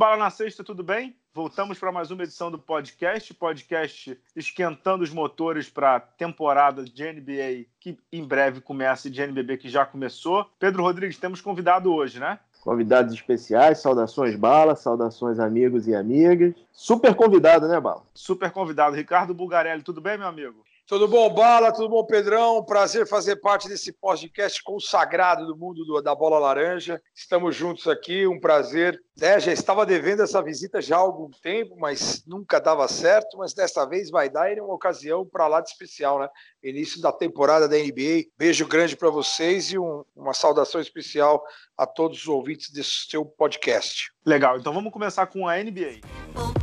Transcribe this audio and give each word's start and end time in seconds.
Bala 0.00 0.16
na 0.16 0.30
Sexta, 0.30 0.64
tudo 0.64 0.82
bem? 0.82 1.14
Voltamos 1.34 1.78
para 1.78 1.92
mais 1.92 2.10
uma 2.10 2.22
edição 2.22 2.50
do 2.50 2.58
podcast, 2.58 3.34
podcast 3.34 4.18
esquentando 4.34 5.04
os 5.04 5.10
motores 5.10 5.68
para 5.68 5.96
a 5.96 6.00
temporada 6.00 6.82
de 6.82 7.12
NBA 7.12 7.66
que 7.78 7.98
em 8.10 8.24
breve 8.24 8.62
começa 8.62 9.08
e 9.08 9.10
de 9.10 9.20
NBB 9.20 9.58
que 9.58 9.68
já 9.68 9.84
começou. 9.84 10.46
Pedro 10.58 10.84
Rodrigues, 10.84 11.18
temos 11.18 11.42
convidado 11.42 11.92
hoje, 11.92 12.18
né? 12.18 12.38
Convidados 12.62 13.12
especiais, 13.12 13.80
saudações 13.80 14.34
Bala, 14.36 14.74
saudações 14.74 15.38
amigos 15.38 15.86
e 15.86 15.94
amigas. 15.94 16.54
Super 16.72 17.14
convidado, 17.14 17.68
né, 17.68 17.78
Bala? 17.78 18.02
Super 18.14 18.50
convidado. 18.50 18.96
Ricardo 18.96 19.34
Bulgarelli, 19.34 19.82
tudo 19.82 20.00
bem, 20.00 20.16
meu 20.16 20.28
amigo? 20.28 20.64
Tudo 20.90 21.06
bom, 21.06 21.32
Bala? 21.32 21.70
Tudo 21.70 21.88
bom, 21.88 22.04
Pedrão? 22.04 22.64
Prazer 22.64 23.06
fazer 23.06 23.36
parte 23.36 23.68
desse 23.68 23.92
podcast 23.92 24.60
consagrado 24.60 25.46
do 25.46 25.56
mundo 25.56 25.84
do, 25.84 26.02
da 26.02 26.16
bola 26.16 26.36
laranja. 26.36 27.00
Estamos 27.14 27.54
juntos 27.54 27.86
aqui, 27.86 28.26
um 28.26 28.40
prazer. 28.40 29.00
É, 29.20 29.38
já 29.38 29.52
estava 29.52 29.86
devendo 29.86 30.24
essa 30.24 30.42
visita 30.42 30.82
já 30.82 30.96
há 30.96 30.98
algum 30.98 31.30
tempo, 31.30 31.76
mas 31.78 32.24
nunca 32.26 32.58
dava 32.58 32.88
certo. 32.88 33.38
Mas 33.38 33.54
desta 33.54 33.84
vez 33.86 34.10
vai 34.10 34.28
dar 34.28 34.50
e 34.50 34.58
é 34.58 34.62
uma 34.62 34.74
ocasião 34.74 35.24
para 35.24 35.46
lá 35.46 35.60
de 35.60 35.70
especial, 35.70 36.18
né? 36.18 36.28
Início 36.60 37.00
da 37.00 37.12
temporada 37.12 37.68
da 37.68 37.76
NBA. 37.76 38.24
Beijo 38.36 38.66
grande 38.66 38.96
para 38.96 39.10
vocês 39.10 39.70
e 39.70 39.78
um, 39.78 40.04
uma 40.16 40.34
saudação 40.34 40.80
especial 40.80 41.40
a 41.78 41.86
todos 41.86 42.18
os 42.18 42.26
ouvintes 42.26 42.68
desse 42.68 43.06
seu 43.08 43.24
podcast. 43.24 44.10
Legal, 44.26 44.58
então 44.58 44.72
vamos 44.72 44.92
começar 44.92 45.28
com 45.28 45.46
a 45.46 45.56
NBA. 45.56 46.59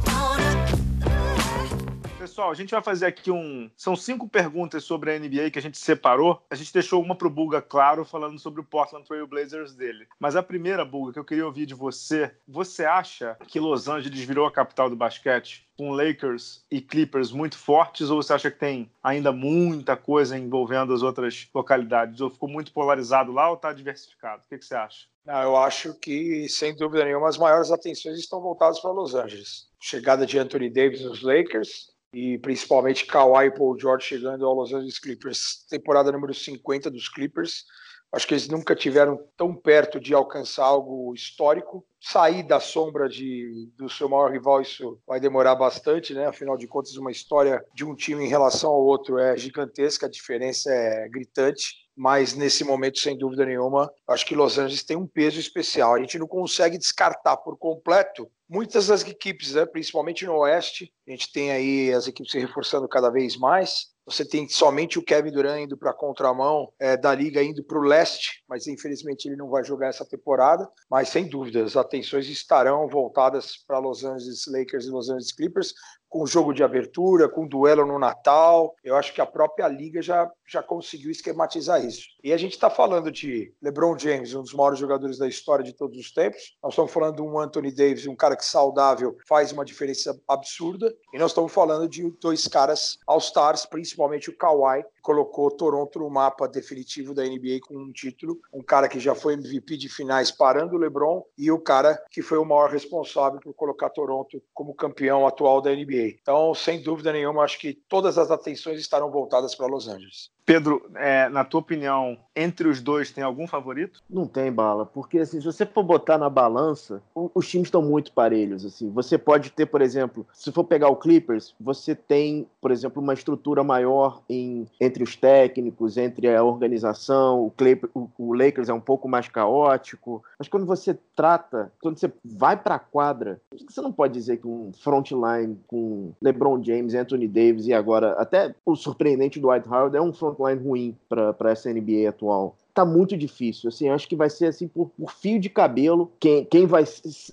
Pessoal, 2.27 2.51
a 2.51 2.53
gente 2.53 2.71
vai 2.71 2.83
fazer 2.83 3.05
aqui 3.05 3.31
um. 3.31 3.71
São 3.73 3.95
cinco 3.95 4.27
perguntas 4.27 4.83
sobre 4.83 5.15
a 5.15 5.17
NBA 5.17 5.49
que 5.49 5.59
a 5.59 5.61
gente 5.61 5.77
separou. 5.77 6.45
A 6.49 6.55
gente 6.55 6.73
deixou 6.73 7.01
uma 7.01 7.15
pro 7.15 7.29
Bulga, 7.29 7.61
claro, 7.61 8.03
falando 8.03 8.37
sobre 8.37 8.59
o 8.59 8.65
Portland 8.65 9.07
Trail 9.07 9.25
Blazers 9.25 9.73
dele. 9.73 10.05
Mas 10.19 10.35
a 10.35 10.43
primeira, 10.43 10.83
Bulga, 10.83 11.13
que 11.13 11.19
eu 11.19 11.23
queria 11.23 11.45
ouvir 11.45 11.65
de 11.65 11.73
você: 11.73 12.35
você 12.45 12.83
acha 12.83 13.37
que 13.47 13.61
Los 13.61 13.87
Angeles 13.87 14.19
virou 14.19 14.45
a 14.45 14.51
capital 14.51 14.89
do 14.89 14.95
basquete? 14.97 15.65
com 15.77 15.91
Lakers 15.91 16.65
e 16.71 16.81
Clippers 16.81 17.31
muito 17.31 17.55
fortes 17.55 18.09
ou 18.09 18.21
você 18.21 18.33
acha 18.33 18.49
que 18.49 18.57
tem 18.57 18.91
ainda 19.03 19.31
muita 19.31 19.95
coisa 19.95 20.35
envolvendo 20.35 20.91
as 20.91 21.03
outras 21.03 21.47
localidades? 21.53 22.19
Ou 22.19 22.31
ficou 22.31 22.49
muito 22.49 22.73
polarizado 22.73 23.31
lá 23.31 23.47
ou 23.47 23.55
está 23.55 23.71
diversificado? 23.71 24.41
O 24.43 24.49
que, 24.49 24.57
que 24.57 24.65
você 24.65 24.73
acha? 24.73 25.05
Não, 25.23 25.41
eu 25.43 25.55
acho 25.55 25.93
que, 25.93 26.49
sem 26.49 26.75
dúvida 26.75 27.05
nenhuma, 27.05 27.29
as 27.29 27.37
maiores 27.37 27.69
atenções 27.69 28.17
estão 28.17 28.41
voltadas 28.41 28.79
para 28.79 28.91
Los 28.91 29.13
Angeles. 29.13 29.67
Chegada 29.79 30.25
de 30.25 30.39
Anthony 30.39 30.69
Davis 30.69 31.01
nos 31.01 31.21
Lakers, 31.21 31.95
e 32.13 32.37
principalmente 32.39 33.05
Kawhi 33.05 33.47
e 33.47 33.51
Paul 33.51 33.79
George 33.79 34.05
chegando 34.05 34.45
ao 34.45 34.53
Los 34.53 34.73
Angeles 34.73 34.99
Clippers, 34.99 35.65
temporada 35.69 36.11
número 36.11 36.33
50 36.33 36.89
dos 36.89 37.09
Clippers. 37.09 37.65
Acho 38.11 38.25
que 38.25 38.33
eles 38.33 38.47
nunca 38.47 38.73
tiveram 38.73 39.19
tão 39.35 39.53
perto 39.53 39.99
de 39.99 40.13
alcançar 40.13 40.63
algo 40.63 41.13
histórico. 41.13 41.85
Sair 41.99 42.41
da 42.41 42.57
sombra 42.57 43.09
de, 43.09 43.69
do 43.75 43.89
seu 43.89 44.07
maior 44.07 44.31
rival, 44.31 44.61
isso 44.61 44.97
vai 45.05 45.19
demorar 45.19 45.55
bastante, 45.55 46.13
né? 46.13 46.25
Afinal 46.25 46.57
de 46.57 46.67
contas, 46.67 46.95
uma 46.95 47.11
história 47.11 47.63
de 47.75 47.83
um 47.83 47.93
time 47.93 48.23
em 48.23 48.29
relação 48.29 48.71
ao 48.71 48.81
outro 48.81 49.19
é 49.19 49.35
gigantesca, 49.35 50.05
a 50.05 50.09
diferença 50.09 50.71
é 50.71 51.09
gritante 51.09 51.87
mas 51.97 52.35
nesse 52.35 52.63
momento, 52.63 52.99
sem 52.99 53.17
dúvida 53.17 53.43
nenhuma, 53.43 53.91
acho 54.07 54.23
que 54.23 54.35
Los 54.35 54.59
Angeles 54.59 54.83
tem 54.83 54.95
um 54.95 55.07
peso 55.07 55.39
especial. 55.39 55.95
A 55.95 55.99
gente 55.99 56.19
não 56.19 56.27
consegue 56.27 56.77
descartar 56.77 57.37
por 57.37 57.57
completo 57.57 58.29
muitas 58.49 58.87
das 58.87 59.01
equipes, 59.07 59.53
né? 59.53 59.65
principalmente 59.65 60.25
no 60.25 60.35
Oeste. 60.37 60.91
A 61.07 61.11
gente 61.11 61.31
tem 61.31 61.51
aí 61.51 61.93
as 61.93 62.07
equipes 62.07 62.31
se 62.31 62.39
reforçando 62.39 62.87
cada 62.87 63.09
vez 63.09 63.37
mais. 63.37 63.87
Você 64.07 64.23
tem 64.23 64.47
somente 64.47 64.97
o 64.97 65.03
Kevin 65.03 65.31
Durant 65.31 65.63
indo 65.63 65.77
para 65.77 65.91
a 65.91 65.93
contramão 65.93 66.71
é, 66.79 66.95
da 66.95 67.13
liga, 67.13 67.43
indo 67.43 67.61
para 67.61 67.77
o 67.77 67.83
leste, 67.83 68.41
mas 68.47 68.65
infelizmente 68.65 69.27
ele 69.27 69.35
não 69.35 69.49
vai 69.49 69.65
jogar 69.65 69.89
essa 69.89 70.05
temporada. 70.05 70.65
Mas 70.89 71.09
sem 71.09 71.27
dúvida, 71.27 71.61
as 71.61 71.75
atenções 71.75 72.29
estarão 72.29 72.87
voltadas 72.87 73.57
para 73.67 73.79
Los 73.79 74.05
Angeles 74.05 74.45
Lakers 74.47 74.85
e 74.85 74.91
Los 74.91 75.09
Angeles 75.09 75.33
Clippers, 75.33 75.73
com 76.07 76.25
jogo 76.25 76.53
de 76.53 76.63
abertura, 76.63 77.27
com 77.27 77.45
duelo 77.45 77.85
no 77.85 77.99
Natal. 77.99 78.73
Eu 78.81 78.95
acho 78.95 79.13
que 79.13 79.19
a 79.19 79.25
própria 79.25 79.67
liga 79.67 80.01
já, 80.01 80.31
já 80.47 80.63
conseguiu 80.63 81.11
esquematizar 81.11 81.85
isso. 81.85 82.07
E 82.23 82.31
a 82.31 82.37
gente 82.37 82.53
está 82.53 82.69
falando 82.69 83.11
de 83.11 83.53
LeBron 83.61 83.99
James, 83.99 84.33
um 84.33 84.41
dos 84.41 84.53
maiores 84.53 84.79
jogadores 84.79 85.17
da 85.17 85.27
história 85.27 85.65
de 85.65 85.75
todos 85.75 85.97
os 85.97 86.13
tempos. 86.13 86.55
Nós 86.63 86.71
estamos 86.71 86.93
falando 86.93 87.17
de 87.17 87.21
um 87.21 87.37
Anthony 87.37 87.75
Davis, 87.75 88.07
um 88.07 88.15
cara 88.15 88.36
que 88.37 88.45
saudável 88.45 89.17
faz 89.27 89.51
uma 89.51 89.65
diferença 89.65 90.17
absurda. 90.27 90.95
E 91.13 91.17
nós 91.17 91.31
estamos 91.31 91.51
falando 91.51 91.89
de 91.89 92.09
dois 92.21 92.47
caras 92.47 92.97
All-Stars, 93.05 93.65
principalmente 93.65 94.29
o 94.29 94.37
Kawhi, 94.37 94.83
que 94.83 95.01
colocou 95.01 95.51
Toronto 95.51 95.99
no 95.99 96.09
mapa 96.09 96.47
definitivo 96.47 97.13
da 97.13 97.23
NBA 97.23 97.59
com 97.67 97.75
um 97.75 97.91
título. 97.91 98.39
Um 98.53 98.63
cara 98.63 98.87
que 98.87 98.99
já 98.99 99.13
foi 99.13 99.33
MVP 99.33 99.77
de 99.77 99.89
finais 99.89 100.31
parando 100.31 100.75
o 100.75 100.79
LeBron 100.79 101.23
e 101.37 101.51
o 101.51 101.59
cara 101.59 102.01
que 102.09 102.21
foi 102.21 102.37
o 102.37 102.45
maior 102.45 102.69
responsável 102.69 103.39
por 103.39 103.53
colocar 103.53 103.89
Toronto 103.89 104.41
como 104.53 104.75
campeão 104.75 105.27
atual 105.27 105.61
da 105.61 105.71
NBA. 105.71 106.17
Então, 106.21 106.53
sem 106.53 106.81
dúvida 106.81 107.11
nenhuma, 107.11 107.43
acho 107.43 107.59
que 107.59 107.73
todas 107.73 108.17
as 108.17 108.31
atenções 108.31 108.79
estarão 108.79 109.11
voltadas 109.11 109.55
para 109.55 109.67
Los 109.67 109.87
Angeles. 109.87 110.36
Pedro, 110.47 110.89
é, 110.95 111.27
na 111.27 111.43
tua 111.43 111.59
opinião, 111.59 112.17
entre 112.33 112.69
os 112.69 112.79
dois 112.79 113.11
tem 113.11 113.21
algum 113.21 113.45
favorito? 113.45 114.01
Não 114.09 114.25
tem 114.25 114.49
bala, 114.49 114.85
porque 114.85 115.19
assim, 115.19 115.41
se 115.41 115.45
você 115.45 115.65
for 115.65 115.83
botar 115.83 116.17
na 116.17 116.29
balança, 116.29 117.03
os 117.13 117.49
times 117.49 117.67
estão 117.67 117.81
muito 117.81 118.13
parelhos. 118.13 118.63
Assim, 118.63 118.89
você 118.89 119.17
pode 119.17 119.51
ter, 119.51 119.65
por 119.65 119.81
exemplo, 119.81 120.25
se 120.31 120.49
for 120.53 120.63
pegar 120.63 120.87
o 120.87 120.95
Clippers, 120.95 121.53
você 121.59 121.93
tem, 121.93 122.47
por 122.61 122.71
exemplo, 122.71 123.03
uma 123.03 123.13
estrutura 123.13 123.61
maior 123.61 124.21
em, 124.29 124.65
entre 124.79 125.03
os 125.03 125.17
técnicos, 125.17 125.97
entre 125.97 126.33
a 126.33 126.41
organização. 126.41 127.45
O, 127.45 127.51
Clipper, 127.51 127.89
o, 127.93 128.07
o 128.17 128.33
Lakers 128.33 128.69
é 128.69 128.73
um 128.73 128.79
pouco 128.79 129.09
mais 129.09 129.27
caótico, 129.27 130.23
mas 130.39 130.47
quando 130.47 130.65
você 130.65 130.97
trata, 131.13 131.73
quando 131.81 131.97
você 131.97 132.09
vai 132.23 132.55
para 132.55 132.75
a 132.75 132.79
quadra, 132.79 133.41
você 133.51 133.81
não 133.81 133.91
pode 133.91 134.13
dizer 134.13 134.37
que 134.37 134.47
um 134.47 134.71
frontline 134.71 135.59
com 135.67 136.13
LeBron 136.21 136.63
James, 136.63 136.93
Anthony 136.93 137.27
Davis 137.27 137.67
e 137.67 137.73
agora 137.73 138.13
até 138.13 138.55
o 138.65 138.77
surpreendente 138.77 139.41
Dwight 139.41 139.67
Howard 139.67 139.97
é 139.97 140.01
um 140.01 140.13
frontline 140.37 140.63
ruim 140.63 140.95
para 141.09 141.51
essa 141.51 141.73
NBA 141.73 142.09
atual 142.09 142.55
tá 142.77 142.85
muito 142.85 143.17
difícil. 143.17 143.69
Assim, 143.69 143.89
acho 143.89 144.07
que 144.07 144.15
vai 144.15 144.29
ser 144.29 144.45
assim 144.45 144.67
por, 144.67 144.89
por 144.89 145.11
fio 145.11 145.39
de 145.39 145.49
cabelo 145.49 146.11
quem, 146.19 146.45
quem 146.45 146.67
vai 146.67 146.83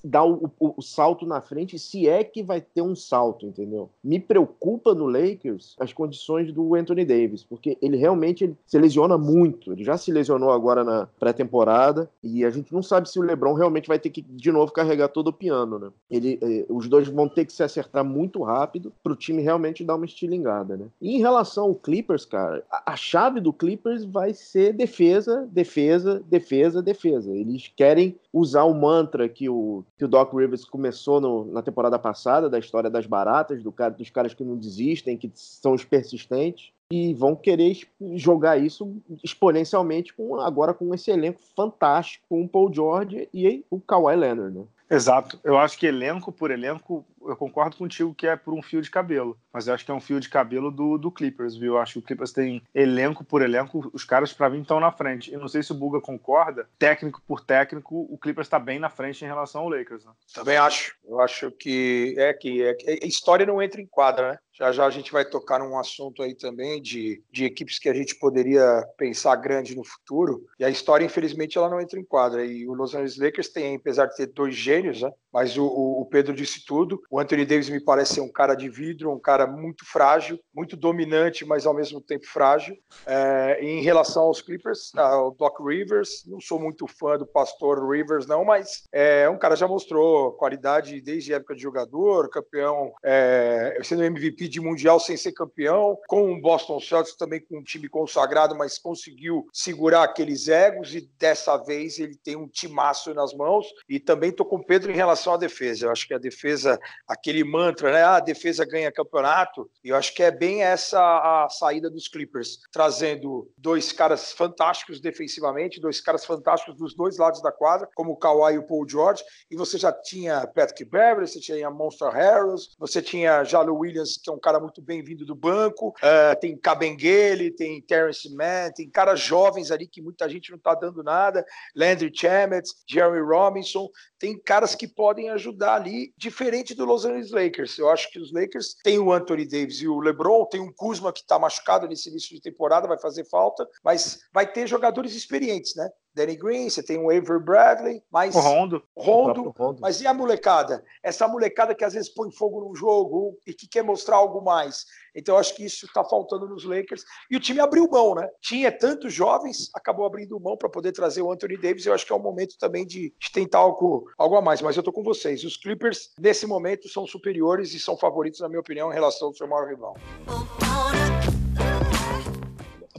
dar 0.03 0.25
o, 0.25 0.51
o, 0.59 0.75
o, 0.79 0.83
salto 0.83 1.27
na 1.27 1.43
frente, 1.43 1.79
se 1.79 2.09
é 2.09 2.25
que 2.25 2.43
vai 2.43 2.63
ter 2.63 2.81
um 2.81 2.97
salto, 2.97 3.45
entendeu? 3.45 3.91
Me 4.03 4.19
preocupa 4.19 4.95
no 4.95 5.07
Lakers 5.07 5.77
as 5.79 5.93
condições 5.93 6.51
do 6.51 6.75
Anthony 6.75 7.05
Davis, 7.05 7.45
porque 7.45 7.77
ele 7.83 7.99
realmente 7.99 8.45
ele 8.45 8.57
se 8.65 8.79
lesiona 8.79 9.19
muito. 9.19 9.73
Ele 9.73 9.85
já 9.85 9.99
se 9.99 10.11
lesionou 10.11 10.51
agora 10.51 10.83
na 10.83 11.07
pré-temporada 11.21 12.09
e 12.23 12.43
a 12.43 12.49
gente 12.49 12.73
não 12.73 12.83
sabe 12.83 13.11
se 13.11 13.19
o 13.19 13.23
LeBron 13.23 13.53
realmente 13.53 13.89
vai 13.89 13.99
ter 13.99 14.09
que 14.09 14.23
de 14.23 14.51
novo 14.51 14.73
carregar 14.73 15.09
todo 15.09 15.29
o 15.29 15.33
piano, 15.33 15.79
né? 15.79 15.91
Ele, 16.11 16.39
eh, 16.41 16.65
os 16.71 16.89
dois 16.89 17.07
vão 17.09 17.29
ter 17.29 17.45
que 17.45 17.53
se 17.53 17.63
acertar 17.63 18.03
muito 18.03 18.43
rápido 18.43 18.91
para 19.03 19.13
o 19.13 19.17
time 19.17 19.43
realmente 19.43 19.85
dar 19.85 19.97
uma 19.97 20.07
estilingada, 20.07 20.75
né? 20.77 20.87
E 21.03 21.17
em 21.17 21.19
relação 21.19 21.65
ao 21.65 21.75
Clippers, 21.75 22.25
cara, 22.25 22.65
a, 22.71 22.93
a 22.93 22.97
chave 22.97 23.41
do 23.41 23.53
Clippers 23.53 24.05
vai 24.05 24.33
ser 24.33 24.73
defesa 24.73 25.34
defesa, 25.43 26.23
defesa, 26.27 26.83
defesa, 26.83 27.31
Eles 27.35 27.73
querem 27.75 28.19
usar 28.33 28.65
o 28.65 28.75
mantra 28.75 29.29
que 29.29 29.49
o, 29.49 29.85
que 29.99 30.05
o 30.05 30.09
Doc 30.09 30.33
Rivers 30.33 30.65
começou 30.65 31.21
no, 31.21 31.45
na 31.47 31.63
temporada 31.63 31.99
passada, 31.99 32.49
da 32.49 32.59
história 32.59 32.91
das 32.91 33.07
baratas, 33.07 33.63
do 33.63 33.75
dos 33.97 34.11
caras 34.11 34.35
que 34.35 34.45
não 34.45 34.57
desistem, 34.57 35.17
que 35.17 35.31
são 35.35 35.73
os 35.73 35.85
persistentes, 35.85 36.73
e 36.91 37.15
vão 37.15 37.35
querer 37.35 37.77
jogar 38.15 38.59
isso 38.59 38.97
exponencialmente 39.23 40.15
com, 40.15 40.41
agora 40.41 40.75
com 40.75 40.95
esse 40.95 41.11
elenco 41.11 41.41
fantástico, 41.57 42.25
com 42.29 42.43
o 42.43 42.49
Paul 42.49 42.73
George 42.73 43.29
e 43.33 43.65
o 43.71 43.81
Kawhi 43.81 44.17
Leonard. 44.17 44.57
Né? 44.57 44.65
Exato. 44.91 45.41
Eu 45.43 45.57
acho 45.59 45.79
que 45.79 45.87
elenco 45.87 46.31
por 46.31 46.51
elenco, 46.51 47.05
eu 47.29 47.37
concordo 47.37 47.77
contigo 47.77 48.15
que 48.15 48.27
é 48.27 48.37
por 48.37 48.55
um 48.55 48.63
fio 48.63 48.83
de 48.83 48.91
cabelo. 48.91 49.39
Mas 49.53 49.67
eu 49.67 49.75
acho 49.75 49.85
que 49.85 49.91
é 49.91 49.95
um 49.95 50.01
fio 50.01 50.21
de 50.21 50.29
cabelo 50.29 50.71
do, 50.71 50.99
do 50.99 51.11
Clippers, 51.11 51.57
viu? 51.57 51.75
Eu 51.75 51.79
acho 51.79 51.95
que 51.95 51.99
o 52.01 52.03
Clippers 52.03 52.33
tem 52.33 52.63
elenco 52.75 53.25
por 53.25 53.43
elenco, 53.43 53.91
os 53.93 54.05
caras 54.05 54.33
para 54.33 54.51
mim 54.51 54.63
estão 54.63 54.81
na 54.81 54.91
frente. 54.91 55.33
E 55.33 55.37
não 55.37 55.49
sei 55.49 55.63
se 55.63 55.73
o 55.73 55.75
Buga 55.75 56.01
concorda, 56.01 56.69
técnico 56.79 57.23
por 57.27 57.41
técnico, 57.41 58.07
o 58.11 58.19
Clippers 58.19 58.47
está 58.47 58.59
bem 58.59 58.79
na 58.79 58.91
frente 58.91 59.25
em 59.25 59.29
relação 59.29 59.63
ao 59.63 59.69
Lakers, 59.69 60.05
né? 60.05 60.13
Também 60.35 60.57
acho. 60.57 60.97
Eu 61.05 61.21
acho 61.21 61.51
que 61.53 62.15
é 62.19 62.33
que 62.33 62.63
é, 62.63 62.75
a 63.03 63.07
história 63.07 63.47
não 63.47 63.63
entra 63.63 63.81
em 63.81 63.87
quadra, 63.87 64.33
né? 64.33 64.39
Já 64.57 64.71
já 64.71 64.87
a 64.87 64.91
gente 64.91 65.11
vai 65.11 65.25
tocar 65.25 65.59
num 65.59 65.77
assunto 65.77 66.23
aí 66.23 66.35
também 66.35 66.81
de, 66.81 67.21
de 67.31 67.45
equipes 67.45 67.79
que 67.79 67.89
a 67.89 67.95
gente 67.95 68.15
poderia 68.15 68.87
pensar 68.97 69.35
grande 69.37 69.75
no 69.75 69.83
futuro. 69.83 70.47
E 70.59 70.65
a 70.65 70.71
história, 70.71 71.05
infelizmente, 71.05 71.59
ela 71.59 71.69
não 71.69 71.81
entra 71.81 71.99
em 71.99 72.05
quadra. 72.05 72.45
E 72.45 72.67
o 72.69 72.73
Los 72.73 72.95
Angeles 72.95 73.19
Lakers 73.19 73.49
tem, 73.49 73.75
apesar 73.75 74.07
de 74.07 74.17
ter 74.17 74.27
dois 74.29 74.55
gênios, 74.55 75.03
né? 75.03 75.11
mas 75.33 75.59
o, 75.59 75.67
o 75.67 76.07
Pedro 76.07 76.33
disse 76.33 76.65
tudo. 76.65 77.03
O 77.15 77.21
Anthony 77.21 77.47
Davis 77.47 77.69
me 77.69 77.79
parece 77.79 78.15
ser 78.15 78.23
um 78.23 78.29
cara 78.29 78.57
de 78.57 78.69
vidro, 78.69 79.13
um 79.13 79.21
cara 79.21 79.47
muito 79.47 79.87
frágil, 79.87 80.37
muito 80.53 80.77
dominante, 80.77 81.45
mas 81.45 81.65
ao 81.65 81.73
mesmo 81.73 82.01
tempo 82.01 82.27
frágil. 82.27 82.77
É, 83.07 83.57
em 83.63 83.83
relação 83.83 84.25
aos 84.25 84.43
Clippers, 84.43 84.91
ao 84.97 85.31
Doc 85.31 85.61
Rivers, 85.61 86.25
não 86.27 86.41
sou 86.41 86.59
muito 86.59 86.89
fã 86.89 87.17
do 87.17 87.25
pastor 87.25 87.89
Rivers, 87.89 88.27
não, 88.27 88.45
mas 88.45 88.83
é 88.91 89.29
um 89.29 89.39
cara 89.39 89.55
já 89.55 89.69
mostrou 89.69 90.33
qualidade 90.33 91.01
desde 91.01 91.33
a 91.33 91.37
época 91.37 91.55
de 91.55 91.63
jogador, 91.63 92.29
campeão, 92.31 92.93
é, 93.05 93.79
sendo 93.85 94.03
MVP 94.03 94.49
de 94.49 94.61
Mundial 94.61 94.99
sem 94.99 95.17
ser 95.17 95.31
campeão, 95.31 95.97
com 96.09 96.33
o 96.33 96.41
Boston 96.41 96.81
Celtics 96.81 97.17
também 97.17 97.41
com 97.41 97.59
um 97.59 97.63
time 97.63 97.89
consagrado, 97.89 98.57
mas 98.57 98.77
conseguiu 98.77 99.47
segurar 99.53 100.03
aqueles 100.03 100.49
egos 100.49 100.93
e 100.97 101.09
dessa 101.17 101.57
vez 101.59 102.01
ele 102.01 102.17
tem 102.17 102.35
um 102.35 102.49
timaço 102.49 103.15
nas 103.15 103.33
mãos. 103.33 103.69
E 103.89 104.01
também 104.01 104.31
estou 104.31 104.45
com 104.45 104.57
o 104.57 104.67
Pedro 104.67 104.91
em 104.91 104.97
relação 104.97 105.35
à 105.35 105.37
defesa. 105.37 105.87
Eu 105.87 105.93
acho 105.93 106.09
que 106.09 106.15
a 106.15 106.19
defesa, 106.19 106.77
aquele 107.07 107.45
mantra, 107.45 107.93
né? 107.93 108.03
Ah, 108.03 108.17
a 108.17 108.21
defesa 108.21 108.65
ganha 108.65 108.93
campeonato. 108.93 109.71
E 109.83 109.89
eu 109.89 109.97
acho 109.97 110.15
que 110.15 110.23
é 110.23 110.31
bem 110.31 110.63
essa 110.63 110.99
a 111.01 111.49
saída 111.49 111.91
dos 111.91 112.09
Clippers, 112.09 112.61
trazendo 112.73 113.51
dois 113.57 113.93
caras 113.93 114.33
fantásticos 114.33 115.01
defensivamente, 115.01 115.81
dois 115.81 116.01
caras 116.01 116.25
fantásticos 116.25 116.77
dos 116.77 116.95
dois 116.95 117.19
lados 117.19 117.43
da 117.43 117.53
quadra, 117.53 117.89
como 117.95 118.13
o 118.13 118.17
Kawhi 118.17 118.55
e 118.55 118.59
o 118.59 118.67
Paul 118.67 118.89
George. 118.89 119.23
E 119.51 119.57
você 119.57 119.79
já 119.79 119.93
tinha 119.93 120.47
Patrick 120.47 120.85
Beverly, 120.85 121.29
você 121.29 121.41
tinha 121.41 121.71
Monster 121.71 122.11
Harris, 122.11 122.75
você 122.79 123.03
tinha 123.03 123.45
Jalo 123.45 123.77
Williams, 123.77 124.17
que 124.17 124.31
é 124.31 124.33
um 124.33 124.41
cara 124.41 124.61
muito 124.61 124.81
bem-vindo 124.81 125.25
do 125.25 125.35
banco, 125.35 125.89
uh, 125.89 126.39
tem 126.41 126.57
Kabengele, 126.57 127.51
tem 127.51 127.83
Terrence 127.83 128.29
Mann, 128.35 128.71
tem 128.75 128.89
caras 128.89 129.21
jovens 129.21 129.71
ali 129.71 129.87
que 129.87 130.03
muita 130.03 130.29
gente 130.29 130.51
não 130.51 130.59
está 130.59 130.75
dando 130.75 131.03
nada, 131.03 131.45
Landry 131.75 132.11
Chamet, 132.15 132.69
Jerry 132.89 133.21
Robinson, 133.21 133.89
tem 134.19 134.39
caras 134.39 134.75
que 134.75 134.89
podem 134.89 135.31
ajudar 135.31 135.75
ali, 135.75 136.13
diferente 136.17 136.75
do 136.75 136.85
Los 136.95 137.05
Angeles 137.05 137.33
Lakers. 137.33 137.77
Eu 137.79 137.91
acho 137.91 138.09
que 138.11 138.21
os 138.21 138.33
Lakers 138.33 138.77
têm 138.83 138.99
o 138.99 139.13
Anthony 139.13 139.45
Davis 139.45 139.81
e 139.81 139.89
o 139.89 139.99
LeBron, 139.99 140.47
tem 140.47 140.61
um 140.61 140.73
Kuzma 140.73 141.13
que 141.13 141.21
está 141.21 141.39
machucado 141.39 141.89
nesse 141.89 142.09
início 142.09 142.35
de 142.35 142.41
temporada, 142.41 142.87
vai 142.87 142.99
fazer 142.99 143.25
falta, 143.25 143.69
mas 143.83 144.21
vai 144.33 144.51
ter 144.51 144.67
jogadores 144.69 145.15
experientes, 145.15 145.75
né? 145.75 145.91
Danny 146.15 146.37
Green, 146.37 146.71
você 146.71 146.81
tem 146.81 146.97
o 146.97 147.11
Avery 147.11 147.43
Bradley, 147.43 148.01
mas. 148.11 148.37
O 148.37 148.39
Rondo. 148.39 148.83
Rondo, 148.97 149.53
Rondo. 149.59 149.81
Mas 149.81 150.01
e 150.01 150.07
a 150.07 150.15
molecada? 150.15 150.85
Essa 151.03 151.27
molecada 151.27 151.75
que 151.75 151.85
às 151.85 151.95
vezes 151.95 152.09
põe 152.09 152.31
fogo 152.31 152.69
no 152.69 152.77
jogo 152.77 153.37
e 153.45 153.53
que 153.53 153.67
quer 153.67 153.83
mostrar 153.83 154.17
algo 154.17 154.41
mais. 154.41 154.85
Então, 155.15 155.37
acho 155.37 155.55
que 155.55 155.65
isso 155.65 155.87
está 155.87 156.05
faltando 156.05 156.49
nos 156.49 156.65
Lakers. 156.65 157.05
E 157.31 157.37
o 157.37 157.41
time 157.41 157.61
abriu 157.61 157.89
mão, 157.89 158.15
né? 158.15 158.29
Tinha 158.41 158.73
tantos 158.73 159.13
jovens, 159.13 159.71
acabou 159.75 160.05
abrindo 160.07 160.39
mão 160.41 160.57
para 160.57 160.69
poder 160.69 160.93
trazer 160.93 161.23
o 161.23 161.31
Anthony 161.31 161.57
Davis. 161.57 161.87
Eu 161.87 161.95
acho 161.95 162.07
que 162.07 162.13
é 162.13 162.17
o 162.17 162.21
momento 162.21 162.57
também 162.59 162.87
de, 162.87 163.15
de 163.19 163.33
tentar 163.33 163.59
algo, 163.59 164.11
algo 164.19 164.37
a 164.37 164.43
mais. 164.43 164.61
Mas 164.61 164.77
eu 164.77 164.81
estou 164.81 164.93
com 164.93 165.03
vocês. 165.03 165.45
Os 165.45 165.57
Clippers, 165.57 166.11
nesse 166.19 166.47
momento, 166.47 166.89
são 166.89 167.07
superiores 167.07 167.75
e 167.75 167.81
são 167.81 167.97
favoritos, 167.97 168.41
na 168.41 168.49
minha 168.49 168.61
opinião, 168.61 168.91
em 168.91 168.95
relação 168.95 169.29
ao 169.29 169.35
seu 169.35 169.47
maior 169.47 169.69
rival. 169.69 169.95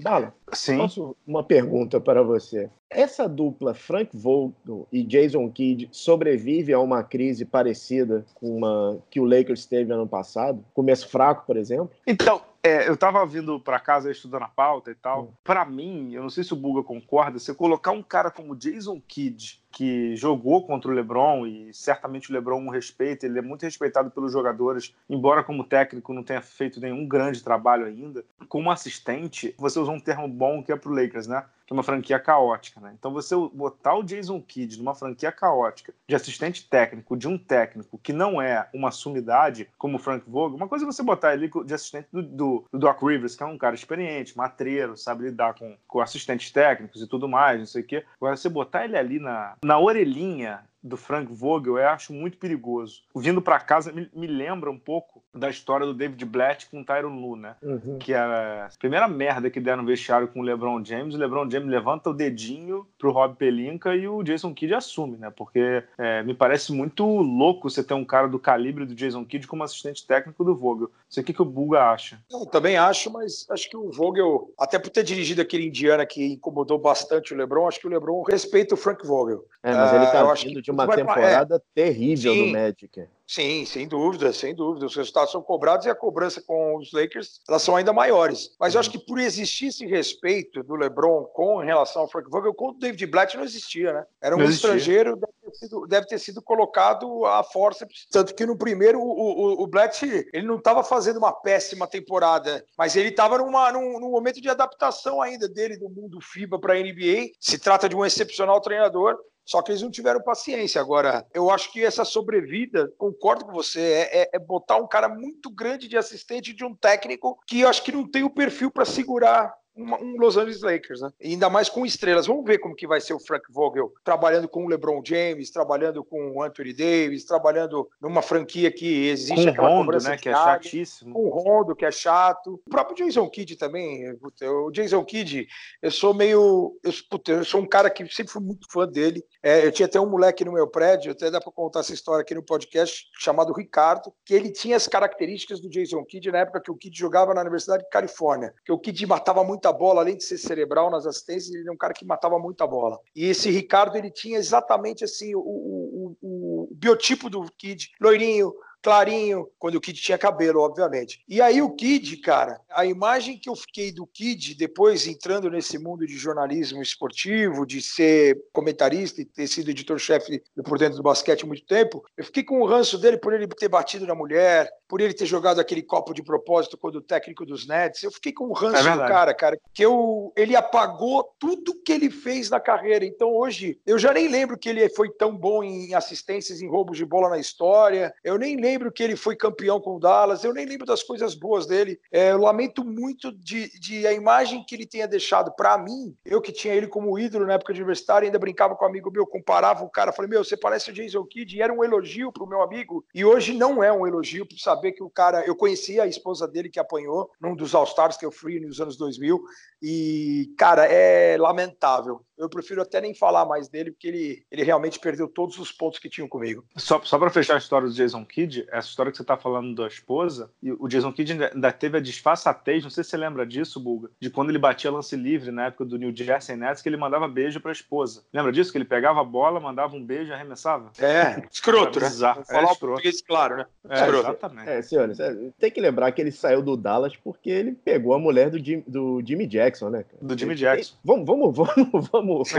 Bala, 0.05 0.35
Sim. 0.53 0.77
Posso 0.77 1.15
uma 1.25 1.43
pergunta 1.43 1.99
para 1.99 2.21
você? 2.21 2.69
Essa 2.91 3.27
dupla 3.27 3.73
Frank 3.73 4.15
Vogel 4.15 4.87
e 4.91 5.01
Jason 5.01 5.49
Kidd 5.49 5.89
sobrevive 5.91 6.71
a 6.71 6.79
uma 6.79 7.03
crise 7.03 7.43
parecida 7.43 8.23
com 8.35 8.55
uma 8.55 8.99
que 9.09 9.19
o 9.19 9.25
Lakers 9.25 9.65
teve 9.65 9.91
ano 9.91 10.07
passado? 10.07 10.63
Começo 10.75 11.09
fraco, 11.09 11.47
por 11.47 11.57
exemplo? 11.57 11.89
Então, 12.05 12.39
é, 12.61 12.87
eu 12.87 12.95
tava 12.95 13.25
vindo 13.25 13.59
para 13.59 13.79
casa 13.79 14.11
estudando 14.11 14.43
a 14.43 14.47
pauta 14.47 14.91
e 14.91 14.95
tal. 14.95 15.23
Hum. 15.23 15.29
Para 15.43 15.65
mim, 15.65 16.13
eu 16.13 16.21
não 16.21 16.29
sei 16.29 16.43
se 16.43 16.53
o 16.53 16.55
Buga 16.55 16.83
concorda, 16.83 17.39
você 17.39 17.53
colocar 17.53 17.89
um 17.91 18.03
cara 18.03 18.29
como 18.29 18.55
Jason 18.55 19.01
Kidd, 19.07 19.59
que 19.75 20.15
jogou 20.15 20.65
contra 20.65 20.89
o 20.89 20.93
LeBron 20.93 21.45
e 21.45 21.73
certamente 21.73 22.31
o 22.31 22.33
LeBron 22.33 22.61
um 22.61 22.69
respeita, 22.69 23.25
ele 23.25 23.39
é 23.39 23.41
muito 23.41 23.63
respeitado 23.63 24.09
pelos 24.09 24.31
jogadores, 24.31 24.95
embora 25.09 25.43
como 25.43 25.65
técnico 25.65 26.13
não 26.13 26.23
tenha 26.23 26.41
feito 26.41 26.79
nenhum 26.79 27.05
grande 27.05 27.43
trabalho 27.43 27.85
ainda. 27.85 28.23
Como 28.47 28.71
assistente, 28.71 29.53
você 29.57 29.77
usou 29.77 29.93
um 29.93 29.99
termo 29.99 30.29
bom 30.29 30.63
que 30.63 30.71
é 30.71 30.77
pro 30.77 30.93
Lakers, 30.93 31.27
né? 31.27 31.43
que 31.65 31.73
é 31.73 31.75
uma 31.75 31.83
franquia 31.83 32.19
caótica, 32.19 32.79
né? 32.79 32.93
Então 32.97 33.11
você 33.11 33.35
botar 33.35 33.95
o 33.95 34.03
Jason 34.03 34.39
Kidd 34.39 34.77
numa 34.77 34.93
franquia 34.93 35.31
caótica 35.31 35.93
de 36.07 36.15
assistente 36.15 36.67
técnico 36.69 37.17
de 37.17 37.27
um 37.27 37.37
técnico 37.37 37.97
que 37.97 38.13
não 38.13 38.41
é 38.41 38.67
uma 38.73 38.91
sumidade 38.91 39.67
como 39.77 39.97
o 39.97 39.99
Frank 39.99 40.29
Vogel, 40.29 40.57
uma 40.57 40.67
coisa 40.67 40.85
é 40.85 40.87
você 40.87 41.01
botar 41.01 41.33
ele 41.33 41.49
de 41.65 41.73
assistente 41.73 42.07
do, 42.11 42.21
do, 42.21 42.65
do, 42.71 42.79
Doc 42.79 43.01
Rivers, 43.01 43.35
que 43.35 43.43
é 43.43 43.45
um 43.45 43.57
cara 43.57 43.73
experiente, 43.73 44.37
matreiro, 44.37 44.95
sabe 44.95 45.23
lidar 45.23 45.55
com, 45.55 45.75
com 45.87 46.01
assistentes 46.01 46.51
técnicos 46.51 47.01
e 47.01 47.07
tudo 47.07 47.27
mais, 47.27 47.59
não 47.59 47.65
sei 47.65 47.81
o 47.81 47.85
quê. 47.85 48.05
Agora 48.17 48.37
você 48.37 48.47
botar 48.47 48.85
ele 48.85 48.97
ali 48.97 49.19
na, 49.19 49.55
na 49.65 49.79
orelhinha 49.79 50.63
do 50.81 50.95
Frank 50.95 51.33
Vogel 51.33 51.79
eu 51.79 51.89
acho 51.89 52.13
muito 52.13 52.37
perigoso. 52.37 53.01
Vindo 53.15 53.41
para 53.41 53.59
casa 53.59 53.91
me, 53.91 54.07
me, 54.13 54.27
lembra 54.27 54.69
um 54.69 54.77
pouco 54.77 55.24
da 55.35 55.49
história 55.49 55.85
do 55.85 55.93
David 55.93 56.23
Blatt 56.25 56.67
com 56.69 56.81
o 56.81 56.85
Tyron 56.85 57.19
Lu, 57.19 57.35
né? 57.35 57.55
Uhum. 57.61 57.97
Que 57.99 58.13
é 58.13 58.17
a 58.17 58.69
primeira 58.79 59.07
merda 59.07 59.49
que 59.49 59.59
deram 59.59 59.83
no 59.83 59.87
vestiário 59.87 60.27
com 60.27 60.39
o 60.39 60.43
LeBron 60.43 60.83
James. 60.83 61.13
O 61.13 61.17
LeBron 61.17 61.49
James 61.49 61.69
levanta 61.69 62.09
o 62.09 62.13
dedinho 62.13 62.87
pro 62.97 63.11
Rob 63.11 63.35
Pelinka 63.35 63.95
e 63.95 64.07
o 64.07 64.23
Jason 64.23 64.53
Kidd 64.53 64.73
assume, 64.73 65.17
né? 65.17 65.31
Porque 65.35 65.83
é, 65.97 66.23
me 66.23 66.33
parece 66.33 66.71
muito 66.71 67.05
louco 67.05 67.69
você 67.69 67.83
ter 67.83 67.93
um 67.93 68.05
cara 68.05 68.27
do 68.27 68.39
calibre 68.39 68.85
do 68.85 68.95
Jason 68.95 69.25
Kidd 69.25 69.47
como 69.47 69.63
assistente 69.63 70.05
técnico 70.07 70.43
do 70.43 70.55
Vogel. 70.55 70.87
Não 70.87 70.91
sei 71.09 71.21
o 71.21 71.25
que, 71.25 71.33
que 71.33 71.41
o 71.41 71.45
Buga 71.45 71.91
acha. 71.91 72.19
Eu 72.31 72.45
também 72.45 72.77
acho, 72.77 73.11
mas 73.11 73.45
acho 73.49 73.69
que 73.69 73.77
o 73.77 73.91
Vogel, 73.91 74.49
até 74.57 74.79
por 74.79 74.89
ter 74.89 75.03
dirigido 75.03 75.41
aquele 75.41 75.67
Indiana 75.67 76.05
que 76.05 76.33
incomodou 76.33 76.79
bastante 76.79 77.33
o 77.33 77.37
LeBron, 77.37 77.67
acho 77.67 77.79
que 77.79 77.87
o 77.87 77.89
LeBron 77.89 78.23
respeita 78.23 78.73
o 78.73 78.77
Frank 78.77 79.05
Vogel. 79.05 79.45
É, 79.61 79.73
mas 79.73 79.93
ele 79.93 80.05
tá 80.07 80.31
uh, 80.31 80.35
vindo 80.35 80.61
de 80.61 80.71
uma 80.71 80.83
é. 80.85 80.95
temporada 80.95 81.55
é, 81.55 81.61
terrível 81.73 82.33
sim, 82.33 82.45
do 82.45 82.51
Magic. 82.53 83.07
Sim, 83.27 83.65
sem 83.65 83.87
dúvida, 83.87 84.31
sem 84.31 84.53
dúvida. 84.53 84.85
Os 84.85 84.95
resultados 84.95 85.31
são 85.31 85.41
cobrados 85.41 85.85
e 85.85 85.89
a 85.89 85.95
cobrança 85.95 86.41
com 86.41 86.77
os 86.77 86.91
Lakers 86.93 87.41
elas 87.49 87.61
são 87.63 87.75
ainda 87.75 87.91
maiores. 87.91 88.55
Mas 88.59 88.73
eu 88.73 88.79
acho 88.79 88.91
que 88.91 88.99
por 88.99 89.19
existir 89.19 89.67
esse 89.67 89.85
respeito 89.85 90.61
do 90.63 90.75
LeBron 90.75 91.25
com 91.33 91.57
relação 91.57 92.03
ao 92.03 92.07
Frank 92.07 92.29
Vogel, 92.29 92.53
com 92.53 92.69
o 92.69 92.73
David 92.73 93.05
Blatt 93.07 93.35
não 93.35 93.43
existia, 93.43 93.93
né? 93.93 94.05
Era 94.21 94.35
um 94.35 94.43
estrangeiro, 94.43 95.15
deve 95.15 95.33
ter, 95.43 95.57
sido, 95.57 95.87
deve 95.87 96.07
ter 96.07 96.19
sido 96.19 96.41
colocado 96.41 97.25
à 97.25 97.43
força. 97.43 97.87
Tanto 98.11 98.35
que 98.35 98.45
no 98.45 98.57
primeiro 98.57 98.99
o, 98.99 99.09
o, 99.09 99.63
o 99.63 99.67
Blatt 99.67 100.03
ele 100.03 100.45
não 100.45 100.57
estava 100.57 100.83
fazendo 100.83 101.17
uma 101.17 101.33
péssima 101.33 101.87
temporada, 101.87 102.63
mas 102.77 102.95
ele 102.95 103.09
estava 103.09 103.39
num, 103.39 103.99
num 103.99 104.11
momento 104.11 104.39
de 104.39 104.49
adaptação 104.49 105.19
ainda 105.21 105.49
dele 105.49 105.77
do 105.77 105.89
mundo 105.89 106.21
FIBA 106.21 106.59
para 106.59 106.75
a 106.75 106.79
NBA. 106.79 107.31
Se 107.39 107.57
trata 107.57 107.89
de 107.89 107.95
um 107.95 108.05
excepcional 108.05 108.61
treinador 108.61 109.17
só 109.45 109.61
que 109.61 109.71
eles 109.71 109.81
não 109.81 109.91
tiveram 109.91 110.21
paciência. 110.21 110.81
Agora, 110.81 111.25
eu 111.33 111.51
acho 111.51 111.71
que 111.71 111.83
essa 111.83 112.03
sobrevida, 112.03 112.91
concordo 112.97 113.45
com 113.45 113.53
você, 113.53 113.79
é, 113.79 114.21
é, 114.21 114.29
é 114.33 114.39
botar 114.39 114.77
um 114.77 114.87
cara 114.87 115.07
muito 115.07 115.49
grande 115.51 115.87
de 115.87 115.97
assistente 115.97 116.53
de 116.53 116.65
um 116.65 116.75
técnico 116.75 117.37
que 117.47 117.61
eu 117.61 117.69
acho 117.69 117.83
que 117.83 117.91
não 117.91 118.09
tem 118.09 118.23
o 118.23 118.29
perfil 118.29 118.71
para 118.71 118.85
segurar 118.85 119.53
um 119.75 120.17
Los 120.17 120.37
Angeles 120.37 120.61
Lakers, 120.61 121.01
né? 121.01 121.11
E 121.19 121.31
ainda 121.31 121.49
mais 121.49 121.69
com 121.69 121.85
estrelas. 121.85 122.27
Vamos 122.27 122.45
ver 122.45 122.59
como 122.59 122.75
que 122.75 122.87
vai 122.87 123.01
ser 123.01 123.13
o 123.13 123.19
Frank 123.19 123.45
Vogel 123.51 123.93
trabalhando 124.03 124.47
com 124.47 124.65
o 124.65 124.67
LeBron 124.67 125.01
James, 125.05 125.51
trabalhando 125.51 126.03
com 126.03 126.31
o 126.31 126.41
Anthony 126.41 126.73
Davis, 126.73 127.25
trabalhando 127.25 127.89
numa 128.01 128.21
franquia 128.21 128.71
que 128.71 129.07
existe 129.07 129.45
com 129.45 129.49
aquela 129.49 129.69
Rondo, 129.69 129.97
né? 130.03 130.17
Que 130.17 130.29
é 130.29 130.33
chatíssimo. 130.33 131.13
Com 131.13 131.25
o 131.25 131.29
Rondo, 131.29 131.75
que 131.75 131.85
é 131.85 131.91
chato. 131.91 132.61
O 132.65 132.69
próprio 132.69 133.05
Jason 133.05 133.29
Kidd 133.29 133.55
também. 133.57 134.17
O 134.41 134.71
Jason 134.71 135.03
Kidd, 135.03 135.47
eu 135.81 135.91
sou 135.91 136.13
meio. 136.13 136.77
Eu, 136.83 136.91
puta, 137.09 137.31
eu 137.31 137.45
sou 137.45 137.61
um 137.61 137.67
cara 137.67 137.89
que 137.89 138.07
sempre 138.13 138.31
fui 138.31 138.41
muito 138.41 138.67
fã 138.71 138.87
dele. 138.87 139.23
É, 139.43 139.65
eu 139.65 139.71
tinha 139.71 139.85
até 139.85 139.99
um 139.99 140.09
moleque 140.09 140.45
no 140.45 140.53
meu 140.53 140.67
prédio, 140.67 141.11
até 141.11 141.29
dá 141.29 141.41
para 141.41 141.51
contar 141.51 141.81
essa 141.81 141.93
história 141.93 142.21
aqui 142.21 142.33
no 142.33 142.43
podcast, 142.43 143.07
chamado 143.19 143.53
Ricardo, 143.53 144.13
que 144.23 144.33
ele 144.33 144.51
tinha 144.51 144.75
as 144.75 144.87
características 144.87 145.59
do 145.59 145.69
Jason 145.69 146.03
Kidd 146.05 146.31
na 146.31 146.39
época 146.39 146.61
que 146.61 146.71
o 146.71 146.75
Kidd 146.75 146.97
jogava 146.97 147.33
na 147.33 147.41
Universidade 147.41 147.83
de 147.83 147.89
Califórnia, 147.89 148.53
que 148.63 148.71
o 148.71 148.79
Kidd 148.79 149.05
matava 149.05 149.43
muito 149.43 149.64
muita 149.65 149.73
bola, 149.73 150.01
além 150.01 150.17
de 150.17 150.23
ser 150.23 150.37
cerebral 150.37 150.91
nas 150.91 151.05
assistências, 151.05 151.53
ele 151.53 151.67
é 151.67 151.71
um 151.71 151.77
cara 151.77 151.93
que 151.93 152.05
matava 152.05 152.37
muita 152.37 152.67
bola. 152.67 152.99
E 153.15 153.25
esse 153.25 153.49
Ricardo, 153.49 153.97
ele 153.97 154.11
tinha 154.11 154.37
exatamente 154.37 155.03
assim 155.03 155.33
o, 155.33 155.39
o, 155.39 156.17
o, 156.21 156.63
o 156.63 156.69
biotipo 156.71 157.29
do 157.29 157.43
Kid, 157.57 157.91
loirinho, 157.99 158.53
clarinho, 158.85 159.49
quando 159.57 159.75
o 159.75 159.81
Kid 159.81 159.99
tinha 159.99 160.15
cabelo, 160.15 160.61
obviamente. 160.61 161.19
E 161.27 161.41
aí 161.41 161.59
o 161.59 161.71
Kid, 161.71 162.17
cara, 162.17 162.61
a 162.69 162.85
imagem 162.85 163.35
que 163.35 163.49
eu 163.49 163.55
fiquei 163.55 163.91
do 163.91 164.05
Kid, 164.05 164.53
depois 164.53 165.07
entrando 165.07 165.49
nesse 165.49 165.79
mundo 165.79 166.05
de 166.05 166.15
jornalismo 166.15 166.83
esportivo, 166.83 167.65
de 167.65 167.81
ser 167.81 168.39
comentarista 168.53 169.19
e 169.21 169.25
ter 169.25 169.47
sido 169.47 169.71
editor-chefe 169.71 170.43
por 170.63 170.77
dentro 170.77 170.97
do 170.97 171.03
basquete 171.03 171.43
há 171.43 171.47
muito 171.47 171.65
tempo, 171.65 172.05
eu 172.15 172.23
fiquei 172.23 172.43
com 172.43 172.61
o 172.61 172.65
ranço 172.67 172.99
dele 172.99 173.17
por 173.17 173.33
ele 173.33 173.47
ter 173.47 173.67
batido 173.67 174.05
na 174.05 174.13
mulher, 174.13 174.69
por 174.87 175.01
ele 175.01 175.15
ter 175.15 175.25
jogado 175.25 175.59
aquele 175.59 175.81
copo 175.81 176.13
de 176.13 176.21
propósito 176.21 176.77
quando 176.77 176.97
o 176.97 177.01
técnico 177.01 177.43
dos 177.43 177.67
Nets. 177.67 178.03
Eu 178.03 178.11
fiquei 178.11 178.31
com 178.31 178.45
o 178.45 178.53
ranço 178.53 178.87
é 178.87 178.91
do 178.91 178.99
cara, 178.99 179.33
cara, 179.33 179.59
que 179.73 179.83
eu, 179.83 180.31
ele 180.35 180.55
apagou 180.55 181.27
tudo 181.39 181.81
que 181.83 181.91
ele 181.91 182.11
fez 182.11 182.51
na 182.51 182.59
carreira. 182.59 183.03
Então 183.03 183.35
hoje, 183.35 183.79
eu 183.83 183.97
já 183.97 184.13
nem 184.13 184.27
lembro 184.27 184.59
que 184.59 184.69
ele 184.69 184.87
foi 184.89 185.09
tão 185.09 185.35
bom 185.35 185.63
em 185.63 185.95
assistências, 185.95 186.61
em 186.61 186.69
roubos 186.69 186.97
de 186.97 187.05
bola 187.05 187.29
na 187.29 187.39
história. 187.39 188.13
Eu 188.23 188.37
nem 188.37 188.55
lembro 188.57 188.74
lembro 188.75 188.91
que 188.91 189.01
ele 189.01 189.15
foi 189.15 189.35
campeão 189.37 189.79
com 189.79 189.95
o 189.95 189.99
Dallas, 189.99 190.43
eu 190.43 190.53
nem 190.53 190.65
lembro 190.65 190.85
das 190.85 191.01
coisas 191.01 191.33
boas 191.33 191.65
dele. 191.65 191.97
É, 192.11 192.31
eu 192.31 192.37
lamento 192.37 192.83
muito 192.83 193.31
de, 193.31 193.69
de 193.79 194.05
a 194.05 194.11
imagem 194.11 194.63
que 194.67 194.75
ele 194.75 194.85
tenha 194.85 195.07
deixado 195.07 195.51
para 195.55 195.77
mim. 195.77 196.15
Eu 196.25 196.41
que 196.41 196.51
tinha 196.51 196.73
ele 196.73 196.87
como 196.87 197.17
ídolo 197.17 197.45
na 197.45 197.53
época 197.53 197.73
de 197.73 197.79
universitário, 197.79 198.25
ainda 198.25 198.37
brincava 198.37 198.75
com 198.75 198.83
um 198.83 198.87
amigo 198.87 199.09
meu, 199.09 199.25
comparava 199.25 199.83
o 199.83 199.89
cara, 199.89 200.11
falei, 200.11 200.29
meu, 200.29 200.43
você 200.43 200.57
parece 200.57 200.91
o 200.91 200.93
Jason 200.93 201.23
Kidd, 201.23 201.55
e 201.55 201.61
era 201.61 201.73
um 201.73 201.83
elogio 201.83 202.31
pro 202.31 202.47
meu 202.47 202.61
amigo, 202.61 203.05
e 203.13 203.23
hoje 203.23 203.53
não 203.53 203.81
é 203.81 203.91
um 203.91 204.05
elogio 204.05 204.45
por 204.45 204.59
saber 204.59 204.91
que 204.91 205.03
o 205.03 205.09
cara, 205.09 205.45
eu 205.45 205.55
conhecia 205.55 206.03
a 206.03 206.07
esposa 206.07 206.47
dele 206.47 206.69
que 206.69 206.79
apanhou 206.79 207.31
num 207.39 207.55
dos 207.55 207.73
All-Stars 207.73 208.17
que 208.17 208.25
eu 208.25 208.31
fui 208.31 208.59
nos 208.59 208.81
anos 208.81 208.97
2000, 208.97 209.41
e, 209.87 210.53
cara, 210.57 210.85
é 210.85 211.37
lamentável. 211.37 212.21
Eu 212.37 212.49
prefiro 212.49 212.81
até 212.81 212.99
nem 212.99 213.13
falar 213.15 213.45
mais 213.45 213.69
dele, 213.69 213.91
porque 213.91 214.07
ele, 214.09 214.43
ele 214.51 214.63
realmente 214.63 214.99
perdeu 214.99 215.25
todos 215.25 215.57
os 215.57 215.71
pontos 215.71 215.99
que 215.99 216.09
tinham 216.09 216.27
comigo. 216.27 216.65
Só, 216.75 216.99
só 217.01 217.17
para 217.17 217.29
fechar 217.29 217.53
a 217.55 217.57
história 217.59 217.87
do 217.87 217.93
Jason 217.93 218.25
Kidd, 218.25 218.65
essa 218.69 218.89
história 218.89 219.09
que 219.09 219.15
você 219.17 219.23
está 219.23 219.37
falando 219.37 219.73
da 219.73 219.87
esposa, 219.87 220.51
e 220.61 220.69
o 220.73 220.85
Jason 220.89 221.13
Kidd 221.13 221.31
ainda, 221.31 221.51
ainda 221.53 221.71
teve 221.71 221.97
a 221.97 222.01
disfarçatez, 222.01 222.83
não 222.83 222.89
sei 222.89 223.05
se 223.05 223.11
você 223.11 223.15
lembra 223.17 223.45
disso, 223.45 223.79
Bulga, 223.79 224.09
de 224.19 224.29
quando 224.29 224.49
ele 224.49 224.57
batia 224.59 224.91
lance 224.91 225.15
livre 225.15 225.49
na 225.49 225.67
época 225.67 225.85
do 225.85 225.97
New 225.97 226.13
Jersey 226.13 226.57
Nets, 226.57 226.81
que 226.81 226.89
ele 226.89 226.97
mandava 226.97 227.25
beijo 227.27 227.61
para 227.61 227.71
a 227.71 227.73
esposa. 227.73 228.25
Lembra 228.33 228.51
disso? 228.51 228.69
Que 228.71 228.77
ele 228.79 228.85
pegava 228.85 229.21
a 229.21 229.23
bola, 229.23 229.59
mandava 229.61 229.95
um 229.95 230.03
beijo 230.05 230.31
e 230.31 230.33
arremessava? 230.33 230.91
É, 230.99 231.41
escroto, 231.49 232.01
né? 232.01 232.07
Bizarro. 232.09 232.43
Falar 232.43 232.59
É 232.59 232.65
o 232.65 232.71
escroto. 232.71 232.79
português 232.95 233.21
claro, 233.21 233.57
né? 233.57 233.65
É, 233.89 233.95
Escroto. 234.01 234.27
exatamente. 234.27 234.69
É, 234.69 234.81
senhores, 234.81 235.19
é, 235.21 235.33
tem 235.57 235.71
que 235.71 235.79
lembrar 235.79 236.11
que 236.11 236.21
ele 236.21 236.31
saiu 236.33 236.61
do 236.61 236.75
Dallas 236.75 237.15
porque 237.15 237.49
ele 237.49 237.71
pegou 237.71 238.13
a 238.13 238.19
mulher 238.19 238.49
do, 238.49 238.57
Jim- 238.57 238.83
do 238.85 239.21
Jimmy 239.25 239.47
Jackson, 239.47 239.74
né? 239.83 240.03
cara? 240.03 240.17
Do 240.21 240.37
Jimmy 240.37 240.55
Jackson. 240.55 240.95
Vamos, 241.03 241.25
vamos, 241.25 241.55
vamos, 241.55 242.09
vamos, 242.11 242.51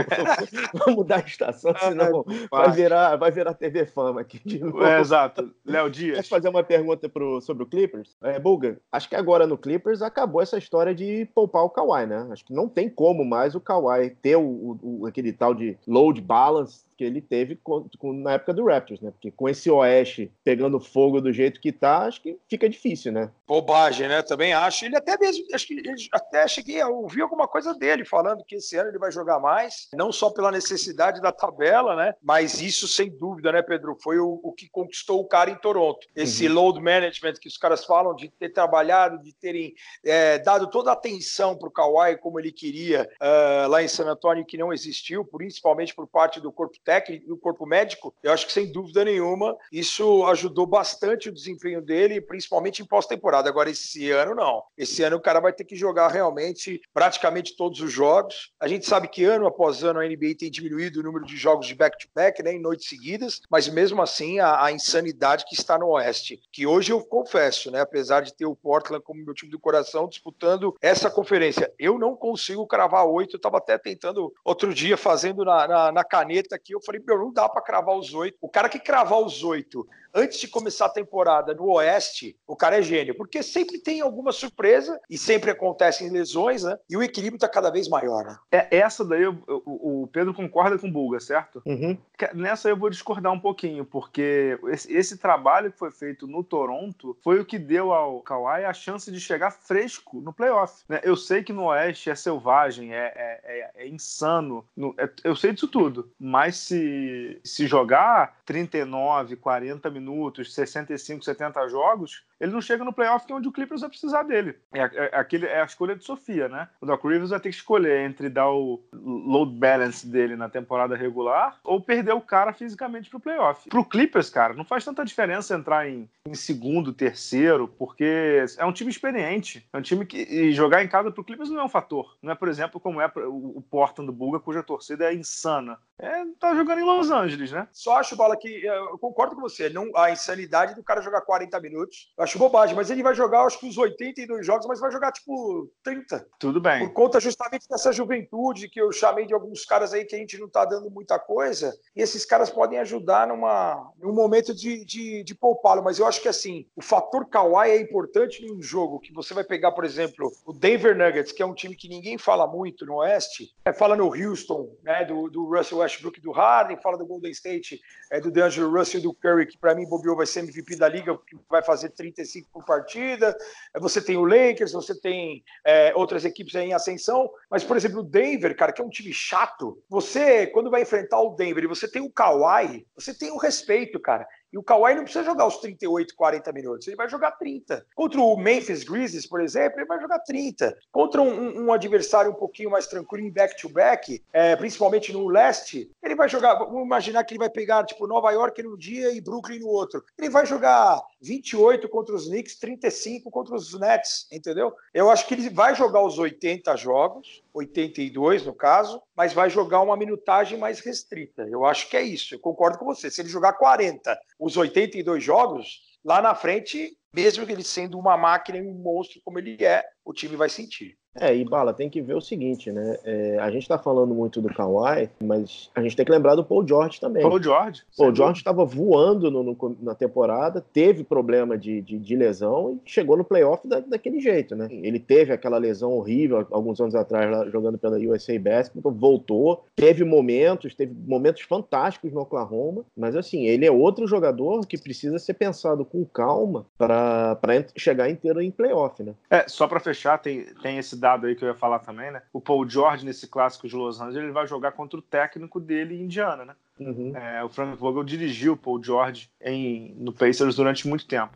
vamos 0.73 0.95
mudar 0.95 1.17
a 1.17 1.19
estação, 1.27 1.73
senão 1.79 2.25
vai 2.49 2.71
virar, 2.71 3.15
vai 3.17 3.31
virar 3.31 3.53
TV 3.53 3.85
Fama 3.85 4.21
aqui 4.21 4.39
de 4.45 4.59
novo. 4.59 4.83
É, 4.83 4.99
exato. 4.99 5.51
Léo 5.65 5.85
Quer 5.91 5.91
Dias. 5.91 6.27
fazer 6.29 6.49
uma 6.49 6.63
pergunta 6.63 7.09
pro, 7.09 7.41
sobre 7.41 7.63
o 7.63 7.65
Clippers? 7.65 8.15
É, 8.23 8.39
Bulga, 8.39 8.79
acho 8.91 9.09
que 9.09 9.15
agora 9.15 9.45
no 9.45 9.57
Clippers 9.57 10.01
acabou 10.01 10.41
essa 10.41 10.57
história 10.57 10.93
de 10.95 11.25
poupar 11.35 11.63
o 11.63 11.69
Kawhi, 11.69 12.05
né? 12.05 12.27
Acho 12.31 12.45
que 12.45 12.53
não 12.53 12.67
tem 12.69 12.89
como 12.89 13.25
mais 13.25 13.55
o 13.55 13.59
Kawhi 13.61 14.11
ter 14.21 14.35
o- 14.37 14.77
o- 14.81 15.05
aquele 15.05 15.33
tal 15.33 15.53
de 15.53 15.77
load 15.87 16.21
balance 16.21 16.86
que 16.97 17.03
ele 17.03 17.21
teve 17.21 17.55
com- 17.55 17.87
com- 17.97 18.13
na 18.13 18.33
época 18.33 18.53
do 18.53 18.65
Raptors, 18.65 18.99
né? 18.99 19.11
Porque 19.11 19.31
com 19.31 19.47
esse 19.47 19.69
Oeste 19.69 20.31
pegando 20.43 20.79
fogo 20.79 21.21
do 21.21 21.31
jeito 21.31 21.61
que 21.61 21.71
tá, 21.71 21.99
acho 21.99 22.21
que 22.21 22.37
fica 22.49 22.67
difícil, 22.67 23.11
né? 23.11 23.31
Bobagem, 23.47 24.07
né? 24.07 24.21
Também 24.21 24.53
acho. 24.53 24.85
Ele 24.85 24.97
até 24.97 25.17
mesmo, 25.17 25.45
acho 25.53 25.67
que 25.67 25.81
até 26.11 26.47
cheguei 26.47 26.81
a 26.81 26.87
ouvir 26.89 27.21
alguma 27.21 27.47
coisa 27.47 27.73
dele 27.73 28.03
falando 28.03 28.43
que 28.43 28.55
esse 28.55 28.75
ano 28.75 28.89
ele 28.89 28.97
vai 28.97 29.11
jogar 29.11 29.39
mais, 29.39 29.87
não 29.93 30.11
só 30.11 30.29
pela 30.29 30.51
necessidade 30.51 31.21
da 31.21 31.31
tabela, 31.31 31.95
né? 31.95 32.13
Mas 32.21 32.61
isso 32.61 32.87
sem 32.87 33.09
dúvida, 33.09 33.51
né, 33.51 33.61
Pedro? 33.61 33.95
Foi 34.01 34.17
o, 34.19 34.39
o 34.43 34.51
que 34.51 34.67
conquistou 34.69 35.19
o 35.19 35.27
cara 35.27 35.51
em 35.51 35.55
Toronto. 35.55 36.07
Esse 36.15 36.47
load 36.47 36.81
management 36.81 37.33
que 37.39 37.47
os 37.47 37.57
caras 37.57 37.85
falam 37.85 38.15
de 38.15 38.29
ter 38.29 38.49
trabalhado, 38.49 39.21
de 39.21 39.33
terem 39.33 39.73
é, 40.03 40.39
dado 40.39 40.69
toda 40.69 40.89
a 40.89 40.93
atenção 40.93 41.55
para 41.57 41.67
o 41.67 41.71
Kawhi 41.71 42.17
como 42.17 42.39
ele 42.39 42.51
queria 42.51 43.07
ah, 43.19 43.67
lá 43.69 43.83
em 43.83 43.87
San 43.87 44.05
Antonio, 44.09 44.45
que 44.45 44.57
não 44.57 44.73
existiu, 44.73 45.23
principalmente 45.23 45.93
por 45.93 46.07
parte 46.07 46.39
do 46.39 46.51
corpo 46.51 46.77
técnico, 46.87 47.27
do 47.27 47.37
corpo 47.37 47.65
médico. 47.65 48.15
Eu 48.23 48.31
acho 48.31 48.47
que 48.47 48.53
sem 48.53 48.71
dúvida 48.71 49.03
nenhuma 49.03 49.57
isso 49.69 50.25
ajudou 50.27 50.65
bastante 50.65 51.27
o 51.27 51.33
desempenho 51.33 51.81
dele, 51.81 52.21
principalmente 52.21 52.81
em 52.81 52.85
pós-temporada. 52.85 53.49
Agora, 53.49 53.69
esse 53.69 54.09
ano, 54.09 54.33
não. 54.33 54.63
Esse 54.77 55.03
ano 55.03 55.17
o 55.17 55.21
cara 55.21 55.41
vai 55.41 55.51
ter 55.51 55.65
que 55.65 55.75
jogar 55.75 56.07
realmente 56.07 56.81
praticamente 56.93 57.57
todos 57.57 57.81
os 57.81 57.91
jogos. 57.91 58.53
A 58.57 58.69
gente 58.69 58.87
sabe 58.87 59.09
que 59.09 59.25
ano 59.25 59.45
após 59.45 59.83
ano 59.83 59.99
a 59.99 60.07
NBA 60.07 60.35
tem 60.39 60.49
diminuído 60.49 61.01
o 61.01 61.03
número 61.03 61.25
de 61.25 61.35
jogos 61.35 61.67
de 61.67 61.75
back-to-back, 61.75 62.41
né, 62.41 62.53
em 62.53 62.61
noites 62.61 62.87
seguidas, 62.87 63.41
mas 63.49 63.67
mesmo 63.67 64.01
assim 64.01 64.39
a, 64.39 64.63
a 64.63 64.71
insanidade 64.71 65.43
que 65.45 65.55
está 65.55 65.77
no 65.77 65.89
Oeste. 65.89 66.39
Que 66.53 66.65
hoje 66.65 66.93
eu 66.93 67.03
confesso, 67.03 67.69
né, 67.69 67.81
apesar 67.81 68.21
de 68.21 68.33
ter 68.33 68.45
o 68.45 68.55
Portland 68.55 69.03
como 69.03 69.23
meu 69.25 69.33
time 69.33 69.51
do 69.51 69.59
coração 69.59 70.07
disputando 70.07 70.73
essa 70.81 71.11
conferência, 71.11 71.73
eu 71.77 71.99
não 71.99 72.15
consigo 72.15 72.65
cravar 72.65 73.05
oito. 73.05 73.35
Eu 73.35 73.37
estava 73.37 73.57
até 73.57 73.77
tentando 73.77 74.33
outro 74.45 74.73
dia 74.73 74.95
fazendo 74.95 75.43
na, 75.43 75.67
na, 75.67 75.91
na 75.91 76.03
caneta 76.05 76.55
aqui. 76.55 76.76
Eu 76.77 76.81
falei, 76.85 77.01
meu, 77.05 77.17
não 77.17 77.31
dá 77.31 77.49
para 77.49 77.61
cravar 77.61 77.95
os 77.97 78.13
oito. 78.13 78.37
O 78.41 78.49
cara 78.49 78.69
que 78.69 78.79
cravar 78.79 79.19
os 79.19 79.43
oito 79.43 79.87
antes 80.13 80.39
de 80.39 80.47
começar 80.47 80.85
a 80.85 80.89
temporada 80.89 81.53
no 81.53 81.71
Oeste, 81.71 82.37
o 82.47 82.55
cara 82.55 82.77
é 82.77 82.81
gênio, 82.81 83.15
porque 83.15 83.41
sempre 83.43 83.77
tem 83.79 84.01
alguma 84.01 84.31
surpresa 84.31 84.99
e 85.09 85.17
sempre 85.17 85.51
acontecem 85.51 86.09
lesões, 86.09 86.63
né? 86.63 86.77
E 86.89 86.95
o 86.97 87.03
equilíbrio 87.03 87.37
está 87.37 87.47
cada 87.47 87.69
vez 87.69 87.87
maior, 87.87 88.23
né? 88.25 88.37
É, 88.51 88.77
essa 88.77 89.03
daí 89.05 89.23
eu- 89.23 89.37
o 89.47 90.07
Pedro 90.11 90.33
concorda 90.33 90.77
com 90.77 90.87
o 90.87 90.91
Bulga, 90.91 91.19
certo? 91.19 91.61
Uhum. 91.65 91.97
Nessa 92.33 92.69
eu 92.69 92.77
vou 92.77 92.89
discordar 92.89 93.31
um 93.31 93.39
pouquinho, 93.39 93.85
porque 93.85 94.59
esse, 94.67 94.91
esse 94.93 95.17
trabalho 95.17 95.71
que 95.71 95.77
foi 95.77 95.91
feito 95.91 96.27
no 96.27 96.43
Toronto 96.43 97.17
foi 97.23 97.39
o 97.39 97.45
que 97.45 97.59
deu 97.59 97.91
ao 97.93 98.21
Kawhi 98.21 98.65
a 98.65 98.73
chance 98.73 99.11
de 99.11 99.19
chegar 99.19 99.51
fresco 99.51 100.21
no 100.21 100.33
playoff. 100.33 100.83
né? 100.89 100.99
Eu 101.03 101.15
sei 101.15 101.43
que 101.43 101.53
no 101.53 101.65
Oeste 101.65 102.09
é 102.09 102.15
selvagem, 102.15 102.93
é, 102.93 103.13
é- 103.15 103.41
é- 103.43 103.71
é 103.83 103.87
insano, 103.87 104.65
no- 104.75 104.93
é- 104.97 105.09
eu 105.23 105.35
sei 105.35 105.53
disso 105.53 105.67
tudo, 105.67 106.11
mas 106.19 106.57
se, 106.57 107.39
se 107.43 107.67
jogar 107.67 108.36
39, 108.47 109.35
40 109.35 109.89
minutos, 109.91 110.53
65, 110.55 111.23
70 111.23 111.67
jogos, 111.67 112.23
ele 112.39 112.53
não 112.53 112.61
chega 112.61 112.83
no 112.85 112.93
playoff 112.93 113.25
que 113.27 113.33
é 113.33 113.35
onde 113.35 113.47
o 113.47 113.51
Clippers 113.51 113.81
vai 113.81 113.89
precisar 113.89 114.23
dele. 114.23 114.55
É, 114.73 114.79
é- 114.79 115.09
é 115.13 115.17
aquele, 115.19 115.45
é 115.45 115.61
a 115.61 115.65
escolha 115.65 115.95
de 115.95 116.05
Sofia, 116.05 116.47
né? 116.47 116.69
O 116.79 116.85
Doc 116.85 117.03
Rivers 117.03 117.29
vai 117.31 117.39
ter 117.41 117.49
que 117.49 117.55
escolher 117.55 118.05
entre 118.09 118.29
dar 118.29 118.49
o 118.49 118.81
load 118.93 119.51
balance 119.51 120.07
dele 120.07 120.37
na 120.37 120.47
temporada 120.47 120.95
regular 120.95 121.59
ou 121.63 121.81
perder 121.81 122.13
o 122.13 122.21
cara 122.21 122.53
fisicamente 122.53 123.09
pro 123.09 123.19
playoff. 123.19 123.67
Pro 123.69 123.83
Clippers, 123.83 124.29
cara, 124.29 124.53
não 124.53 124.63
faz 124.63 124.85
tanta 124.85 125.03
diferença 125.03 125.53
entrar 125.53 125.89
em, 125.89 126.09
em 126.25 126.33
segundo, 126.33 126.93
terceiro, 126.93 127.67
porque 127.67 128.45
é 128.57 128.65
um 128.65 128.71
time 128.71 128.89
experiente. 128.89 129.67
É 129.73 129.77
um 129.77 129.81
time 129.81 130.05
que 130.05 130.17
e 130.17 130.53
jogar 130.53 130.83
em 130.83 130.87
casa 130.87 131.11
pro 131.11 131.23
Clippers 131.23 131.49
não 131.49 131.59
é 131.59 131.63
um 131.65 131.69
fator. 131.69 132.15
Não 132.21 132.31
é, 132.31 132.35
por 132.35 132.47
exemplo, 132.47 132.79
como 132.79 133.01
é 133.01 133.11
o 133.17 133.61
Portland 133.69 134.09
do 134.09 134.17
Bulga, 134.17 134.39
cuja 134.39 134.63
torcida 134.63 135.11
é 135.11 135.15
insana. 135.15 135.77
É, 135.99 136.23
tá 136.39 136.55
jogando 136.55 136.79
em 136.79 136.83
Los 136.85 137.09
Angeles, 137.09 137.51
né? 137.51 137.67
Só 137.71 137.97
acho, 137.97 138.15
Bola, 138.15 138.36
que 138.37 138.67
eh, 138.67 138.77
eu 138.77 138.97
concordo 138.97 139.35
com 139.35 139.41
você. 139.41 139.69
Não, 139.69 139.89
a 139.95 140.11
insanidade 140.11 140.75
do 140.75 140.83
cara 140.83 141.01
jogar 141.01 141.21
40 141.21 141.59
minutos, 141.59 142.13
eu 142.17 142.23
acho 142.23 142.39
bobagem, 142.39 142.75
mas 142.75 142.89
ele 142.89 143.03
vai 143.03 143.13
jogar, 143.13 143.43
acho 143.43 143.59
que 143.59 143.67
os 143.67 143.77
82 143.77 144.45
jogos, 144.45 144.65
mas 144.67 144.79
vai 144.79 144.91
jogar 144.91 145.11
tipo 145.11 145.71
30. 145.83 146.27
Tudo 146.39 146.61
bem. 146.61 146.79
Por 146.79 146.93
conta 146.93 147.19
justamente 147.19 147.67
dessa 147.69 147.91
juventude 147.91 148.69
que 148.69 148.81
eu 148.81 148.91
chamei 148.91 149.25
de 149.25 149.33
alguns 149.33 149.65
caras 149.65 149.93
aí 149.93 150.05
que 150.05 150.15
a 150.15 150.19
gente 150.19 150.37
não 150.37 150.49
tá 150.49 150.65
dando 150.65 150.89
muita 150.89 151.19
coisa, 151.19 151.73
e 151.95 152.01
esses 152.01 152.25
caras 152.25 152.49
podem 152.49 152.79
ajudar 152.79 153.27
numa, 153.27 153.91
num 153.97 154.13
momento 154.13 154.53
de, 154.53 154.85
de, 154.85 155.23
de 155.23 155.35
poupá-lo. 155.35 155.83
Mas 155.83 155.99
eu 155.99 156.05
acho 156.05 156.21
que 156.21 156.27
assim, 156.27 156.65
o 156.75 156.81
fator 156.81 157.27
Kawhi 157.27 157.71
é 157.71 157.81
importante 157.81 158.43
em 158.43 158.51
um 158.51 158.61
jogo 158.61 158.99
que 158.99 159.13
você 159.13 159.33
vai 159.33 159.43
pegar, 159.43 159.71
por 159.71 159.85
exemplo, 159.85 160.31
o 160.45 160.53
Denver 160.53 160.95
Nuggets, 160.95 161.31
que 161.31 161.41
é 161.41 161.45
um 161.45 161.53
time 161.53 161.75
que 161.75 161.87
ninguém 161.87 162.17
fala 162.17 162.47
muito 162.47 162.85
no 162.85 162.97
Oeste, 162.97 163.53
é, 163.65 163.73
fala 163.73 163.95
no 163.95 164.07
Houston, 164.07 164.69
né, 164.83 165.05
do, 165.05 165.29
do 165.29 165.45
Russell 165.45 165.79
Westbrook 165.79 166.19
e 166.19 166.21
do 166.21 166.31
Harden, 166.31 166.77
fala 166.81 166.97
do 166.97 167.05
Golden 167.05 167.31
State, 167.31 167.79
é, 168.11 168.19
do 168.19 168.26
DeAngelo 168.31 168.71
Russell 168.71 168.99
e 168.99 169.03
do 169.03 169.13
Curry, 169.13 169.47
que 169.47 169.57
para 169.57 169.75
mim 169.75 169.85
bobeou 169.85 170.15
vai 170.15 170.25
ser 170.25 170.39
MVP 170.39 170.75
da 170.75 170.87
liga, 170.87 171.15
porque 171.15 171.35
vai 171.49 171.63
fazer 171.63 171.89
35 171.89 172.49
por 172.51 172.65
partida. 172.65 173.35
É, 173.73 173.79
Você 173.79 174.01
tem 174.01 174.17
o 174.17 174.25
Lakers, 174.25 174.71
você 174.71 174.99
tem 174.99 175.43
é, 175.65 175.93
outras 175.95 176.25
equipes 176.25 176.55
aí 176.55 176.69
em 176.69 176.73
ascensão, 176.73 177.29
mas, 177.49 177.63
por 177.63 177.77
exemplo, 177.77 177.99
o 177.99 178.03
Denver, 178.03 178.55
cara, 178.55 178.71
que 178.71 178.81
é 178.81 178.85
um 178.85 178.89
time 178.89 179.13
chato, 179.13 179.81
você, 179.89 180.47
quando 180.47 180.71
vai 180.71 180.81
enfrentar 180.81 181.19
o 181.21 181.35
Denver 181.35 181.63
e 181.63 181.67
você 181.67 181.87
tem 181.87 182.01
o 182.01 182.11
Kawhi, 182.11 182.85
você 182.95 183.13
tem 183.13 183.31
o 183.31 183.37
respeito, 183.37 183.99
cara. 183.99 184.27
E 184.51 184.57
o 184.57 184.63
Kawhi 184.63 184.95
não 184.95 185.03
precisa 185.03 185.23
jogar 185.23 185.45
os 185.45 185.57
38, 185.57 186.15
40 186.15 186.51
minutos, 186.51 186.87
ele 186.87 186.95
vai 186.95 187.09
jogar 187.09 187.31
30. 187.31 187.85
Contra 187.95 188.19
o 188.21 188.37
Memphis 188.37 188.83
Grizzlies, 188.83 189.25
por 189.25 189.41
exemplo, 189.41 189.79
ele 189.79 189.87
vai 189.87 189.99
jogar 189.99 190.19
30. 190.19 190.77
Contra 190.91 191.21
um, 191.21 191.65
um- 191.65 191.73
adversário 191.73 192.31
um 192.31 192.35
pouquinho 192.35 192.71
mais 192.71 192.87
tranquilo 192.87 193.25
em 193.25 193.31
back-to-back, 193.31 194.23
é, 194.33 194.55
principalmente 194.55 195.11
no 195.13 195.27
leste, 195.27 195.91
ele 196.01 196.15
vai 196.15 196.27
jogar, 196.29 196.55
vamos 196.55 196.85
imaginar 196.85 197.23
que 197.23 197.33
ele 197.33 197.39
vai 197.39 197.49
pegar, 197.49 197.83
tipo, 197.85 198.07
Nova 198.07 198.31
York 198.31 198.63
num 198.63 198.77
dia 198.77 199.11
e 199.11 199.21
Brooklyn 199.21 199.59
no 199.59 199.67
outro. 199.67 200.03
Ele 200.17 200.29
vai 200.29 200.45
jogar 200.45 201.01
28 201.21 201.87
contra 201.89 202.15
os 202.15 202.27
Knicks, 202.27 202.55
35 202.57 203.29
contra 203.29 203.55
os 203.55 203.77
Nets, 203.79 204.27
entendeu? 204.31 204.73
Eu 204.93 205.09
acho 205.09 205.27
que 205.27 205.33
ele 205.33 205.49
vai 205.49 205.75
jogar 205.75 206.01
os 206.01 206.17
80 206.17 206.75
jogos, 206.77 207.43
82 207.57 208.45
no 208.45 208.53
caso, 208.53 209.01
mas 209.15 209.33
vai 209.33 209.49
jogar 209.49 209.81
uma 209.81 209.97
minutagem 209.97 210.57
mais 210.57 210.79
restrita. 210.79 211.47
Eu 211.49 211.65
acho 211.65 211.89
que 211.89 211.97
é 211.97 212.01
isso. 212.01 212.35
Eu 212.35 212.39
concordo 212.39 212.77
com 212.77 212.85
você. 212.85 213.09
Se 213.09 213.21
ele 213.21 213.29
jogar 213.29 213.53
40, 213.53 214.17
os 214.39 214.55
82 214.55 215.23
jogos, 215.23 215.81
lá 216.05 216.21
na 216.21 216.35
frente, 216.35 216.95
mesmo 217.13 217.45
que 217.45 217.51
ele 217.51 217.63
sendo 217.63 217.97
uma 217.97 218.15
máquina 218.15 218.59
e 218.59 218.61
um 218.61 218.73
monstro 218.73 219.19
como 219.23 219.39
ele 219.39 219.63
é, 219.63 219.83
o 220.05 220.13
time 220.13 220.35
vai 220.35 220.49
sentir. 220.49 220.97
É, 221.19 221.35
e 221.35 221.43
Bala, 221.43 221.73
tem 221.73 221.89
que 221.89 222.01
ver 222.01 222.15
o 222.15 222.21
seguinte, 222.21 222.71
né? 222.71 222.97
É, 223.03 223.39
a 223.39 223.49
gente 223.49 223.67
tá 223.67 223.77
falando 223.77 224.13
muito 224.13 224.41
do 224.41 224.53
Kawhi, 224.53 225.09
mas 225.21 225.69
a 225.75 225.81
gente 225.81 225.95
tem 225.95 226.05
que 226.05 226.11
lembrar 226.11 226.35
do 226.35 226.43
Paul 226.43 226.67
George 226.67 226.99
também. 226.99 227.23
Paul 227.23 227.41
George? 227.41 227.83
Paul 227.97 228.15
George 228.15 228.39
estava 228.39 228.63
voando 228.63 229.31
no, 229.31 229.43
no, 229.43 229.77
na 229.81 229.95
temporada, 229.95 230.63
teve 230.73 231.03
problema 231.03 231.57
de, 231.57 231.81
de, 231.81 231.97
de, 231.97 232.15
lesão 232.15 232.79
e 232.85 232.89
chegou 232.89 233.17
no 233.17 233.23
playoff 233.23 233.67
da, 233.67 233.79
daquele 233.79 234.19
jeito, 234.19 234.55
né? 234.55 234.67
Ele 234.71 234.99
teve 234.99 235.33
aquela 235.33 235.57
lesão 235.57 235.91
horrível 235.91 236.45
alguns 236.51 236.79
anos 236.79 236.95
atrás 236.95 237.29
lá, 237.29 237.49
jogando 237.49 237.77
pela 237.77 237.97
USA 237.97 238.37
Basketball, 238.39 238.91
voltou, 238.91 239.65
teve 239.75 240.03
momentos, 240.03 240.75
teve 240.75 240.95
momentos 241.07 241.41
fantásticos 241.41 242.11
no 242.11 242.21
Oklahoma, 242.21 242.85
mas 242.95 243.15
assim, 243.15 243.45
ele 243.45 243.65
é 243.65 243.71
outro 243.71 244.07
jogador 244.07 244.65
que 244.65 244.77
precisa 244.77 245.17
ser 245.19 245.33
pensado 245.33 245.83
com 245.83 246.05
calma 246.05 246.65
para 246.77 247.37
chegar 247.75 248.09
inteiro 248.09 248.41
em 248.41 248.51
playoff, 248.51 249.01
né? 249.03 249.13
É, 249.29 249.47
só 249.47 249.67
para 249.67 249.79
fechar, 249.79 250.17
tem, 250.19 250.45
tem 250.61 250.77
esse 250.77 250.95
dado 250.95 251.06
aí 251.15 251.35
que 251.35 251.43
eu 251.43 251.47
ia 251.47 251.55
falar 251.55 251.79
também, 251.79 252.11
né? 252.11 252.21
O 252.33 252.41
Paul 252.41 252.67
George, 252.69 253.05
nesse 253.05 253.27
clássico 253.27 253.67
de 253.67 253.75
Los 253.75 253.99
Angeles, 254.01 254.23
ele 254.23 254.31
vai 254.31 254.45
jogar 254.45 254.73
contra 254.73 254.99
o 254.99 255.01
técnico 255.01 255.59
dele 255.59 255.95
em 255.95 256.03
Indiana, 256.03 256.45
né? 256.45 256.55
Uhum. 256.79 257.15
É, 257.15 257.43
o 257.43 257.49
Frank 257.49 257.77
Vogel 257.77 258.03
dirigiu 258.03 258.53
o 258.53 258.57
Paul 258.57 258.83
George 258.83 259.29
em, 259.41 259.95
no 259.97 260.13
Pacers 260.13 260.55
durante 260.55 260.87
muito 260.87 261.07
tempo. 261.07 261.35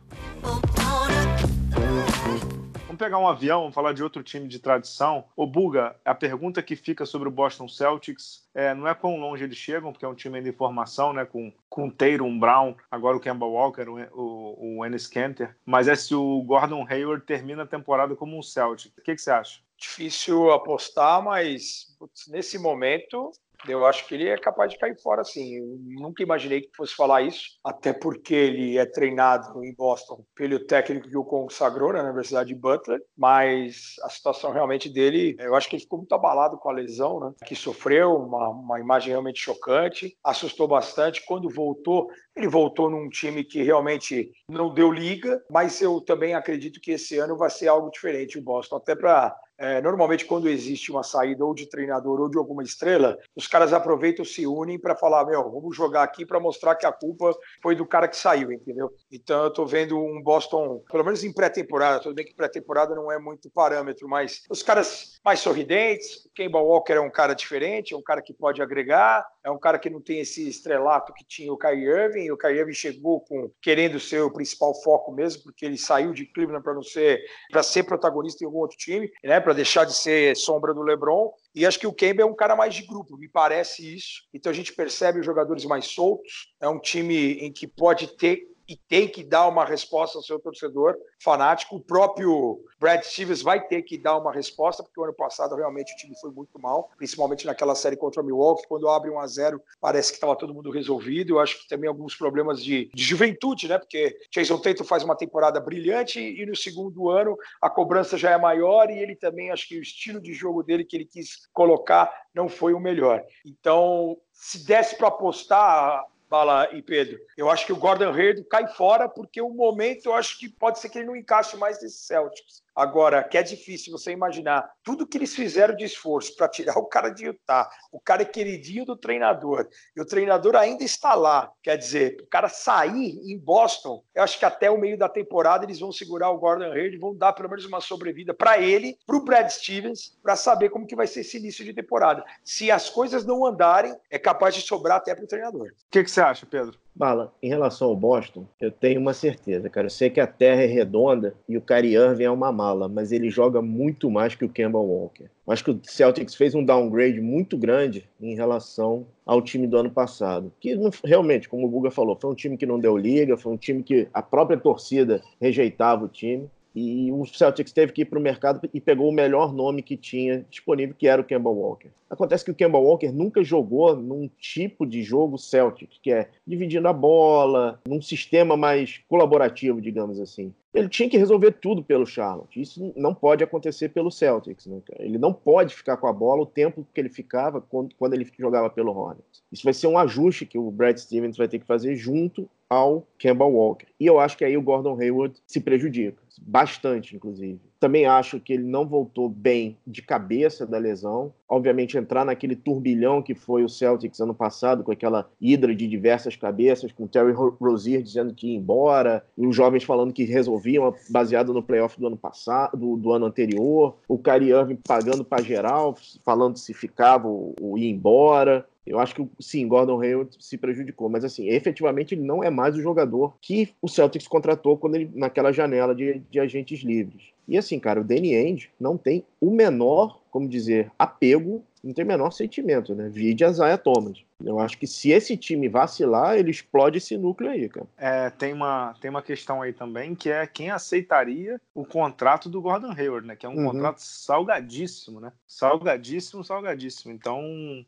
Vamos 2.92 3.04
pegar 3.06 3.16
um 3.16 3.26
avião, 3.26 3.60
vamos 3.60 3.74
falar 3.74 3.94
de 3.94 4.02
outro 4.02 4.22
time 4.22 4.46
de 4.46 4.58
tradição. 4.58 5.24
O 5.34 5.46
Buga, 5.46 5.96
a 6.04 6.14
pergunta 6.14 6.62
que 6.62 6.76
fica 6.76 7.06
sobre 7.06 7.26
o 7.26 7.30
Boston 7.30 7.66
Celtics 7.66 8.46
é, 8.54 8.74
não 8.74 8.86
é 8.86 8.94
quão 8.94 9.16
longe 9.16 9.42
eles 9.42 9.56
chegam, 9.56 9.92
porque 9.92 10.04
é 10.04 10.08
um 10.08 10.14
time 10.14 10.36
ainda 10.36 10.50
em 10.50 10.52
formação, 10.52 11.10
né, 11.10 11.24
com, 11.24 11.50
com 11.70 11.88
Tatum, 11.88 12.38
Brown, 12.38 12.76
agora 12.90 13.16
o 13.16 13.20
Kemba 13.20 13.46
Walker, 13.46 13.86
o, 14.12 14.76
o, 14.76 14.84
Ennis 14.84 15.06
Kanter, 15.06 15.56
mas 15.64 15.88
é 15.88 15.96
se 15.96 16.14
o 16.14 16.42
Gordon 16.42 16.86
Hayward 16.86 17.24
termina 17.24 17.62
a 17.62 17.66
temporada 17.66 18.14
como 18.14 18.38
um 18.38 18.42
Celtic. 18.42 18.92
O 18.98 19.00
que, 19.00 19.14
que 19.14 19.22
você 19.22 19.30
acha? 19.30 19.60
Difícil 19.78 20.52
apostar, 20.52 21.22
mas 21.22 21.96
putz, 21.98 22.28
nesse 22.28 22.58
momento 22.58 23.32
eu 23.66 23.86
acho 23.86 24.06
que 24.06 24.14
ele 24.14 24.28
é 24.28 24.36
capaz 24.36 24.72
de 24.72 24.78
cair 24.78 25.00
fora, 25.00 25.24
sim. 25.24 25.56
Eu 25.56 25.78
nunca 26.00 26.22
imaginei 26.22 26.60
que 26.60 26.70
fosse 26.76 26.94
falar 26.94 27.22
isso, 27.22 27.58
até 27.64 27.92
porque 27.92 28.34
ele 28.34 28.78
é 28.78 28.86
treinado 28.86 29.64
em 29.64 29.74
Boston 29.74 30.24
pelo 30.34 30.58
técnico 30.60 31.08
que 31.08 31.16
o 31.16 31.24
consagrou 31.24 31.92
na 31.92 32.02
Universidade 32.02 32.48
de 32.48 32.54
Butler, 32.54 33.00
mas 33.16 33.94
a 34.02 34.08
situação 34.08 34.52
realmente 34.52 34.88
dele, 34.88 35.36
eu 35.38 35.54
acho 35.54 35.68
que 35.68 35.76
ele 35.76 35.82
ficou 35.82 35.98
muito 35.98 36.14
abalado 36.14 36.58
com 36.58 36.68
a 36.68 36.72
lesão, 36.72 37.20
né? 37.20 37.32
Que 37.46 37.54
sofreu, 37.54 38.16
uma, 38.16 38.48
uma 38.48 38.80
imagem 38.80 39.10
realmente 39.10 39.40
chocante, 39.40 40.16
assustou 40.24 40.66
bastante. 40.66 41.24
Quando 41.26 41.48
voltou, 41.48 42.08
ele 42.36 42.48
voltou 42.48 42.90
num 42.90 43.08
time 43.08 43.44
que 43.44 43.62
realmente 43.62 44.30
não 44.48 44.72
deu 44.72 44.90
liga, 44.90 45.42
mas 45.50 45.80
eu 45.80 46.00
também 46.00 46.34
acredito 46.34 46.80
que 46.80 46.92
esse 46.92 47.18
ano 47.18 47.36
vai 47.36 47.50
ser 47.50 47.68
algo 47.68 47.90
diferente 47.90 48.38
o 48.38 48.42
Boston, 48.42 48.76
até 48.76 48.94
para 48.94 49.36
é, 49.62 49.80
normalmente, 49.80 50.24
quando 50.24 50.48
existe 50.48 50.90
uma 50.90 51.04
saída 51.04 51.44
ou 51.44 51.54
de 51.54 51.68
treinador 51.68 52.20
ou 52.20 52.28
de 52.28 52.36
alguma 52.36 52.64
estrela, 52.64 53.16
os 53.36 53.46
caras 53.46 53.72
aproveitam, 53.72 54.24
se 54.24 54.44
unem 54.44 54.76
para 54.76 54.96
falar: 54.96 55.24
meu, 55.24 55.40
vamos 55.52 55.76
jogar 55.76 56.02
aqui 56.02 56.26
para 56.26 56.40
mostrar 56.40 56.74
que 56.74 56.84
a 56.84 56.90
culpa 56.90 57.32
foi 57.62 57.76
do 57.76 57.86
cara 57.86 58.08
que 58.08 58.16
saiu, 58.16 58.50
entendeu? 58.50 58.90
Então, 59.10 59.42
eu 59.42 59.48
estou 59.48 59.64
vendo 59.64 59.96
um 59.96 60.20
Boston, 60.20 60.82
pelo 60.90 61.04
menos 61.04 61.22
em 61.22 61.32
pré-temporada, 61.32 62.00
tudo 62.00 62.16
bem 62.16 62.24
que 62.24 62.34
pré-temporada 62.34 62.92
não 62.92 63.12
é 63.12 63.20
muito 63.20 63.48
parâmetro, 63.50 64.08
mas 64.08 64.42
os 64.50 64.64
caras 64.64 65.20
mais 65.24 65.38
sorridentes. 65.38 66.28
Kemba 66.34 66.58
Walker 66.58 66.94
é 66.94 67.00
um 67.00 67.10
cara 67.10 67.34
diferente, 67.34 67.94
é 67.94 67.96
um 67.96 68.02
cara 68.02 68.20
que 68.20 68.34
pode 68.34 68.60
agregar, 68.60 69.24
é 69.44 69.50
um 69.50 69.58
cara 69.58 69.78
que 69.78 69.90
não 69.90 70.00
tem 70.00 70.18
esse 70.18 70.48
estrelato 70.48 71.12
que 71.12 71.24
tinha 71.24 71.52
o 71.52 71.58
Kyrie 71.58 71.84
Irving. 71.84 72.30
O 72.30 72.36
Kyrie 72.36 72.58
Irving 72.58 72.72
chegou 72.72 73.20
com 73.20 73.48
querendo 73.60 74.00
ser 74.00 74.22
o 74.22 74.32
principal 74.32 74.74
foco 74.82 75.12
mesmo, 75.12 75.44
porque 75.44 75.64
ele 75.64 75.78
saiu 75.78 76.12
de 76.12 76.26
Cleveland 76.26 76.64
para 76.64 76.74
não 76.74 76.82
ser 76.82 77.20
para 77.50 77.62
ser 77.62 77.84
protagonista 77.84 78.42
em 78.42 78.46
algum 78.46 78.58
outro 78.58 78.76
time, 78.76 79.10
né? 79.22 79.40
Para 79.52 79.56
deixar 79.56 79.84
de 79.84 79.92
ser 79.92 80.34
sombra 80.34 80.72
do 80.72 80.80
LeBron. 80.80 81.30
E 81.54 81.66
acho 81.66 81.78
que 81.78 81.86
o 81.86 81.92
Kemba 81.92 82.22
é 82.22 82.24
um 82.24 82.34
cara 82.34 82.56
mais 82.56 82.74
de 82.74 82.86
grupo, 82.86 83.18
me 83.18 83.28
parece 83.28 83.94
isso. 83.94 84.22
Então 84.32 84.50
a 84.50 84.54
gente 84.54 84.72
percebe 84.72 85.20
os 85.20 85.26
jogadores 85.26 85.66
mais 85.66 85.84
soltos. 85.88 86.54
É 86.58 86.66
um 86.66 86.80
time 86.80 87.34
em 87.34 87.52
que 87.52 87.66
pode 87.66 88.16
ter 88.16 88.46
e 88.68 88.76
tem 88.76 89.08
que 89.08 89.22
dar 89.22 89.48
uma 89.48 89.64
resposta 89.64 90.18
ao 90.18 90.22
seu 90.22 90.38
torcedor 90.38 90.96
fanático. 91.22 91.76
O 91.76 91.80
próprio 91.80 92.60
Brad 92.78 93.02
Stevens 93.02 93.42
vai 93.42 93.60
ter 93.66 93.82
que 93.82 93.98
dar 93.98 94.16
uma 94.16 94.32
resposta, 94.32 94.82
porque 94.82 94.98
o 95.00 95.04
ano 95.04 95.14
passado 95.14 95.54
realmente 95.54 95.92
o 95.92 95.96
time 95.96 96.14
foi 96.20 96.30
muito 96.30 96.58
mal, 96.58 96.90
principalmente 96.96 97.46
naquela 97.46 97.74
série 97.74 97.96
contra 97.96 98.22
o 98.22 98.24
Milwaukee, 98.24 98.66
quando 98.68 98.88
abre 98.88 99.10
1 99.10 99.18
a 99.18 99.26
0 99.26 99.62
parece 99.80 100.10
que 100.10 100.16
estava 100.16 100.36
todo 100.36 100.54
mundo 100.54 100.70
resolvido. 100.70 101.34
Eu 101.34 101.40
acho 101.40 101.60
que 101.60 101.68
também 101.68 101.88
alguns 101.88 102.14
problemas 102.14 102.62
de, 102.62 102.90
de 102.94 103.02
juventude, 103.02 103.68
né? 103.68 103.78
Porque 103.78 104.18
Jason 104.30 104.58
Tatum 104.58 104.84
faz 104.84 105.02
uma 105.02 105.16
temporada 105.16 105.60
brilhante 105.60 106.20
e 106.20 106.44
no 106.46 106.56
segundo 106.56 107.10
ano 107.10 107.36
a 107.60 107.68
cobrança 107.70 108.16
já 108.16 108.30
é 108.30 108.38
maior 108.38 108.90
e 108.90 108.98
ele 108.98 109.16
também, 109.16 109.50
acho 109.50 109.68
que 109.68 109.78
o 109.78 109.82
estilo 109.82 110.20
de 110.20 110.32
jogo 110.32 110.62
dele 110.62 110.84
que 110.84 110.96
ele 110.96 111.06
quis 111.06 111.46
colocar 111.52 112.12
não 112.34 112.48
foi 112.48 112.74
o 112.74 112.80
melhor. 112.80 113.22
Então, 113.44 114.16
se 114.32 114.64
desse 114.66 114.96
para 114.96 115.08
apostar, 115.08 116.04
Bala 116.32 116.66
e 116.72 116.80
Pedro. 116.80 117.20
Eu 117.36 117.50
acho 117.50 117.66
que 117.66 117.74
o 117.74 117.76
Gordon 117.76 118.10
Hayward 118.10 118.42
cai 118.44 118.66
fora 118.66 119.06
porque 119.06 119.42
o 119.42 119.50
momento 119.50 120.06
eu 120.06 120.14
acho 120.14 120.38
que 120.38 120.48
pode 120.48 120.78
ser 120.78 120.88
que 120.88 120.98
ele 120.98 121.06
não 121.06 121.14
encaixe 121.14 121.58
mais 121.58 121.82
nesse 121.82 122.06
Celtics. 122.06 122.61
Agora, 122.74 123.22
que 123.22 123.36
é 123.36 123.42
difícil 123.42 123.92
você 123.92 124.12
imaginar 124.12 124.70
tudo 124.82 125.06
que 125.06 125.18
eles 125.18 125.34
fizeram 125.34 125.76
de 125.76 125.84
esforço 125.84 126.34
para 126.36 126.48
tirar 126.48 126.76
o 126.78 126.86
cara 126.86 127.10
de 127.10 127.26
Utah, 127.26 127.68
o 127.90 128.00
cara 128.00 128.22
é 128.22 128.24
queridinho 128.24 128.84
do 128.84 128.96
treinador, 128.96 129.68
e 129.94 130.00
o 130.00 130.06
treinador 130.06 130.56
ainda 130.56 130.82
está 130.82 131.14
lá. 131.14 131.52
Quer 131.62 131.76
dizer, 131.76 132.18
o 132.22 132.26
cara 132.26 132.48
sair 132.48 133.18
em 133.24 133.38
Boston, 133.38 134.02
eu 134.14 134.22
acho 134.22 134.38
que 134.38 134.44
até 134.44 134.70
o 134.70 134.78
meio 134.78 134.96
da 134.96 135.08
temporada 135.08 135.64
eles 135.64 135.80
vão 135.80 135.92
segurar 135.92 136.30
o 136.30 136.38
Gordon 136.38 136.72
Hayward, 136.72 136.96
vão 136.98 137.14
dar 137.14 137.32
pelo 137.32 137.48
menos 137.48 137.64
uma 137.64 137.80
sobrevida 137.80 138.32
para 138.32 138.58
ele, 138.58 138.96
para 139.06 139.16
o 139.16 139.24
Brad 139.24 139.48
Stevens, 139.48 140.16
para 140.22 140.36
saber 140.36 140.70
como 140.70 140.86
que 140.86 140.96
vai 140.96 141.06
ser 141.06 141.20
esse 141.20 141.36
início 141.36 141.64
de 141.64 141.74
temporada. 141.74 142.24
Se 142.42 142.70
as 142.70 142.88
coisas 142.88 143.24
não 143.24 143.44
andarem, 143.44 143.94
é 144.10 144.18
capaz 144.18 144.54
de 144.54 144.62
sobrar 144.62 144.98
até 144.98 145.14
para 145.14 145.24
o 145.24 145.28
treinador. 145.28 145.68
O 145.68 145.74
que, 145.90 146.02
que 146.02 146.10
você 146.10 146.20
acha, 146.20 146.46
Pedro? 146.46 146.81
Bala, 146.94 147.32
em 147.42 147.48
relação 147.48 147.88
ao 147.88 147.96
Boston, 147.96 148.46
eu 148.60 148.70
tenho 148.70 149.00
uma 149.00 149.14
certeza, 149.14 149.70
cara. 149.70 149.86
Eu 149.86 149.90
sei 149.90 150.10
que 150.10 150.20
a 150.20 150.26
terra 150.26 150.62
é 150.62 150.66
redonda 150.66 151.34
e 151.48 151.56
o 151.56 151.62
Kyrie 151.62 151.94
Irving 151.94 152.24
é 152.24 152.30
uma 152.30 152.52
mala, 152.52 152.86
mas 152.86 153.12
ele 153.12 153.30
joga 153.30 153.62
muito 153.62 154.10
mais 154.10 154.34
que 154.34 154.44
o 154.44 154.48
Kemba 154.48 154.78
Walker. 154.78 155.24
Acho 155.48 155.64
que 155.64 155.70
o 155.70 155.80
Celtics 155.82 156.34
fez 156.34 156.54
um 156.54 156.64
downgrade 156.64 157.20
muito 157.20 157.56
grande 157.56 158.08
em 158.20 158.34
relação 158.34 159.06
ao 159.24 159.40
time 159.40 159.66
do 159.66 159.78
ano 159.78 159.90
passado. 159.90 160.52
Que 160.60 160.78
realmente, 161.02 161.48
como 161.48 161.66
o 161.66 161.70
Buga 161.70 161.90
falou, 161.90 162.16
foi 162.20 162.30
um 162.30 162.34
time 162.34 162.58
que 162.58 162.66
não 162.66 162.78
deu 162.78 162.96
liga, 162.96 163.38
foi 163.38 163.52
um 163.52 163.56
time 163.56 163.82
que 163.82 164.06
a 164.12 164.22
própria 164.22 164.58
torcida 164.58 165.22
rejeitava 165.40 166.04
o 166.04 166.08
time. 166.08 166.48
E 166.74 167.12
o 167.12 167.24
Celtics 167.26 167.72
teve 167.72 167.92
que 167.92 168.02
ir 168.02 168.04
para 168.06 168.18
o 168.18 168.22
mercado 168.22 168.68
e 168.72 168.80
pegou 168.80 169.08
o 169.08 169.12
melhor 169.12 169.52
nome 169.52 169.82
que 169.82 169.96
tinha 169.96 170.44
disponível, 170.48 170.94
que 170.98 171.06
era 171.06 171.20
o 171.20 171.24
Kemba 171.24 171.50
Walker. 171.50 171.90
Acontece 172.08 172.44
que 172.44 172.50
o 172.50 172.54
Kemba 172.54 172.78
Walker 172.78 173.12
nunca 173.12 173.42
jogou 173.42 173.94
num 173.96 174.28
tipo 174.38 174.86
de 174.86 175.02
jogo 175.02 175.38
Celtic, 175.38 175.90
que 176.02 176.10
é 176.12 176.28
dividindo 176.46 176.88
a 176.88 176.92
bola, 176.92 177.80
num 177.86 178.00
sistema 178.00 178.56
mais 178.56 179.00
colaborativo, 179.08 179.80
digamos 179.80 180.20
assim. 180.20 180.52
Ele 180.74 180.88
tinha 180.88 181.08
que 181.08 181.18
resolver 181.18 181.52
tudo 181.52 181.82
pelo 181.82 182.06
Charlotte. 182.06 182.60
Isso 182.60 182.92
não 182.96 183.14
pode 183.14 183.44
acontecer 183.44 183.90
pelo 183.90 184.10
Celtics. 184.10 184.66
Né? 184.66 184.80
Ele 184.98 185.18
não 185.18 185.32
pode 185.32 185.74
ficar 185.74 185.98
com 185.98 186.06
a 186.06 186.12
bola 186.12 186.42
o 186.42 186.46
tempo 186.46 186.86
que 186.94 187.00
ele 187.00 187.10
ficava 187.10 187.60
quando, 187.60 187.94
quando 187.96 188.14
ele 188.14 188.26
jogava 188.38 188.70
pelo 188.70 188.92
Hornets. 188.92 189.42
Isso 189.52 189.64
vai 189.64 189.74
ser 189.74 189.86
um 189.86 189.98
ajuste 189.98 190.46
que 190.46 190.58
o 190.58 190.70
Brad 190.70 190.96
Stevens 190.96 191.36
vai 191.36 191.46
ter 191.46 191.58
que 191.58 191.66
fazer 191.66 191.94
junto 191.94 192.48
ao 192.70 193.06
Kemba 193.18 193.44
Walker. 193.44 193.86
E 194.00 194.06
eu 194.06 194.18
acho 194.18 194.36
que 194.38 194.44
aí 194.44 194.56
o 194.56 194.62
Gordon 194.62 194.98
Hayward 194.98 195.38
se 195.46 195.60
prejudica, 195.60 196.22
bastante, 196.40 197.14
inclusive. 197.14 197.60
Também 197.82 198.06
acho 198.06 198.38
que 198.38 198.52
ele 198.52 198.62
não 198.62 198.86
voltou 198.86 199.28
bem 199.28 199.76
de 199.84 200.02
cabeça 200.02 200.64
da 200.64 200.78
lesão. 200.78 201.32
Obviamente, 201.48 201.98
entrar 201.98 202.24
naquele 202.24 202.54
turbilhão 202.54 203.20
que 203.20 203.34
foi 203.34 203.64
o 203.64 203.68
Celtics 203.68 204.20
ano 204.20 204.32
passado, 204.32 204.84
com 204.84 204.92
aquela 204.92 205.28
hidra 205.40 205.74
de 205.74 205.88
diversas 205.88 206.36
cabeças, 206.36 206.92
com 206.92 207.02
o 207.02 207.08
Terry 207.08 207.32
Rozier 207.32 208.00
dizendo 208.00 208.32
que 208.32 208.46
ia 208.46 208.56
embora, 208.56 209.26
e 209.36 209.44
os 209.44 209.56
jovens 209.56 209.82
falando 209.82 210.12
que 210.12 210.22
resolviam, 210.22 210.94
baseado 211.10 211.52
no 211.52 211.60
playoff 211.60 211.98
do 211.98 212.06
ano 212.06 212.16
passado, 212.16 212.76
do, 212.76 212.96
do 212.96 213.10
ano 213.10 213.26
anterior, 213.26 213.96
o 214.06 214.16
Kyrie 214.16 214.52
Irving 214.52 214.78
pagando 214.86 215.24
para 215.24 215.42
geral, 215.42 215.96
falando 216.24 216.58
se 216.58 216.72
ficava 216.72 217.26
ou, 217.26 217.76
ia 217.76 217.90
embora. 217.90 218.64
Eu 218.86 218.98
acho 218.98 219.14
que 219.14 219.28
sim, 219.40 219.66
Gordon 219.66 220.00
Hayward 220.00 220.36
se 220.40 220.58
prejudicou, 220.58 221.08
mas 221.08 221.24
assim, 221.24 221.48
efetivamente 221.48 222.14
ele 222.14 222.22
não 222.22 222.42
é 222.42 222.50
mais 222.50 222.74
o 222.76 222.82
jogador 222.82 223.36
que 223.40 223.68
o 223.80 223.88
Celtics 223.88 224.26
contratou 224.26 224.76
quando 224.76 224.96
ele, 224.96 225.10
naquela 225.14 225.52
janela 225.52 225.94
de, 225.94 226.20
de 226.30 226.40
agentes 226.40 226.80
livres. 226.82 227.22
E 227.46 227.56
assim, 227.56 227.78
cara, 227.78 228.00
o 228.00 228.04
Danny 228.04 228.34
Ainge 228.34 228.70
não 228.78 228.96
tem 228.96 229.24
o 229.40 229.50
menor, 229.50 230.20
como 230.30 230.48
dizer, 230.48 230.90
apego 230.98 231.62
não 231.82 231.92
tem 231.92 232.04
o 232.04 232.08
menor 232.08 232.30
sentimento, 232.30 232.94
né? 232.94 233.08
Vide 233.08 233.44
a 233.44 233.50
Zaya 233.50 233.76
Thomas. 233.76 234.22
Eu 234.44 234.58
acho 234.58 234.78
que 234.78 234.86
se 234.86 235.10
esse 235.10 235.36
time 235.36 235.68
vacilar, 235.68 236.36
ele 236.36 236.50
explode 236.50 236.98
esse 236.98 237.16
núcleo 237.16 237.50
aí, 237.50 237.68
cara. 237.68 237.86
É, 237.96 238.30
tem 238.30 238.52
uma, 238.52 238.94
tem 239.00 239.10
uma 239.10 239.22
questão 239.22 239.62
aí 239.62 239.72
também, 239.72 240.14
que 240.14 240.30
é 240.30 240.46
quem 240.46 240.70
aceitaria 240.70 241.60
o 241.74 241.84
contrato 241.84 242.48
do 242.48 242.60
Gordon 242.60 242.92
Hayward, 242.92 243.26
né? 243.26 243.36
Que 243.36 243.46
é 243.46 243.48
um 243.48 243.56
uhum. 243.56 243.72
contrato 243.72 243.98
salgadíssimo, 243.98 245.20
né? 245.20 245.32
Salgadíssimo, 245.46 246.44
salgadíssimo. 246.44 247.12
Então, 247.12 247.40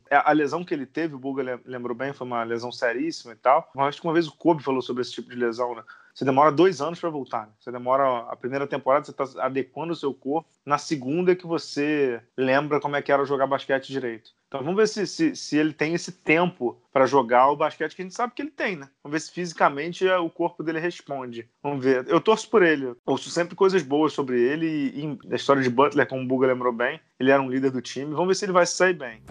é, 0.09 0.17
a 0.17 0.31
lesão 0.31 0.63
que 0.63 0.73
ele 0.73 0.85
teve, 0.85 1.15
o 1.15 1.19
Buga 1.19 1.59
lembrou 1.65 1.95
bem, 1.95 2.13
foi 2.13 2.25
uma 2.27 2.43
lesão 2.43 2.71
seríssima 2.71 3.33
e 3.33 3.37
tal. 3.37 3.69
Eu 3.75 3.81
acho 3.81 3.99
que 3.99 4.07
uma 4.07 4.13
vez 4.13 4.27
o 4.27 4.35
Kobe 4.35 4.63
falou 4.63 4.81
sobre 4.81 5.01
esse 5.01 5.11
tipo 5.11 5.29
de 5.29 5.35
lesão, 5.35 5.75
né? 5.75 5.83
você 6.15 6.23
demora 6.23 6.49
dois 6.49 6.79
anos 6.79 6.97
para 6.97 7.09
voltar. 7.09 7.47
Né? 7.47 7.53
Você 7.59 7.71
demora 7.71 8.19
a 8.29 8.35
primeira 8.37 8.65
temporada, 8.65 9.05
você 9.05 9.11
está 9.11 9.45
adequando 9.45 9.91
o 9.91 9.95
seu 9.95 10.13
corpo. 10.13 10.49
Na 10.65 10.77
segunda 10.77 11.33
é 11.33 11.35
que 11.35 11.45
você 11.45 12.21
lembra 12.37 12.79
como 12.79 12.95
é 12.95 13.01
que 13.01 13.11
era 13.11 13.25
jogar 13.25 13.45
basquete 13.45 13.91
direito. 13.91 14.31
Então 14.55 14.65
vamos 14.65 14.77
ver 14.77 14.87
se, 14.87 15.05
se, 15.07 15.35
se 15.35 15.57
ele 15.57 15.73
tem 15.73 15.93
esse 15.93 16.11
tempo 16.11 16.79
para 16.93 17.05
jogar 17.05 17.49
o 17.49 17.55
basquete 17.55 17.95
que 17.95 18.01
a 18.01 18.05
gente 18.05 18.15
sabe 18.15 18.33
que 18.33 18.41
ele 18.41 18.51
tem, 18.51 18.75
né? 18.75 18.89
Vamos 19.03 19.13
ver 19.13 19.19
se 19.19 19.31
fisicamente 19.31 20.07
o 20.07 20.29
corpo 20.29 20.63
dele 20.63 20.79
responde. 20.79 21.49
Vamos 21.61 21.83
ver. 21.83 22.07
Eu 22.07 22.21
torço 22.21 22.49
por 22.49 22.63
ele. 22.63 22.93
Ouço 23.05 23.29
sempre 23.29 23.55
coisas 23.55 23.81
boas 23.81 24.13
sobre 24.13 24.41
ele 24.41 24.65
e, 24.65 25.17
e 25.31 25.35
história 25.35 25.61
de 25.61 25.69
Butler, 25.69 26.07
como 26.07 26.21
o 26.21 26.27
Buga 26.27 26.47
lembrou 26.47 26.71
bem, 26.71 26.99
ele 27.19 27.31
era 27.31 27.41
um 27.41 27.49
líder 27.49 27.71
do 27.71 27.81
time. 27.81 28.13
Vamos 28.13 28.27
ver 28.27 28.35
se 28.35 28.45
ele 28.45 28.53
vai 28.53 28.65
sair 28.65 28.93
bem. 28.93 29.21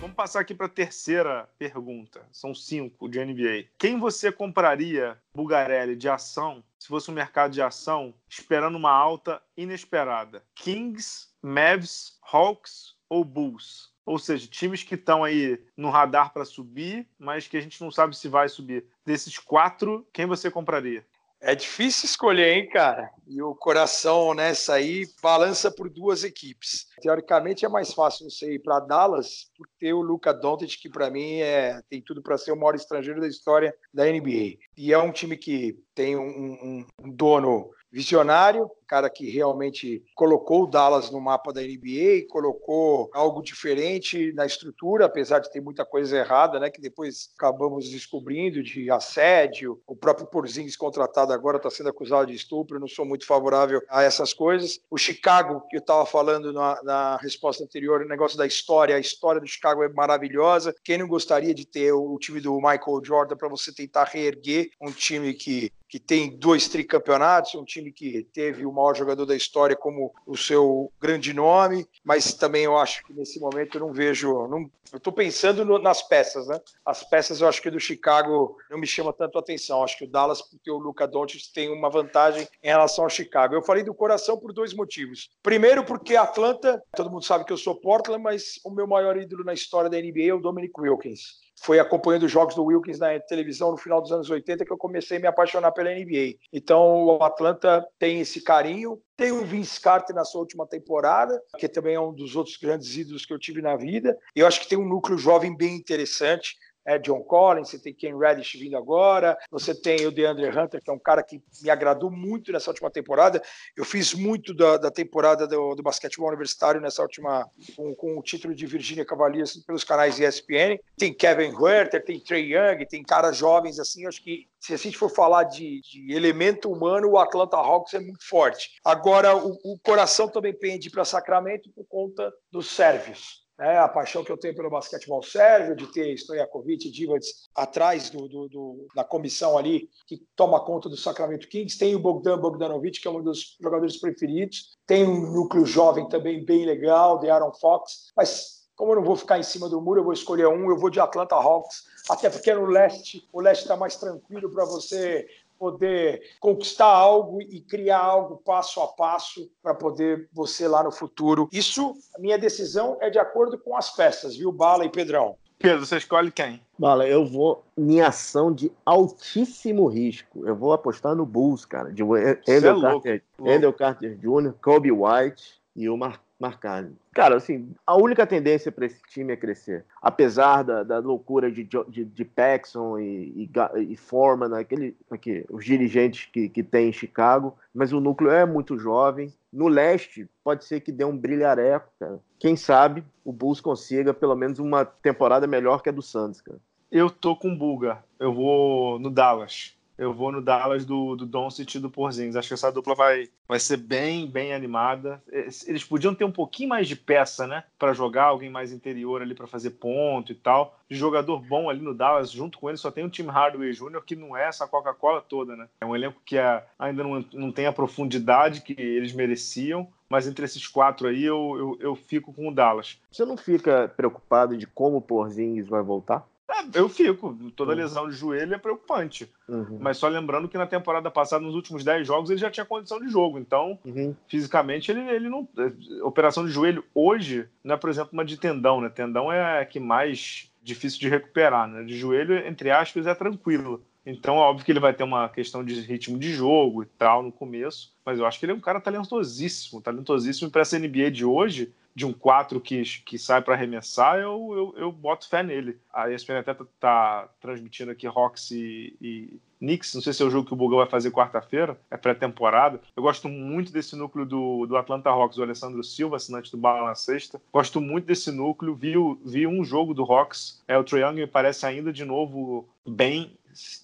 Vamos 0.00 0.14
passar 0.14 0.40
aqui 0.40 0.54
para 0.54 0.66
a 0.66 0.70
terceira 0.70 1.48
pergunta. 1.58 2.20
São 2.30 2.54
cinco 2.54 3.08
de 3.08 3.24
NBA. 3.24 3.64
Quem 3.76 3.98
você 3.98 4.30
compraria 4.30 5.18
Bugarelli 5.34 5.96
de 5.96 6.08
ação 6.08 6.62
se 6.84 6.88
fosse 6.88 7.10
um 7.10 7.14
mercado 7.14 7.50
de 7.50 7.62
ação 7.62 8.14
esperando 8.28 8.74
uma 8.74 8.90
alta 8.90 9.40
inesperada? 9.56 10.44
Kings, 10.54 11.28
Mavs, 11.40 12.18
Hawks 12.30 12.94
ou 13.08 13.24
Bulls? 13.24 13.90
Ou 14.04 14.18
seja, 14.18 14.46
times 14.46 14.82
que 14.82 14.94
estão 14.94 15.24
aí 15.24 15.64
no 15.78 15.88
radar 15.88 16.30
para 16.30 16.44
subir, 16.44 17.08
mas 17.18 17.48
que 17.48 17.56
a 17.56 17.60
gente 17.62 17.80
não 17.80 17.90
sabe 17.90 18.14
se 18.14 18.28
vai 18.28 18.50
subir. 18.50 18.84
Desses 19.02 19.38
quatro, 19.38 20.06
quem 20.12 20.26
você 20.26 20.50
compraria? 20.50 21.06
É 21.46 21.54
difícil 21.54 22.06
escolher, 22.06 22.56
hein, 22.56 22.68
cara? 22.70 23.10
E 23.26 23.42
o 23.42 23.54
coração 23.54 24.32
nessa 24.32 24.74
aí 24.74 25.06
balança 25.22 25.70
por 25.70 25.90
duas 25.90 26.24
equipes. 26.24 26.86
Teoricamente 27.02 27.66
é 27.66 27.68
mais 27.68 27.92
fácil 27.92 28.30
você 28.30 28.54
ir 28.54 28.60
para 28.60 28.80
Dallas 28.80 29.50
por 29.54 29.68
ter 29.78 29.92
o 29.92 30.00
Luca 30.00 30.32
Doncic, 30.32 30.80
que 30.80 30.88
para 30.88 31.10
mim 31.10 31.40
é, 31.40 31.82
tem 31.90 32.00
tudo 32.00 32.22
para 32.22 32.38
ser 32.38 32.50
o 32.52 32.56
maior 32.56 32.74
estrangeiro 32.74 33.20
da 33.20 33.28
história 33.28 33.74
da 33.92 34.06
NBA. 34.06 34.56
E 34.74 34.90
é 34.90 34.98
um 34.98 35.12
time 35.12 35.36
que 35.36 35.78
tem 35.94 36.16
um, 36.16 36.22
um, 36.22 36.86
um 37.00 37.10
dono 37.10 37.70
visionário, 37.92 38.70
cara 38.86 39.10
que 39.10 39.30
realmente 39.30 40.02
colocou 40.14 40.64
o 40.64 40.66
Dallas 40.66 41.10
no 41.10 41.20
mapa 41.20 41.52
da 41.52 41.60
NBA, 41.60 42.26
colocou 42.28 43.10
algo 43.12 43.42
diferente 43.42 44.32
na 44.32 44.46
estrutura, 44.46 45.06
apesar 45.06 45.38
de 45.38 45.50
ter 45.50 45.60
muita 45.60 45.84
coisa 45.84 46.16
errada, 46.16 46.60
né, 46.60 46.70
que 46.70 46.80
depois 46.80 47.30
acabamos 47.36 47.88
descobrindo 47.88 48.62
de 48.62 48.90
assédio. 48.90 49.80
O 49.86 49.96
próprio 49.96 50.26
Porzingis 50.26 50.76
contratado 50.76 51.32
agora 51.32 51.56
está 51.56 51.70
sendo 51.70 51.88
acusado 51.88 52.26
de 52.26 52.34
estupro, 52.34 52.76
eu 52.76 52.80
não 52.80 52.88
sou 52.88 53.04
muito 53.04 53.26
favorável 53.26 53.80
a 53.88 54.02
essas 54.02 54.32
coisas. 54.32 54.80
O 54.90 54.98
Chicago, 54.98 55.62
que 55.68 55.76
eu 55.76 55.80
estava 55.80 56.04
falando 56.06 56.52
na, 56.52 56.82
na, 56.82 57.16
resposta 57.16 57.64
anterior, 57.64 58.02
o 58.02 58.08
negócio 58.08 58.36
da 58.36 58.46
história, 58.46 58.96
a 58.96 59.00
história 59.00 59.40
do 59.40 59.46
Chicago 59.46 59.82
é 59.82 59.88
maravilhosa. 59.88 60.74
Quem 60.84 60.98
não 60.98 61.08
gostaria 61.08 61.54
de 61.54 61.66
ter 61.66 61.92
o, 61.92 62.18
time 62.18 62.40
do 62.40 62.56
Michael 62.56 63.02
Jordan 63.04 63.36
para 63.36 63.48
você 63.48 63.72
tentar 63.72 64.04
reerguer 64.04 64.70
um 64.80 64.90
time 64.90 65.34
que 65.34 65.72
que 65.94 66.00
tem 66.00 66.36
dois 66.36 66.66
tricampeonatos, 66.66 67.54
um 67.54 67.64
time 67.64 67.92
que 67.92 68.24
teve 68.32 68.66
o 68.66 68.72
maior 68.84 68.94
jogador 68.94 69.26
da 69.26 69.34
história 69.34 69.74
como 69.74 70.14
o 70.26 70.36
seu 70.36 70.92
grande 71.00 71.32
nome, 71.32 71.86
mas 72.04 72.34
também 72.34 72.64
eu 72.64 72.76
acho 72.76 73.04
que 73.04 73.12
nesse 73.12 73.40
momento 73.40 73.76
eu 73.76 73.86
não 73.86 73.92
vejo, 73.92 74.46
não, 74.48 74.70
eu 74.92 74.98
estou 74.98 75.12
pensando 75.12 75.64
no, 75.64 75.78
nas 75.78 76.02
peças, 76.02 76.46
né? 76.46 76.60
As 76.84 77.02
peças 77.02 77.40
eu 77.40 77.48
acho 77.48 77.62
que 77.62 77.70
do 77.70 77.80
Chicago 77.80 78.56
não 78.70 78.78
me 78.78 78.86
chama 78.86 79.12
tanto 79.12 79.38
a 79.38 79.40
atenção, 79.40 79.82
acho 79.82 79.98
que 79.98 80.04
o 80.04 80.10
Dallas, 80.10 80.42
porque 80.42 80.70
o 80.70 80.78
Luca 80.78 81.06
Doncic 81.06 81.52
tem 81.52 81.70
uma 81.70 81.88
vantagem 81.88 82.46
em 82.62 82.68
relação 82.68 83.04
ao 83.04 83.10
Chicago. 83.10 83.54
Eu 83.54 83.62
falei 83.62 83.82
do 83.82 83.94
coração 83.94 84.38
por 84.38 84.52
dois 84.52 84.74
motivos. 84.74 85.30
Primeiro 85.42 85.84
porque 85.84 86.16
Atlanta, 86.16 86.82
todo 86.94 87.10
mundo 87.10 87.24
sabe 87.24 87.44
que 87.44 87.52
eu 87.52 87.58
sou 87.58 87.74
Portland, 87.74 88.22
mas 88.22 88.60
o 88.64 88.70
meu 88.70 88.86
maior 88.86 89.16
ídolo 89.16 89.44
na 89.44 89.54
história 89.54 89.90
da 89.90 89.98
NBA 89.98 90.28
é 90.28 90.34
o 90.34 90.40
Dominic 90.40 90.78
Wilkins 90.78 91.44
foi 91.60 91.78
acompanhando 91.78 92.24
os 92.24 92.32
jogos 92.32 92.54
do 92.54 92.64
Wilkins 92.64 92.98
na 92.98 93.18
televisão 93.20 93.70
no 93.70 93.76
final 93.76 94.00
dos 94.00 94.12
anos 94.12 94.28
80 94.28 94.64
que 94.64 94.72
eu 94.72 94.78
comecei 94.78 95.18
a 95.18 95.20
me 95.20 95.26
apaixonar 95.26 95.72
pela 95.72 95.90
NBA. 95.90 96.36
Então 96.52 97.04
o 97.04 97.22
Atlanta 97.22 97.86
tem 97.98 98.20
esse 98.20 98.42
carinho. 98.42 99.00
Tem 99.16 99.30
o 99.30 99.44
Vince 99.44 99.80
Carter 99.80 100.14
na 100.14 100.24
sua 100.24 100.40
última 100.40 100.66
temporada, 100.66 101.40
que 101.56 101.68
também 101.68 101.94
é 101.94 102.00
um 102.00 102.12
dos 102.12 102.34
outros 102.34 102.56
grandes 102.56 102.96
ídolos 102.96 103.24
que 103.24 103.32
eu 103.32 103.38
tive 103.38 103.62
na 103.62 103.76
vida. 103.76 104.16
Eu 104.34 104.46
acho 104.46 104.60
que 104.60 104.68
tem 104.68 104.76
um 104.76 104.88
núcleo 104.88 105.16
jovem 105.16 105.56
bem 105.56 105.76
interessante 105.76 106.56
é, 106.84 106.98
John 106.98 107.22
Collins, 107.22 107.70
você 107.70 107.78
tem 107.78 107.94
Ken 107.94 108.16
Reddish 108.16 108.54
vindo 108.54 108.76
agora, 108.76 109.36
você 109.50 109.74
tem 109.74 110.06
o 110.06 110.12
DeAndre 110.12 110.48
Hunter, 110.48 110.82
que 110.82 110.90
é 110.90 110.92
um 110.92 110.98
cara 110.98 111.22
que 111.22 111.42
me 111.62 111.70
agradou 111.70 112.10
muito 112.10 112.52
nessa 112.52 112.70
última 112.70 112.90
temporada. 112.90 113.42
Eu 113.76 113.84
fiz 113.84 114.12
muito 114.12 114.54
da, 114.54 114.76
da 114.76 114.90
temporada 114.90 115.46
do, 115.46 115.74
do, 115.74 115.82
basquetebol 115.82 116.28
universitário 116.28 116.80
nessa 116.80 117.02
última, 117.02 117.48
com, 117.76 117.94
com, 117.94 118.18
o 118.18 118.22
título 118.22 118.54
de 118.54 118.66
Virginia 118.66 119.04
Cavaliers 119.04 119.56
pelos 119.64 119.84
canais 119.84 120.18
ESPN. 120.18 120.78
Tem 120.96 121.12
Kevin 121.12 121.52
Huerter, 121.54 122.04
tem 122.04 122.20
Trey 122.20 122.54
Young, 122.54 122.84
tem 122.86 123.02
caras 123.02 123.36
jovens 123.36 123.78
assim. 123.78 124.06
Acho 124.06 124.22
que 124.22 124.46
se 124.60 124.74
a 124.74 124.76
gente 124.76 124.96
for 124.96 125.10
falar 125.10 125.44
de, 125.44 125.80
de 125.82 126.12
elemento 126.12 126.70
humano, 126.70 127.10
o 127.10 127.18
Atlanta 127.18 127.56
Hawks 127.56 127.94
é 127.94 128.00
muito 128.00 128.26
forte. 128.26 128.78
Agora, 128.84 129.36
o, 129.36 129.58
o 129.64 129.78
coração 129.82 130.28
também 130.28 130.52
pende 130.52 130.90
para 130.90 131.04
Sacramento 131.04 131.70
por 131.74 131.86
conta 131.86 132.32
dos 132.50 132.70
sérvios 132.70 133.43
né, 133.58 133.78
a 133.78 133.88
paixão 133.88 134.24
que 134.24 134.32
eu 134.32 134.36
tenho 134.36 134.54
pelo 134.54 134.70
basquetebol 134.70 135.22
sérvio, 135.22 135.76
de 135.76 135.86
ter 135.92 136.12
Stojakovic 136.14 136.88
e 136.88 136.90
Divac 136.90 137.24
atrás 137.54 138.10
do, 138.10 138.28
do, 138.28 138.48
do, 138.48 138.86
da 138.94 139.04
comissão 139.04 139.56
ali 139.56 139.88
que 140.06 140.22
toma 140.34 140.64
conta 140.64 140.88
do 140.88 140.96
Sacramento 140.96 141.48
Kings. 141.48 141.78
Tem 141.78 141.94
o 141.94 142.00
Bogdan 142.00 142.38
Bogdanovic, 142.38 143.00
que 143.00 143.08
é 143.08 143.10
um 143.10 143.22
dos 143.22 143.56
jogadores 143.60 143.98
preferidos. 143.98 144.76
Tem 144.86 145.06
um 145.06 145.32
núcleo 145.32 145.64
jovem 145.64 146.08
também 146.08 146.44
bem 146.44 146.66
legal, 146.66 147.18
de 147.18 147.30
Aaron 147.30 147.52
Fox. 147.54 148.12
Mas 148.16 148.64
como 148.76 148.92
eu 148.92 148.96
não 148.96 149.04
vou 149.04 149.16
ficar 149.16 149.38
em 149.38 149.42
cima 149.42 149.68
do 149.68 149.80
muro, 149.80 150.00
eu 150.00 150.04
vou 150.04 150.12
escolher 150.12 150.48
um, 150.48 150.68
eu 150.68 150.76
vou 150.76 150.90
de 150.90 150.98
Atlanta 150.98 151.36
Hawks, 151.36 151.84
até 152.10 152.28
porque 152.28 152.52
no 152.52 152.66
leste, 152.66 153.26
o 153.32 153.40
leste 153.40 153.62
está 153.62 153.76
mais 153.76 153.96
tranquilo 153.96 154.50
para 154.50 154.64
você 154.64 155.26
poder 155.64 156.20
conquistar 156.40 156.84
algo 156.84 157.40
e 157.40 157.58
criar 157.58 158.00
algo 158.00 158.36
passo 158.44 158.82
a 158.82 158.88
passo 158.88 159.50
para 159.62 159.74
poder 159.74 160.28
você 160.30 160.68
lá 160.68 160.82
no 160.82 160.92
futuro. 160.92 161.48
Isso, 161.50 161.94
a 162.14 162.20
minha 162.20 162.36
decisão 162.36 162.98
é 163.00 163.08
de 163.08 163.18
acordo 163.18 163.58
com 163.58 163.74
as 163.74 163.88
peças, 163.88 164.36
viu, 164.36 164.52
Bala 164.52 164.84
e 164.84 164.90
Pedrão? 164.90 165.36
Pedro, 165.58 165.86
você 165.86 165.96
escolhe 165.96 166.30
quem? 166.30 166.60
Bala, 166.78 167.08
eu 167.08 167.24
vou 167.24 167.64
em 167.78 168.02
ação 168.02 168.52
de 168.52 168.70
altíssimo 168.84 169.86
risco. 169.86 170.46
Eu 170.46 170.54
vou 170.54 170.74
apostar 170.74 171.14
no 171.14 171.24
Bulls, 171.24 171.64
cara. 171.64 171.90
De 171.90 172.02
Endel, 172.02 172.78
é 172.78 172.82
Carter, 172.82 173.22
Endel 173.40 173.72
Carter 173.72 174.18
Jr., 174.18 174.52
Kobe 174.60 174.92
White 174.92 175.62
e 175.74 175.88
o 175.88 175.96
Mar 175.96 176.20
Marcano. 176.44 176.94
Cara, 177.14 177.36
assim, 177.36 177.74
a 177.86 177.96
única 177.96 178.26
tendência 178.26 178.70
para 178.70 178.84
esse 178.84 179.00
time 179.08 179.32
é 179.32 179.36
crescer. 179.36 179.84
Apesar 180.02 180.62
da, 180.62 180.82
da 180.82 180.98
loucura 180.98 181.50
de, 181.50 181.64
de, 181.64 182.04
de 182.04 182.24
Paxson 182.24 182.98
e, 182.98 183.48
e, 183.78 183.92
e 183.92 183.96
Foreman, 183.96 184.54
aquele, 184.54 184.94
aqui, 185.10 185.46
os 185.48 185.64
dirigentes 185.64 186.28
que, 186.30 186.50
que 186.50 186.62
tem 186.62 186.90
em 186.90 186.92
Chicago, 186.92 187.56
mas 187.74 187.94
o 187.94 188.00
núcleo 188.00 188.30
é 188.30 188.44
muito 188.44 188.78
jovem. 188.78 189.32
No 189.50 189.68
leste, 189.68 190.28
pode 190.42 190.66
ser 190.66 190.80
que 190.80 190.92
dê 190.92 191.04
um 191.04 191.16
brilhareco, 191.16 191.88
cara. 191.98 192.18
Quem 192.38 192.56
sabe 192.56 193.02
o 193.24 193.32
Bulls 193.32 193.60
consiga 193.60 194.12
pelo 194.12 194.34
menos 194.34 194.58
uma 194.58 194.84
temporada 194.84 195.46
melhor 195.46 195.80
que 195.80 195.88
a 195.88 195.92
do 195.92 196.02
Santos, 196.02 196.42
cara. 196.42 196.58
Eu 196.92 197.08
tô 197.08 197.34
com 197.34 197.52
o 197.52 197.56
Bulga. 197.56 198.04
Eu 198.20 198.34
vou 198.34 198.98
no 198.98 199.10
Dallas 199.10 199.74
eu 199.96 200.12
vou 200.12 200.32
no 200.32 200.42
Dallas 200.42 200.84
do, 200.84 201.14
do 201.16 201.26
Doncic 201.26 201.74
e 201.74 201.78
do 201.78 201.90
Porzingis. 201.90 202.36
Acho 202.36 202.48
que 202.48 202.54
essa 202.54 202.72
dupla 202.72 202.94
vai, 202.94 203.28
vai 203.46 203.60
ser 203.60 203.76
bem, 203.76 204.26
bem 204.26 204.52
animada. 204.52 205.22
Eles 205.30 205.84
podiam 205.84 206.14
ter 206.14 206.24
um 206.24 206.32
pouquinho 206.32 206.70
mais 206.70 206.88
de 206.88 206.96
peça, 206.96 207.46
né? 207.46 207.64
Para 207.78 207.92
jogar, 207.92 208.24
alguém 208.24 208.50
mais 208.50 208.72
interior 208.72 209.22
ali 209.22 209.34
para 209.34 209.46
fazer 209.46 209.70
ponto 209.70 210.32
e 210.32 210.34
tal. 210.34 210.78
De 210.88 210.96
jogador 210.96 211.40
bom 211.40 211.70
ali 211.70 211.80
no 211.80 211.94
Dallas, 211.94 212.30
junto 212.30 212.58
com 212.58 212.68
ele 212.68 212.78
só 212.78 212.90
tem 212.90 213.04
o 213.04 213.10
Tim 213.10 213.26
Hardaway 213.26 213.72
Jr., 213.72 214.02
que 214.04 214.16
não 214.16 214.36
é 214.36 214.48
essa 214.48 214.66
Coca-Cola 214.66 215.20
toda, 215.20 215.56
né? 215.56 215.68
É 215.80 215.86
um 215.86 215.94
elenco 215.94 216.20
que 216.24 216.36
é, 216.36 216.64
ainda 216.78 217.02
não, 217.02 217.24
não 217.32 217.52
tem 217.52 217.66
a 217.66 217.72
profundidade 217.72 218.62
que 218.62 218.74
eles 218.78 219.12
mereciam, 219.12 219.88
mas 220.08 220.26
entre 220.26 220.44
esses 220.44 220.66
quatro 220.66 221.08
aí 221.08 221.24
eu, 221.24 221.56
eu, 221.58 221.78
eu 221.80 221.96
fico 221.96 222.32
com 222.32 222.48
o 222.48 222.54
Dallas. 222.54 223.00
Você 223.10 223.24
não 223.24 223.36
fica 223.36 223.92
preocupado 223.96 224.56
de 224.56 224.66
como 224.66 224.98
o 224.98 225.02
Porzingis 225.02 225.68
vai 225.68 225.82
voltar? 225.82 226.26
É, 226.48 226.78
eu 226.78 226.88
fico. 226.88 227.36
Toda 227.56 227.72
uhum. 227.72 227.78
lesão 227.78 228.08
de 228.08 228.14
joelho 228.14 228.54
é 228.54 228.58
preocupante. 228.58 229.30
Uhum. 229.48 229.78
Mas 229.80 229.96
só 229.96 230.08
lembrando 230.08 230.48
que 230.48 230.58
na 230.58 230.66
temporada 230.66 231.10
passada, 231.10 231.42
nos 231.42 231.54
últimos 231.54 231.82
10 231.82 232.06
jogos, 232.06 232.30
ele 232.30 232.40
já 232.40 232.50
tinha 232.50 232.66
condição 232.66 233.00
de 233.00 233.08
jogo. 233.08 233.38
Então, 233.38 233.78
uhum. 233.84 234.14
fisicamente, 234.28 234.90
ele, 234.90 235.00
ele 235.10 235.28
não. 235.28 235.48
É, 235.58 236.02
operação 236.02 236.44
de 236.44 236.52
joelho 236.52 236.84
hoje 236.94 237.48
não 237.62 237.74
é, 237.74 237.78
por 237.78 237.90
exemplo, 237.90 238.10
uma 238.12 238.24
de 238.24 238.36
tendão, 238.36 238.80
né? 238.80 238.88
Tendão 238.88 239.32
é 239.32 239.60
a 239.60 239.64
que 239.64 239.80
mais 239.80 240.50
difícil 240.62 241.00
de 241.00 241.08
recuperar, 241.08 241.66
né? 241.66 241.82
De 241.82 241.96
joelho, 241.96 242.36
entre 242.46 242.70
aspas, 242.70 243.06
é 243.06 243.14
tranquilo. 243.14 243.82
Então, 244.06 244.36
é 244.36 244.40
óbvio 244.40 244.66
que 244.66 244.72
ele 244.72 244.80
vai 244.80 244.92
ter 244.92 245.02
uma 245.02 245.28
questão 245.30 245.64
de 245.64 245.80
ritmo 245.80 246.18
de 246.18 246.30
jogo 246.30 246.82
e 246.82 246.86
tal 246.86 247.22
no 247.22 247.32
começo, 247.32 247.94
mas 248.04 248.18
eu 248.18 248.26
acho 248.26 248.38
que 248.38 248.44
ele 248.44 248.52
é 248.52 248.54
um 248.54 248.60
cara 248.60 248.78
talentosíssimo, 248.78 249.80
talentosíssimo 249.80 250.50
para 250.50 250.60
essa 250.60 250.78
NBA 250.78 251.10
de 251.10 251.24
hoje 251.24 251.72
de 251.94 252.04
um 252.04 252.12
4 252.12 252.60
que, 252.60 252.82
que 253.04 253.18
sai 253.18 253.40
para 253.40 253.54
arremessar, 253.54 254.18
eu, 254.18 254.52
eu, 254.76 254.82
eu, 254.82 254.92
boto 254.92 255.28
fé 255.28 255.42
nele. 255.42 255.78
A 255.92 256.10
ESPN 256.10 256.38
até 256.38 256.52
tá, 256.52 256.64
tá 256.80 257.28
transmitindo 257.40 257.92
aqui 257.92 258.06
Hawks 258.06 258.50
e, 258.50 258.96
e, 259.00 259.38
Knicks, 259.60 259.94
não 259.94 260.02
sei 260.02 260.12
se 260.12 260.22
é 260.22 260.26
o 260.26 260.30
jogo 260.30 260.46
que 260.46 260.52
o 260.52 260.56
Bugão 260.56 260.78
vai 260.78 260.88
fazer 260.88 261.12
quarta-feira, 261.12 261.78
é 261.90 261.96
pré-temporada. 261.96 262.80
Eu 262.96 263.02
gosto 263.02 263.28
muito 263.28 263.72
desse 263.72 263.94
núcleo 263.94 264.26
do, 264.26 264.66
do 264.66 264.76
Atlanta 264.76 265.08
Hawks, 265.08 265.38
o 265.38 265.42
Alessandro 265.42 265.84
Silva, 265.84 266.16
assinante 266.16 266.50
do 266.50 266.58
Bala 266.58 266.88
na 266.88 266.94
sexta. 266.96 267.40
Gosto 267.52 267.80
muito 267.80 268.06
desse 268.06 268.32
núcleo, 268.32 268.74
vi, 268.74 268.94
vi 269.24 269.46
um 269.46 269.64
jogo 269.64 269.94
do 269.94 270.02
Hawks, 270.02 270.62
é, 270.66 270.76
o 270.76 270.82
Trae 270.82 271.02
Young 271.02 271.14
me 271.14 271.26
parece 271.26 271.64
ainda 271.64 271.92
de 271.92 272.04
novo 272.04 272.68
bem, 272.86 273.38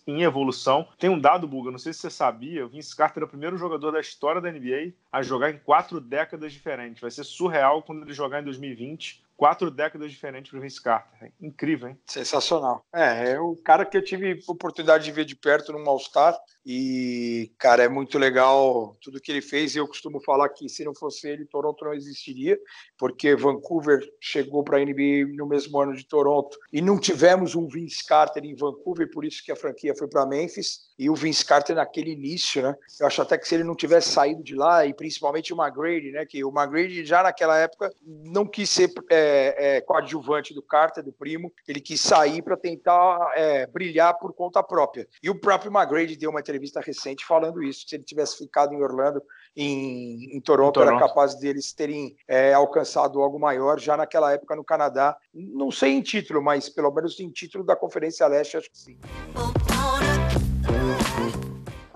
em 0.06 0.22
evolução. 0.22 0.88
Tem 0.98 1.10
um 1.10 1.18
dado, 1.18 1.46
Buga, 1.46 1.70
não 1.70 1.78
sei 1.78 1.92
se 1.92 2.00
você 2.00 2.10
sabia, 2.10 2.64
o 2.64 2.68
Vince 2.68 2.94
Carter 2.94 3.22
é 3.22 3.26
o 3.26 3.28
primeiro 3.28 3.56
jogador 3.56 3.92
da 3.92 4.00
história 4.00 4.40
da 4.40 4.50
NBA 4.50 4.92
a 5.10 5.22
jogar 5.22 5.50
em 5.50 5.58
quatro 5.58 6.00
décadas 6.00 6.52
diferentes. 6.52 7.00
Vai 7.00 7.10
ser 7.10 7.24
surreal 7.24 7.82
quando 7.82 8.02
ele 8.02 8.12
jogar 8.12 8.40
em 8.40 8.44
2020 8.44 9.22
quatro 9.40 9.70
décadas 9.70 10.10
diferentes 10.10 10.50
para 10.50 10.58
o 10.58 10.60
Vince 10.60 10.82
Carter. 10.82 11.32
Incrível, 11.40 11.88
hein? 11.88 11.98
Sensacional. 12.04 12.84
É, 12.92 13.30
é 13.30 13.40
o 13.40 13.56
cara 13.56 13.86
que 13.86 13.96
eu 13.96 14.04
tive 14.04 14.38
oportunidade 14.46 15.04
de 15.04 15.12
ver 15.12 15.24
de 15.24 15.34
perto 15.34 15.72
no 15.72 15.88
All-Star 15.88 16.38
e, 16.64 17.52
cara, 17.58 17.82
é 17.82 17.88
muito 17.88 18.18
legal 18.18 18.96
tudo 19.00 19.20
que 19.20 19.32
ele 19.32 19.40
fez. 19.40 19.74
Eu 19.74 19.86
costumo 19.86 20.20
falar 20.22 20.48
que 20.50 20.68
se 20.68 20.84
não 20.84 20.94
fosse 20.94 21.28
ele, 21.28 21.46
Toronto 21.46 21.84
não 21.84 21.94
existiria, 21.94 22.58
porque 22.98 23.34
Vancouver 23.34 24.00
chegou 24.20 24.62
para 24.62 24.78
a 24.78 24.84
NBA 24.84 25.34
no 25.34 25.46
mesmo 25.46 25.80
ano 25.80 25.94
de 25.94 26.06
Toronto 26.06 26.58
e 26.72 26.80
não 26.80 26.98
tivemos 26.98 27.54
um 27.54 27.66
Vince 27.66 28.06
Carter 28.06 28.44
em 28.44 28.54
Vancouver, 28.54 29.10
por 29.10 29.24
isso 29.24 29.42
que 29.44 29.52
a 29.52 29.56
franquia 29.56 29.94
foi 29.96 30.08
para 30.08 30.26
Memphis. 30.26 30.90
E 30.98 31.08
o 31.08 31.14
Vince 31.14 31.44
Carter 31.44 31.76
naquele 31.76 32.10
início, 32.10 32.60
né? 32.60 32.76
Eu 33.00 33.06
acho 33.06 33.22
até 33.22 33.38
que 33.38 33.48
se 33.48 33.54
ele 33.54 33.64
não 33.64 33.74
tivesse 33.74 34.10
saído 34.10 34.42
de 34.42 34.54
lá, 34.54 34.84
e 34.84 34.92
principalmente 34.92 35.50
o 35.54 35.56
McGrady, 35.56 36.10
né? 36.10 36.26
Que 36.26 36.44
o 36.44 36.50
McGrady 36.50 37.06
já 37.06 37.22
naquela 37.22 37.56
época 37.56 37.90
não 38.04 38.46
quis 38.46 38.68
ser. 38.68 38.90
É, 39.10 39.76
é, 39.76 39.80
coadjuvante 39.80 40.52
do 40.52 40.62
Carter, 40.62 41.02
do 41.02 41.12
primo, 41.12 41.52
ele 41.66 41.80
quis 41.80 42.00
sair 42.00 42.42
para 42.42 42.56
tentar 42.56 43.32
é, 43.34 43.66
brilhar 43.66 44.18
por 44.18 44.34
conta 44.34 44.62
própria. 44.62 45.08
E 45.22 45.30
o 45.30 45.34
próprio 45.34 45.72
McGrady 45.72 46.16
deu 46.16 46.30
uma 46.30 46.40
entrevista 46.50 46.80
recente 46.80 47.24
falando 47.24 47.62
isso. 47.62 47.86
Se 47.88 47.96
ele 47.96 48.04
tivesse 48.04 48.36
ficado 48.36 48.74
em 48.74 48.82
Orlando, 48.82 49.22
em, 49.56 50.36
em, 50.36 50.40
Toronto, 50.40 50.70
em 50.70 50.72
Toronto, 50.72 50.82
era 50.82 50.98
capaz 50.98 51.38
deles 51.38 51.72
terem 51.72 52.16
é, 52.26 52.52
alcançado 52.52 53.20
algo 53.20 53.38
maior 53.38 53.78
já 53.78 53.96
naquela 53.96 54.32
época 54.32 54.56
no 54.56 54.64
Canadá. 54.64 55.16
Não 55.32 55.70
sei 55.70 55.92
em 55.92 56.02
título, 56.02 56.42
mas 56.42 56.68
pelo 56.68 56.90
menos 56.92 57.18
em 57.20 57.30
título 57.30 57.64
da 57.64 57.76
Conferência 57.76 58.26
Leste, 58.26 58.56
acho 58.56 58.70
que 58.70 58.78
sim. 58.78 58.98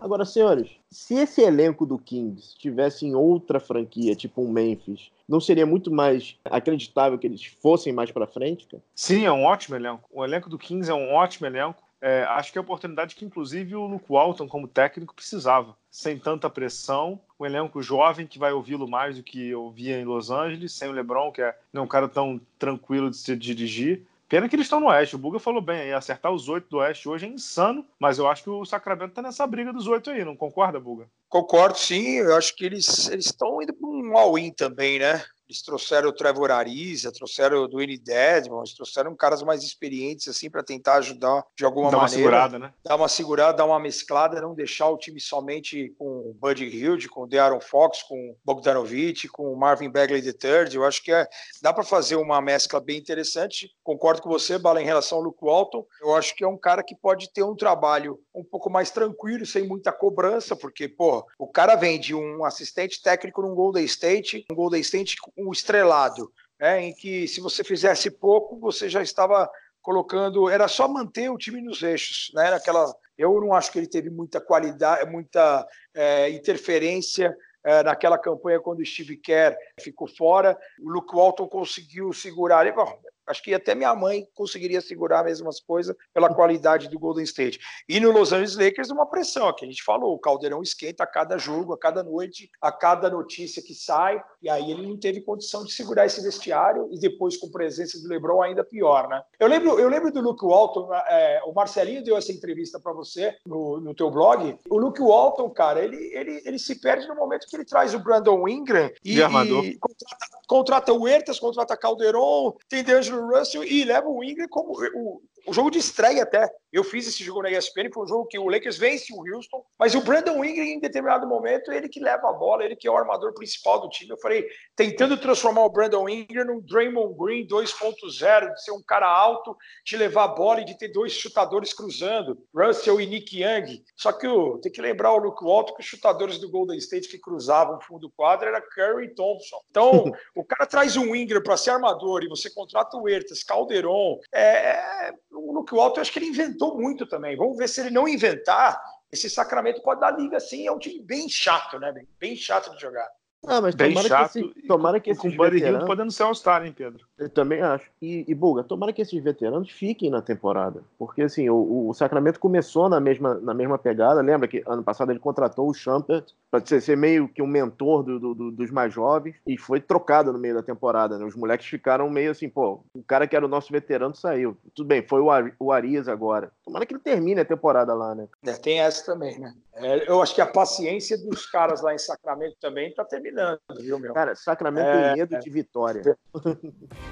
Agora, 0.04 0.26
senhores, 0.26 0.70
se 0.90 1.14
esse 1.14 1.40
elenco 1.40 1.86
do 1.86 1.98
Kings 1.98 2.54
tivesse 2.58 3.06
em 3.06 3.14
outra 3.14 3.58
franquia, 3.58 4.14
tipo 4.14 4.42
um 4.42 4.50
Memphis, 4.50 5.10
não 5.26 5.40
seria 5.40 5.64
muito 5.64 5.90
mais 5.90 6.36
acreditável 6.44 7.18
que 7.18 7.26
eles 7.26 7.42
fossem 7.62 7.90
mais 7.90 8.10
para 8.10 8.26
frente, 8.26 8.66
cara? 8.66 8.82
Sim, 8.94 9.24
é 9.24 9.32
um 9.32 9.44
ótimo 9.44 9.76
elenco. 9.76 10.06
O 10.12 10.22
elenco 10.22 10.50
do 10.50 10.58
Kings 10.58 10.90
é 10.90 10.94
um 10.94 11.14
ótimo 11.14 11.46
elenco. 11.46 11.82
É, 12.06 12.22
acho 12.24 12.52
que 12.52 12.58
é 12.58 12.60
a 12.60 12.62
oportunidade 12.62 13.14
que, 13.14 13.24
inclusive, 13.24 13.74
o 13.74 13.86
Luke 13.86 14.04
Walton, 14.10 14.46
como 14.46 14.68
técnico, 14.68 15.14
precisava. 15.14 15.74
Sem 15.90 16.18
tanta 16.18 16.50
pressão, 16.50 17.18
um 17.40 17.46
elenco 17.46 17.80
jovem 17.80 18.26
que 18.26 18.38
vai 18.38 18.52
ouvi-lo 18.52 18.86
mais 18.86 19.16
do 19.16 19.22
que 19.22 19.48
eu 19.48 19.70
via 19.70 19.98
em 19.98 20.04
Los 20.04 20.30
Angeles, 20.30 20.74
sem 20.74 20.86
o 20.86 20.92
LeBron, 20.92 21.32
que 21.32 21.40
é, 21.40 21.56
não 21.72 21.80
é 21.80 21.84
um 21.86 21.88
cara 21.88 22.06
tão 22.06 22.38
tranquilo 22.58 23.08
de 23.08 23.16
se 23.16 23.34
dirigir. 23.34 24.02
Pena 24.28 24.50
que 24.50 24.54
eles 24.54 24.66
estão 24.66 24.80
no 24.80 24.88
Oeste. 24.88 25.16
O 25.16 25.18
Buga 25.18 25.38
falou 25.38 25.62
bem 25.62 25.80
aí, 25.80 25.92
acertar 25.94 26.30
os 26.30 26.46
oito 26.46 26.68
do 26.68 26.76
Oeste 26.76 27.08
hoje 27.08 27.24
é 27.24 27.28
insano, 27.30 27.86
mas 27.98 28.18
eu 28.18 28.28
acho 28.28 28.42
que 28.42 28.50
o 28.50 28.66
Sacramento 28.66 29.10
está 29.10 29.22
nessa 29.22 29.46
briga 29.46 29.72
dos 29.72 29.86
oito 29.86 30.10
aí, 30.10 30.26
não 30.26 30.36
concorda, 30.36 30.78
Buga? 30.78 31.06
Concordo, 31.30 31.78
sim. 31.78 32.18
Eu 32.18 32.36
acho 32.36 32.54
que 32.54 32.66
eles 32.66 33.08
estão 33.08 33.62
indo 33.62 33.72
para 33.72 33.88
um 33.88 34.14
all-in 34.18 34.52
também, 34.52 34.98
né? 34.98 35.24
Eles 35.48 35.62
trouxeram 35.62 36.08
o 36.08 36.12
Trevor 36.12 36.50
Ariza, 36.50 37.12
trouxeram 37.12 37.62
o 37.62 37.68
Dwayne 37.68 37.98
Dedmon, 37.98 38.60
eles 38.60 38.74
trouxeram 38.74 39.14
caras 39.14 39.42
mais 39.42 39.62
experientes 39.62 40.28
assim 40.28 40.50
para 40.50 40.62
tentar 40.62 40.94
ajudar 40.96 41.44
de 41.56 41.64
alguma 41.64 41.90
dar 41.90 41.98
maneira. 41.98 42.30
Dar 42.30 42.36
uma 42.36 42.48
segurada, 42.48 42.58
né? 42.58 42.74
Dar 42.82 42.96
uma 42.96 43.08
segurada, 43.08 43.56
dar 43.58 43.64
uma 43.66 43.80
mesclada, 43.80 44.40
não 44.40 44.54
deixar 44.54 44.88
o 44.88 44.96
time 44.96 45.20
somente 45.20 45.94
com 45.98 46.06
o 46.06 46.34
Buddy 46.34 46.64
Hilde, 46.64 47.08
com 47.08 47.22
o 47.22 47.26
De'Aaron 47.26 47.60
Fox, 47.60 48.02
com 48.02 48.14
o 48.14 48.36
Bogdanovich, 48.44 49.28
com 49.28 49.52
o 49.52 49.56
Marvin 49.56 49.90
Bagley 49.90 50.20
III. 50.20 50.74
Eu 50.74 50.84
acho 50.84 51.02
que 51.02 51.12
é, 51.12 51.28
dá 51.60 51.72
para 51.72 51.84
fazer 51.84 52.16
uma 52.16 52.40
mescla 52.40 52.80
bem 52.80 52.98
interessante. 52.98 53.70
Concordo 53.82 54.22
com 54.22 54.30
você, 54.30 54.58
Bala, 54.58 54.80
em 54.80 54.86
relação 54.86 55.18
ao 55.18 55.24
Luke 55.24 55.44
Walton. 55.44 55.86
Eu 56.00 56.14
acho 56.14 56.34
que 56.34 56.44
é 56.44 56.48
um 56.48 56.58
cara 56.58 56.82
que 56.82 56.94
pode 56.94 57.32
ter 57.32 57.42
um 57.42 57.54
trabalho 57.54 58.18
um 58.34 58.44
pouco 58.44 58.70
mais 58.70 58.90
tranquilo, 58.90 59.44
sem 59.44 59.66
muita 59.66 59.92
cobrança, 59.92 60.56
porque, 60.56 60.88
pô, 60.88 61.24
o 61.38 61.46
cara 61.46 61.76
vem 61.76 62.00
de 62.00 62.14
um 62.14 62.44
assistente 62.44 63.02
técnico 63.02 63.42
num 63.42 63.54
Golden 63.54 63.84
State, 63.84 64.44
um 64.50 64.54
Golden 64.54 64.80
State 64.80 65.16
um 65.36 65.50
estrelado, 65.52 66.32
né, 66.60 66.82
em 66.82 66.94
que 66.94 67.26
se 67.28 67.40
você 67.40 67.64
fizesse 67.64 68.10
pouco, 68.10 68.58
você 68.58 68.88
já 68.88 69.02
estava 69.02 69.50
colocando, 69.82 70.48
era 70.48 70.66
só 70.66 70.88
manter 70.88 71.30
o 71.30 71.36
time 71.36 71.60
nos 71.60 71.82
eixos, 71.82 72.32
né? 72.34 72.50
Naquela, 72.50 72.90
eu 73.18 73.38
não 73.40 73.52
acho 73.52 73.70
que 73.70 73.78
ele 73.78 73.86
teve 73.86 74.08
muita 74.08 74.40
qualidade, 74.40 75.10
muita 75.10 75.66
é, 75.94 76.30
interferência 76.30 77.36
é, 77.62 77.82
naquela 77.82 78.18
campanha 78.18 78.60
quando 78.60 78.80
o 78.80 78.86
Steve 78.86 79.18
Kerr 79.18 79.54
ficou 79.78 80.08
fora. 80.08 80.58
O 80.80 80.90
Luke 80.90 81.14
Walton 81.14 81.46
conseguiu 81.48 82.12
segurar. 82.14 82.70
Bom, 82.72 82.98
Acho 83.26 83.42
que 83.42 83.54
até 83.54 83.74
minha 83.74 83.94
mãe 83.94 84.26
conseguiria 84.34 84.80
segurar 84.80 85.20
as 85.20 85.34
mesmas 85.34 85.60
coisas 85.60 85.94
pela 86.12 86.32
qualidade 86.32 86.88
do 86.88 86.98
Golden 86.98 87.24
State. 87.24 87.58
E 87.88 87.98
no 88.00 88.10
Los 88.10 88.32
Angeles 88.32 88.56
Lakers, 88.56 88.90
uma 88.90 89.06
pressão, 89.06 89.52
que 89.52 89.64
a 89.64 89.68
gente 89.68 89.82
falou, 89.82 90.14
o 90.14 90.18
caldeirão 90.18 90.62
esquenta 90.62 91.04
a 91.04 91.06
cada 91.06 91.38
jogo, 91.38 91.72
a 91.72 91.78
cada 91.78 92.02
noite, 92.02 92.50
a 92.60 92.70
cada 92.70 93.10
notícia 93.10 93.62
que 93.62 93.74
sai, 93.74 94.22
e 94.42 94.48
aí 94.48 94.70
ele 94.70 94.86
não 94.86 94.96
teve 94.96 95.20
condição 95.20 95.64
de 95.64 95.72
segurar 95.72 96.06
esse 96.06 96.22
vestiário, 96.22 96.88
e 96.92 96.98
depois 96.98 97.36
com 97.36 97.46
a 97.46 97.50
presença 97.50 98.00
do 98.00 98.08
LeBron 98.08 98.42
ainda 98.42 98.64
pior, 98.64 99.08
né? 99.08 99.22
Eu 99.38 99.48
lembro, 99.48 99.78
eu 99.78 99.88
lembro 99.88 100.12
do 100.12 100.20
Luke 100.20 100.44
Walton, 100.44 100.92
é, 100.92 101.42
o 101.46 101.52
Marcelinho 101.52 102.04
deu 102.04 102.16
essa 102.16 102.32
entrevista 102.32 102.78
para 102.78 102.92
você 102.92 103.36
no, 103.46 103.80
no 103.80 103.94
teu 103.94 104.10
blog. 104.10 104.58
O 104.68 104.78
Luke 104.78 105.00
Walton, 105.00 105.50
cara, 105.50 105.82
ele, 105.82 105.96
ele, 106.14 106.42
ele 106.44 106.58
se 106.58 106.80
perde 106.80 107.06
no 107.08 107.14
momento 107.14 107.46
que 107.46 107.56
ele 107.56 107.64
traz 107.64 107.94
o 107.94 107.98
Brandon 107.98 108.46
Ingram 108.48 108.90
e, 109.04 109.18
e 109.18 109.78
contrata, 109.78 110.26
contrata 110.46 110.92
o 110.92 111.08
Ertas, 111.08 111.38
contrata 111.38 111.76
Calderon, 111.76 112.56
tem 112.68 112.82
D'Angelo 113.14 113.38
Russell 113.38 113.64
e 113.64 113.84
leva 113.84 114.08
o 114.08 114.22
Ingram 114.22 114.48
como 114.48 114.72
o, 114.72 115.22
o 115.46 115.52
jogo 115.52 115.70
de 115.70 115.78
estreia 115.78 116.22
até. 116.22 116.48
Eu 116.74 116.82
fiz 116.82 117.06
esse 117.06 117.22
jogo 117.22 117.40
na 117.40 117.52
ESPN, 117.52 117.88
foi 117.94 118.02
um 118.02 118.08
jogo 118.08 118.26
que 118.26 118.36
o 118.36 118.48
Lakers 118.48 118.76
vence 118.76 119.12
o 119.12 119.22
Houston, 119.24 119.64
mas 119.78 119.94
o 119.94 120.00
Brandon 120.00 120.44
Ingram, 120.44 120.64
em 120.64 120.80
determinado 120.80 121.24
momento, 121.24 121.70
ele 121.70 121.88
que 121.88 122.00
leva 122.00 122.28
a 122.28 122.32
bola, 122.32 122.64
ele 122.64 122.74
que 122.74 122.88
é 122.88 122.90
o 122.90 122.96
armador 122.96 123.32
principal 123.32 123.80
do 123.80 123.88
time. 123.88 124.10
Eu 124.10 124.18
falei, 124.18 124.44
tentando 124.74 125.16
transformar 125.16 125.64
o 125.64 125.70
Brandon 125.70 126.08
Ingram 126.08 126.46
num 126.46 126.60
Draymond 126.60 127.14
Green 127.16 127.46
2.0, 127.46 128.54
de 128.54 128.64
ser 128.64 128.72
um 128.72 128.82
cara 128.82 129.06
alto, 129.06 129.56
de 129.86 129.96
levar 129.96 130.24
a 130.24 130.28
bola 130.28 130.62
e 130.62 130.64
de 130.64 130.76
ter 130.76 130.88
dois 130.88 131.12
chutadores 131.12 131.72
cruzando, 131.72 132.36
Russell 132.52 133.00
e 133.00 133.06
Nick 133.06 133.40
Young. 133.40 133.80
Só 133.96 134.10
que 134.10 134.26
o, 134.26 134.58
tem 134.58 134.72
que 134.72 134.82
lembrar 134.82 135.12
o 135.12 135.18
Luke 135.18 135.44
Walton 135.44 135.74
que 135.74 135.80
os 135.80 135.86
chutadores 135.86 136.38
do 136.40 136.50
Golden 136.50 136.78
State 136.78 137.08
que 137.08 137.18
cruzavam 137.18 137.76
o 137.76 137.80
fundo 137.80 138.00
do 138.00 138.10
quadro 138.10 138.48
era 138.48 138.60
Curry 138.60 139.06
e 139.06 139.14
Thompson. 139.14 139.60
Então, 139.70 140.04
o 140.34 140.44
cara 140.44 140.66
traz 140.66 140.96
um 140.96 141.14
Ingram 141.14 141.40
para 141.40 141.56
ser 141.56 141.70
armador 141.70 142.24
e 142.24 142.28
você 142.28 142.50
contrata 142.50 142.96
o 142.96 143.08
Ertas, 143.08 143.44
Calderon, 143.44 144.18
é, 144.34 145.12
o 145.30 145.52
Luke 145.52 145.72
Walton, 145.72 145.98
eu 145.98 146.02
acho 146.02 146.12
que 146.12 146.18
ele 146.18 146.26
inventou 146.26 146.63
inventou 146.64 146.76
muito 146.80 147.06
também. 147.06 147.36
Vamos 147.36 147.56
ver 147.56 147.68
se 147.68 147.80
ele 147.80 147.90
não 147.90 148.08
inventar. 148.08 148.80
Esse 149.12 149.28
Sacramento 149.30 149.82
pode 149.82 150.00
dar 150.00 150.10
liga 150.12 150.36
assim. 150.36 150.66
É 150.66 150.72
um 150.72 150.78
time 150.78 151.00
bem 151.02 151.28
chato, 151.28 151.78
né? 151.78 151.92
Bem 152.18 152.34
chato 152.34 152.74
de 152.74 152.80
jogar. 152.80 153.08
Ah, 153.46 153.60
mas 153.60 153.74
Bem 153.74 153.90
tomara 153.90 154.08
chato. 154.08 154.32
que, 154.32 154.38
esse, 154.38 154.66
tomara 154.66 155.00
que 155.00 155.10
esses 155.10 155.20
com 155.22 155.28
o 155.28 155.36
Buddy. 155.36 155.58
Hill 155.58 155.84
podendo 155.84 156.10
ser 156.10 156.22
All-Star, 156.22 156.64
hein, 156.64 156.72
Pedro? 156.72 157.06
Eu 157.16 157.28
também 157.28 157.62
acho. 157.62 157.88
E, 158.02 158.24
e 158.26 158.34
Buga, 158.34 158.64
tomara 158.64 158.92
que 158.92 159.00
esses 159.00 159.22
veteranos 159.22 159.70
fiquem 159.70 160.10
na 160.10 160.20
temporada. 160.20 160.82
Porque, 160.98 161.22
assim, 161.22 161.48
o, 161.48 161.88
o 161.88 161.94
Sacramento 161.94 162.40
começou 162.40 162.88
na 162.88 162.98
mesma, 162.98 163.34
na 163.34 163.54
mesma 163.54 163.78
pegada. 163.78 164.20
Lembra 164.20 164.48
que 164.48 164.64
ano 164.66 164.82
passado 164.82 165.12
ele 165.12 165.20
contratou 165.20 165.68
o 165.68 165.74
Champert 165.74 166.32
para 166.50 166.64
ser, 166.64 166.80
ser, 166.80 166.96
meio 166.96 167.28
que 167.28 167.40
um 167.40 167.46
mentor 167.46 168.02
do, 168.02 168.18
do, 168.18 168.34
do, 168.34 168.50
dos 168.50 168.70
mais 168.70 168.92
jovens 168.92 169.36
e 169.46 169.56
foi 169.56 169.80
trocado 169.80 170.32
no 170.32 170.38
meio 170.38 170.54
da 170.54 170.62
temporada. 170.62 171.16
Né? 171.16 171.24
Os 171.24 171.36
moleques 171.36 171.66
ficaram 171.66 172.10
meio 172.10 172.32
assim, 172.32 172.48
pô, 172.48 172.80
o 172.94 173.02
cara 173.02 173.28
que 173.28 173.36
era 173.36 173.44
o 173.44 173.48
nosso 173.48 173.72
veterano 173.72 174.14
saiu. 174.14 174.56
Tudo 174.74 174.86
bem, 174.86 175.06
foi 175.06 175.20
o, 175.20 175.30
Ari, 175.30 175.54
o 175.58 175.70
Arias 175.70 176.08
agora. 176.08 176.50
Tomara 176.64 176.84
que 176.84 176.94
ele 176.94 177.00
termine 177.00 177.40
a 177.40 177.44
temporada 177.44 177.94
lá, 177.94 178.14
né? 178.14 178.26
É, 178.44 178.52
tem 178.54 178.80
essa 178.80 179.04
também, 179.06 179.38
né? 179.38 179.54
É, 179.76 180.08
eu 180.08 180.22
acho 180.22 180.34
que 180.34 180.40
a 180.40 180.46
paciência 180.46 181.18
dos 181.18 181.46
caras 181.46 181.82
lá 181.82 181.92
em 181.92 181.98
Sacramento 181.98 182.56
também 182.60 182.88
está 182.88 183.04
terminando, 183.04 183.58
viu, 183.80 183.98
meu? 183.98 184.14
Cara, 184.14 184.34
Sacramento 184.34 184.86
é, 184.86 185.08
tem 185.08 185.16
medo 185.16 185.34
é. 185.36 185.38
de 185.38 185.50
vitória. 185.50 186.16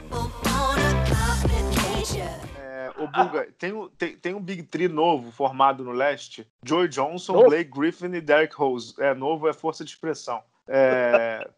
É, 2.56 2.90
o 2.98 3.06
Buga, 3.06 3.48
tem, 3.58 3.72
um, 3.72 3.88
tem, 3.88 4.16
tem 4.16 4.34
um 4.34 4.40
Big 4.40 4.62
Three 4.64 4.88
novo 4.88 5.30
formado 5.30 5.84
no 5.84 5.92
leste. 5.92 6.46
Joey 6.64 6.88
Johnson, 6.88 7.44
Blake 7.44 7.70
Griffin 7.70 8.14
e 8.14 8.20
Derek 8.20 8.54
Rose. 8.54 8.94
É 8.98 9.14
novo, 9.14 9.48
é 9.48 9.52
força 9.52 9.84
de 9.84 9.90
expressão. 9.90 10.42
É, 10.68 11.48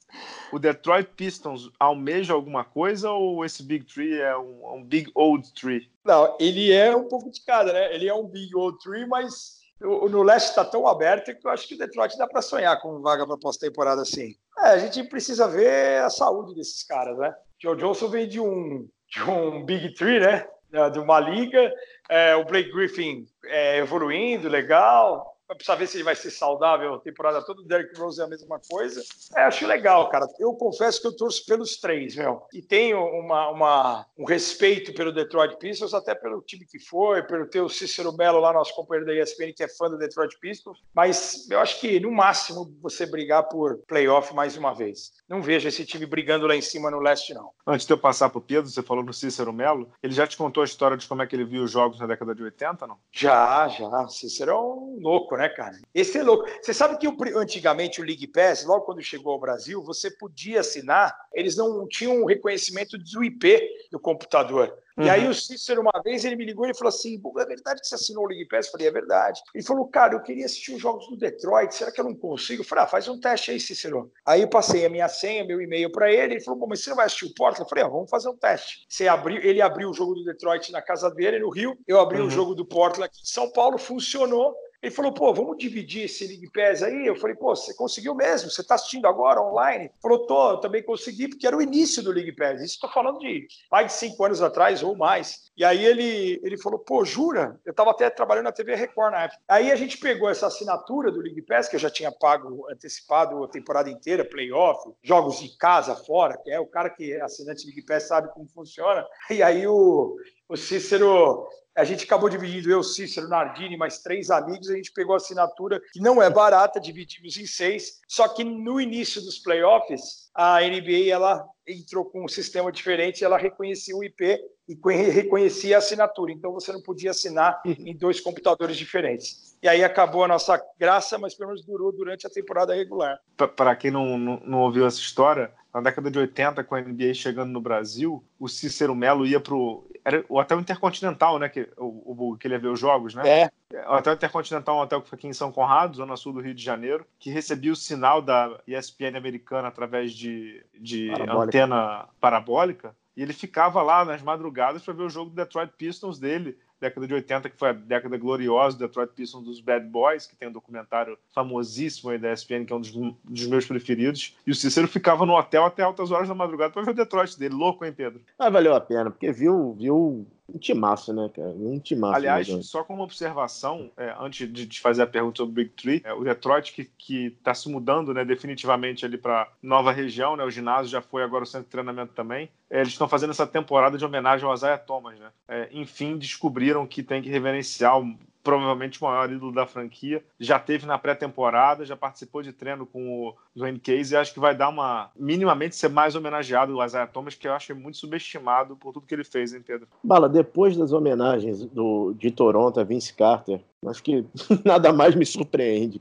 o 0.50 0.58
Detroit 0.58 1.10
Pistons 1.14 1.70
almeja 1.78 2.32
alguma 2.32 2.64
coisa 2.64 3.10
ou 3.10 3.44
esse 3.44 3.62
Big 3.62 3.84
Tree 3.84 4.18
é 4.18 4.36
um, 4.36 4.76
um, 4.76 4.84
Big 4.84 5.10
Old 5.14 5.52
Tree? 5.52 5.90
Não, 6.04 6.36
ele 6.40 6.72
é 6.72 6.94
um 6.96 7.04
pouco 7.08 7.30
de 7.30 7.40
cada, 7.44 7.72
né? 7.72 7.94
Ele 7.94 8.08
é 8.08 8.14
um 8.14 8.26
Big 8.26 8.54
Old 8.56 8.78
Tree, 8.78 9.06
mas 9.06 9.58
no 9.80 10.22
leste 10.22 10.48
está 10.48 10.64
tão 10.64 10.86
aberto 10.86 11.34
que 11.34 11.46
eu 11.46 11.50
acho 11.50 11.68
que 11.68 11.74
o 11.74 11.78
Detroit 11.78 12.16
dá 12.16 12.26
para 12.26 12.40
sonhar 12.40 12.80
com 12.80 13.02
vaga 13.02 13.26
para 13.26 13.36
pós-temporada 13.36 14.02
assim. 14.02 14.34
É, 14.58 14.68
a 14.68 14.78
gente 14.78 15.04
precisa 15.04 15.46
ver 15.46 16.00
a 16.02 16.08
saúde 16.08 16.54
desses 16.54 16.82
caras, 16.82 17.18
né? 17.18 17.34
Joe 17.64 17.76
Johnson 17.78 18.08
vem 18.10 18.28
de 18.28 18.38
um, 18.38 18.86
de 19.08 19.22
um 19.22 19.64
Big 19.64 19.94
Three, 19.94 20.20
né? 20.20 20.46
De 20.92 20.98
uma 20.98 21.18
liga. 21.18 21.72
É, 22.10 22.36
o 22.36 22.44
Blake 22.44 22.70
Griffin 22.70 23.24
é, 23.46 23.78
evoluindo, 23.78 24.50
legal. 24.50 25.33
Vai 25.46 25.56
precisar 25.56 25.74
ver 25.74 25.86
se 25.86 25.96
ele 25.96 26.04
vai 26.04 26.16
ser 26.16 26.30
saudável 26.30 26.94
a 26.94 27.00
temporada 27.00 27.44
toda. 27.44 27.60
O 27.60 27.66
Derrick 27.66 27.98
Rose 27.98 28.20
é 28.20 28.24
a 28.24 28.28
mesma 28.28 28.58
coisa. 28.70 29.02
É, 29.36 29.42
acho 29.42 29.66
legal, 29.66 30.08
cara. 30.08 30.26
Eu 30.38 30.54
confesso 30.54 31.00
que 31.00 31.06
eu 31.06 31.16
torço 31.16 31.44
pelos 31.46 31.76
três, 31.76 32.16
meu. 32.16 32.42
E 32.52 32.62
tenho 32.62 32.98
uma, 32.98 33.50
uma, 33.50 34.06
um 34.16 34.24
respeito 34.24 34.94
pelo 34.94 35.12
Detroit 35.12 35.56
Pistons, 35.58 35.92
até 35.92 36.14
pelo 36.14 36.40
time 36.42 36.64
que 36.64 36.78
foi, 36.78 37.22
pelo 37.22 37.46
ter 37.46 37.60
o 37.60 37.68
Cícero 37.68 38.16
Melo 38.16 38.40
lá, 38.40 38.52
nosso 38.52 38.74
companheiro 38.74 39.06
da 39.06 39.14
ESPN, 39.14 39.52
que 39.54 39.62
é 39.62 39.68
fã 39.68 39.90
do 39.90 39.98
Detroit 39.98 40.38
Pistons. 40.40 40.78
Mas 40.94 41.48
eu 41.50 41.60
acho 41.60 41.78
que, 41.80 42.00
no 42.00 42.10
máximo, 42.10 42.74
você 42.80 43.04
brigar 43.04 43.48
por 43.48 43.78
playoff 43.86 44.34
mais 44.34 44.56
uma 44.56 44.72
vez. 44.72 45.12
Não 45.28 45.42
vejo 45.42 45.68
esse 45.68 45.84
time 45.84 46.06
brigando 46.06 46.46
lá 46.46 46.56
em 46.56 46.62
cima 46.62 46.90
no 46.90 47.00
leste, 47.00 47.34
não. 47.34 47.50
Antes 47.66 47.86
de 47.86 47.92
eu 47.92 47.98
passar 47.98 48.30
para 48.30 48.38
o 48.38 48.42
Pedro, 48.42 48.70
você 48.70 48.82
falou 48.82 49.04
no 49.04 49.12
Cícero 49.12 49.52
Melo. 49.52 49.90
Ele 50.02 50.14
já 50.14 50.26
te 50.26 50.36
contou 50.36 50.62
a 50.62 50.66
história 50.66 50.96
de 50.96 51.06
como 51.06 51.22
é 51.22 51.26
que 51.26 51.36
ele 51.36 51.44
viu 51.44 51.64
os 51.64 51.70
jogos 51.70 51.98
na 51.98 52.06
década 52.06 52.34
de 52.34 52.42
80, 52.42 52.86
não? 52.86 52.96
Já, 53.12 53.68
já. 53.68 54.08
Cícero 54.08 54.50
é 54.50 54.58
um 54.58 54.98
louco, 55.00 55.33
né, 55.36 55.48
cara? 55.48 55.78
Esse 55.94 56.18
é 56.18 56.22
louco. 56.22 56.48
Você 56.62 56.72
sabe 56.74 56.98
que 56.98 57.06
antigamente 57.36 58.00
o 58.00 58.04
League 58.04 58.26
Pass, 58.28 58.64
logo 58.64 58.84
quando 58.84 59.02
chegou 59.02 59.32
ao 59.32 59.40
Brasil, 59.40 59.82
você 59.82 60.10
podia 60.10 60.60
assinar, 60.60 61.14
eles 61.32 61.56
não 61.56 61.86
tinham 61.88 62.22
um 62.22 62.26
reconhecimento 62.26 62.96
do 62.98 63.24
IP 63.24 63.60
do 63.90 63.98
computador. 63.98 64.76
Uhum. 64.96 65.06
E 65.06 65.10
aí 65.10 65.24
uhum. 65.24 65.30
o 65.30 65.34
Cícero, 65.34 65.80
uma 65.80 66.02
vez, 66.04 66.24
ele 66.24 66.36
me 66.36 66.44
ligou 66.44 66.66
e 66.66 66.74
falou 66.74 66.88
assim, 66.88 67.20
é 67.38 67.44
verdade 67.44 67.80
que 67.80 67.86
você 67.86 67.96
assinou 67.96 68.24
o 68.24 68.28
League 68.28 68.46
Pass? 68.46 68.66
Eu 68.66 68.72
falei, 68.72 68.86
é 68.86 68.90
verdade. 68.90 69.42
Ele 69.54 69.64
falou, 69.64 69.86
cara, 69.88 70.14
eu 70.14 70.22
queria 70.22 70.46
assistir 70.46 70.74
os 70.74 70.80
jogos 70.80 71.08
do 71.08 71.16
Detroit, 71.16 71.74
será 71.74 71.90
que 71.90 72.00
eu 72.00 72.04
não 72.04 72.14
consigo? 72.14 72.62
Eu 72.62 72.66
falei, 72.66 72.84
ah, 72.84 72.88
faz 72.88 73.08
um 73.08 73.18
teste 73.18 73.50
aí, 73.50 73.58
Cícero. 73.58 74.12
Aí 74.24 74.42
eu 74.42 74.48
passei 74.48 74.86
a 74.86 74.90
minha 74.90 75.08
senha, 75.08 75.44
meu 75.44 75.60
e-mail 75.60 75.90
para 75.90 76.12
ele, 76.12 76.34
ele 76.34 76.40
falou, 76.40 76.60
bom, 76.60 76.66
mas 76.68 76.82
você 76.82 76.90
não 76.90 76.96
vai 76.96 77.06
assistir 77.06 77.26
o 77.26 77.34
Portland? 77.34 77.62
Eu 77.62 77.68
falei, 77.68 77.84
ah, 77.84 77.88
vamos 77.88 78.10
fazer 78.10 78.28
um 78.28 78.36
teste. 78.36 78.86
Você 78.88 79.08
abriu, 79.08 79.42
ele 79.42 79.60
abriu 79.60 79.90
o 79.90 79.94
jogo 79.94 80.14
do 80.14 80.24
Detroit 80.24 80.70
na 80.70 80.80
casa 80.80 81.10
dele, 81.10 81.40
no 81.40 81.50
Rio, 81.50 81.76
eu 81.86 82.00
abri 82.00 82.20
uhum. 82.20 82.26
o 82.26 82.30
jogo 82.30 82.54
do 82.54 82.64
Portland 82.64 83.06
aqui 83.06 83.20
em 83.20 83.26
São 83.26 83.50
Paulo, 83.50 83.78
funcionou. 83.78 84.54
Ele 84.84 84.90
falou, 84.90 85.14
pô, 85.14 85.32
vamos 85.32 85.56
dividir 85.56 86.04
esse 86.04 86.26
League 86.26 86.50
Pass 86.50 86.82
aí? 86.82 87.06
Eu 87.06 87.16
falei, 87.16 87.34
pô, 87.34 87.56
você 87.56 87.72
conseguiu 87.72 88.14
mesmo? 88.14 88.50
Você 88.50 88.60
está 88.60 88.74
assistindo 88.74 89.06
agora 89.06 89.40
online? 89.40 89.84
Ele 89.84 89.94
falou, 90.02 90.26
tô, 90.26 90.50
eu 90.50 90.56
também 90.58 90.82
consegui, 90.82 91.26
porque 91.26 91.46
era 91.46 91.56
o 91.56 91.62
início 91.62 92.02
do 92.02 92.12
League 92.12 92.36
Pass. 92.36 92.60
Isso 92.60 92.74
estou 92.74 92.90
falando 92.90 93.18
de 93.18 93.48
mais 93.72 93.86
de 93.86 93.92
cinco 93.94 94.22
anos 94.22 94.42
atrás 94.42 94.82
ou 94.82 94.94
mais. 94.94 95.50
E 95.56 95.64
aí 95.64 95.82
ele, 95.82 96.38
ele 96.44 96.58
falou, 96.58 96.78
pô, 96.78 97.02
jura? 97.02 97.58
Eu 97.64 97.70
estava 97.70 97.92
até 97.92 98.10
trabalhando 98.10 98.44
na 98.44 98.52
TV 98.52 98.74
Record 98.74 99.12
na 99.12 99.22
época. 99.22 99.40
Aí 99.48 99.72
a 99.72 99.76
gente 99.76 99.96
pegou 99.96 100.28
essa 100.28 100.48
assinatura 100.48 101.10
do 101.10 101.20
League 101.20 101.40
Pass, 101.40 101.66
que 101.66 101.76
eu 101.76 101.80
já 101.80 101.88
tinha 101.88 102.12
pago 102.12 102.70
antecipado 102.70 103.42
a 103.42 103.48
temporada 103.48 103.88
inteira, 103.88 104.22
playoff, 104.22 104.86
jogos 105.02 105.40
de 105.40 105.56
casa, 105.56 105.96
fora, 105.96 106.36
que 106.36 106.50
é 106.50 106.60
o 106.60 106.66
cara 106.66 106.90
que 106.90 107.10
é 107.10 107.22
assinante 107.22 107.64
League 107.64 107.86
Pass 107.86 108.06
sabe 108.06 108.28
como 108.34 108.46
funciona. 108.48 109.02
E 109.30 109.42
aí 109.42 109.66
o, 109.66 110.14
o 110.46 110.56
Cícero 110.58 111.48
a 111.76 111.84
gente 111.84 112.04
acabou 112.04 112.28
dividindo, 112.28 112.70
eu, 112.70 112.82
Cícero, 112.82 113.28
Nardini, 113.28 113.76
mais 113.76 113.98
três 113.98 114.30
amigos, 114.30 114.70
a 114.70 114.76
gente 114.76 114.92
pegou 114.92 115.14
a 115.14 115.16
assinatura, 115.16 115.80
que 115.92 116.00
não 116.00 116.22
é 116.22 116.30
barata, 116.30 116.80
dividimos 116.80 117.36
em 117.36 117.46
seis, 117.46 118.00
só 118.08 118.28
que 118.28 118.44
no 118.44 118.80
início 118.80 119.20
dos 119.20 119.38
playoffs, 119.38 120.30
a 120.34 120.60
NBA 120.60 121.10
ela 121.10 121.44
entrou 121.66 122.04
com 122.04 122.24
um 122.24 122.28
sistema 122.28 122.70
diferente, 122.70 123.24
ela 123.24 123.38
reconhecia 123.38 123.96
o 123.96 124.04
IP 124.04 124.38
e 124.68 124.76
reconhecia 125.10 125.76
a 125.76 125.78
assinatura, 125.78 126.32
então 126.32 126.52
você 126.52 126.72
não 126.72 126.82
podia 126.82 127.10
assinar 127.10 127.60
em 127.64 127.96
dois 127.96 128.20
computadores 128.20 128.76
diferentes. 128.76 129.56
E 129.62 129.68
aí 129.68 129.82
acabou 129.82 130.24
a 130.24 130.28
nossa 130.28 130.62
graça, 130.78 131.18
mas 131.18 131.34
pelo 131.34 131.50
menos 131.50 131.64
durou 131.64 131.90
durante 131.90 132.26
a 132.26 132.30
temporada 132.30 132.74
regular. 132.74 133.18
Para 133.56 133.74
quem 133.74 133.90
não, 133.90 134.18
não, 134.18 134.40
não 134.44 134.60
ouviu 134.60 134.86
essa 134.86 134.98
história, 134.98 135.52
na 135.74 135.80
década 135.80 136.08
de 136.08 136.18
80, 136.18 136.62
com 136.62 136.76
a 136.76 136.80
NBA 136.80 137.14
chegando 137.14 137.50
no 137.50 137.60
Brasil, 137.60 138.24
o 138.38 138.48
Cícero 138.48 138.94
Melo 138.94 139.26
ia 139.26 139.40
pro. 139.40 139.84
Era 140.04 140.24
o 140.28 140.38
Hotel 140.38 140.60
Intercontinental, 140.60 141.38
né? 141.38 141.48
Que, 141.48 141.68
o, 141.78 142.32
o, 142.32 142.36
que 142.36 142.46
ele 142.46 142.54
ia 142.54 142.60
ver 142.60 142.68
os 142.68 142.78
jogos, 142.78 143.14
né? 143.14 143.22
É. 143.26 143.50
O 143.88 143.96
Hotel 143.96 144.12
Intercontinental 144.12 144.76
é 144.76 144.78
um 144.78 144.82
hotel 144.82 145.00
que 145.00 145.08
foi 145.08 145.16
aqui 145.16 145.26
em 145.26 145.32
São 145.32 145.50
Conrado, 145.50 145.96
zona 145.96 146.16
sul 146.16 146.34
do 146.34 146.40
Rio 146.40 146.54
de 146.54 146.62
Janeiro, 146.62 147.06
que 147.18 147.30
recebia 147.30 147.72
o 147.72 147.76
sinal 147.76 148.20
da 148.20 148.60
ESPN 148.66 149.16
americana 149.16 149.68
através 149.68 150.12
de, 150.12 150.64
de 150.78 151.08
parabólica. 151.08 151.42
antena 151.42 152.08
parabólica. 152.20 152.96
E 153.16 153.22
ele 153.22 153.32
ficava 153.32 153.80
lá 153.80 154.04
nas 154.04 154.20
madrugadas 154.20 154.82
para 154.82 154.92
ver 154.92 155.04
o 155.04 155.10
jogo 155.10 155.30
do 155.30 155.36
Detroit 155.36 155.72
Pistons 155.76 156.18
dele 156.18 156.58
década 156.84 157.06
de 157.06 157.14
80, 157.14 157.50
que 157.50 157.58
foi 157.58 157.70
a 157.70 157.72
década 157.72 158.16
gloriosa 158.18 158.76
do 158.76 158.86
Detroit 158.86 159.10
Pistons 159.14 159.44
dos 159.44 159.60
Bad 159.60 159.86
Boys, 159.86 160.26
que 160.26 160.36
tem 160.36 160.48
um 160.48 160.52
documentário 160.52 161.18
famosíssimo 161.34 162.10
aí 162.10 162.18
da 162.18 162.32
ESPN, 162.32 162.64
que 162.64 162.72
é 162.72 162.76
um 162.76 162.80
dos, 162.80 162.92
dos 162.92 163.46
meus 163.46 163.66
preferidos. 163.66 164.36
E 164.46 164.50
o 164.50 164.54
Cícero 164.54 164.86
ficava 164.86 165.24
no 165.24 165.34
hotel 165.34 165.64
até 165.64 165.82
altas 165.82 166.10
horas 166.10 166.28
da 166.28 166.34
madrugada 166.34 166.72
para 166.72 166.82
ver 166.82 166.90
o 166.90 166.94
Detroit 166.94 167.38
dele. 167.38 167.54
Louco, 167.54 167.84
hein, 167.84 167.92
Pedro? 167.92 168.20
Ah, 168.38 168.50
valeu 168.50 168.74
a 168.74 168.80
pena, 168.80 169.10
porque 169.10 169.32
viu, 169.32 169.74
viu 169.74 170.26
um 170.52 170.58
timaço, 170.58 171.12
né, 171.12 171.30
cara? 171.34 171.48
Um 171.48 171.78
timaço. 171.78 172.16
Aliás, 172.16 172.48
né, 172.48 172.62
só 172.62 172.84
como 172.84 173.02
observação, 173.02 173.90
é, 173.96 174.14
antes 174.18 174.50
de 174.52 174.66
te 174.66 174.80
fazer 174.80 175.02
a 175.02 175.06
pergunta 175.06 175.38
sobre 175.38 175.52
o 175.52 175.54
Big 175.54 175.70
Three, 175.70 176.02
é, 176.04 176.12
o 176.12 176.22
Detroit 176.22 176.72
que, 176.72 176.84
que 176.98 177.30
tá 177.42 177.54
se 177.54 177.68
mudando, 177.68 178.12
né, 178.12 178.24
definitivamente 178.24 179.06
ali 179.06 179.16
para 179.16 179.50
nova 179.62 179.90
região, 179.90 180.36
né? 180.36 180.44
O 180.44 180.50
ginásio 180.50 180.90
já 180.90 181.00
foi 181.00 181.22
agora 181.22 181.44
o 181.44 181.46
centro 181.46 181.66
de 181.66 181.70
treinamento 181.70 182.12
também. 182.12 182.50
É, 182.68 182.80
eles 182.80 182.92
estão 182.92 183.08
fazendo 183.08 183.30
essa 183.30 183.46
temporada 183.46 183.96
de 183.96 184.04
homenagem 184.04 184.46
ao 184.46 184.54
Isaiah 184.54 184.78
Thomas, 184.78 185.18
né? 185.18 185.30
É, 185.48 185.68
enfim, 185.72 186.18
descobriram 186.18 186.86
que 186.86 187.02
tem 187.02 187.22
que 187.22 187.30
reverenciar 187.30 187.98
provavelmente 188.44 189.00
o 189.00 189.06
maior 189.06 189.32
ídolo 189.32 189.50
da 189.50 189.66
franquia. 189.66 190.22
Já 190.38 190.58
teve 190.58 190.86
na 190.86 190.98
pré-temporada, 190.98 191.84
já 191.84 191.96
participou 191.96 192.42
de 192.42 192.52
treino 192.52 192.84
com 192.86 193.28
o 193.28 193.34
Dwayne 193.56 193.80
Case 193.80 194.14
e 194.14 194.16
acho 194.16 194.34
que 194.34 194.38
vai 194.38 194.54
dar 194.54 194.68
uma. 194.68 195.10
minimamente 195.18 195.74
ser 195.74 195.88
mais 195.88 196.14
homenageado 196.14 196.76
o 196.76 196.84
Isaiah 196.84 197.06
Thomas, 197.06 197.34
que 197.34 197.48
eu 197.48 197.54
acho 197.54 197.74
muito 197.74 197.96
subestimado 197.96 198.76
por 198.76 198.92
tudo 198.92 199.06
que 199.06 199.14
ele 199.14 199.24
fez, 199.24 199.54
hein, 199.54 199.62
Pedro? 199.66 199.88
Bala, 200.02 200.28
depois 200.28 200.76
das 200.76 200.92
homenagens 200.92 201.64
do, 201.64 202.14
de 202.18 202.30
Toronto 202.30 202.78
a 202.78 202.84
Vince 202.84 203.14
Carter, 203.14 203.60
acho 203.90 204.02
que 204.02 204.24
nada 204.64 204.92
mais 204.92 205.14
me 205.14 205.24
surpreende. 205.24 206.00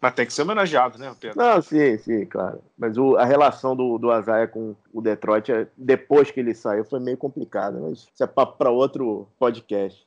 Mas 0.00 0.14
tem 0.14 0.26
que 0.26 0.32
ser 0.32 0.42
homenageado, 0.42 0.98
né, 0.98 1.14
Pedro? 1.18 1.38
Não, 1.38 1.62
sim, 1.62 1.96
sim, 1.98 2.26
claro. 2.26 2.60
Mas 2.76 2.98
o, 2.98 3.16
a 3.16 3.24
relação 3.24 3.74
do, 3.74 3.96
do 3.96 4.10
Azaia 4.10 4.46
com 4.46 4.74
o 4.92 5.00
Detroit, 5.00 5.50
é, 5.50 5.66
depois 5.76 6.30
que 6.30 6.40
ele 6.40 6.54
saiu, 6.54 6.84
foi 6.84 7.00
meio 7.00 7.16
complicada. 7.16 7.80
Mas 7.80 8.06
isso 8.12 8.22
é 8.22 8.26
papo 8.26 8.58
para 8.58 8.70
outro 8.70 9.26
podcast. 9.38 10.06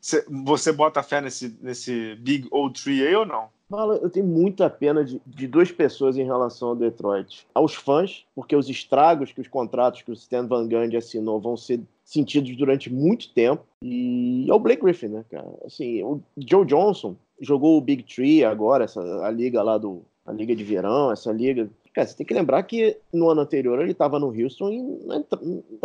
Você, 0.00 0.24
você 0.28 0.72
bota 0.72 1.02
fé 1.02 1.20
nesse, 1.20 1.56
nesse 1.62 2.14
Big 2.16 2.46
Old 2.50 2.82
Tree 2.82 3.06
aí 3.06 3.14
ou 3.14 3.24
não? 3.26 3.48
Fala, 3.68 3.96
eu 3.96 4.08
tenho 4.08 4.26
muita 4.26 4.70
pena 4.70 5.04
de, 5.04 5.20
de, 5.26 5.46
duas 5.46 5.70
pessoas 5.70 6.16
em 6.16 6.24
relação 6.24 6.68
ao 6.68 6.76
Detroit. 6.76 7.46
Aos 7.54 7.74
fãs, 7.74 8.24
porque 8.34 8.56
os 8.56 8.68
estragos 8.68 9.30
que 9.30 9.42
os 9.42 9.48
contratos 9.48 10.00
que 10.00 10.10
o 10.10 10.14
Stan 10.14 10.46
Van 10.46 10.66
Gundy 10.66 10.96
assinou 10.96 11.38
vão 11.38 11.54
ser 11.54 11.82
sentidos 12.02 12.56
durante 12.56 12.90
muito 12.90 13.30
tempo. 13.34 13.62
E 13.82 14.46
ao 14.50 14.58
Blake 14.58 14.82
Griffin, 14.82 15.08
né, 15.08 15.24
cara? 15.30 15.52
Assim, 15.66 16.02
o 16.02 16.22
Joe 16.38 16.64
Johnson 16.64 17.14
jogou 17.38 17.76
o 17.76 17.80
Big 17.82 18.02
Tree 18.04 18.42
agora, 18.42 18.84
essa, 18.84 19.00
a 19.24 19.30
liga 19.30 19.62
lá 19.62 19.76
do. 19.76 20.02
A 20.24 20.32
liga 20.32 20.54
de 20.54 20.64
verão, 20.64 21.10
essa 21.10 21.32
liga. 21.32 21.70
Cara, 21.94 22.06
você 22.06 22.16
tem 22.16 22.26
que 22.26 22.34
lembrar 22.34 22.62
que 22.62 22.98
no 23.12 23.30
ano 23.30 23.40
anterior 23.40 23.80
ele 23.80 23.92
estava 23.92 24.18
no 24.18 24.28
Houston 24.28 24.70
e 24.70 24.82
não 24.82 25.16
entra, 25.16 25.40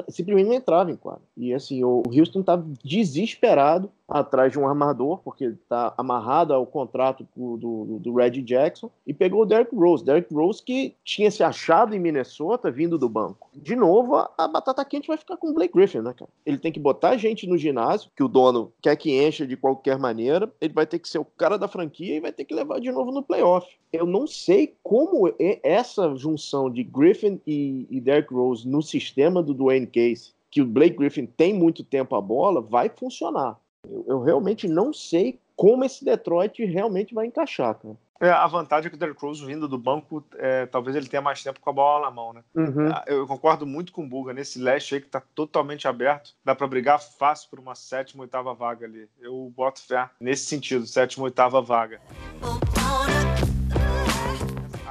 simplesmente 0.10 0.48
não 0.48 0.54
entrava 0.54 0.92
em 0.92 0.98
quadro. 0.98 1.24
E 1.36 1.54
assim, 1.54 1.82
o 1.84 2.04
Houston 2.06 2.42
estava 2.42 2.66
desesperado 2.84 3.90
atrás 4.08 4.52
de 4.52 4.60
um 4.60 4.68
armador, 4.68 5.20
porque 5.24 5.46
está 5.46 5.94
amarrado 5.98 6.54
ao 6.54 6.66
contrato 6.66 7.28
do, 7.36 7.58
do, 7.58 8.00
do 8.00 8.42
Jackson, 8.44 8.90
e 9.08 9.14
pegou 9.14 9.42
o 9.42 9.46
Derrick 9.46 9.76
Rose. 9.76 10.04
Derrick 10.04 10.34
Rose 10.34 10.62
que 10.62 10.96
tinha 11.04 11.32
se 11.32 11.44
achado 11.44 11.96
em 11.96 12.00
Minnesota 12.00 12.70
vindo 12.70 12.98
do 12.98 13.10
banco. 13.10 13.50
De 13.54 13.76
novo, 13.76 14.16
a, 14.16 14.48
batata 14.48 14.84
quente 14.86 15.08
vai 15.08 15.18
ficar 15.18 15.38
com 15.38 15.50
o 15.50 15.54
Blake 15.54 15.74
Griffin, 15.74 16.00
né, 16.00 16.14
cara? 16.14 16.30
Ele 16.46 16.58
tem 16.58 16.72
que 16.72 16.80
botar 16.80 17.18
gente 17.18 17.48
no 17.48 17.58
ginásio, 17.58 18.12
que 18.16 18.24
o 18.24 18.28
dono 18.28 18.72
quer 18.82 18.96
que 18.96 19.26
encha 19.26 19.48
de 19.48 19.58
qualquer 19.58 19.98
maneira, 19.98 20.52
ele 20.60 20.74
vai 20.74 20.86
ter 20.86 21.00
que 21.00 21.10
ser 21.10 21.20
o 21.20 21.26
cara 21.26 21.58
da 21.58 21.68
franquia 21.68 22.18
e 22.18 22.20
vai 22.20 22.32
ter 22.32 22.46
que 22.46 22.54
levar 22.54 22.80
de 22.80 22.92
novo 22.92 23.12
no 23.12 23.24
playoff. 23.24 23.68
Eu 23.92 24.06
não 24.06 24.28
sei 24.28 24.76
como 24.84 25.34
essa 25.64 26.16
junção 26.16 26.70
de 26.70 26.84
Griffin 26.84 27.40
e, 27.46 27.88
e 27.90 28.02
Derrick 28.02 28.34
Rose 28.34 28.68
no 28.68 28.82
sistema 28.82 29.42
do 29.42 29.54
Dwayne 29.54 29.88
Case 29.88 30.34
que 30.54 30.62
o 30.62 30.68
Blake 30.68 30.96
Griffin 30.96 31.26
tem 31.26 31.52
muito 31.52 31.84
tempo 31.84 32.16
a 32.16 32.22
bola, 32.22 32.62
vai 32.62 32.88
funcionar. 32.88 33.58
Eu, 33.88 34.06
eu, 34.08 34.22
realmente 34.22 34.68
não 34.68 34.94
sei 34.94 35.40
como 35.56 35.84
esse 35.84 36.04
Detroit 36.04 36.64
realmente 36.66 37.14
vai 37.14 37.28
encaixar, 37.28 37.76
cara. 37.76 37.96
É, 38.22 38.30
a 38.30 38.48
vantagem 38.48 38.88
é 38.88 38.90
que 38.90 38.96
o 38.96 39.00
Derrick 39.00 39.22
Rose 39.22 39.46
vindo 39.46 39.68
do 39.68 39.78
banco, 39.78 40.24
é, 40.38 40.66
talvez 40.66 40.96
ele 40.96 41.10
tenha 41.10 41.22
mais 41.22 41.44
tempo 41.44 41.60
com 41.60 41.70
a 41.70 41.74
bola 41.74 42.06
na 42.06 42.12
mão, 42.12 42.32
né? 42.32 42.42
Uhum. 42.56 42.88
Ah, 42.90 43.04
eu 43.06 43.28
concordo 43.28 43.66
muito 43.66 43.92
com 43.92 44.06
o 44.06 44.08
Buga. 44.08 44.32
Nesse 44.34 44.60
leste 44.60 44.96
aí 44.96 45.02
que 45.02 45.10
tá 45.10 45.22
totalmente 45.36 45.90
aberto, 45.90 46.34
dá 46.44 46.56
para 46.56 46.68
brigar 46.68 47.02
fácil 47.02 47.50
por 47.50 47.60
uma 47.60 47.76
sétima, 47.76 48.22
oitava 48.22 48.54
vaga 48.54 48.86
ali. 48.86 49.10
Eu 49.20 49.52
boto 49.54 49.82
fé 49.82 50.10
nesse 50.22 50.46
sentido, 50.46 50.88
sétima, 50.88 51.26
oitava 51.26 51.62
vaga. 51.62 52.00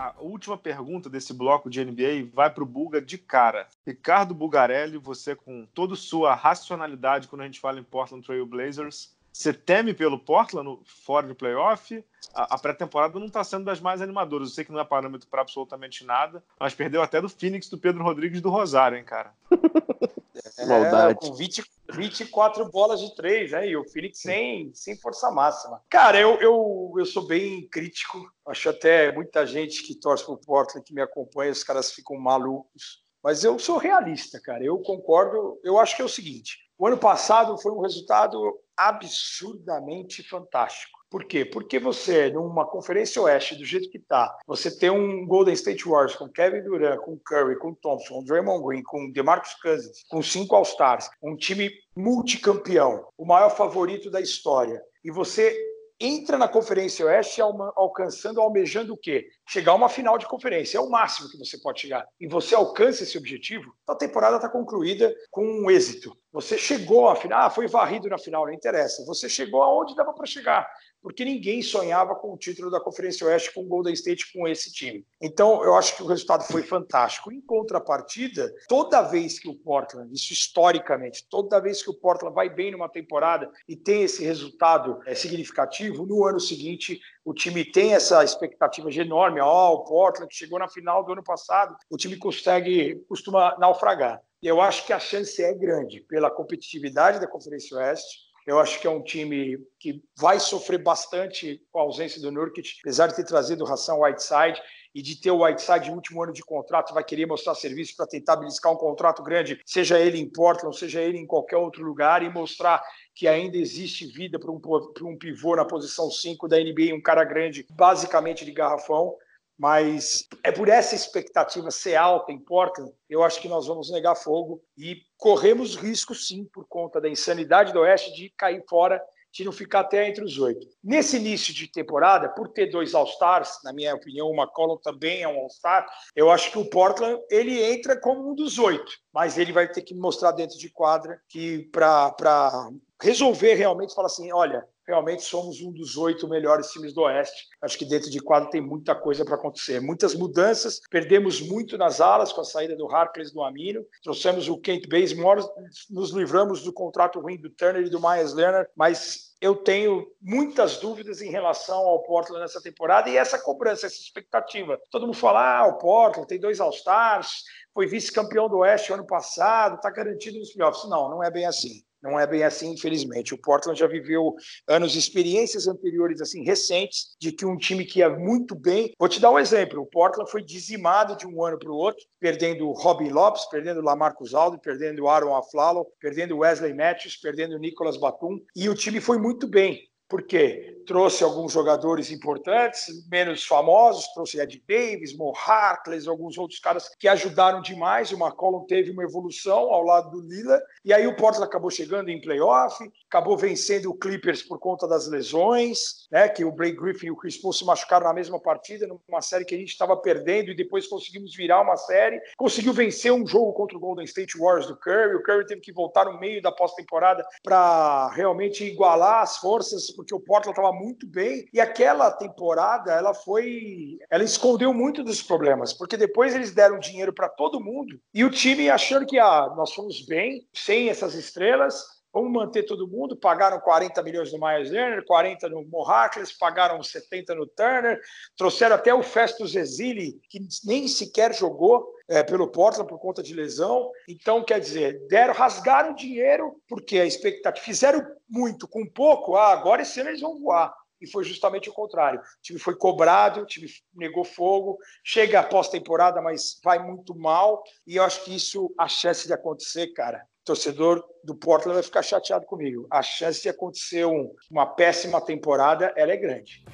A 0.03 0.15
última 0.19 0.59
pergunta 0.59 1.09
desse 1.09 1.33
bloco 1.33 1.71
de 1.71 1.85
NBA 1.85 2.29
vai 2.35 2.51
para 2.51 2.65
o 2.65 2.67
Buga 2.67 3.01
de 3.01 3.17
cara. 3.17 3.69
Ricardo 3.87 4.35
Bugarelli, 4.35 4.99
você 4.99 5.37
com 5.37 5.65
toda 5.73 5.95
sua 5.95 6.35
racionalidade 6.35 7.29
quando 7.29 7.43
a 7.43 7.45
gente 7.45 7.61
fala 7.61 7.79
em 7.79 7.85
Portland 7.85 8.27
Trail 8.27 8.45
Blazers, 8.45 9.15
Você 9.33 9.53
teme 9.53 9.95
pelo 9.95 10.18
Portland 10.18 10.79
fora 10.85 11.27
de 11.27 11.35
playoff? 11.35 12.05
A, 12.35 12.55
a 12.55 12.59
pré-temporada 12.59 13.18
não 13.18 13.27
está 13.27 13.42
sendo 13.42 13.64
das 13.64 13.81
mais 13.81 14.03
animadoras. 14.03 14.49
Eu 14.49 14.55
sei 14.55 14.64
que 14.64 14.73
não 14.73 14.81
é 14.81 14.85
parâmetro 14.85 15.29
para 15.29 15.40
absolutamente 15.40 16.05
nada, 16.05 16.45
mas 16.61 16.75
perdeu 16.75 17.03
até 17.03 17.21
do 17.21 17.29
Phoenix, 17.29 17.68
do 17.68 17.79
Pedro 17.79 18.05
Rodrigues 18.05 18.40
do 18.40 18.51
Rosário, 18.51 18.99
hein, 18.99 19.05
cara? 19.05 19.33
É, 20.59 20.66
Maldade. 20.66 21.18
com 21.18 21.35
20, 21.35 21.62
24 21.92 22.71
bolas 22.71 23.01
de 23.01 23.14
três, 23.14 23.53
né? 23.53 23.68
E 23.68 23.77
o 23.77 23.85
Phoenix 23.85 24.21
sem, 24.21 24.73
sem 24.75 24.97
força 24.97 25.31
máxima. 25.31 25.83
Cara, 25.88 26.18
eu, 26.18 26.40
eu, 26.40 26.95
eu 26.97 27.07
sou 27.07 27.27
bem 27.27 27.68
crítico. 27.68 28.18
Acho 28.47 28.71
até 28.71 29.12
muita 29.12 29.47
gente 29.47 29.83
que 29.83 29.95
torce 29.95 30.25
pro 30.25 30.38
Portland, 30.38 30.85
que 30.85 30.95
me 30.95 31.03
acompanha, 31.03 31.53
os 31.53 31.62
caras 31.62 31.92
ficam 31.92 32.18
malucos. 32.18 33.03
Mas 33.23 33.45
eu 33.45 33.59
sou 33.59 33.77
realista, 33.77 34.40
cara. 34.40 34.64
Eu 34.64 34.79
concordo. 34.79 35.61
Eu 35.62 35.79
acho 35.79 35.95
que 35.95 36.03
é 36.03 36.05
o 36.05 36.09
seguinte: 36.09 36.59
o 36.77 36.87
ano 36.87 36.99
passado 36.99 37.57
foi 37.59 37.70
um 37.70 37.80
resultado 37.80 38.59
absurdamente 38.77 40.23
fantástico. 40.23 41.03
Por 41.11 41.25
quê? 41.25 41.45
Porque 41.45 41.79
você, 41.79 42.31
numa 42.31 42.64
conferência 42.64 43.20
oeste, 43.20 43.55
do 43.55 43.66
jeito 43.66 43.91
que 43.91 43.99
está, 43.99 44.35
você 44.47 44.75
tem 44.75 44.89
um 44.89 45.27
Golden 45.27 45.53
State 45.53 45.85
Warriors 45.85 46.16
com 46.16 46.27
Kevin 46.27 46.62
Durant, 46.62 47.01
com 47.01 47.18
Curry, 47.18 47.59
com 47.59 47.75
Thompson, 47.75 48.14
com 48.14 48.25
Draymond 48.25 48.64
Green, 48.66 48.83
com 48.83 49.11
DeMarcus 49.11 49.53
Cousins, 49.61 50.05
com 50.09 50.23
cinco 50.23 50.57
All-Stars, 50.57 51.11
um 51.23 51.37
time 51.37 51.70
multicampeão, 51.95 53.07
o 53.18 53.27
maior 53.27 53.51
favorito 53.51 54.11
da 54.11 54.23
história, 54.23 54.83
e 55.05 55.11
você 55.11 55.55
entra 56.03 56.36
na 56.36 56.48
Conferência 56.48 57.07
Oeste 57.07 57.40
alcançando, 57.40 58.40
almejando 58.40 58.92
o 58.92 58.96
quê? 58.96 59.26
Chegar 59.48 59.72
a 59.72 59.76
uma 59.76 59.88
final 59.88 60.18
de 60.18 60.26
conferência. 60.26 60.78
É 60.78 60.80
o 60.80 60.90
máximo 60.90 61.30
que 61.30 61.38
você 61.38 61.59
pode 61.59 61.80
chegar. 61.80 62.05
E 62.20 62.26
você 62.26 62.55
alcança 62.55 63.05
esse 63.05 63.16
objetivo, 63.16 63.72
então 63.82 63.94
a 63.94 63.98
temporada 63.98 64.36
está 64.36 64.48
concluída 64.48 65.14
com 65.30 65.44
um 65.44 65.70
êxito. 65.70 66.16
Você 66.32 66.59
chegou 66.59 67.09
à 67.09 67.14
final, 67.14 67.46
ah, 67.46 67.50
foi 67.50 67.68
varrido 67.68 68.09
na 68.09 68.18
final, 68.18 68.46
não 68.46 68.53
interessa. 68.53 69.05
Você 69.07 69.28
chegou 69.28 69.62
aonde 69.62 69.94
dava 69.94 70.12
para 70.12 70.26
chegar 70.26 70.66
porque 71.03 71.24
ninguém 71.24 71.61
sonhava 71.61 72.14
com 72.14 72.32
o 72.32 72.38
título 72.38 72.70
da 72.70 72.80
Conferência 72.80 73.26
Oeste 73.26 73.53
com 73.53 73.62
o 73.62 73.66
Golden 73.66 73.92
State 73.92 74.32
com 74.32 74.46
esse 74.46 74.72
time. 74.72 75.05
Então, 75.20 75.64
eu 75.64 75.74
acho 75.74 75.96
que 75.96 76.03
o 76.03 76.07
resultado 76.07 76.44
foi 76.44 76.62
fantástico. 76.62 77.32
Em 77.32 77.40
contrapartida, 77.40 78.53
toda 78.68 79.03
vez 79.03 79.38
que 79.38 79.48
o 79.48 79.55
Portland, 79.55 80.14
isso 80.14 80.32
historicamente, 80.32 81.26
toda 81.28 81.61
vez 81.61 81.82
que 81.82 81.90
o 81.90 81.94
Portland 81.94 82.34
vai 82.34 82.48
bem 82.48 82.70
numa 82.70 82.88
temporada 82.88 83.50
e 83.68 83.74
tem 83.74 84.03
esse 84.03 84.24
resultado 84.24 85.00
é, 85.07 85.14
significativo, 85.14 86.07
no 86.07 86.24
ano 86.24 86.38
seguinte 86.38 87.00
o 87.24 87.32
time 87.32 87.64
tem 87.64 87.94
essa 87.94 88.22
expectativa 88.24 88.90
enorme. 88.92 89.40
Ó, 89.40 89.70
oh, 89.70 89.74
o 89.74 89.84
Portland 89.84 90.34
chegou 90.34 90.59
na 90.59 90.68
final 90.68 91.05
do 91.05 91.12
ano 91.12 91.22
passado, 91.22 91.76
o 91.90 91.96
time 91.96 92.16
consegue, 92.16 92.96
costuma 93.09 93.57
naufragar. 93.59 94.20
Eu 94.42 94.61
acho 94.61 94.84
que 94.84 94.92
a 94.92 94.98
chance 94.98 95.40
é 95.42 95.55
grande 95.55 96.00
pela 96.00 96.30
competitividade 96.30 97.20
da 97.20 97.28
Conferência 97.28 97.76
Oeste, 97.76 98.32
eu 98.47 98.59
acho 98.59 98.80
que 98.80 98.86
é 98.86 98.90
um 98.90 99.03
time 99.03 99.59
que 99.78 100.03
vai 100.18 100.40
sofrer 100.40 100.82
bastante 100.82 101.62
com 101.70 101.78
a 101.78 101.82
ausência 101.82 102.20
do 102.20 102.30
Nurkic, 102.30 102.76
apesar 102.80 103.07
de 103.07 103.16
ter 103.16 103.24
trazido 103.24 103.64
ração 103.64 104.01
Whiteside 104.01 104.61
e 104.95 105.01
de 105.01 105.20
ter 105.20 105.30
o 105.30 105.45
Whiteside 105.45 105.90
em 105.90 105.95
último 105.95 106.22
ano 106.22 106.32
de 106.32 106.43
contrato, 106.43 106.93
vai 106.93 107.05
querer 107.05 107.26
mostrar 107.26 107.55
serviço 107.55 107.97
para 107.97 108.07
tentar 108.07 108.36
beliscar 108.36 108.72
um 108.72 108.76
contrato 108.76 109.22
grande, 109.22 109.61
seja 109.64 109.99
ele 109.99 110.18
em 110.18 110.28
Portland, 110.28 110.76
seja 110.76 111.01
ele 111.01 111.18
em 111.18 111.26
qualquer 111.26 111.57
outro 111.57 111.82
lugar, 111.84 112.22
e 112.22 112.28
mostrar 112.28 112.82
que 113.14 113.26
ainda 113.28 113.57
existe 113.57 114.07
vida 114.07 114.38
para 114.38 114.51
um, 114.51 114.61
um 115.03 115.16
pivô 115.16 115.57
na 115.57 115.64
posição 115.64 116.11
5 116.11 116.49
da 116.49 116.59
NBA, 116.59 116.95
um 116.95 117.01
cara 117.01 117.24
grande, 117.24 117.66
basicamente 117.70 118.45
de 118.45 118.53
garrafão 118.53 119.16
mas 119.59 120.26
é 120.42 120.50
por 120.50 120.68
essa 120.68 120.94
expectativa 120.94 121.70
ser 121.70 121.96
alta 121.96 122.32
em 122.32 122.38
Portland, 122.38 122.92
eu 123.09 123.22
acho 123.22 123.40
que 123.40 123.48
nós 123.48 123.66
vamos 123.66 123.90
negar 123.90 124.14
fogo 124.14 124.62
e 124.76 125.03
corremos 125.16 125.76
risco 125.76 126.14
sim 126.14 126.44
por 126.44 126.66
conta 126.66 127.00
da 127.00 127.09
insanidade 127.09 127.72
do 127.72 127.80
Oeste 127.80 128.12
de 128.14 128.30
cair 128.36 128.64
fora, 128.68 129.03
de 129.32 129.44
não 129.44 129.53
ficar 129.53 129.80
até 129.80 130.07
entre 130.07 130.22
os 130.22 130.38
oito. 130.38 130.66
Nesse 130.84 131.16
início 131.16 131.55
de 131.55 131.66
temporada, 131.66 132.28
por 132.28 132.48
ter 132.48 132.66
dois 132.66 132.94
All-Stars, 132.94 133.61
na 133.64 133.72
minha 133.72 133.94
opinião, 133.94 134.28
o 134.28 134.36
McCollum 134.36 134.76
também 134.76 135.22
é 135.22 135.28
um 135.28 135.38
All-Star, 135.38 135.86
eu 136.14 136.30
acho 136.30 136.50
que 136.53 136.59
o 136.59 136.68
Portland 136.68 137.18
ele 137.30 137.62
entra 137.62 137.98
como 137.98 138.30
um 138.30 138.34
dos 138.34 138.59
oito, 138.59 138.92
mas 139.12 139.38
ele 139.38 139.53
vai 139.53 139.70
ter 139.70 139.82
que 139.82 139.94
mostrar 139.94 140.32
dentro 140.32 140.59
de 140.59 140.68
quadra 140.68 141.18
que 141.28 141.70
para 141.72 142.70
resolver 143.00 143.55
realmente, 143.55 143.94
falar 143.94 144.07
assim, 144.07 144.30
olha, 144.32 144.66
realmente 144.93 145.22
somos 145.22 145.62
um 145.62 145.72
dos 145.72 145.97
oito 145.97 146.28
melhores 146.28 146.68
times 146.70 146.93
do 146.93 147.01
Oeste. 147.01 147.49
Acho 147.62 147.78
que 147.78 147.84
dentro 147.84 148.11
de 148.11 148.20
quadro 148.20 148.51
tem 148.51 148.61
muita 148.61 148.95
coisa 148.95 149.24
para 149.24 149.36
acontecer. 149.36 149.80
Muitas 149.80 150.14
mudanças, 150.14 150.80
perdemos 150.90 151.40
muito 151.40 151.78
nas 151.78 152.01
alas 152.01 152.32
com 152.32 152.43
a 152.43 152.45
saída 152.45 152.76
do 152.76 152.86
Harkless 152.86 153.32
do 153.32 153.43
Amino, 153.43 153.84
trouxemos 154.03 154.49
o 154.49 154.59
Kent 154.59 154.86
Bazemore, 154.86 155.43
nos 155.90 156.11
livramos 156.11 156.62
do 156.62 156.72
contrato 156.72 157.20
ruim 157.20 157.40
do 157.40 157.49
Turner 157.49 157.86
e 157.86 157.90
do 157.90 158.01
Myers 158.01 158.34
Leonard, 158.34 158.68
mas 158.76 159.32
eu 159.40 159.57
tenho 159.57 160.07
muitas 160.20 160.76
dúvidas 160.76 161.20
em 161.22 161.30
relação 161.30 161.78
ao 161.78 162.03
Portland 162.03 162.43
nessa 162.43 162.61
temporada 162.61 163.09
e 163.09 163.16
essa 163.16 163.38
cobrança, 163.38 163.86
essa 163.86 163.97
expectativa. 163.97 164.78
Todo 164.90 165.07
mundo 165.07 165.16
fala, 165.16 165.59
ah, 165.59 165.66
o 165.66 165.78
Portland 165.78 166.28
tem 166.28 166.38
dois 166.38 166.61
All-Stars, 166.61 167.43
foi 167.72 167.86
vice-campeão 167.86 168.49
do 168.49 168.59
Oeste 168.59 168.93
ano 168.93 169.07
passado, 169.07 169.76
está 169.76 169.90
garantido 169.90 170.38
nos 170.38 170.53
playoffs. 170.53 170.88
Não, 170.88 171.09
não 171.09 171.24
é 171.24 171.30
bem 171.30 171.47
assim. 171.47 171.82
Não 172.03 172.18
é 172.18 172.26
bem 172.26 172.42
assim, 172.42 172.72
infelizmente. 172.72 173.32
O 173.32 173.38
Portland 173.38 173.78
já 173.78 173.86
viveu 173.86 174.34
anos, 174.66 174.96
experiências 174.96 175.68
anteriores, 175.68 176.20
assim, 176.20 176.42
recentes, 176.42 177.14
de 177.20 177.30
que 177.30 177.46
um 177.46 177.57
time 177.57 177.84
que 177.84 178.00
ia 178.00 178.11
muito 178.11 178.55
bem. 178.55 178.92
Vou 178.98 179.09
te 179.09 179.20
dar 179.20 179.30
um 179.30 179.38
exemplo: 179.38 179.80
o 179.80 179.86
Portland 179.86 180.30
foi 180.30 180.42
dizimado 180.42 181.16
de 181.16 181.26
um 181.26 181.44
ano 181.44 181.59
para 181.59 181.70
o 181.70 181.76
outro, 181.76 182.05
perdendo 182.18 182.70
Robin 182.72 183.11
Lopes, 183.11 183.44
perdendo 183.46 183.80
Lamarcus 183.80 184.34
Aldo, 184.34 184.59
perdendo 184.59 185.07
Aaron 185.07 185.36
Aflalo, 185.36 185.86
perdendo 186.00 186.38
Wesley 186.38 186.74
Matthews, 186.74 187.16
perdendo 187.16 187.59
Nicolas 187.59 187.96
Batum, 187.96 188.40
e 188.57 188.68
o 188.68 188.74
time 188.74 189.00
foi 189.00 189.18
muito 189.18 189.46
bem 189.46 189.80
porque 190.13 190.83
trouxe 190.87 191.25
alguns 191.25 191.53
jogadores 191.53 192.11
importantes, 192.11 193.09
menos 193.09 193.47
famosos, 193.47 194.07
trouxe 194.13 194.39
Ed 194.39 194.63
Davis, 194.69 195.17
Mo 195.17 195.33
Harkless, 195.35 196.09
alguns 196.09 196.37
outros 196.37 196.61
caras 196.61 196.91
que 196.99 197.09
ajudaram 197.09 197.63
demais. 197.63 198.13
O 198.13 198.19
McCollum 198.19 198.67
teve 198.67 198.91
uma 198.91 199.05
evolução 199.05 199.73
ao 199.73 199.83
lado 199.83 200.11
do 200.11 200.29
Lila, 200.29 200.61
e 200.85 200.93
aí 200.93 201.07
o 201.07 201.17
Portland 201.17 201.47
acabou 201.47 201.71
chegando 201.71 202.11
em 202.11 202.21
playoff, 202.21 202.77
acabou 203.09 203.39
vencendo 203.39 203.91
o 203.91 203.95
Clippers 203.95 204.43
por 204.43 204.59
conta 204.59 204.87
das 204.87 205.09
lesões, 205.09 206.07
né? 206.11 206.29
Que 206.29 206.45
o 206.45 206.53
Blake 206.53 206.77
Griffin 206.77 207.07
e 207.07 207.11
o 207.11 207.17
Chris 207.17 207.39
Paul 207.39 207.53
se 207.53 207.65
machucaram 207.65 208.07
na 208.07 208.13
mesma 208.13 208.39
partida, 208.39 208.87
numa 208.87 209.23
série 209.23 209.45
que 209.45 209.55
a 209.55 209.59
gente 209.59 209.71
estava 209.71 209.97
perdendo 209.97 210.51
e 210.51 210.57
depois 210.57 210.87
conseguimos 210.87 211.35
virar 211.35 211.63
uma 211.63 211.77
série. 211.77 212.21
Conseguiu 212.37 212.73
vencer 212.73 213.13
um 213.13 213.27
jogo 213.27 213.53
contra 213.53 213.77
o 213.77 213.81
Golden 213.81 214.05
State 214.05 214.37
Warriors 214.37 214.67
do 214.67 214.77
Curry. 214.77 215.15
O 215.15 215.23
Curry 215.23 215.47
teve 215.47 215.61
que 215.61 215.73
voltar 215.73 216.05
no 216.05 216.19
meio 216.19 216.43
da 216.43 216.53
pós-temporada 216.53 217.25
para 217.43 218.09
realmente 218.11 218.65
igualar 218.65 219.23
as 219.23 219.39
forças 219.39 219.91
porque 220.03 220.14
o 220.14 220.20
Portland 220.20 220.59
estava 220.59 220.72
muito 220.72 221.07
bem 221.07 221.46
e 221.53 221.61
aquela 221.61 222.11
temporada 222.11 222.92
ela 222.92 223.14
foi, 223.14 223.98
ela 224.11 224.24
escondeu 224.24 224.74
muito 224.74 225.03
dos 225.03 225.22
problemas, 225.22 225.72
porque 225.72 225.96
depois 225.96 226.34
eles 226.34 226.53
deram 226.53 226.78
dinheiro 226.78 227.12
para 227.12 227.28
todo 227.28 227.62
mundo 227.62 227.98
e 228.12 228.24
o 228.24 228.30
time 228.30 228.68
achando 228.68 229.07
que 229.07 229.18
ah, 229.18 229.53
nós 229.57 229.72
fomos 229.72 230.05
bem 230.05 230.46
sem 230.53 230.88
essas 230.88 231.14
estrelas, 231.14 232.01
Vamos 232.13 232.31
manter 232.31 232.65
todo 232.65 232.87
mundo. 232.87 233.17
Pagaram 233.17 233.59
40 233.59 234.03
milhões 234.03 234.33
no 234.33 234.39
Myers 234.39 234.71
Leonard, 234.71 235.07
40 235.07 235.49
no 235.49 235.65
Mohakles, 235.65 236.33
pagaram 236.33 236.83
70 236.83 237.35
no 237.35 237.47
Turner, 237.47 238.01
trouxeram 238.37 238.77
até 238.77 238.93
o 238.93 239.03
Festus 239.03 239.55
Exili, 239.55 240.21
que 240.29 240.41
nem 240.65 240.87
sequer 240.87 241.35
jogou 241.35 241.89
é, 242.07 242.23
pelo 242.23 242.49
Portland 242.49 242.89
por 242.89 242.99
conta 242.99 243.23
de 243.23 243.33
lesão. 243.33 243.91
Então, 244.07 244.45
quer 244.45 244.61
dizer, 244.61 245.07
deram, 245.09 245.33
rasgaram 245.33 245.95
dinheiro, 245.95 246.61
porque 246.69 246.99
a 246.99 247.07
expectativa. 247.07 247.65
Fizeram 247.65 248.05
muito 248.29 248.69
com 248.69 248.85
pouco, 248.87 249.37
ah, 249.37 249.53
agora 249.53 249.83
esse 249.83 250.01
ano 250.01 250.11
eles 250.11 250.21
vão 250.21 250.39
voar 250.39 250.75
e 251.03 251.11
foi 251.11 251.25
justamente 251.25 251.69
o 251.69 251.73
contrário. 251.73 252.21
O 252.21 252.43
time 252.43 252.59
foi 252.59 252.77
cobrado, 252.77 253.41
o 253.41 253.47
time 253.47 253.67
negou 253.93 254.25
fogo, 254.25 254.79
chega 255.03 255.41
a 255.41 255.43
pós-temporada, 255.43 256.23
mas 256.23 256.61
vai 256.63 256.79
muito 256.79 257.15
mal, 257.15 257.63
e 257.85 257.97
eu 257.97 258.05
acho 258.05 258.25
que 258.25 258.35
isso, 258.35 258.73
a 258.79 258.87
chance 258.87 259.27
de 259.27 259.33
acontecer, 259.33 259.89
cara, 259.89 260.25
torcedor 260.45 261.05
do 261.24 261.34
Portland 261.34 261.74
vai 261.74 261.82
ficar 261.82 262.03
chateado 262.03 262.47
comigo. 262.47 262.86
A 262.90 263.03
chance 263.03 263.43
de 263.43 263.49
acontecer 263.49 264.05
um, 264.05 264.30
uma 264.51 264.66
péssima 264.66 265.20
temporada, 265.20 265.93
ela 265.97 266.12
é 266.12 266.16
grande. 266.16 266.64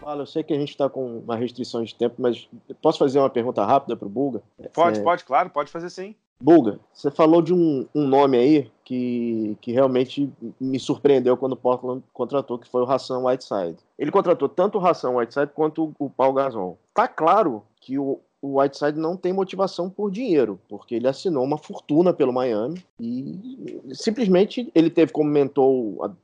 Fala, 0.00 0.22
eu 0.22 0.26
sei 0.26 0.42
que 0.42 0.52
a 0.52 0.58
gente 0.58 0.70
está 0.70 0.88
com 0.88 1.18
uma 1.18 1.36
restrição 1.36 1.82
de 1.82 1.94
tempo, 1.94 2.16
mas 2.18 2.48
posso 2.82 2.98
fazer 2.98 3.18
uma 3.18 3.30
pergunta 3.30 3.64
rápida 3.64 3.96
para 3.96 4.06
o 4.06 4.10
Bulga? 4.10 4.42
Pode, 4.72 5.00
é... 5.00 5.02
pode, 5.02 5.24
claro, 5.24 5.50
pode 5.50 5.70
fazer 5.70 5.88
sim. 5.90 6.14
Bulga, 6.40 6.78
você 6.92 7.10
falou 7.10 7.40
de 7.40 7.54
um, 7.54 7.86
um, 7.94 8.06
nome 8.06 8.36
aí 8.36 8.70
que, 8.84 9.56
que 9.60 9.72
realmente 9.72 10.30
me 10.60 10.78
surpreendeu 10.78 11.36
quando 11.36 11.52
o 11.52 11.56
Portland 11.56 12.02
contratou, 12.12 12.58
que 12.58 12.68
foi 12.68 12.82
o 12.82 12.84
Ração 12.84 13.24
Whiteside. 13.24 13.78
Ele 13.98 14.10
contratou 14.10 14.48
tanto 14.48 14.76
o 14.76 14.80
Ração 14.80 15.16
Whiteside 15.16 15.52
quanto 15.54 15.94
o, 15.98 16.06
o 16.06 16.10
Paul 16.10 16.34
Gasol. 16.34 16.78
Tá 16.92 17.08
claro 17.08 17.62
que 17.80 17.98
o, 17.98 18.20
o 18.44 18.60
Whiteside 18.60 18.98
não 18.98 19.16
tem 19.16 19.32
motivação 19.32 19.88
por 19.88 20.10
dinheiro, 20.10 20.60
porque 20.68 20.94
ele 20.94 21.08
assinou 21.08 21.42
uma 21.42 21.56
fortuna 21.56 22.12
pelo 22.12 22.30
Miami 22.30 22.84
e 23.00 23.80
simplesmente 23.94 24.70
ele 24.74 24.90
teve 24.90 25.12
como 25.12 25.30
mentor 25.30 25.64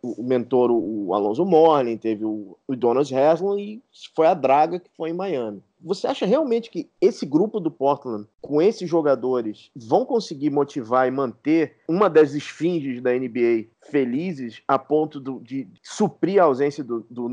o 0.03 0.23
mentor 0.23 0.71
o 0.71 1.15
Alonso 1.15 1.47
Mourning, 1.47 1.97
teve 1.97 2.27
o, 2.27 2.59
o 2.69 2.77
Donald 2.77 3.15
Haslam 3.15 3.59
e 3.59 3.83
foi 4.15 4.27
a 4.27 4.35
draga 4.35 4.79
que 4.79 4.91
foi 4.95 5.11
em 5.11 5.15
Miami. 5.15 5.63
Você 5.83 6.07
acha 6.07 6.27
realmente 6.27 6.71
que 6.71 6.91
esse 7.01 7.25
grupo 7.25 7.59
do 7.59 7.71
Portland, 7.71 8.27
com 8.43 8.61
esses 8.61 8.87
jogadores, 8.87 9.71
vão 9.75 10.05
conseguir 10.05 10.51
motivar 10.51 11.09
e 11.09 11.11
manter 11.11 11.77
uma 11.89 12.11
das 12.11 12.35
esfinges 12.35 13.01
da 13.01 13.15
NBA 13.15 13.65
felizes 13.91 14.61
a 14.69 14.79
ponto 14.79 15.19
do, 15.19 15.41
de 15.41 15.67
suprir 15.83 16.39
a 16.39 16.45
ausência 16.45 16.85
do, 16.85 17.07
do 17.09 17.31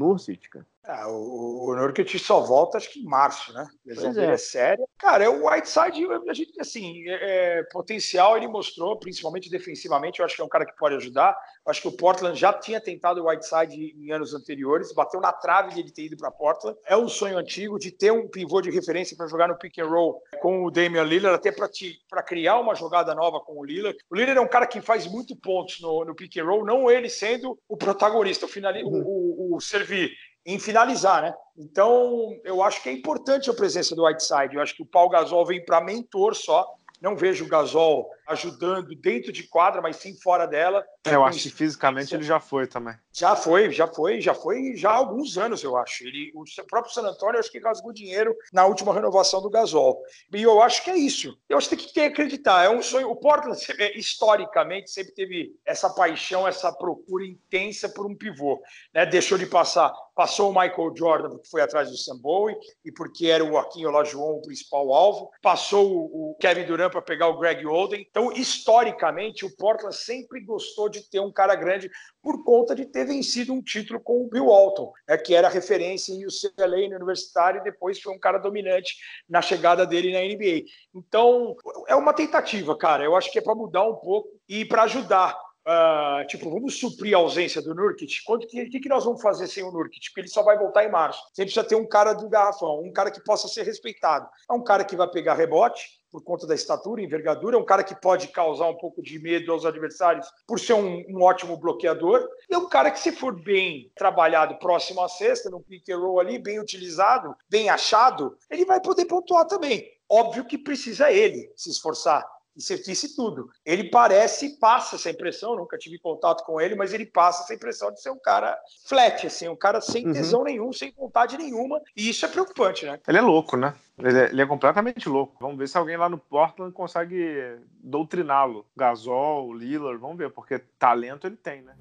cara? 0.50 0.66
É, 0.88 1.06
o, 1.06 1.66
o 1.68 1.76
Nurkic 1.76 2.18
só 2.18 2.40
volta 2.40 2.78
acho 2.78 2.90
que 2.90 3.02
em 3.02 3.04
março, 3.04 3.52
né? 3.52 3.68
Lesão 3.86 4.14
dele 4.14 4.32
é. 4.32 4.34
é 4.36 4.38
séria. 4.38 4.86
Cara, 4.98 5.26
é 5.26 5.30
o 5.30 5.46
Whiteside, 5.46 6.08
a 6.30 6.34
gente, 6.34 6.62
assim, 6.62 7.04
é, 7.10 7.60
é, 7.60 7.64
potencial 7.72 8.38
ele 8.38 8.48
mostrou, 8.48 8.98
principalmente 8.98 9.50
defensivamente. 9.50 10.20
Eu 10.20 10.26
acho 10.26 10.36
que 10.36 10.42
é 10.42 10.46
um 10.46 10.50
cara 10.50 10.66
que 10.66 10.78
pode 10.78 10.96
ajudar. 10.96 11.38
Eu 11.66 11.72
acho 11.72 11.82
que 11.82 11.90
o 11.90 11.92
Portland 11.92 12.40
já 12.40 12.54
tinha 12.54 12.80
tentado 12.80 13.22
o 13.22 13.28
Whiteside 13.28 13.76
em 13.76 14.12
anos 14.14 14.34
anteriores, 14.34 14.94
bateu 14.94 15.20
na 15.20 15.34
trave 15.34 15.74
de 15.74 15.82
ele 15.82 15.92
ter 15.92 16.06
ido 16.06 16.16
para 16.16 16.32
Portland. 16.32 16.78
É 16.86 16.96
um 16.96 17.10
sonho 17.10 17.38
antigo 17.38 17.78
de 17.78 17.92
ter 17.92 18.12
um 18.12 18.30
pivô 18.30 18.62
de 18.62 18.72
referência 18.72 19.18
para 19.18 19.28
jogar 19.28 19.50
no 19.50 19.58
pick 19.58 19.78
and 19.80 19.88
roll 19.88 20.22
com 20.42 20.64
o 20.64 20.72
Damian 20.72 21.04
Lillard, 21.04 21.36
até 21.36 21.52
para 21.52 22.24
criar 22.24 22.60
uma 22.60 22.76
jogada 22.76 23.14
nova 23.14 23.42
com 23.42 23.60
o 23.60 23.66
Lillard. 23.66 23.98
O 24.10 24.16
Lillard 24.16 24.40
é 24.40 24.42
um 24.42 24.48
cara 24.48 24.66
que 24.66 24.80
faz 24.80 25.06
muito 25.06 25.36
pontos 25.36 25.82
no, 25.82 26.06
no 26.06 26.16
pick 26.16 26.38
and 26.38 26.46
roll, 26.46 26.66
não 26.66 26.90
ele 26.90 27.10
sendo 27.10 27.60
o 27.68 27.76
protagonista, 27.76 28.46
o, 28.46 28.50
final, 28.50 28.74
o, 28.84 29.54
o, 29.54 29.56
o 29.58 29.60
servir 29.60 30.12
em 30.48 30.58
finalizar, 30.58 31.22
né? 31.22 31.36
Então, 31.58 32.40
eu 32.46 32.64
acho 32.64 32.82
que 32.82 32.88
é 32.88 32.94
importante 32.94 33.50
a 33.50 33.54
presença 33.54 33.94
do 33.94 34.06
Whiteside. 34.06 34.56
Eu 34.56 34.62
acho 34.62 34.74
que 34.74 34.82
o 34.82 34.86
Paul 34.86 35.10
Gasol 35.10 35.46
vem 35.46 35.64
para 35.64 35.82
mentor 35.82 36.34
só. 36.34 36.66
Não 37.02 37.18
vejo 37.18 37.44
o 37.44 37.50
Gasol 37.50 38.10
ajudando 38.26 38.96
dentro 38.96 39.34
de 39.34 39.44
quadra, 39.44 39.82
mas 39.82 39.98
sim 39.98 40.16
fora 40.24 40.46
dela. 40.46 40.86
É, 41.12 41.16
eu 41.16 41.26
acho 41.26 41.44
que 41.44 41.50
fisicamente 41.50 42.14
ele 42.14 42.24
já 42.24 42.40
foi 42.40 42.68
também. 42.68 42.96
Já 43.12 43.36
foi, 43.36 43.72
já 43.72 43.88
foi, 43.88 44.22
já 44.22 44.34
foi 44.34 44.76
já 44.76 44.92
há 44.92 44.96
alguns 44.96 45.38
anos, 45.38 45.64
eu 45.64 45.76
acho. 45.76 46.06
Ele, 46.06 46.32
o 46.36 46.44
próprio 46.68 46.94
San 46.94 47.02
Antonio, 47.02 47.40
acho 47.40 47.52
que 47.52 47.60
rasgou 47.60 47.92
dinheiro 47.92 48.36
na 48.54 48.66
última 48.66 48.94
renovação 48.94 49.42
do 49.42 49.50
Gasol. 49.50 50.02
E 50.34 50.42
eu 50.42 50.62
acho 50.62 50.84
que 50.84 50.92
é 50.92 50.98
isso. 50.98 51.38
Eu 51.50 51.58
acho 51.58 51.70
que 51.70 51.76
tem 51.76 51.88
que 51.88 52.00
acreditar. 52.02 52.64
É 52.64 52.70
um 52.70 52.82
sonho. 52.82 53.10
O 53.10 53.16
Portland, 53.16 53.60
historicamente, 53.96 54.92
sempre 54.92 55.14
teve 55.14 55.56
essa 55.66 55.90
paixão, 55.90 56.48
essa 56.48 56.72
procura 56.72 57.26
intensa 57.26 57.90
por 57.90 58.06
um 58.06 58.16
pivô. 58.16 58.62
Né? 58.94 59.06
Deixou 59.06 59.38
de 59.38 59.46
passar. 59.46 59.94
Passou 60.16 60.50
o 60.50 60.54
Michael 60.54 60.96
Jordan, 60.96 61.30
porque 61.30 61.50
foi 61.50 61.62
atrás 61.62 61.92
do 61.92 61.98
Sam 61.98 62.18
Bowie, 62.18 62.56
e 62.84 62.92
porque 62.92 63.28
era 63.28 63.44
o 63.44 63.50
Joaquim 63.50 63.86
Olajuwon 63.86 64.38
o 64.38 64.42
principal 64.42 64.92
alvo. 64.94 65.32
Passou 65.42 66.06
o 66.06 66.36
Kevin 66.40 66.66
Durant 66.66 66.92
para 66.92 67.02
pegar 67.02 67.28
o 67.28 67.38
Greg 67.38 67.66
Oden. 67.66 68.06
Então, 68.10 68.32
historicamente, 68.32 69.46
o 69.46 69.56
Portland 69.56 69.96
sempre 69.96 70.40
gostou 70.42 70.90
de 70.90 70.97
ter 71.02 71.20
um 71.20 71.32
cara 71.32 71.56
grande 71.56 71.90
por 72.22 72.44
conta 72.44 72.76
de 72.76 72.86
ter 72.86 73.06
vencido 73.06 73.54
um 73.54 73.62
título 73.62 74.00
com 74.00 74.24
o 74.24 74.30
Bill 74.30 74.48
Walton, 74.48 74.92
né, 75.08 75.18
que 75.18 75.34
era 75.34 75.50
referência 75.50 76.14
em 76.14 76.26
UCLA 76.26 76.90
no 76.90 76.96
universitário 76.96 77.62
e 77.62 77.64
depois 77.64 78.02
foi 78.02 78.14
um 78.14 78.20
cara 78.20 78.38
dominante 78.38 78.96
na 79.30 79.42
chegada 79.42 79.86
dele 79.86 80.12
na 80.12 80.20
NBA. 80.20 80.66
Então, 80.94 81.56
é 81.88 81.96
uma 81.96 82.14
tentativa, 82.14 82.78
cara. 82.78 83.04
Eu 83.04 83.16
acho 83.16 83.32
que 83.32 83.40
é 83.40 83.42
para 83.42 83.56
mudar 83.56 83.84
um 83.84 83.96
pouco 83.96 84.30
e 84.48 84.66
para 84.66 84.84
ajudar 84.84 85.38
Uh, 85.68 86.26
tipo, 86.28 86.50
vamos 86.50 86.80
suprir 86.80 87.14
a 87.14 87.18
ausência 87.18 87.62
do 87.62 87.76
Nurkic. 87.76 88.22
O 88.26 88.40
que, 88.40 88.80
que, 88.80 88.88
nós 88.88 89.04
vamos 89.04 89.22
fazer 89.22 89.48
sem 89.48 89.66
o 89.66 89.72
Nurkic? 89.72 90.08
Porque 90.08 90.22
ele 90.22 90.30
só 90.30 90.42
vai 90.42 90.58
voltar 90.58 90.86
em 90.86 90.90
março. 90.90 91.22
Você 91.34 91.44
precisa 91.44 91.66
ter 91.66 91.76
um 91.76 91.86
cara 91.86 92.14
do 92.14 92.30
garrafão, 92.30 92.80
um 92.80 92.94
cara 92.94 93.12
que 93.12 93.22
possa 93.22 93.50
ser 93.50 93.64
respeitado. 93.64 94.30
É 94.50 94.54
um 94.54 94.64
cara 94.64 94.86
que 94.86 94.96
vai 94.96 95.10
pegar 95.10 95.34
rebote, 95.34 95.97
por 96.12 96.24
conta 96.24 96.48
da 96.48 96.56
estatura, 96.56 97.02
envergadura, 97.02 97.56
é 97.56 97.60
um 97.60 97.66
cara 97.66 97.84
que 97.84 97.96
pode 97.96 98.30
causar 98.30 98.70
um 98.70 98.78
pouco 98.78 99.02
de 99.02 99.20
medo 99.20 99.52
aos 99.52 99.66
adversários 99.66 100.28
por 100.46 100.60
ser 100.60 100.74
um, 100.74 101.04
um 101.10 101.22
ótimo 101.22 101.58
bloqueador, 101.58 102.28
e 102.50 102.54
é 102.54 102.58
um 102.58 102.70
cara 102.70 102.92
que, 102.92 103.00
se 103.00 103.12
for 103.12 103.34
bem 103.34 103.92
trabalhado 103.96 104.58
próximo 104.60 105.02
à 105.02 105.10
cesta, 105.10 105.50
no 105.50 105.62
pick 105.62 105.90
and 105.90 105.98
roll 105.98 106.20
ali, 106.20 106.40
bem 106.40 106.60
utilizado, 106.60 107.36
bem 107.50 107.70
achado, 107.70 108.38
ele 108.50 108.66
vai 108.66 108.80
poder 108.82 109.06
pontuar 109.06 109.46
também. 109.46 109.86
Óbvio 110.10 110.46
que 110.46 110.58
precisa 110.58 111.12
ele 111.12 111.52
se 111.56 111.70
esforçar, 111.70 112.26
e 112.58 112.62
você 112.62 112.78
disse 112.78 113.16
tudo. 113.16 113.50
Ele 113.64 113.86
parece, 113.86 114.58
passa 114.58 114.96
essa 114.96 115.12
impressão, 115.12 115.56
nunca 115.56 115.78
tive 115.78 116.00
contato 116.00 116.44
com 116.44 116.60
ele, 116.60 116.76
mas 116.76 116.92
ele 116.94 117.06
passa 117.06 117.44
essa 117.44 117.54
impressão 117.54 117.92
de 117.92 118.02
ser 118.02 118.10
um 118.10 118.20
cara 118.20 118.58
flat, 118.86 119.28
assim, 119.28 119.48
um 119.48 119.56
cara 119.56 119.80
sem 119.80 120.08
uhum. 120.08 120.14
tesão 120.14 120.40
uhum. 120.40 120.46
nenhum, 120.46 120.74
sem 120.74 120.92
vontade 120.92 121.38
nenhuma, 121.38 121.80
e 121.96 122.10
isso 122.10 122.26
é 122.26 122.28
preocupante, 122.30 122.86
né? 122.86 123.00
Ele 123.08 123.20
é 123.20 123.22
louco, 123.22 123.56
né? 123.56 123.76
Ele 124.00 124.18
é, 124.18 124.26
ele 124.26 124.42
é 124.42 124.46
completamente 124.46 125.08
louco. 125.08 125.36
Vamos 125.40 125.58
ver 125.58 125.68
se 125.68 125.78
alguém 125.78 125.98
lá 125.98 126.10
no 126.10 126.18
Portland 126.18 126.74
consegue 126.74 127.58
doutriná-lo. 127.80 128.66
Gasol, 128.76 129.54
Lillard, 129.54 130.00
vamos 130.00 130.18
ver, 130.18 130.32
porque 130.32 130.60
talento 130.80 131.28
ele 131.28 131.38
tem, 131.38 131.62
né? 131.62 131.76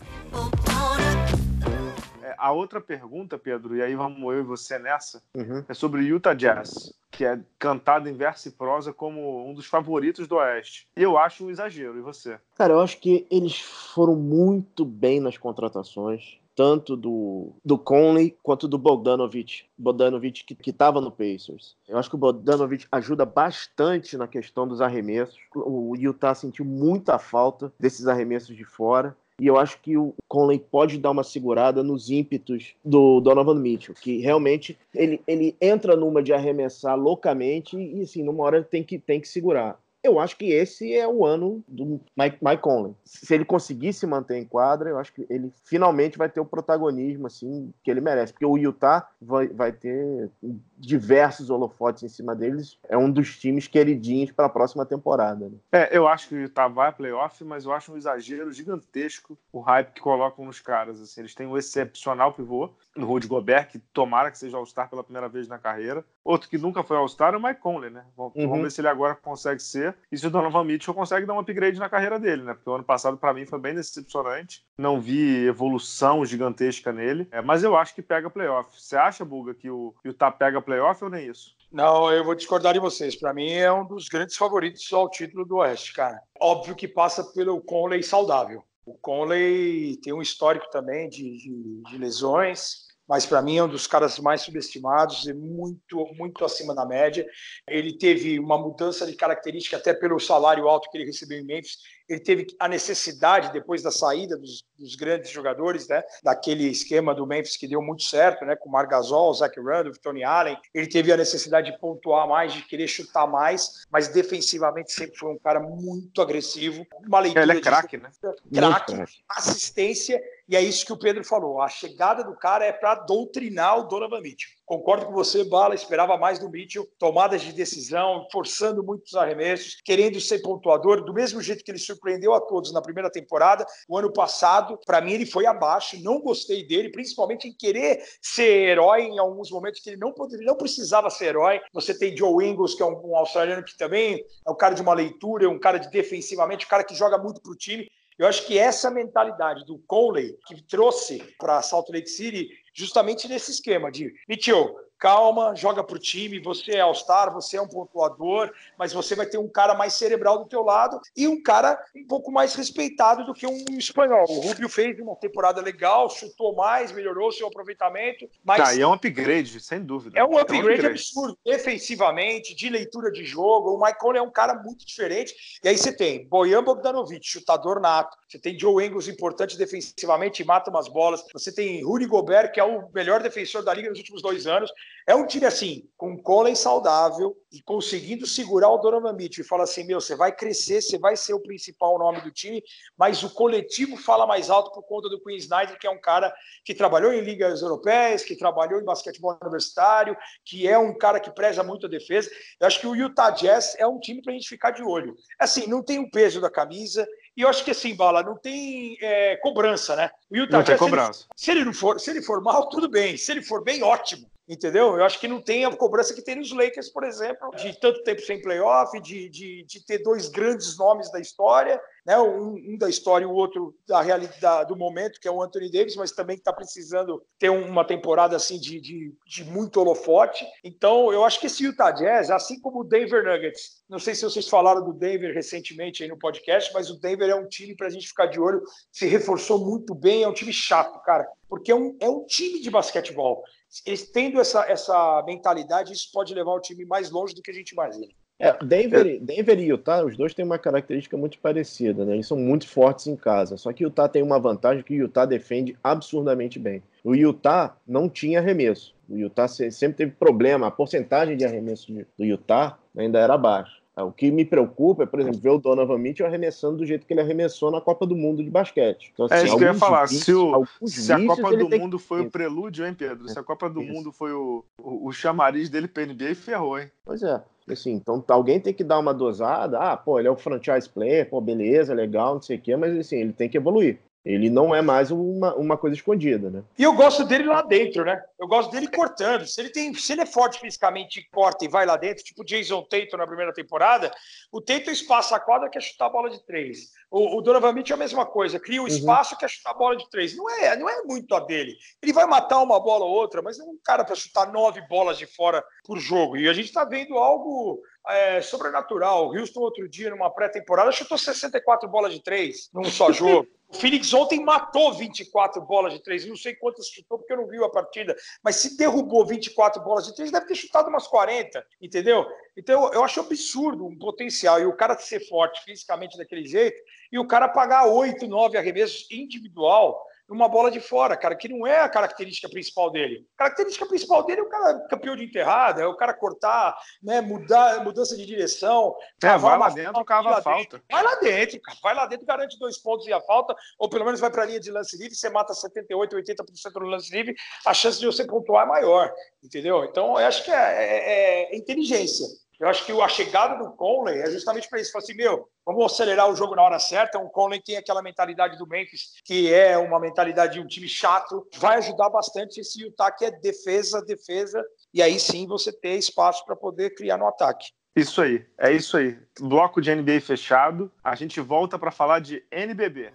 É, 2.22 2.34
a 2.36 2.52
outra 2.52 2.80
pergunta, 2.80 3.38
Pedro, 3.38 3.76
e 3.76 3.82
aí 3.82 3.94
vamos 3.94 4.20
eu 4.20 4.40
e 4.40 4.42
você 4.42 4.78
nessa, 4.78 5.22
uhum. 5.34 5.64
é 5.68 5.74
sobre 5.74 6.02
Utah 6.02 6.34
Jazz, 6.34 6.92
que 7.10 7.24
é 7.24 7.38
cantado 7.58 8.08
em 8.08 8.14
verso 8.14 8.48
e 8.48 8.50
prosa 8.50 8.92
como 8.92 9.48
um 9.48 9.54
dos 9.54 9.66
favoritos 9.66 10.26
do 10.26 10.36
Oeste. 10.36 10.88
Eu 10.96 11.16
acho 11.16 11.44
um 11.44 11.50
exagero, 11.50 11.98
e 11.98 12.02
você? 12.02 12.38
Cara, 12.56 12.72
eu 12.72 12.80
acho 12.80 12.98
que 13.00 13.26
eles 13.30 13.60
foram 13.60 14.16
muito 14.16 14.84
bem 14.84 15.20
nas 15.20 15.38
contratações 15.38 16.38
tanto 16.56 16.96
do, 16.96 17.52
do 17.62 17.78
Conley 17.78 18.34
quanto 18.42 18.66
do 18.66 18.78
Bogdanovich. 18.78 19.68
Bogdanovich 19.76 20.42
que 20.42 20.70
estava 20.70 21.02
no 21.02 21.12
Pacers. 21.12 21.76
Eu 21.86 21.98
acho 21.98 22.08
que 22.08 22.16
o 22.16 22.18
Bogdanovich 22.18 22.88
ajuda 22.90 23.26
bastante 23.26 24.16
na 24.16 24.26
questão 24.26 24.66
dos 24.66 24.80
arremessos. 24.80 25.38
O 25.54 25.94
Utah 25.94 26.34
sentiu 26.34 26.64
muita 26.64 27.18
falta 27.18 27.70
desses 27.78 28.08
arremessos 28.08 28.56
de 28.56 28.64
fora. 28.64 29.14
E 29.40 29.46
eu 29.46 29.58
acho 29.58 29.80
que 29.82 29.96
o 29.98 30.14
Conley 30.28 30.58
pode 30.58 30.98
dar 30.98 31.10
uma 31.10 31.22
segurada 31.22 31.82
nos 31.82 32.10
ímpetos 32.10 32.74
do 32.82 33.20
Donovan 33.20 33.60
Mitchell, 33.60 33.94
que 33.94 34.18
realmente 34.18 34.78
ele, 34.94 35.20
ele 35.26 35.54
entra 35.60 35.94
numa 35.94 36.22
de 36.22 36.32
arremessar 36.32 36.98
loucamente 36.98 37.76
e, 37.76 38.00
assim, 38.00 38.22
numa 38.22 38.42
hora 38.42 38.62
tem 38.62 38.82
que, 38.82 38.98
tem 38.98 39.20
que 39.20 39.28
segurar 39.28 39.78
eu 40.06 40.18
acho 40.20 40.36
que 40.36 40.46
esse 40.52 40.94
é 40.94 41.06
o 41.06 41.24
ano 41.24 41.62
do 41.66 42.00
Mike, 42.16 42.38
Mike 42.42 42.62
Conley. 42.62 42.94
Se 43.04 43.34
ele 43.34 43.44
conseguir 43.44 43.92
se 43.92 44.06
manter 44.06 44.36
em 44.36 44.44
quadra, 44.44 44.90
eu 44.90 44.98
acho 44.98 45.12
que 45.12 45.26
ele 45.28 45.52
finalmente 45.64 46.18
vai 46.18 46.28
ter 46.28 46.40
o 46.40 46.44
protagonismo 46.44 47.26
assim 47.26 47.72
que 47.82 47.90
ele 47.90 48.00
merece. 48.00 48.32
Porque 48.32 48.46
o 48.46 48.56
Utah 48.56 49.08
vai, 49.20 49.48
vai 49.48 49.72
ter 49.72 50.30
diversos 50.78 51.50
holofotes 51.50 52.02
em 52.02 52.08
cima 52.08 52.34
deles. 52.34 52.78
É 52.88 52.96
um 52.96 53.10
dos 53.10 53.38
times 53.38 53.66
queridinhos 53.66 54.30
para 54.30 54.46
a 54.46 54.50
próxima 54.50 54.84
temporada. 54.84 55.48
Né? 55.48 55.56
É, 55.72 55.96
eu 55.96 56.06
acho 56.06 56.28
que 56.28 56.34
o 56.34 56.40
Utah 56.40 56.68
vai 56.68 56.88
a 56.88 56.92
playoff, 56.92 57.42
mas 57.44 57.64
eu 57.64 57.72
acho 57.72 57.92
um 57.92 57.96
exagero 57.96 58.52
gigantesco 58.52 59.38
o 59.52 59.60
hype 59.60 59.92
que 59.92 60.00
colocam 60.00 60.44
nos 60.44 60.60
caras. 60.60 61.00
Assim, 61.00 61.20
eles 61.20 61.34
têm 61.34 61.46
um 61.46 61.56
excepcional 61.56 62.32
pivô 62.32 62.70
no 62.96 63.06
Rudy 63.06 63.26
Gobert, 63.26 63.68
que 63.68 63.78
tomara 63.78 64.30
que 64.30 64.38
seja 64.38 64.56
All-Star 64.56 64.88
pela 64.88 65.02
primeira 65.02 65.28
vez 65.28 65.48
na 65.48 65.58
carreira. 65.58 66.04
Outro 66.24 66.48
que 66.48 66.58
nunca 66.58 66.82
foi 66.82 66.96
All-Star 66.96 67.34
é 67.34 67.36
o 67.36 67.42
Mike 67.42 67.60
Conley, 67.60 67.90
né? 67.90 68.04
Vamos, 68.16 68.34
uhum. 68.34 68.48
vamos 68.48 68.62
ver 68.64 68.70
se 68.70 68.80
ele 68.80 68.88
agora 68.88 69.14
consegue 69.14 69.62
ser 69.62 69.95
e 70.10 70.16
se 70.16 70.26
o 70.26 70.30
Donovan 70.30 70.64
Mitchell 70.64 70.94
consegue 70.94 71.26
dar 71.26 71.34
um 71.34 71.38
upgrade 71.38 71.78
na 71.78 71.88
carreira 71.88 72.18
dele, 72.18 72.42
né? 72.42 72.54
Porque 72.54 72.68
o 72.68 72.74
ano 72.74 72.84
passado, 72.84 73.16
para 73.16 73.34
mim, 73.34 73.46
foi 73.46 73.58
bem 73.58 73.74
decepcionante. 73.74 74.64
Não 74.78 75.00
vi 75.00 75.46
evolução 75.46 76.24
gigantesca 76.24 76.92
nele. 76.92 77.28
É, 77.30 77.40
mas 77.40 77.62
eu 77.62 77.76
acho 77.76 77.94
que 77.94 78.02
pega 78.02 78.30
playoff. 78.30 78.80
Você 78.80 78.96
acha, 78.96 79.24
Buga, 79.24 79.54
que 79.54 79.70
o 79.70 79.94
Utah 80.04 80.30
pega 80.30 80.62
playoff 80.62 81.02
ou 81.02 81.10
nem 81.10 81.28
isso? 81.28 81.56
Não, 81.70 82.10
eu 82.10 82.24
vou 82.24 82.34
discordar 82.34 82.72
de 82.72 82.80
vocês. 82.80 83.16
Para 83.16 83.34
mim, 83.34 83.50
é 83.50 83.72
um 83.72 83.84
dos 83.84 84.08
grandes 84.08 84.36
favoritos 84.36 84.90
ao 84.92 85.10
título 85.10 85.44
do 85.44 85.56
Oeste, 85.56 85.92
cara. 85.92 86.22
Óbvio 86.40 86.74
que 86.74 86.88
passa 86.88 87.24
pelo 87.32 87.60
Conley 87.60 88.02
saudável. 88.02 88.64
O 88.84 88.94
Conley 88.94 89.96
tem 89.96 90.12
um 90.12 90.22
histórico 90.22 90.70
também 90.70 91.08
de, 91.08 91.36
de, 91.36 91.82
de 91.90 91.98
lesões 91.98 92.85
mas 93.08 93.24
para 93.24 93.40
mim 93.42 93.58
é 93.58 93.64
um 93.64 93.68
dos 93.68 93.86
caras 93.86 94.18
mais 94.18 94.42
subestimados 94.42 95.26
e 95.26 95.32
muito, 95.32 96.06
muito 96.14 96.44
acima 96.44 96.74
da 96.74 96.84
média. 96.84 97.26
Ele 97.68 97.96
teve 97.96 98.38
uma 98.38 98.58
mudança 98.58 99.06
de 99.06 99.14
característica 99.14 99.76
até 99.76 99.94
pelo 99.94 100.18
salário 100.18 100.68
alto 100.68 100.90
que 100.90 100.98
ele 100.98 101.06
recebeu 101.06 101.38
em 101.38 101.44
Memphis 101.44 101.76
ele 102.08 102.20
teve 102.20 102.46
a 102.60 102.68
necessidade, 102.68 103.52
depois 103.52 103.82
da 103.82 103.90
saída 103.90 104.36
dos, 104.36 104.64
dos, 104.78 104.94
grandes 104.94 105.30
jogadores, 105.30 105.88
né, 105.88 106.02
daquele 106.22 106.68
esquema 106.68 107.14
do 107.14 107.26
Memphis 107.26 107.56
que 107.56 107.68
deu 107.68 107.82
muito 107.82 108.04
certo, 108.04 108.44
né, 108.44 108.56
com 108.56 108.70
Marc 108.70 108.90
Gasol, 108.90 109.32
Zach 109.34 109.58
Randolph, 109.60 109.98
Tony 109.98 110.24
Allen, 110.24 110.58
ele 110.74 110.86
teve 110.86 111.12
a 111.12 111.16
necessidade 111.16 111.70
de 111.70 111.78
pontuar 111.78 112.28
mais, 112.28 112.52
de 112.52 112.62
querer 112.62 112.88
chutar 112.88 113.26
mais, 113.26 113.86
mas 113.90 114.08
defensivamente 114.08 114.92
sempre 114.92 115.16
foi 115.16 115.32
um 115.32 115.38
cara 115.38 115.60
muito 115.60 116.20
agressivo, 116.20 116.86
uma 117.06 117.20
leitura 117.20 117.44
ele 117.44 117.58
é 117.58 117.60
craque, 117.60 117.96
né? 117.96 118.10
Craque, 118.52 119.04
assistência 119.28 120.20
E 120.48 120.56
é 120.56 120.60
isso 120.60 120.86
que 120.86 120.92
o 120.92 120.98
Pedro 120.98 121.24
falou. 121.24 121.60
A 121.60 121.68
chegada 121.68 122.22
do 122.22 122.34
cara 122.36 122.64
é 122.64 122.72
para 122.72 122.94
doutrinar 122.94 123.78
o 123.78 123.84
Donovan 123.84 124.20
Mitchell. 124.20 124.55
Concordo 124.66 125.06
com 125.06 125.12
você, 125.12 125.44
Bala, 125.44 125.76
esperava 125.76 126.16
mais 126.16 126.40
do 126.40 126.50
Mitchell, 126.50 126.84
tomadas 126.98 127.40
de 127.40 127.52
decisão, 127.52 128.26
forçando 128.32 128.82
muitos 128.82 129.14
arremessos, 129.14 129.80
querendo 129.84 130.20
ser 130.20 130.40
pontuador, 130.40 131.04
do 131.04 131.14
mesmo 131.14 131.40
jeito 131.40 131.62
que 131.62 131.70
ele 131.70 131.78
surpreendeu 131.78 132.34
a 132.34 132.40
todos 132.40 132.72
na 132.72 132.82
primeira 132.82 133.08
temporada. 133.08 133.64
O 133.88 133.96
ano 133.96 134.12
passado, 134.12 134.76
para 134.84 135.00
mim, 135.00 135.12
ele 135.12 135.24
foi 135.24 135.46
abaixo, 135.46 136.02
não 136.02 136.20
gostei 136.20 136.66
dele, 136.66 136.90
principalmente 136.90 137.46
em 137.46 137.52
querer 137.56 138.02
ser 138.20 138.70
herói 138.70 139.02
em 139.02 139.20
alguns 139.20 139.52
momentos 139.52 139.80
que 139.80 139.90
ele 139.90 139.98
não 139.98 140.12
poderia, 140.12 140.44
não 140.44 140.56
precisava 140.56 141.10
ser 141.10 141.26
herói. 141.26 141.60
Você 141.72 141.96
tem 141.96 142.16
Joe 142.16 142.44
Ingles, 142.44 142.74
que 142.74 142.82
é 142.82 142.86
um, 142.86 143.00
um 143.04 143.16
australiano 143.16 143.62
que 143.62 143.78
também 143.78 144.24
é 144.44 144.50
um 144.50 144.56
cara 144.56 144.74
de 144.74 144.82
uma 144.82 144.94
leitura, 144.94 145.44
é 145.44 145.48
um 145.48 145.60
cara 145.60 145.78
de 145.78 145.88
defensivamente, 145.90 146.66
um 146.66 146.68
cara 146.68 146.82
que 146.82 146.94
joga 146.96 147.16
muito 147.16 147.40
para 147.40 147.52
o 147.52 147.56
time. 147.56 147.88
Eu 148.18 148.26
acho 148.26 148.46
que 148.46 148.58
essa 148.58 148.90
mentalidade 148.90 149.64
do 149.66 149.78
Conley 149.86 150.38
que 150.46 150.62
trouxe 150.62 151.22
para 151.38 151.60
Salt 151.60 151.90
Lake 151.90 152.08
City 152.08 152.48
justamente 152.76 153.26
nesse 153.26 153.50
esquema 153.50 153.90
de 153.90 154.12
Mitchell, 154.28 154.74
calma, 154.98 155.54
joga 155.54 155.84
para 155.84 155.96
o 155.96 155.98
time, 155.98 156.40
você 156.40 156.72
é 156.72 156.80
All-Star, 156.80 157.32
você 157.32 157.56
é 157.56 157.62
um 157.62 157.68
pontuador, 157.68 158.52
mas 158.78 158.92
você 158.92 159.14
vai 159.14 159.26
ter 159.26 159.38
um 159.38 159.48
cara 159.48 159.74
mais 159.74 159.94
cerebral 159.94 160.38
do 160.38 160.46
teu 160.46 160.62
lado 160.62 161.00
e 161.16 161.28
um 161.28 161.42
cara 161.42 161.78
um 161.94 162.06
pouco 162.06 162.32
mais 162.32 162.54
respeitado 162.54 163.24
do 163.24 163.34
que 163.34 163.46
um 163.46 163.64
espanhol. 163.70 164.24
O 164.28 164.40
Rubio 164.40 164.68
fez 164.68 164.98
uma 164.98 165.16
temporada 165.16 165.60
legal, 165.60 166.08
chutou 166.10 166.54
mais, 166.54 166.92
melhorou 166.92 167.30
seu 167.32 167.46
aproveitamento, 167.48 168.28
mas... 168.44 168.62
Tá, 168.62 168.74
e 168.74 168.80
é 168.80 168.86
um 168.86 168.92
upgrade, 168.92 169.60
sem 169.60 169.82
dúvida. 169.82 170.18
É 170.18 170.24
um 170.24 170.38
upgrade, 170.38 170.62
é 170.62 170.70
um 170.70 170.72
upgrade. 170.72 170.86
absurdo, 170.86 171.38
defensivamente, 171.44 172.54
de 172.54 172.68
leitura 172.68 173.10
de 173.10 173.24
jogo, 173.24 173.74
o 173.74 173.80
Michael 173.80 174.16
é 174.16 174.22
um 174.22 174.30
cara 174.30 174.54
muito 174.54 174.86
diferente, 174.86 175.34
e 175.62 175.68
aí 175.68 175.76
você 175.76 175.92
tem 175.92 176.26
Bojan 176.26 176.62
Bogdanovic, 176.62 177.26
chutador 177.26 177.80
nato, 177.80 178.16
você 178.28 178.38
tem 178.38 178.58
Joe 178.58 178.84
Engels, 178.84 179.08
importante 179.08 179.56
defensivamente, 179.56 180.44
mata 180.44 180.70
umas 180.70 180.88
bolas, 180.88 181.24
você 181.32 181.52
tem 181.52 181.84
Rudy 181.84 182.06
Gobert, 182.06 182.52
que 182.52 182.60
é 182.60 182.64
o 182.64 182.90
melhor 182.92 183.22
defensor 183.22 183.62
da 183.62 183.72
liga 183.72 183.88
nos 183.88 183.98
últimos 183.98 184.22
dois 184.22 184.46
anos, 184.46 184.70
é 185.06 185.14
um 185.14 185.24
time 185.24 185.46
assim, 185.46 185.88
com 185.96 186.20
Colin 186.20 186.56
saudável 186.56 187.36
e 187.52 187.62
conseguindo 187.62 188.26
segurar 188.26 188.70
o 188.70 188.78
Donovan 188.78 189.12
Mitchell 189.12 189.44
e 189.44 189.46
fala 189.46 189.62
assim: 189.62 189.84
meu, 189.84 190.00
você 190.00 190.16
vai 190.16 190.34
crescer, 190.34 190.82
você 190.82 190.98
vai 190.98 191.16
ser 191.16 191.32
o 191.32 191.40
principal 191.40 191.96
nome 191.96 192.20
do 192.22 192.32
time, 192.32 192.60
mas 192.98 193.22
o 193.22 193.30
coletivo 193.30 193.96
fala 193.96 194.26
mais 194.26 194.50
alto 194.50 194.72
por 194.72 194.82
conta 194.82 195.08
do 195.08 195.22
Queen 195.22 195.36
Snyder, 195.36 195.78
que 195.78 195.86
é 195.86 195.90
um 195.90 196.00
cara 196.00 196.34
que 196.64 196.74
trabalhou 196.74 197.12
em 197.12 197.20
ligas 197.20 197.62
europeias, 197.62 198.24
que 198.24 198.34
trabalhou 198.34 198.80
em 198.80 198.84
basquetebol 198.84 199.38
universitário, 199.40 200.16
que 200.44 200.66
é 200.66 200.76
um 200.76 200.92
cara 200.92 201.20
que 201.20 201.30
preza 201.30 201.62
muito 201.62 201.86
a 201.86 201.88
defesa. 201.88 202.28
Eu 202.58 202.66
acho 202.66 202.80
que 202.80 202.88
o 202.88 202.96
Utah 202.96 203.30
Jazz 203.30 203.76
é 203.78 203.86
um 203.86 204.00
time 204.00 204.20
para 204.20 204.32
a 204.32 204.34
gente 204.34 204.48
ficar 204.48 204.72
de 204.72 204.82
olho. 204.82 205.14
Assim, 205.38 205.68
não 205.68 205.84
tem 205.84 206.00
o 206.00 206.10
peso 206.10 206.40
da 206.40 206.50
camisa, 206.50 207.06
e 207.36 207.42
eu 207.42 207.48
acho 207.48 207.64
que 207.64 207.70
assim, 207.70 207.94
Bala, 207.94 208.24
não 208.24 208.36
tem 208.36 208.98
é, 209.00 209.36
cobrança, 209.36 209.94
né? 209.94 210.10
O 210.28 210.36
Utah 210.36 210.56
não 210.56 210.64
Jazz, 210.64 210.78
tem 210.80 210.88
cobrança. 210.88 211.26
Se 211.36 211.50
ele, 211.52 211.60
se 211.60 211.60
ele, 211.60 211.64
não 211.64 211.72
for, 211.72 212.00
se 212.00 212.10
ele 212.10 212.22
for 212.22 212.42
mal, 212.42 212.68
tudo 212.68 212.88
bem. 212.88 213.16
Se 213.16 213.30
ele 213.30 213.42
for 213.42 213.62
bem, 213.62 213.84
ótimo. 213.84 214.28
Entendeu? 214.48 214.96
Eu 214.96 215.04
acho 215.04 215.18
que 215.18 215.26
não 215.26 215.42
tem 215.42 215.64
a 215.64 215.76
cobrança 215.76 216.14
que 216.14 216.22
tem 216.22 216.36
nos 216.36 216.52
Lakers, 216.52 216.88
por 216.90 217.02
exemplo, 217.02 217.50
de 217.56 217.78
tanto 217.80 218.04
tempo 218.04 218.20
sem 218.20 218.40
playoff, 218.40 219.00
de, 219.00 219.28
de, 219.28 219.64
de 219.64 219.84
ter 219.84 219.98
dois 219.98 220.28
grandes 220.28 220.78
nomes 220.78 221.10
da 221.10 221.18
história, 221.18 221.80
né? 222.06 222.16
um, 222.20 222.54
um 222.54 222.78
da 222.78 222.88
história 222.88 223.24
e 223.24 223.26
o 223.26 223.32
outro 223.32 223.74
da 223.88 224.00
realidade 224.00 224.68
do 224.68 224.76
momento, 224.76 225.18
que 225.20 225.26
é 225.26 225.30
o 225.32 225.42
Anthony 225.42 225.68
Davis, 225.68 225.96
mas 225.96 226.12
também 226.12 226.36
está 226.36 226.52
precisando 226.52 227.20
ter 227.40 227.50
uma 227.50 227.84
temporada 227.84 228.36
assim 228.36 228.60
de, 228.60 228.80
de, 228.80 229.12
de, 229.26 229.44
muito 229.44 229.80
holofote. 229.80 230.46
Então, 230.62 231.12
eu 231.12 231.24
acho 231.24 231.40
que 231.40 231.48
esse 231.48 231.64
Utah 231.64 231.90
Jazz, 231.90 232.30
assim 232.30 232.60
como 232.60 232.82
o 232.82 232.84
Denver 232.84 233.24
Nuggets, 233.24 233.82
não 233.88 233.98
sei 233.98 234.14
se 234.14 234.22
vocês 234.22 234.48
falaram 234.48 234.84
do 234.84 234.92
Denver 234.92 235.34
recentemente 235.34 236.04
aí 236.04 236.08
no 236.08 236.18
podcast, 236.18 236.72
mas 236.72 236.88
o 236.88 237.00
Denver 237.00 237.28
é 237.28 237.34
um 237.34 237.48
time 237.48 237.74
para 237.74 237.88
a 237.88 237.90
gente 237.90 238.06
ficar 238.06 238.26
de 238.26 238.38
olho, 238.38 238.62
se 238.92 239.06
reforçou 239.06 239.58
muito 239.58 239.92
bem, 239.92 240.22
é 240.22 240.28
um 240.28 240.32
time 240.34 240.52
chato, 240.52 241.02
cara, 241.02 241.26
porque 241.48 241.72
é 241.72 241.74
um, 241.74 241.96
é 242.00 242.08
um 242.08 242.24
time 242.26 242.60
de 242.60 242.70
basquetebol 242.70 243.42
eles 243.84 244.10
tendo 244.10 244.40
essa, 244.40 244.64
essa 244.70 245.22
mentalidade, 245.26 245.92
isso 245.92 246.10
pode 246.12 246.34
levar 246.34 246.52
o 246.52 246.60
time 246.60 246.84
mais 246.84 247.10
longe 247.10 247.34
do 247.34 247.42
que 247.42 247.50
a 247.50 247.54
gente 247.54 247.70
imagina. 247.70 248.06
É, 248.38 248.52
Denver, 248.62 249.18
Denver 249.22 249.58
e 249.58 249.68
Utah, 249.68 250.04
os 250.04 250.16
dois 250.16 250.34
têm 250.34 250.44
uma 250.44 250.58
característica 250.58 251.16
muito 251.16 251.38
parecida, 251.38 252.04
né? 252.04 252.14
Eles 252.14 252.26
são 252.26 252.36
muito 252.36 252.68
fortes 252.68 253.06
em 253.06 253.16
casa. 253.16 253.56
Só 253.56 253.72
que 253.72 253.82
o 253.82 253.88
Utah 253.88 254.08
tem 254.08 254.22
uma 254.22 254.38
vantagem 254.38 254.84
que 254.84 254.92
o 254.92 254.96
Utah 254.96 255.24
defende 255.24 255.76
absurdamente 255.82 256.58
bem. 256.58 256.82
O 257.02 257.14
Utah 257.14 257.74
não 257.86 258.10
tinha 258.10 258.38
arremesso. 258.38 258.94
O 259.08 259.16
Utah 259.16 259.48
sempre 259.48 259.96
teve 259.96 260.12
problema. 260.12 260.66
A 260.66 260.70
porcentagem 260.70 261.36
de 261.36 261.46
arremesso 261.46 261.90
do 262.18 262.24
Utah 262.24 262.78
ainda 262.94 263.18
era 263.18 263.38
baixa. 263.38 263.76
É, 263.96 264.02
o 264.02 264.12
que 264.12 264.30
me 264.30 264.44
preocupa 264.44 265.04
é, 265.04 265.06
por 265.06 265.18
exemplo, 265.18 265.40
ver 265.40 265.48
o 265.48 265.58
Donovan 265.58 265.96
Mitchell 265.96 266.26
arremessando 266.26 266.76
do 266.76 266.86
jeito 266.86 267.06
que 267.06 267.14
ele 267.14 267.22
arremessou 267.22 267.70
na 267.70 267.80
Copa 267.80 268.06
do 268.06 268.14
Mundo 268.14 268.44
de 268.44 268.50
basquete. 268.50 269.10
Então, 269.14 269.24
assim, 269.24 269.34
é 269.34 269.44
isso 269.44 269.56
que 269.56 269.64
eu 269.64 269.68
ia 269.68 269.74
falar. 269.74 270.06
se, 270.06 270.34
o, 270.34 270.66
se 270.84 271.10
a 271.10 271.26
Copa 271.26 271.56
do 271.56 271.70
Mundo 271.70 271.98
foi 271.98 272.20
o 272.20 272.30
prelúdio, 272.30 272.86
hein, 272.86 272.92
Pedro? 272.92 273.26
Se 273.28 273.38
a 273.38 273.42
Copa 273.42 273.70
do 273.70 273.80
isso. 273.80 273.90
Mundo 273.90 274.12
foi 274.12 274.32
o, 274.32 274.62
o, 274.78 275.08
o 275.08 275.12
chamariz 275.12 275.70
dele 275.70 275.88
para 275.88 276.04
NBA, 276.04 276.34
ferrou, 276.34 276.78
hein? 276.78 276.90
Pois 277.06 277.22
é. 277.22 277.42
Assim, 277.68 277.92
então 277.94 278.22
alguém 278.28 278.60
tem 278.60 278.72
que 278.72 278.84
dar 278.84 278.98
uma 278.98 279.12
dosada. 279.12 279.78
Ah, 279.78 279.96
pô, 279.96 280.18
ele 280.18 280.28
é 280.28 280.30
o 280.30 280.36
franchise 280.36 280.88
player, 280.88 281.28
pô, 281.28 281.40
beleza, 281.40 281.94
legal, 281.94 282.34
não 282.34 282.42
sei 282.42 282.58
o 282.58 282.60
quê, 282.60 282.76
mas 282.76 282.96
assim, 282.96 283.16
ele 283.16 283.32
tem 283.32 283.48
que 283.48 283.56
evoluir. 283.56 283.98
Ele 284.26 284.50
não 284.50 284.74
é 284.74 284.82
mais 284.82 285.12
uma, 285.12 285.54
uma 285.54 285.78
coisa 285.78 285.94
escondida, 285.94 286.50
né? 286.50 286.64
E 286.76 286.82
eu 286.82 286.92
gosto 286.94 287.24
dele 287.24 287.44
lá 287.44 287.62
dentro, 287.62 288.04
né? 288.04 288.20
Eu 288.36 288.48
gosto 288.48 288.72
dele 288.72 288.88
cortando. 288.88 289.46
Se 289.46 289.60
ele, 289.60 289.70
tem, 289.70 289.94
se 289.94 290.12
ele 290.12 290.22
é 290.22 290.26
forte 290.26 290.58
fisicamente 290.58 291.20
e 291.20 291.28
corta 291.30 291.64
e 291.64 291.68
vai 291.68 291.86
lá 291.86 291.96
dentro, 291.96 292.24
tipo 292.24 292.44
Jason 292.44 292.82
Tatum 292.82 293.18
na 293.18 293.26
primeira 293.26 293.54
temporada, 293.54 294.12
o 294.50 294.60
Tatum 294.60 294.90
espaça 294.90 295.36
a 295.36 295.40
quadra 295.40 295.70
quer 295.70 295.80
chutar 295.80 296.06
a 296.06 296.10
bola 296.10 296.28
de 296.28 296.44
três. 296.44 296.90
O, 297.08 297.38
o 297.38 297.40
Donovan 297.40 297.72
Mitchell 297.72 297.94
é 297.94 297.98
a 297.98 298.02
mesma 298.02 298.26
coisa, 298.26 298.58
cria 298.58 298.80
um 298.80 298.82
uhum. 298.82 298.88
espaço 298.88 299.34
uhum. 299.34 299.38
quer 299.38 299.48
chutar 299.48 299.70
a 299.70 299.74
bola 299.74 299.96
de 299.96 300.10
três. 300.10 300.36
Não 300.36 300.50
é, 300.50 300.76
não 300.76 300.90
é 300.90 301.04
muito 301.04 301.32
a 301.32 301.38
dele. 301.38 301.76
Ele 302.02 302.12
vai 302.12 302.26
matar 302.26 302.60
uma 302.60 302.80
bola 302.80 303.04
ou 303.04 303.12
outra, 303.12 303.40
mas 303.40 303.56
não 303.58 303.66
é 303.66 303.70
um 303.70 303.78
cara 303.84 304.04
para 304.04 304.16
chutar 304.16 304.52
nove 304.52 304.80
bolas 304.88 305.18
de 305.18 305.26
fora 305.26 305.62
por 305.84 306.00
jogo. 306.00 306.36
E 306.36 306.48
a 306.48 306.52
gente 306.52 306.66
está 306.66 306.84
vendo 306.84 307.16
algo 307.16 307.80
é, 308.08 308.40
sobrenatural. 308.40 309.28
O 309.28 309.38
Houston, 309.38 309.60
outro 309.60 309.88
dia, 309.88 310.10
numa 310.10 310.30
pré-temporada, 310.30 310.92
chutou 310.92 311.18
64 311.18 311.88
bolas 311.88 312.12
de 312.12 312.22
três 312.22 312.70
num 312.72 312.84
só 312.84 313.12
jogo. 313.12 313.46
O 313.68 313.74
Phoenix 313.74 314.14
ontem 314.14 314.44
matou 314.44 314.92
24 314.94 315.60
bolas 315.60 315.92
de 315.92 316.00
três. 316.00 316.24
Não 316.24 316.36
sei 316.36 316.54
quantas 316.54 316.86
chutou, 316.86 317.18
porque 317.18 317.32
eu 317.32 317.38
não 317.38 317.48
vi 317.48 317.62
a 317.62 317.68
partida. 317.68 318.14
Mas 318.40 318.54
se 318.54 318.76
derrubou 318.76 319.26
24 319.26 319.82
bolas 319.82 320.06
de 320.06 320.14
três, 320.14 320.30
deve 320.30 320.46
ter 320.46 320.54
chutado 320.54 320.88
umas 320.88 321.08
40, 321.08 321.66
entendeu? 321.82 322.24
Então 322.56 322.92
eu 322.92 323.02
acho 323.02 323.18
absurdo 323.18 323.84
um 323.84 323.98
potencial. 323.98 324.60
E 324.60 324.66
o 324.66 324.76
cara 324.76 324.96
ser 324.96 325.18
forte 325.28 325.64
fisicamente 325.64 326.16
daquele 326.16 326.46
jeito, 326.46 326.80
e 327.10 327.18
o 327.18 327.26
cara 327.26 327.48
pagar 327.48 327.86
8, 327.86 328.28
9 328.28 328.56
arremessos 328.56 329.10
individual 329.10 330.00
numa 330.28 330.48
bola 330.48 330.70
de 330.70 330.80
fora, 330.80 331.16
cara, 331.16 331.36
que 331.36 331.48
não 331.48 331.66
é 331.66 331.80
a 331.80 331.88
característica 331.88 332.48
principal 332.48 332.90
dele. 332.90 333.26
A 333.34 333.44
característica 333.44 333.86
principal 333.86 334.24
dele 334.24 334.40
é 334.40 334.44
o 334.44 334.48
cara 334.48 334.80
campeão 334.88 335.16
de 335.16 335.24
enterrada, 335.24 335.82
é 335.82 335.86
o 335.86 335.96
cara 335.96 336.12
cortar, 336.12 336.76
né, 337.02 337.20
mudar, 337.20 337.84
mudança 337.84 338.16
de 338.16 338.26
direção. 338.26 338.94
É, 339.22 339.38
vai 339.38 339.58
lá 339.58 339.68
dentro, 339.68 340.04
cava 340.04 340.38
a 340.38 340.42
falta. 340.42 340.82
Vai 340.90 341.02
lá 341.02 341.14
dentro, 341.16 341.60
cara, 341.60 341.78
vai 341.82 341.94
lá 341.94 342.06
dentro, 342.06 342.26
garante 342.26 342.58
dois 342.58 342.78
pontos 342.78 343.06
e 343.06 343.12
a 343.12 343.20
falta, 343.20 343.54
ou 343.78 343.88
pelo 343.88 344.04
menos 344.04 344.20
vai 344.20 344.30
para 344.30 344.42
a 344.42 344.46
linha 344.46 344.60
de 344.60 344.70
lance 344.70 344.96
livre, 344.96 345.14
você 345.14 345.30
mata 345.30 345.54
78, 345.54 346.16
80% 346.16 346.80
no 346.80 346.86
lance 346.86 347.12
livre, 347.12 347.34
a 347.64 347.72
chance 347.72 348.00
de 348.00 348.06
você 348.06 348.26
pontuar 348.26 348.64
é 348.64 348.68
maior, 348.68 349.12
entendeu? 349.42 349.84
Então, 349.84 350.18
eu 350.18 350.26
acho 350.26 350.44
que 350.44 350.50
é, 350.50 350.54
é, 350.54 351.54
é 351.54 351.56
inteligência. 351.56 352.26
Eu 352.58 352.68
acho 352.68 352.86
que 352.86 352.92
a 352.92 353.08
chegada 353.08 353.62
do 353.62 353.72
Conley 353.72 354.20
é 354.20 354.30
justamente 354.30 354.68
para 354.68 354.80
isso. 354.80 354.92
Falar 354.92 355.04
assim, 355.04 355.14
meu, 355.14 355.48
vamos 355.64 355.92
acelerar 355.92 356.30
o 356.30 356.34
jogo 356.34 356.54
na 356.54 356.62
hora 356.62 356.78
certa. 356.78 357.18
O 357.18 357.28
Conley 357.28 357.62
tem 357.62 357.76
aquela 357.76 358.02
mentalidade 358.02 358.56
do 358.56 358.66
Memphis, 358.66 359.12
que 359.24 359.52
é 359.52 359.76
uma 359.76 360.00
mentalidade 360.00 360.54
de 360.54 360.60
um 360.60 360.66
time 360.66 360.88
chato. 360.88 361.46
Vai 361.58 361.76
ajudar 361.78 362.08
bastante 362.08 362.60
esse 362.60 362.82
Utah 362.82 363.10
que 363.10 363.24
é 363.24 363.30
defesa, 363.30 364.02
defesa. 364.02 364.64
E 364.92 365.02
aí 365.02 365.20
sim 365.20 365.46
você 365.46 365.72
ter 365.72 365.96
espaço 365.96 366.44
para 366.44 366.56
poder 366.56 366.94
criar 366.94 367.18
no 367.18 367.28
ataque. 367.28 367.66
Isso 367.94 368.20
aí, 368.20 368.44
é 368.58 368.72
isso 368.72 368.96
aí. 368.96 369.18
Bloco 369.40 369.80
de 369.80 369.94
NBA 369.94 370.20
fechado. 370.20 370.92
A 371.02 371.14
gente 371.14 371.40
volta 371.40 371.78
para 371.78 371.90
falar 371.90 372.20
de 372.20 372.44
NBB. 372.50 373.12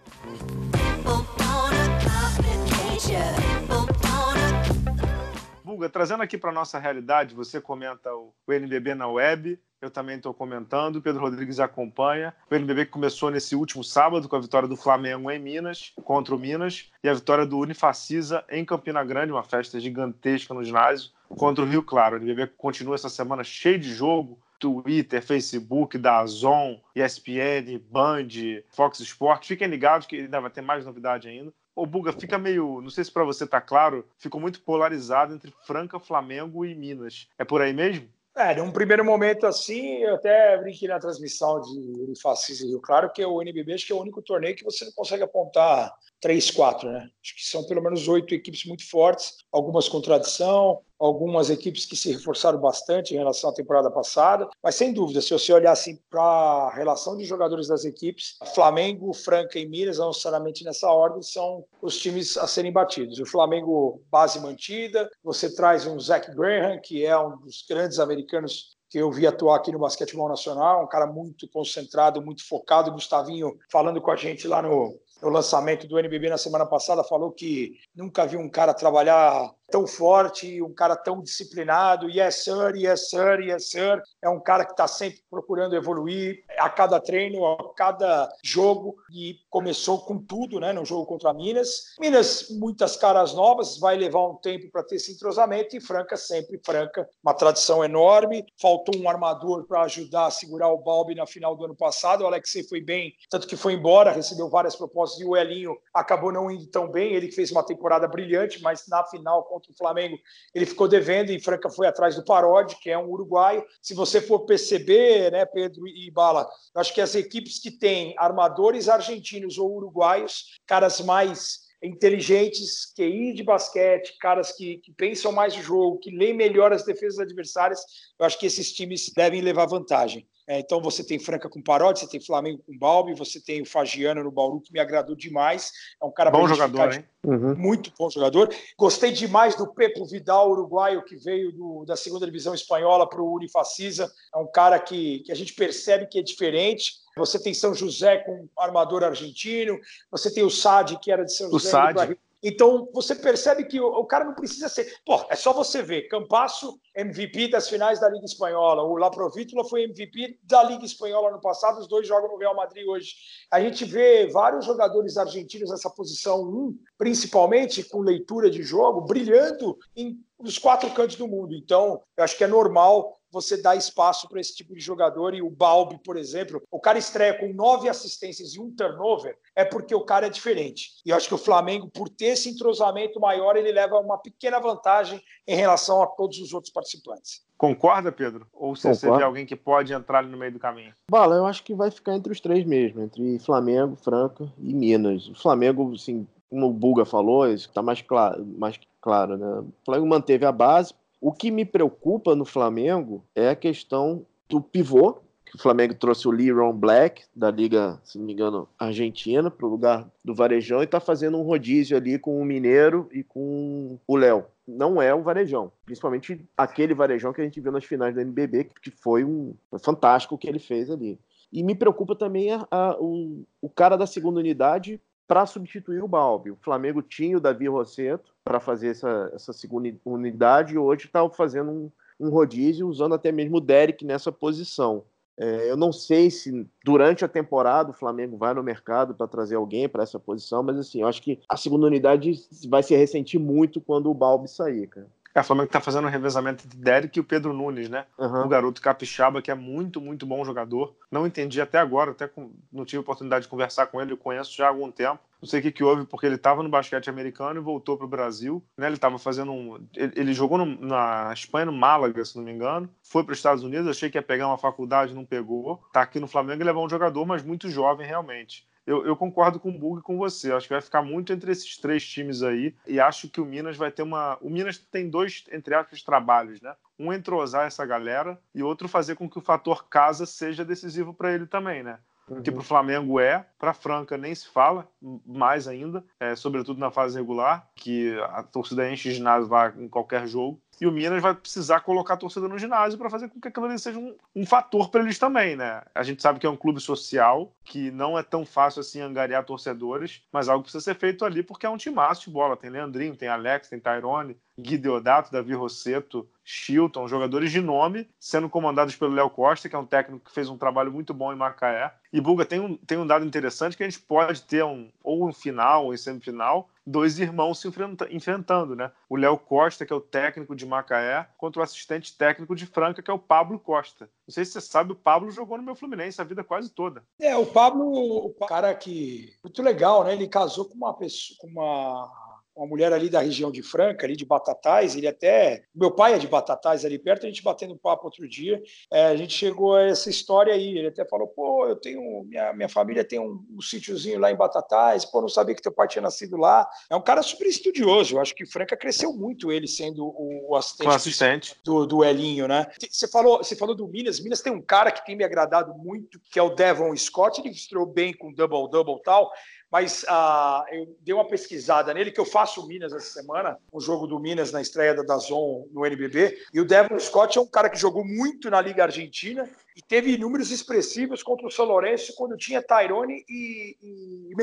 Vulga, 5.81 5.89
trazendo 5.89 6.21
aqui 6.21 6.37
para 6.37 6.51
nossa 6.51 6.77
realidade, 6.77 7.33
você 7.33 7.59
comenta 7.59 8.13
o, 8.13 8.31
o 8.45 8.53
NBB 8.53 8.93
na 8.93 9.07
web, 9.07 9.59
eu 9.81 9.89
também 9.89 10.17
estou 10.17 10.31
comentando, 10.31 11.01
Pedro 11.01 11.21
Rodrigues 11.21 11.59
acompanha. 11.59 12.35
O 12.51 12.53
NBB 12.53 12.85
que 12.85 12.91
começou 12.91 13.31
nesse 13.31 13.55
último 13.55 13.83
sábado 13.83 14.29
com 14.29 14.35
a 14.35 14.39
vitória 14.39 14.67
do 14.67 14.77
Flamengo 14.77 15.31
em 15.31 15.39
Minas, 15.39 15.91
contra 16.03 16.35
o 16.35 16.37
Minas, 16.37 16.91
e 17.03 17.09
a 17.09 17.13
vitória 17.15 17.47
do 17.47 17.57
Unifacisa 17.57 18.45
em 18.47 18.63
Campina 18.63 19.03
Grande, 19.03 19.31
uma 19.31 19.43
festa 19.43 19.79
gigantesca 19.79 20.53
no 20.53 20.63
ginásio, 20.63 21.09
contra 21.27 21.63
o 21.63 21.67
Rio 21.67 21.81
Claro. 21.81 22.17
O 22.17 22.19
NBB 22.19 22.53
continua 22.55 22.93
essa 22.93 23.09
semana 23.09 23.43
cheio 23.43 23.79
de 23.79 23.91
jogo, 23.91 24.39
Twitter, 24.59 25.19
Facebook, 25.25 25.97
Dazon, 25.97 26.79
ESPN, 26.95 27.79
Band, 27.89 28.27
Fox 28.69 28.99
Sports. 28.99 29.47
Fiquem 29.47 29.67
ligados 29.67 30.05
que 30.05 30.17
ainda 30.17 30.39
vai 30.39 30.51
ter 30.51 30.61
mais 30.61 30.85
novidade 30.85 31.27
ainda. 31.27 31.51
O 31.75 31.85
Buga 31.85 32.11
fica 32.11 32.37
meio, 32.37 32.81
não 32.81 32.89
sei 32.89 33.03
se 33.03 33.11
para 33.11 33.23
você 33.23 33.47
tá 33.47 33.61
claro, 33.61 34.05
ficou 34.17 34.41
muito 34.41 34.61
polarizado 34.61 35.33
entre 35.33 35.53
Franca, 35.63 35.99
Flamengo 35.99 36.65
e 36.65 36.75
Minas. 36.75 37.27
É 37.37 37.45
por 37.45 37.61
aí 37.61 37.73
mesmo? 37.73 38.07
É, 38.35 38.55
num 38.55 38.71
primeiro 38.71 39.03
momento 39.03 39.45
assim, 39.45 39.97
eu 39.97 40.15
até 40.15 40.57
brinquei 40.57 40.87
na 40.87 40.99
transmissão 40.99 41.61
de 41.61 41.79
e 41.79 42.67
Rio 42.67 42.79
Claro, 42.79 43.11
que 43.11 43.25
o 43.25 43.41
NBB 43.41 43.73
acho 43.73 43.85
que 43.85 43.91
é 43.91 43.95
o 43.95 44.01
único 44.01 44.21
torneio 44.21 44.55
que 44.55 44.63
você 44.63 44.85
não 44.85 44.91
consegue 44.93 45.23
apontar 45.23 45.93
três, 46.21 46.51
quatro, 46.51 46.89
né? 46.91 47.09
Acho 47.21 47.35
que 47.35 47.43
são 47.43 47.65
pelo 47.65 47.81
menos 47.81 48.07
oito 48.07 48.33
equipes 48.33 48.63
muito 48.65 48.87
fortes, 48.87 49.37
algumas 49.51 49.89
com 49.89 49.99
tradição, 49.99 50.79
algumas 50.99 51.49
equipes 51.49 51.85
que 51.85 51.95
se 51.95 52.11
reforçaram 52.11 52.59
bastante 52.59 53.13
em 53.13 53.17
relação 53.17 53.49
à 53.49 53.53
temporada 53.53 53.89
passada, 53.89 54.47
mas 54.63 54.75
sem 54.75 54.93
dúvida, 54.93 55.19
se 55.19 55.33
você 55.33 55.51
olhar 55.51 55.71
assim 55.71 55.99
para 56.11 56.21
a 56.21 56.73
relação 56.75 57.17
de 57.17 57.25
jogadores 57.25 57.67
das 57.67 57.83
equipes, 57.85 58.37
Flamengo, 58.53 59.11
Franca 59.13 59.57
e 59.57 59.67
Minas, 59.67 59.97
não 59.97 60.09
necessariamente 60.09 60.63
nessa 60.63 60.87
ordem, 60.87 61.23
são 61.23 61.65
os 61.81 61.97
times 61.97 62.37
a 62.37 62.45
serem 62.45 62.71
batidos. 62.71 63.19
O 63.19 63.25
Flamengo, 63.25 63.99
base 64.11 64.39
mantida, 64.39 65.09
você 65.23 65.53
traz 65.53 65.87
um 65.87 65.99
Zach 65.99 66.31
Graham, 66.35 66.79
que 66.79 67.03
é 67.03 67.17
um 67.17 67.35
dos 67.37 67.65
grandes 67.67 67.97
americanos 67.97 68.77
que 68.91 68.97
eu 68.97 69.09
vi 69.09 69.25
atuar 69.25 69.55
aqui 69.55 69.71
no 69.71 69.79
basquetebol 69.79 70.27
nacional, 70.27 70.83
um 70.83 70.87
cara 70.87 71.07
muito 71.07 71.47
concentrado, 71.47 72.21
muito 72.21 72.45
focado. 72.45 72.91
Gustavinho 72.91 73.57
falando 73.71 74.01
com 74.01 74.11
a 74.11 74.17
gente 74.17 74.49
lá 74.49 74.61
no, 74.61 74.99
no 75.21 75.29
lançamento 75.29 75.87
do 75.87 75.99
NBB 75.99 76.29
na 76.29 76.37
semana 76.37 76.65
passada, 76.65 77.03
falou 77.03 77.31
que 77.31 77.73
nunca 77.95 78.25
viu 78.25 78.39
um 78.39 78.49
cara 78.49 78.73
trabalhar 78.73 79.51
tão 79.71 79.87
forte, 79.87 80.61
um 80.61 80.73
cara 80.73 80.95
tão 80.95 81.21
disciplinado, 81.21 82.09
yes 82.09 82.43
sir, 82.43 82.75
yes 82.75 83.09
sir, 83.09 83.39
yes 83.39 83.69
sir. 83.69 84.01
É 84.21 84.29
um 84.29 84.39
cara 84.39 84.65
que 84.65 84.71
está 84.71 84.87
sempre 84.87 85.21
procurando 85.29 85.75
evoluir 85.75 86.43
a 86.59 86.69
cada 86.69 86.99
treino, 86.99 87.45
a 87.45 87.73
cada 87.73 88.29
jogo 88.43 88.97
e 89.11 89.37
começou 89.49 89.99
com 89.99 90.17
tudo, 90.17 90.59
né, 90.59 90.73
no 90.73 90.85
jogo 90.85 91.05
contra 91.05 91.33
Minas. 91.33 91.95
Minas, 91.99 92.47
muitas 92.49 92.97
caras 92.97 93.33
novas, 93.33 93.77
vai 93.79 93.95
levar 93.95 94.27
um 94.27 94.35
tempo 94.35 94.69
para 94.71 94.83
ter 94.83 94.95
esse 94.95 95.13
entrosamento 95.13 95.75
e 95.75 95.81
Franca 95.81 96.17
sempre 96.17 96.59
Franca, 96.63 97.07
uma 97.23 97.33
tradição 97.33 97.83
enorme. 97.83 98.45
Faltou 98.59 98.99
um 99.01 99.09
armador 99.09 99.65
para 99.65 99.83
ajudar 99.83 100.27
a 100.27 100.31
segurar 100.31 100.69
o 100.69 100.77
Balbi 100.77 101.15
na 101.15 101.25
final 101.25 101.55
do 101.55 101.65
ano 101.65 101.75
passado. 101.75 102.23
O 102.23 102.27
Alexei 102.27 102.63
foi 102.63 102.81
bem, 102.81 103.13
tanto 103.29 103.47
que 103.47 103.55
foi 103.55 103.73
embora, 103.73 104.11
recebeu 104.11 104.49
várias 104.49 104.75
propostas 104.75 105.21
e 105.21 105.25
o 105.25 105.35
Elinho 105.35 105.77
acabou 105.93 106.31
não 106.31 106.51
indo 106.51 106.67
tão 106.67 106.91
bem. 106.91 107.13
Ele 107.13 107.31
fez 107.31 107.51
uma 107.51 107.63
temporada 107.63 108.07
brilhante, 108.07 108.61
mas 108.61 108.87
na 108.87 109.03
final 109.05 109.43
contra 109.61 109.71
o 109.71 109.77
Flamengo, 109.77 110.17
ele 110.53 110.65
ficou 110.65 110.87
devendo 110.87 111.31
e 111.31 111.39
Franca 111.39 111.69
foi 111.69 111.87
atrás 111.87 112.15
do 112.15 112.25
Parodi, 112.25 112.75
que 112.81 112.89
é 112.89 112.97
um 112.97 113.09
uruguaio. 113.09 113.63
Se 113.81 113.93
você 113.93 114.19
for 114.19 114.41
perceber, 114.41 115.31
né, 115.31 115.45
Pedro 115.45 115.87
e 115.87 116.09
Bala, 116.11 116.49
acho 116.75 116.93
que 116.93 117.01
as 117.01 117.15
equipes 117.15 117.59
que 117.59 117.71
têm 117.71 118.15
armadores 118.17 118.89
argentinos 118.89 119.57
ou 119.57 119.71
uruguaios, 119.75 120.57
caras 120.65 120.99
mais 121.01 121.71
inteligentes, 121.83 122.93
QI 122.95 123.33
de 123.33 123.43
basquete, 123.43 124.15
caras 124.19 124.51
que, 124.51 124.77
que, 124.77 124.93
pensam 124.93 125.31
mais 125.31 125.55
o 125.55 125.61
jogo, 125.61 125.99
que 125.99 126.11
leem 126.11 126.33
melhor 126.33 126.71
as 126.71 126.85
defesas 126.85 127.19
adversárias, 127.19 127.81
eu 128.19 128.25
acho 128.25 128.37
que 128.37 128.45
esses 128.45 128.71
times 128.71 129.11
devem 129.15 129.41
levar 129.41 129.65
vantagem. 129.65 130.27
É, 130.51 130.59
então 130.59 130.81
você 130.81 131.01
tem 131.01 131.17
Franca 131.17 131.47
com 131.47 131.61
Parodi, 131.61 132.01
você 132.01 132.07
tem 132.09 132.19
Flamengo 132.19 132.61
com 132.67 132.77
Balbi, 132.77 133.13
você 133.13 133.39
tem 133.39 133.61
o 133.61 133.65
Fagiano 133.65 134.21
no 134.21 134.29
Bauru, 134.29 134.59
que 134.59 134.73
me 134.73 134.81
agradou 134.81 135.15
demais. 135.15 135.71
É 136.01 136.05
um 136.05 136.11
cara 136.11 136.29
bom 136.29 136.45
jogador, 136.45 136.93
hein? 136.93 137.05
Uhum. 137.23 137.55
Muito 137.55 137.89
bom 137.97 138.09
jogador. 138.09 138.53
Gostei 138.77 139.13
demais 139.13 139.55
do 139.55 139.65
Pepo 139.65 140.05
Vidal, 140.05 140.51
uruguaio, 140.51 141.05
que 141.05 141.15
veio 141.15 141.53
do, 141.53 141.85
da 141.85 141.95
segunda 141.95 142.25
divisão 142.25 142.53
espanhola 142.53 143.07
para 143.07 143.21
o 143.21 143.33
Unifacisa. 143.33 144.11
É 144.35 144.37
um 144.37 144.51
cara 144.51 144.77
que, 144.77 145.19
que 145.19 145.31
a 145.31 145.35
gente 145.35 145.53
percebe 145.53 146.07
que 146.07 146.19
é 146.19 146.21
diferente. 146.21 146.95
Você 147.15 147.41
tem 147.41 147.53
São 147.53 147.73
José 147.73 148.17
com 148.17 148.49
armador 148.57 149.05
argentino, 149.05 149.79
você 150.11 150.33
tem 150.33 150.43
o 150.43 150.49
Sade, 150.49 150.99
que 150.99 151.13
era 151.13 151.23
de 151.23 151.33
São 151.33 151.49
José. 151.49 151.69
O 151.69 151.71
Sade. 151.71 152.17
Então, 152.43 152.89
você 152.91 153.13
percebe 153.13 153.65
que 153.65 153.79
o, 153.79 153.85
o, 153.85 154.05
cara 154.05 154.25
não 154.25 154.33
precisa 154.33 154.67
ser. 154.67 154.95
Pô, 155.05 155.23
é 155.29 155.35
só 155.35 155.53
você 155.53 155.83
ver. 155.83 156.07
Campasso, 156.07 156.79
MVP 156.95 157.49
das 157.49 157.69
finais 157.69 157.99
da 157.99 158.09
Liga 158.09 158.25
Espanhola. 158.25 158.83
O 158.83 158.95
Laprovítula 158.95 159.63
foi 159.63 159.83
MVP 159.83 160.39
da 160.43 160.63
Liga 160.63 160.83
Espanhola 160.83 161.31
no 161.31 161.39
passado. 161.39 161.79
Os 161.79 161.87
dois 161.87 162.07
jogam 162.07 162.31
no 162.31 162.37
Real 162.37 162.55
Madrid 162.55 162.87
hoje. 162.87 163.13
A 163.51 163.61
gente 163.61 163.85
vê 163.85 164.27
vários 164.27 164.65
jogadores 164.65 165.17
argentinos 165.17 165.69
nessa 165.69 165.89
posição 165.89 166.41
1, 166.41 166.79
principalmente 166.97 167.83
com 167.83 167.99
leitura 167.99 168.49
de 168.49 168.63
jogo, 168.63 169.01
brilhando 169.01 169.77
em, 169.95 170.19
nos 170.39 170.57
quatro 170.57 170.89
cantos 170.91 171.17
do 171.17 171.27
mundo. 171.27 171.53
Então, 171.53 172.01
eu 172.17 172.23
acho 172.23 172.37
que 172.37 172.43
é 172.43 172.47
normal 172.47 173.20
você 173.31 173.61
dá 173.61 173.75
espaço 173.75 174.27
para 174.27 174.39
esse 174.39 174.55
tipo 174.55 174.75
de 174.75 174.81
jogador. 174.81 175.33
E 175.33 175.41
o 175.41 175.49
Balbi, 175.49 175.99
por 176.03 176.17
exemplo, 176.17 176.61
o 176.69 176.79
cara 176.79 176.97
estreia 176.97 177.33
com 177.33 177.53
nove 177.53 177.87
assistências 177.87 178.53
e 178.53 178.59
um 178.59 178.69
turnover, 178.71 179.37
é 179.55 179.63
porque 179.63 179.95
o 179.95 180.05
cara 180.05 180.27
é 180.27 180.29
diferente. 180.29 180.91
E 181.05 181.09
eu 181.09 181.15
acho 181.15 181.27
que 181.27 181.33
o 181.33 181.37
Flamengo, 181.37 181.89
por 181.89 182.09
ter 182.09 182.27
esse 182.27 182.49
entrosamento 182.49 183.19
maior, 183.19 183.55
ele 183.55 183.71
leva 183.71 183.97
uma 183.99 184.17
pequena 184.17 184.59
vantagem 184.59 185.21
em 185.47 185.55
relação 185.55 186.01
a 186.01 186.07
todos 186.07 186.39
os 186.39 186.53
outros 186.53 186.71
participantes. 186.71 187.43
Concorda, 187.57 188.11
Pedro? 188.11 188.47
Ou 188.53 188.75
você, 188.75 188.89
você 188.89 189.09
vê 189.09 189.23
alguém 189.23 189.45
que 189.45 189.55
pode 189.55 189.93
entrar 189.93 190.19
ali 190.19 190.29
no 190.29 190.37
meio 190.37 190.51
do 190.51 190.59
caminho? 190.59 190.93
Bala, 191.09 191.35
eu 191.35 191.45
acho 191.45 191.63
que 191.63 191.75
vai 191.75 191.91
ficar 191.91 192.15
entre 192.15 192.31
os 192.31 192.39
três 192.39 192.65
mesmo, 192.65 193.01
entre 193.01 193.37
Flamengo, 193.37 193.95
Franca 193.95 194.51
e 194.57 194.73
Minas. 194.73 195.27
O 195.27 195.35
Flamengo, 195.35 195.93
assim, 195.93 196.27
como 196.49 196.67
o 196.67 196.73
Buga 196.73 197.05
falou, 197.05 197.47
isso 197.47 197.67
está 197.69 197.81
mais 197.83 198.01
claro, 198.01 198.43
mais 198.57 198.79
claro, 198.99 199.37
né? 199.37 199.59
O 199.59 199.85
Flamengo 199.85 200.07
manteve 200.07 200.45
a 200.45 200.51
base, 200.51 200.93
o 201.21 201.31
que 201.31 201.51
me 201.51 201.63
preocupa 201.63 202.35
no 202.35 202.43
Flamengo 202.43 203.23
é 203.35 203.49
a 203.49 203.55
questão 203.55 204.25
do 204.49 204.59
pivô, 204.59 205.21
o 205.53 205.61
Flamengo 205.61 205.93
trouxe 205.93 206.27
o 206.27 206.31
Leron 206.31 206.73
Black, 206.73 207.23
da 207.35 207.51
Liga, 207.51 207.99
se 208.03 208.17
não 208.17 208.25
me 208.25 208.33
engano, 208.33 208.67
Argentina, 208.79 209.51
para 209.51 209.65
o 209.65 209.69
lugar 209.69 210.09
do 210.23 210.33
Varejão, 210.33 210.81
e 210.81 210.85
está 210.85 210.99
fazendo 210.99 211.37
um 211.37 211.43
rodízio 211.43 211.95
ali 211.95 212.17
com 212.17 212.41
o 212.41 212.45
Mineiro 212.45 213.07
e 213.11 213.21
com 213.21 213.99
o 214.07 214.15
Léo. 214.15 214.45
Não 214.65 215.01
é 215.01 215.13
o 215.13 215.21
Varejão, 215.21 215.71
principalmente 215.85 216.43
aquele 216.55 216.93
Varejão 216.93 217.33
que 217.33 217.41
a 217.41 217.43
gente 217.43 217.59
viu 217.59 217.71
nas 217.71 217.83
finais 217.83 218.15
da 218.15 218.21
NBB, 218.21 218.69
que 218.81 218.91
foi 218.91 219.23
um 219.23 219.53
foi 219.69 219.79
fantástico 219.79 220.35
o 220.35 220.37
que 220.37 220.47
ele 220.47 220.59
fez 220.59 220.89
ali. 220.89 221.19
E 221.51 221.61
me 221.63 221.75
preocupa 221.75 222.15
também 222.15 222.53
a, 222.53 222.65
a, 222.71 222.97
o, 222.97 223.43
o 223.61 223.69
cara 223.69 223.97
da 223.97 224.07
segunda 224.07 224.39
unidade 224.39 225.01
para 225.31 225.45
substituir 225.45 226.03
o 226.03 226.09
Balbi. 226.09 226.51
O 226.51 226.57
Flamengo 226.57 227.01
tinha 227.01 227.37
o 227.37 227.39
Davi 227.39 227.65
Rosseto 227.65 228.33
para 228.43 228.59
fazer 228.59 228.89
essa, 228.89 229.31
essa 229.33 229.53
segunda 229.53 229.89
unidade 230.03 230.73
e 230.73 230.77
hoje 230.77 231.05
está 231.05 231.27
fazendo 231.29 231.71
um, 231.71 231.91
um, 232.19 232.29
rodízio, 232.29 232.85
usando 232.85 233.15
até 233.15 233.31
mesmo 233.31 233.55
o 233.55 233.61
Derek 233.61 234.03
nessa 234.03 234.29
posição. 234.29 235.05
É, 235.37 235.71
eu 235.71 235.77
não 235.77 235.93
sei 235.93 236.29
se 236.29 236.67
durante 236.83 237.23
a 237.23 237.29
temporada 237.29 237.91
o 237.91 237.93
Flamengo 237.93 238.35
vai 238.35 238.53
no 238.53 238.61
mercado 238.61 239.13
para 239.13 239.25
trazer 239.25 239.55
alguém 239.55 239.87
para 239.87 240.03
essa 240.03 240.19
posição, 240.19 240.61
mas 240.63 240.77
assim, 240.77 240.99
eu 240.99 241.07
acho 241.07 241.21
que 241.21 241.39
a 241.47 241.55
segunda 241.55 241.87
unidade 241.87 242.33
vai 242.67 242.83
se 242.83 242.93
ressentir 242.93 243.39
muito 243.39 243.79
quando 243.79 244.11
o 244.11 244.13
Balbi 244.13 244.49
sair, 244.49 244.87
cara. 244.87 245.07
É, 245.33 245.39
o 245.39 245.43
Flamengo 245.43 245.67
está 245.67 245.79
fazendo 245.79 246.05
um 246.05 246.09
revezamento 246.09 246.67
de 246.67 246.75
Derek 246.75 247.17
e 247.17 247.21
o 247.21 247.23
Pedro 247.23 247.53
Nunes, 247.53 247.89
né? 247.89 248.05
Uhum. 248.17 248.45
O 248.45 248.47
garoto 248.47 248.81
capixaba, 248.81 249.41
que 249.41 249.49
é 249.49 249.55
muito, 249.55 250.01
muito 250.01 250.25
bom 250.25 250.43
jogador. 250.43 250.95
Não 251.09 251.25
entendi 251.25 251.61
até 251.61 251.77
agora, 251.77 252.11
até 252.11 252.27
com, 252.27 252.51
não 252.71 252.85
tive 252.85 252.99
oportunidade 252.99 253.43
de 253.43 253.49
conversar 253.49 253.87
com 253.87 254.01
ele, 254.01 254.11
eu 254.11 254.17
conheço 254.17 254.55
já 254.55 254.65
há 254.65 254.69
algum 254.69 254.91
tempo. 254.91 255.19
Não 255.41 255.49
sei 255.49 255.59
o 255.59 255.63
que, 255.63 255.71
que 255.71 255.83
houve, 255.83 256.05
porque 256.05 256.27
ele 256.27 256.35
estava 256.35 256.61
no 256.61 256.69
basquete 256.69 257.09
americano 257.09 257.59
e 257.59 257.63
voltou 257.63 257.97
para 257.97 258.05
o 258.05 258.09
Brasil. 258.09 258.63
Né? 258.77 258.85
Ele 258.85 258.95
estava 258.95 259.17
fazendo 259.17 259.51
um. 259.51 259.75
Ele, 259.95 260.13
ele 260.15 260.33
jogou 260.33 260.57
no, 260.57 260.65
na 260.65 261.31
Espanha, 261.33 261.65
no 261.65 261.73
Málaga, 261.73 262.23
se 262.23 262.37
não 262.37 262.43
me 262.43 262.51
engano. 262.51 262.87
Foi 263.01 263.23
para 263.23 263.33
os 263.33 263.39
Estados 263.39 263.63
Unidos, 263.63 263.87
achei 263.87 264.09
que 264.09 264.17
ia 264.17 264.21
pegar 264.21 264.47
uma 264.47 264.57
faculdade, 264.57 265.15
não 265.15 265.25
pegou. 265.25 265.81
Está 265.87 266.01
aqui 266.01 266.19
no 266.19 266.27
Flamengo 266.27 266.61
e 266.61 266.65
levou 266.65 266.85
um 266.85 266.89
jogador, 266.89 267.25
mas 267.25 267.41
muito 267.41 267.69
jovem 267.69 268.05
realmente 268.05 268.69
eu, 268.85 269.05
eu, 269.05 269.15
concordo 269.15 269.59
com 269.59 269.69
o 269.69 269.77
Bug 269.77 269.99
e 269.99 270.03
com 270.03 270.17
você. 270.17 270.51
Acho 270.51 270.67
que 270.67 270.73
vai 270.73 270.81
ficar 270.81 271.01
muito 271.01 271.31
entre 271.31 271.51
esses 271.51 271.77
três 271.77 272.05
times 272.05 272.41
aí. 272.41 272.75
E 272.87 272.99
acho 272.99 273.29
que 273.29 273.39
o 273.39 273.45
Minas 273.45 273.77
vai 273.77 273.91
ter 273.91 274.01
uma. 274.01 274.37
O 274.41 274.49
Minas 274.49 274.77
tem 274.77 275.09
dois, 275.09 275.43
entre 275.51 275.75
aspas, 275.75 276.01
trabalhos, 276.01 276.61
né? 276.61 276.75
Um 276.97 277.13
entrosar 277.13 277.67
essa 277.67 277.85
galera 277.85 278.39
e 278.53 278.63
outro 278.63 278.87
fazer 278.87 279.15
com 279.15 279.29
que 279.29 279.37
o 279.37 279.41
fator 279.41 279.87
casa 279.87 280.25
seja 280.25 280.65
decisivo 280.65 281.13
para 281.13 281.33
ele 281.33 281.45
também, 281.45 281.83
né? 281.83 281.99
Uhum. 282.27 282.41
Que 282.41 282.51
para 282.51 282.61
o 282.61 282.63
Flamengo 282.63 283.19
é, 283.19 283.45
para 283.59 283.73
Franca 283.73 284.17
nem 284.17 284.33
se 284.33 284.47
fala, 284.47 284.87
mais 285.25 285.67
ainda, 285.67 286.03
é, 286.19 286.35
sobretudo 286.35 286.79
na 286.79 286.91
fase 286.91 287.17
regular, 287.17 287.67
que 287.75 288.17
a 288.29 288.43
torcida 288.43 288.89
enche 288.89 289.11
ginásio 289.11 289.49
lá 289.49 289.73
em 289.77 289.89
qualquer 289.89 290.27
jogo 290.27 290.61
e 290.81 290.87
o 290.87 290.91
Minas 290.91 291.21
vai 291.21 291.35
precisar 291.35 291.81
colocar 291.81 292.15
a 292.15 292.17
torcida 292.17 292.47
no 292.47 292.57
ginásio 292.57 292.97
para 292.97 293.07
fazer 293.07 293.29
com 293.29 293.39
que 293.39 293.47
aquilo 293.47 293.67
ali 293.67 293.77
seja 293.77 293.99
um, 293.99 294.15
um 294.35 294.43
fator 294.47 294.89
para 294.89 295.01
eles 295.01 295.19
também, 295.19 295.55
né? 295.55 295.83
A 295.93 296.01
gente 296.01 296.23
sabe 296.23 296.39
que 296.39 296.47
é 296.47 296.49
um 296.49 296.57
clube 296.57 296.81
social, 296.81 297.53
que 297.63 297.91
não 297.91 298.17
é 298.17 298.23
tão 298.23 298.43
fácil 298.43 298.79
assim 298.79 298.99
angariar 298.99 299.45
torcedores, 299.45 300.23
mas 300.33 300.49
algo 300.49 300.63
precisa 300.63 300.83
ser 300.83 300.95
feito 300.95 301.23
ali 301.23 301.43
porque 301.43 301.67
é 301.67 301.69
um 301.69 301.77
timaço 301.77 302.23
de 302.23 302.31
bola. 302.31 302.57
Tem 302.57 302.71
Leandrinho, 302.71 303.15
tem 303.15 303.29
Alex, 303.29 303.69
tem 303.69 303.79
Tyrone, 303.79 304.35
Gui 304.59 304.75
Deodato, 304.75 305.31
Davi 305.31 305.53
Rosseto, 305.53 306.27
Chilton, 306.43 307.07
jogadores 307.07 307.51
de 307.51 307.61
nome, 307.61 308.09
sendo 308.19 308.49
comandados 308.49 308.95
pelo 308.95 309.13
Léo 309.13 309.29
Costa, 309.29 309.69
que 309.69 309.75
é 309.75 309.79
um 309.79 309.85
técnico 309.85 310.25
que 310.25 310.33
fez 310.33 310.49
um 310.49 310.57
trabalho 310.57 310.91
muito 310.91 311.13
bom 311.13 311.31
em 311.31 311.35
Macaé. 311.35 311.93
E 312.11 312.19
Buga 312.19 312.43
tem 312.43 312.59
um, 312.59 312.75
tem 312.75 312.97
um 312.97 313.05
dado 313.05 313.23
interessante 313.23 313.77
que 313.77 313.83
a 313.83 313.89
gente 313.89 314.01
pode 314.01 314.41
ter 314.43 314.63
um, 314.63 314.89
ou 315.03 315.27
um 315.27 315.31
final 315.31 315.85
ou 315.85 315.93
em 315.93 315.97
semifinal, 315.97 316.69
dois 316.85 317.19
irmãos 317.19 317.59
se 317.59 317.67
enfrenta, 317.67 318.07
enfrentando, 318.11 318.75
né? 318.75 318.91
O 319.09 319.15
Léo 319.15 319.37
Costa, 319.37 319.85
que 319.85 319.93
é 319.93 319.95
o 319.95 320.01
técnico 320.01 320.55
de 320.55 320.65
Macaé, 320.65 321.27
contra 321.37 321.59
o 321.59 321.63
assistente 321.63 322.17
técnico 322.17 322.55
de 322.55 322.65
Franca, 322.65 323.01
que 323.01 323.11
é 323.11 323.13
o 323.13 323.19
Pablo 323.19 323.59
Costa. 323.59 324.09
Não 324.27 324.33
sei 324.33 324.45
se 324.45 324.53
você 324.53 324.61
sabe, 324.61 324.91
o 324.91 324.95
Pablo 324.95 325.31
jogou 325.31 325.57
no 325.57 325.63
meu 325.63 325.75
Fluminense 325.75 326.21
a 326.21 326.25
vida 326.25 326.43
quase 326.43 326.69
toda. 326.69 327.03
É, 327.19 327.35
o 327.35 327.45
Pablo, 327.45 327.87
o 328.25 328.33
cara 328.47 328.73
que 328.73 329.33
muito 329.43 329.61
legal, 329.61 330.03
né? 330.03 330.13
Ele 330.13 330.27
casou 330.27 330.65
com 330.65 330.75
uma 330.75 330.93
pessoa, 330.93 331.37
com 331.39 331.47
uma 331.47 332.30
uma 332.55 332.67
mulher 332.67 332.91
ali 332.91 333.09
da 333.09 333.21
região 333.21 333.51
de 333.51 333.63
Franca, 333.63 334.05
ali 334.05 334.15
de 334.15 334.25
Batatais, 334.25 334.95
ele 334.95 335.07
até. 335.07 335.63
Meu 335.73 335.91
pai 335.91 336.13
é 336.13 336.17
de 336.17 336.27
Batatais 336.27 336.83
ali 336.85 336.99
perto, 336.99 337.25
a 337.25 337.29
gente 337.29 337.43
batendo 337.43 337.77
papo 337.77 338.05
outro 338.05 338.27
dia, 338.27 338.61
é, 338.91 339.05
a 339.05 339.15
gente 339.15 339.33
chegou 339.33 339.75
a 339.75 339.83
essa 339.83 340.09
história 340.09 340.53
aí. 340.53 340.77
Ele 340.77 340.87
até 340.87 341.05
falou: 341.05 341.27
pô, 341.27 341.67
eu 341.67 341.75
tenho. 341.75 342.23
Minha, 342.25 342.53
minha 342.53 342.69
família 342.69 343.03
tem 343.03 343.19
um, 343.19 343.43
um 343.49 343.61
sítiozinho 343.61 344.19
lá 344.19 344.31
em 344.31 344.35
Batatais, 344.35 345.05
pô, 345.05 345.21
não 345.21 345.29
sabia 345.29 345.55
que 345.55 345.61
teu 345.61 345.71
pai 345.71 345.87
tinha 345.87 346.01
nascido 346.01 346.37
lá. 346.37 346.67
É 346.89 346.95
um 346.95 347.01
cara 347.01 347.21
super 347.21 347.47
estudioso, 347.47 348.15
eu 348.15 348.21
acho 348.21 348.35
que 348.35 348.45
Franca 348.45 348.75
cresceu 348.75 349.13
muito 349.13 349.51
ele 349.51 349.67
sendo 349.67 350.05
o, 350.05 350.51
o 350.51 350.55
assistente, 350.55 350.89
assistente. 350.89 351.55
Do, 351.63 351.85
do 351.85 352.03
Elinho, 352.03 352.47
né? 352.47 352.67
Você 352.89 353.07
falou, 353.07 353.37
você 353.37 353.55
falou 353.55 353.75
do 353.75 353.87
Minas, 353.87 354.19
Minas 354.19 354.41
tem 354.41 354.51
um 354.51 354.61
cara 354.61 354.91
que 354.91 355.05
tem 355.05 355.15
me 355.15 355.23
agradado 355.23 355.73
muito, 355.73 356.19
que 356.31 356.39
é 356.39 356.43
o 356.43 356.49
Devon 356.49 356.95
Scott, 356.95 357.39
ele 357.39 357.49
estreou 357.49 357.85
bem 357.85 358.13
com 358.13 358.33
double-double 358.33 358.95
e 358.95 359.03
tal, 359.03 359.31
mas 359.71 360.03
uh, 360.03 360.65
eu 360.71 360.95
dei 360.99 361.15
uma 361.15 361.27
pesquisada 361.27 361.93
nele, 361.93 362.11
que 362.11 362.19
eu 362.19 362.25
faço 362.25 362.67
Minas 362.67 362.91
essa 362.91 363.21
semana, 363.21 363.57
o 363.71 363.77
um 363.77 363.81
jogo 363.81 364.05
do 364.05 364.19
Minas 364.19 364.51
na 364.51 364.61
estreia 364.61 364.93
da 364.93 365.03
Dazon 365.03 365.65
no 365.71 365.85
NBB, 365.85 366.37
e 366.53 366.59
o 366.59 366.65
Devon 366.65 366.99
Scott 366.99 367.37
é 367.37 367.41
um 367.41 367.47
cara 367.47 367.69
que 367.69 367.79
jogou 367.79 368.03
muito 368.03 368.49
na 368.49 368.59
Liga 368.59 368.83
Argentina 368.83 369.49
e 369.75 369.81
teve 369.81 370.17
números 370.17 370.51
expressivos 370.51 371.23
contra 371.23 371.47
o 371.47 371.51
São 371.51 371.65
Lourenço 371.65 372.13
quando 372.15 372.35
tinha 372.35 372.61
Tyrone 372.61 373.23
e, 373.29 373.77
e 373.81 374.35